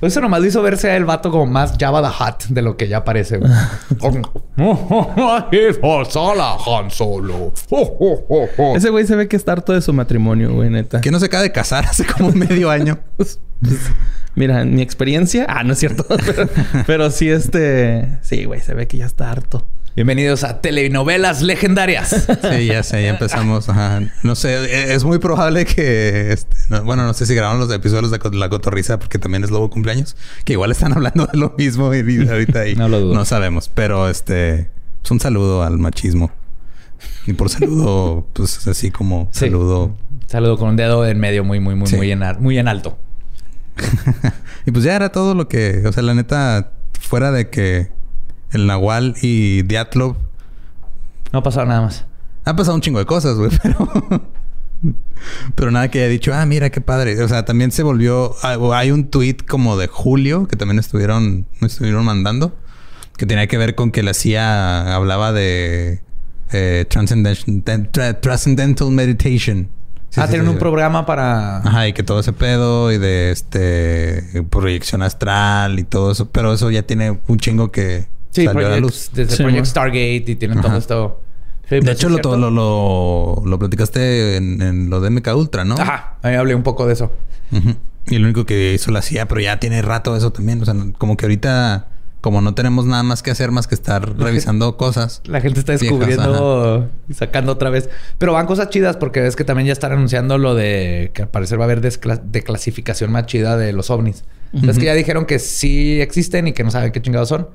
Pues 0.00 0.14
Eso 0.14 0.22
nomás 0.22 0.40
le 0.40 0.48
hizo 0.48 0.62
verse 0.62 0.90
a 0.90 0.96
el 0.96 1.04
vato 1.04 1.30
como 1.30 1.44
más 1.46 1.74
Java 1.78 2.00
the 2.00 2.08
Hutt 2.08 2.44
de 2.48 2.62
lo 2.62 2.78
que 2.78 2.88
ya 2.88 3.04
parece. 3.04 3.38
Sola, 6.08 6.56
Han 6.66 6.90
Solo. 6.90 7.52
Ese 8.74 8.88
güey 8.88 9.06
se 9.06 9.14
ve 9.14 9.28
que 9.28 9.36
está 9.36 9.52
harto 9.52 9.74
de 9.74 9.82
su 9.82 9.92
matrimonio, 9.92 10.54
güey, 10.54 10.70
neta. 10.70 11.02
Que 11.02 11.10
no 11.10 11.20
se 11.20 11.26
acaba 11.26 11.42
de 11.42 11.52
casar 11.52 11.84
hace 11.84 12.06
como 12.06 12.32
medio 12.32 12.70
año. 12.70 12.98
Mira, 14.34 14.62
en 14.62 14.74
mi 14.74 14.80
experiencia... 14.80 15.44
Ah, 15.48 15.64
no 15.64 15.74
es 15.74 15.78
cierto. 15.78 16.06
pero, 16.08 16.48
pero 16.86 17.10
sí, 17.10 17.28
este... 17.28 18.18
Sí, 18.22 18.44
güey, 18.44 18.60
se 18.60 18.72
ve 18.72 18.86
que 18.86 18.96
ya 18.96 19.06
está 19.06 19.30
harto. 19.30 19.66
Bienvenidos 19.96 20.44
a 20.44 20.60
telenovelas 20.60 21.42
legendarias. 21.42 22.10
Sí, 22.10 22.66
ya 22.66 22.82
sé, 22.84 23.02
ya 23.02 23.10
empezamos. 23.10 23.68
Ajá. 23.68 24.00
No 24.22 24.34
sé, 24.36 24.54
e- 24.54 24.94
es 24.94 25.02
muy 25.04 25.18
probable 25.18 25.64
que... 25.66 26.32
este, 26.32 26.56
no- 26.68 26.84
bueno, 26.84 27.04
no 27.04 27.12
sé 27.12 27.26
si 27.26 27.34
grabaron 27.34 27.60
los 27.60 27.72
episodios 27.72 28.10
de 28.10 28.18
La 28.38 28.48
Cotorriza 28.48 28.98
porque 29.00 29.18
también 29.18 29.42
es 29.42 29.50
Lobo 29.50 29.68
Cumpleaños. 29.68 30.16
Que 30.44 30.52
igual 30.54 30.70
están 30.70 30.92
hablando 30.92 31.26
de 31.26 31.36
lo 31.36 31.54
mismo 31.58 31.92
y 31.94 32.28
ahorita 32.28 32.60
ahí. 32.60 32.74
No 32.80 32.88
lo 32.88 33.00
dudo. 33.00 33.14
No 33.14 33.24
sabemos. 33.24 33.68
Pero 33.74 34.08
este... 34.08 34.70
Pues 35.02 35.10
un 35.10 35.20
saludo 35.20 35.64
al 35.64 35.78
machismo. 35.78 36.30
Y 37.26 37.32
por 37.32 37.48
saludo, 37.50 38.26
pues 38.32 38.66
así 38.68 38.90
como 38.90 39.28
Sí. 39.32 39.40
saludo. 39.46 39.96
Saludo 40.26 40.56
con 40.56 40.68
un 40.68 40.76
dedo 40.76 41.04
en 41.06 41.18
medio 41.18 41.42
muy, 41.42 41.58
muy, 41.58 41.74
muy, 41.74 41.88
Sí. 41.88 41.96
muy, 41.96 42.10
en, 42.12 42.22
muy 42.38 42.58
en 42.58 42.68
alto. 42.68 42.96
y 44.66 44.70
pues 44.70 44.84
ya 44.84 44.94
era 44.94 45.10
todo 45.10 45.34
lo 45.34 45.48
que... 45.48 45.82
O 45.86 45.92
sea, 45.92 46.02
la 46.04 46.14
neta, 46.14 46.72
fuera 47.00 47.32
de 47.32 47.50
que 47.50 47.90
el 48.52 48.66
Nahual 48.66 49.14
y 49.22 49.62
Diatlov... 49.62 50.16
No 51.32 51.38
ha 51.38 51.42
pasado 51.42 51.66
nada 51.66 51.82
más. 51.82 52.06
Ha 52.44 52.56
pasado 52.56 52.74
un 52.74 52.80
chingo 52.80 52.98
de 52.98 53.06
cosas, 53.06 53.36
güey, 53.36 53.50
pero... 53.62 53.88
pero 55.54 55.70
nada 55.70 55.88
que 55.90 55.98
haya 56.00 56.08
dicho, 56.08 56.32
ah, 56.34 56.44
mira 56.46 56.70
qué 56.70 56.80
padre. 56.80 57.22
O 57.22 57.28
sea, 57.28 57.44
también 57.44 57.70
se 57.70 57.82
volvió... 57.82 58.34
ah, 58.42 58.56
Hay 58.74 58.90
un 58.90 59.08
tweet 59.08 59.36
como 59.48 59.76
de 59.76 59.86
julio 59.86 60.46
que 60.48 60.56
también 60.56 60.78
estuvieron, 60.78 61.46
me 61.60 61.66
estuvieron 61.68 62.04
mandando. 62.04 62.56
Que 63.16 63.26
tenía 63.26 63.46
que 63.46 63.58
ver 63.58 63.74
con 63.74 63.90
que 63.90 64.02
la 64.02 64.14
CIA 64.14 64.94
hablaba 64.94 65.32
de... 65.32 66.02
Eh, 66.52 66.84
transcendent- 66.88 67.92
tra- 67.92 68.20
transcendental 68.20 68.90
meditation. 68.90 69.68
Sí, 70.08 70.20
ah, 70.20 70.24
sí, 70.24 70.30
tienen 70.30 70.48
sí. 70.48 70.52
un 70.54 70.58
programa 70.58 71.06
para... 71.06 71.58
Ajá, 71.58 71.86
y 71.86 71.92
que 71.92 72.02
todo 72.02 72.18
ese 72.18 72.32
pedo 72.32 72.90
y 72.90 72.98
de 72.98 73.30
este 73.30 74.42
proyección 74.50 75.02
astral 75.02 75.78
y 75.78 75.84
todo 75.84 76.10
eso, 76.10 76.28
pero 76.30 76.52
eso 76.52 76.68
ya 76.72 76.82
tiene 76.82 77.20
un 77.28 77.38
chingo 77.38 77.70
que 77.70 78.08
Sí, 78.30 78.44
salió 78.44 78.66
a 78.66 78.70
la 78.70 78.76
Project- 78.76 78.80
luz. 78.82 79.10
desde 79.12 79.36
Sí, 79.36 79.42
Project. 79.42 79.66
Stargate 79.66 80.24
y 80.26 80.36
tienen 80.36 80.60
todo 80.60 80.76
esto. 80.76 81.20
Sí, 81.68 81.76
De 81.76 81.82
pues, 81.82 81.92
hecho, 81.96 82.08
¿es 82.08 82.24
lo, 82.24 82.36
lo, 82.36 82.50
lo, 82.50 83.42
lo 83.44 83.58
platicaste 83.58 84.36
en, 84.36 84.60
en 84.60 84.90
lo 84.90 85.00
de 85.00 85.10
MK 85.10 85.28
Ultra, 85.36 85.64
¿no? 85.64 85.76
Ajá, 85.76 86.16
ahí 86.22 86.34
hablé 86.34 86.54
un 86.54 86.62
poco 86.64 86.86
de 86.86 86.94
eso. 86.94 87.12
Y 88.06 88.18
lo 88.18 88.24
único 88.24 88.44
que 88.46 88.72
hizo 88.74 88.90
la 88.90 89.02
CIA, 89.02 89.28
pero 89.28 89.40
ya 89.40 89.60
tiene 89.60 89.82
rato 89.82 90.16
eso 90.16 90.32
también. 90.32 90.60
O 90.62 90.64
sea, 90.64 90.74
como 90.98 91.16
que 91.16 91.26
ahorita, 91.26 91.86
como 92.20 92.40
no 92.40 92.54
tenemos 92.54 92.86
nada 92.86 93.02
más 93.04 93.22
que 93.22 93.30
hacer 93.30 93.50
más 93.52 93.66
que 93.68 93.74
estar 93.76 94.16
revisando 94.18 94.76
cosas. 94.76 95.22
La 95.26 95.40
gente 95.40 95.60
está 95.60 95.72
Viejas, 95.72 95.82
descubriendo 95.88 96.88
y 97.08 97.14
sacando 97.14 97.52
otra 97.52 97.70
vez. 97.70 97.88
Pero 98.18 98.32
van 98.32 98.46
cosas 98.46 98.70
chidas 98.70 98.96
porque 98.96 99.20
ves 99.20 99.36
que 99.36 99.44
también 99.44 99.66
ya 99.68 99.72
están 99.72 99.92
anunciando 99.92 100.38
lo 100.38 100.54
de 100.56 101.12
que 101.14 101.22
al 101.22 101.28
parecer 101.28 101.58
va 101.60 101.64
a 101.64 101.66
haber 101.66 101.80
declasificación 101.80 103.12
más 103.12 103.26
chida 103.26 103.56
de 103.56 103.72
los 103.72 103.90
ovnis. 103.90 104.24
Es 104.52 104.78
que 104.78 104.86
ya 104.86 104.94
dijeron 104.94 105.26
que 105.26 105.38
sí 105.38 106.00
existen 106.00 106.48
y 106.48 106.52
que 106.52 106.64
no 106.64 106.70
saben 106.72 106.90
qué 106.90 107.00
chingados 107.00 107.28
son. 107.28 107.48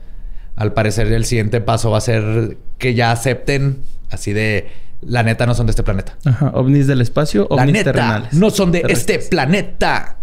Al 0.56 0.73
parecer 0.73 1.11
el 1.11 1.26
siguiente 1.26 1.61
paso 1.61 1.91
va 1.91 1.98
a 1.98 2.02
ser 2.02 2.57
que 2.77 2.94
ya 2.94 3.11
acepten 3.11 3.77
así 4.10 4.34
de 4.34 4.68
la 5.02 5.23
neta 5.23 5.45
no 5.45 5.53
son 5.53 5.68
de 5.68 5.72
este 5.72 5.84
planeta. 5.84 6.18
Ajá. 6.26 6.52
Ovnis 6.53 6.88
del 6.88 7.02
espacio, 7.02 7.48
La 7.49 7.64
ovnis 7.64 7.73
neta 7.73 7.91
terrenales. 7.91 8.34
no 8.34 8.49
son 8.49 8.72
de 8.72 8.84
este 8.88 9.19
planeta. 9.19 10.18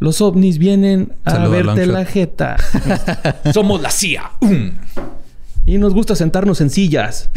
Los 0.00 0.20
ovnis 0.20 0.58
vienen 0.58 1.12
a 1.24 1.46
verte 1.48 1.86
la 1.86 2.04
jeta. 2.04 2.56
Somos 3.52 3.80
la 3.80 3.90
CIA. 3.90 4.32
Mm. 4.40 4.68
y 5.66 5.78
nos 5.78 5.94
gusta 5.94 6.16
sentarnos 6.16 6.60
en 6.60 6.70
sillas. 6.70 7.30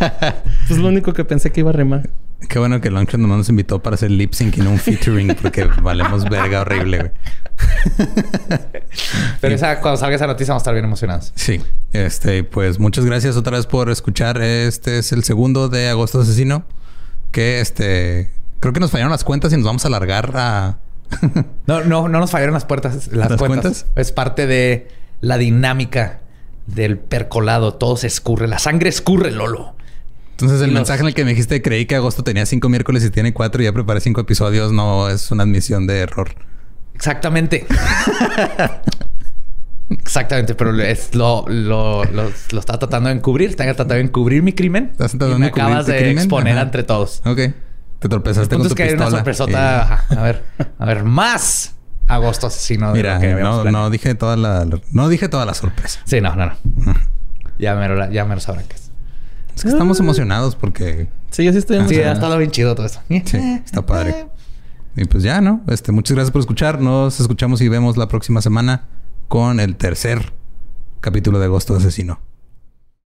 pues 0.68 0.78
lo 0.78 0.88
único 0.88 1.12
que 1.12 1.24
pensé 1.24 1.50
que 1.50 1.60
iba 1.60 1.70
a 1.70 1.74
remar. 1.74 2.08
Qué 2.48 2.58
bueno 2.58 2.80
que 2.80 2.90
Longshot 2.90 3.20
nomás 3.20 3.38
nos 3.38 3.48
invitó 3.48 3.82
para 3.82 3.94
hacer 3.94 4.10
lip 4.10 4.32
sync 4.32 4.56
y 4.58 4.60
no 4.60 4.70
un 4.70 4.78
featuring 4.78 5.34
porque 5.40 5.64
valemos 5.82 6.24
verga 6.24 6.60
horrible, 6.62 6.98
güey. 6.98 7.10
Pero 9.40 9.54
esa, 9.54 9.80
cuando 9.80 9.98
salga 9.98 10.16
esa 10.16 10.26
noticia 10.26 10.52
vamos 10.52 10.60
a 10.60 10.64
estar 10.64 10.74
bien 10.74 10.84
emocionados. 10.84 11.32
Sí. 11.34 11.60
Este, 11.92 12.44
pues 12.44 12.78
muchas 12.78 13.04
gracias 13.04 13.36
otra 13.36 13.56
vez 13.56 13.66
por 13.66 13.90
escuchar. 13.90 14.40
Este 14.40 14.98
es 14.98 15.12
el 15.12 15.24
segundo 15.24 15.68
de 15.68 15.88
Agosto 15.88 16.20
Asesino. 16.20 16.64
Que 17.32 17.60
este. 17.60 18.30
Creo 18.60 18.72
que 18.72 18.80
nos 18.80 18.90
fallaron 18.90 19.10
las 19.12 19.24
cuentas 19.24 19.52
y 19.52 19.56
nos 19.56 19.64
vamos 19.64 19.84
a 19.84 19.88
alargar 19.88 20.32
a. 20.36 20.78
No, 21.66 21.82
no, 21.84 22.08
no 22.08 22.20
nos 22.20 22.30
fallaron 22.30 22.54
las 22.54 22.64
puertas, 22.64 23.08
las, 23.08 23.30
¿Las 23.30 23.38
cuentas. 23.38 23.48
cuentas? 23.84 23.86
Es 23.96 24.12
parte 24.12 24.46
de 24.46 24.88
la 25.20 25.38
dinámica 25.38 26.20
del 26.66 26.98
percolado. 26.98 27.74
Todo 27.74 27.96
se 27.96 28.06
escurre. 28.06 28.48
La 28.48 28.58
sangre 28.58 28.88
escurre, 28.88 29.30
Lolo. 29.30 29.75
Entonces, 30.36 30.60
el 30.60 30.66
los- 30.68 30.74
mensaje 30.74 31.00
en 31.00 31.06
el 31.08 31.14
que 31.14 31.24
me 31.24 31.30
dijiste 31.30 31.62
creí 31.62 31.86
que 31.86 31.96
agosto 31.96 32.22
tenía 32.22 32.44
cinco 32.46 32.68
miércoles 32.68 33.02
y 33.04 33.10
tiene 33.10 33.32
cuatro 33.32 33.62
y 33.62 33.64
ya 33.64 33.72
preparé 33.72 34.00
cinco 34.00 34.20
episodios, 34.20 34.70
no 34.72 35.08
es 35.08 35.30
una 35.30 35.44
admisión 35.44 35.86
de 35.86 36.00
error. 36.00 36.30
Exactamente. 36.94 37.66
Exactamente, 39.88 40.54
pero 40.56 40.74
es 40.80 41.14
lo, 41.14 41.44
lo, 41.48 42.02
lo, 42.04 42.24
lo 42.50 42.58
está 42.60 42.76
tratando 42.78 43.08
de 43.08 43.14
encubrir. 43.14 43.50
Está 43.50 43.64
tratando 43.64 43.94
de 43.94 44.00
encubrir 44.00 44.42
mi 44.42 44.52
crimen. 44.52 44.88
¿Estás 44.92 45.14
y 45.14 45.18
tratando 45.18 45.38
me 45.38 45.46
de 45.46 45.50
acabas 45.52 45.86
de 45.86 45.96
crimen? 45.96 46.18
exponer 46.18 46.54
Ajá. 46.54 46.62
entre 46.62 46.82
todos. 46.82 47.22
Ok. 47.24 47.36
Te 47.36 47.52
El 48.02 48.10
tropezaste 48.10 48.56
punto 48.56 48.68
con 48.68 48.72
es 48.72 48.74
que 48.74 48.82
hay 48.82 48.94
una 48.94 49.10
sorpresota. 49.10 50.04
A 50.08 50.22
ver, 50.22 50.42
a 50.78 50.84
ver, 50.86 51.04
más 51.04 51.76
agosto 52.08 52.48
asesino. 52.48 52.90
Y- 52.90 52.94
de 52.94 52.98
Mira, 52.98 53.14
lo 53.14 53.20
que 53.20 53.70
no, 53.70 53.70
no 53.70 53.90
dije 53.90 54.14
toda 54.16 54.36
la, 54.36 54.66
no 54.90 55.08
dije 55.08 55.28
toda 55.28 55.46
la 55.46 55.54
sorpresa. 55.54 56.00
Sí, 56.04 56.20
no, 56.20 56.34
no, 56.34 56.46
no. 56.46 56.54
Ya 57.58 57.74
me 57.76 57.88
lo, 57.88 58.10
ya 58.10 58.24
me 58.24 58.34
lo 58.34 58.40
sabrán 58.40 58.64
que 58.66 58.74
es. 58.74 58.85
Es 59.56 59.62
que 59.62 59.68
estamos 59.70 59.98
emocionados 60.00 60.54
porque 60.54 61.08
Sí, 61.30 61.44
yo 61.44 61.52
sí 61.52 61.58
estoy 61.58 61.76
Sí, 61.76 61.80
ha 61.80 61.84
emocionado. 61.84 62.14
estado 62.14 62.38
bien 62.38 62.50
chido 62.50 62.74
todo 62.74 62.86
eso. 62.86 63.00
sí, 63.08 63.36
está 63.64 63.84
padre. 63.84 64.26
Y 64.96 65.04
pues 65.06 65.22
ya, 65.24 65.40
¿no? 65.40 65.62
Este, 65.68 65.92
muchas 65.92 66.14
gracias 66.14 66.30
por 66.32 66.40
escuchar. 66.40 66.80
Nos 66.80 67.20
escuchamos 67.20 67.60
y 67.60 67.68
vemos 67.68 67.96
la 67.96 68.08
próxima 68.08 68.40
semana 68.40 68.84
con 69.28 69.60
el 69.60 69.76
tercer 69.76 70.32
capítulo 71.00 71.38
de 71.38 71.46
Agosto 71.46 71.74
Asesino. 71.76 72.20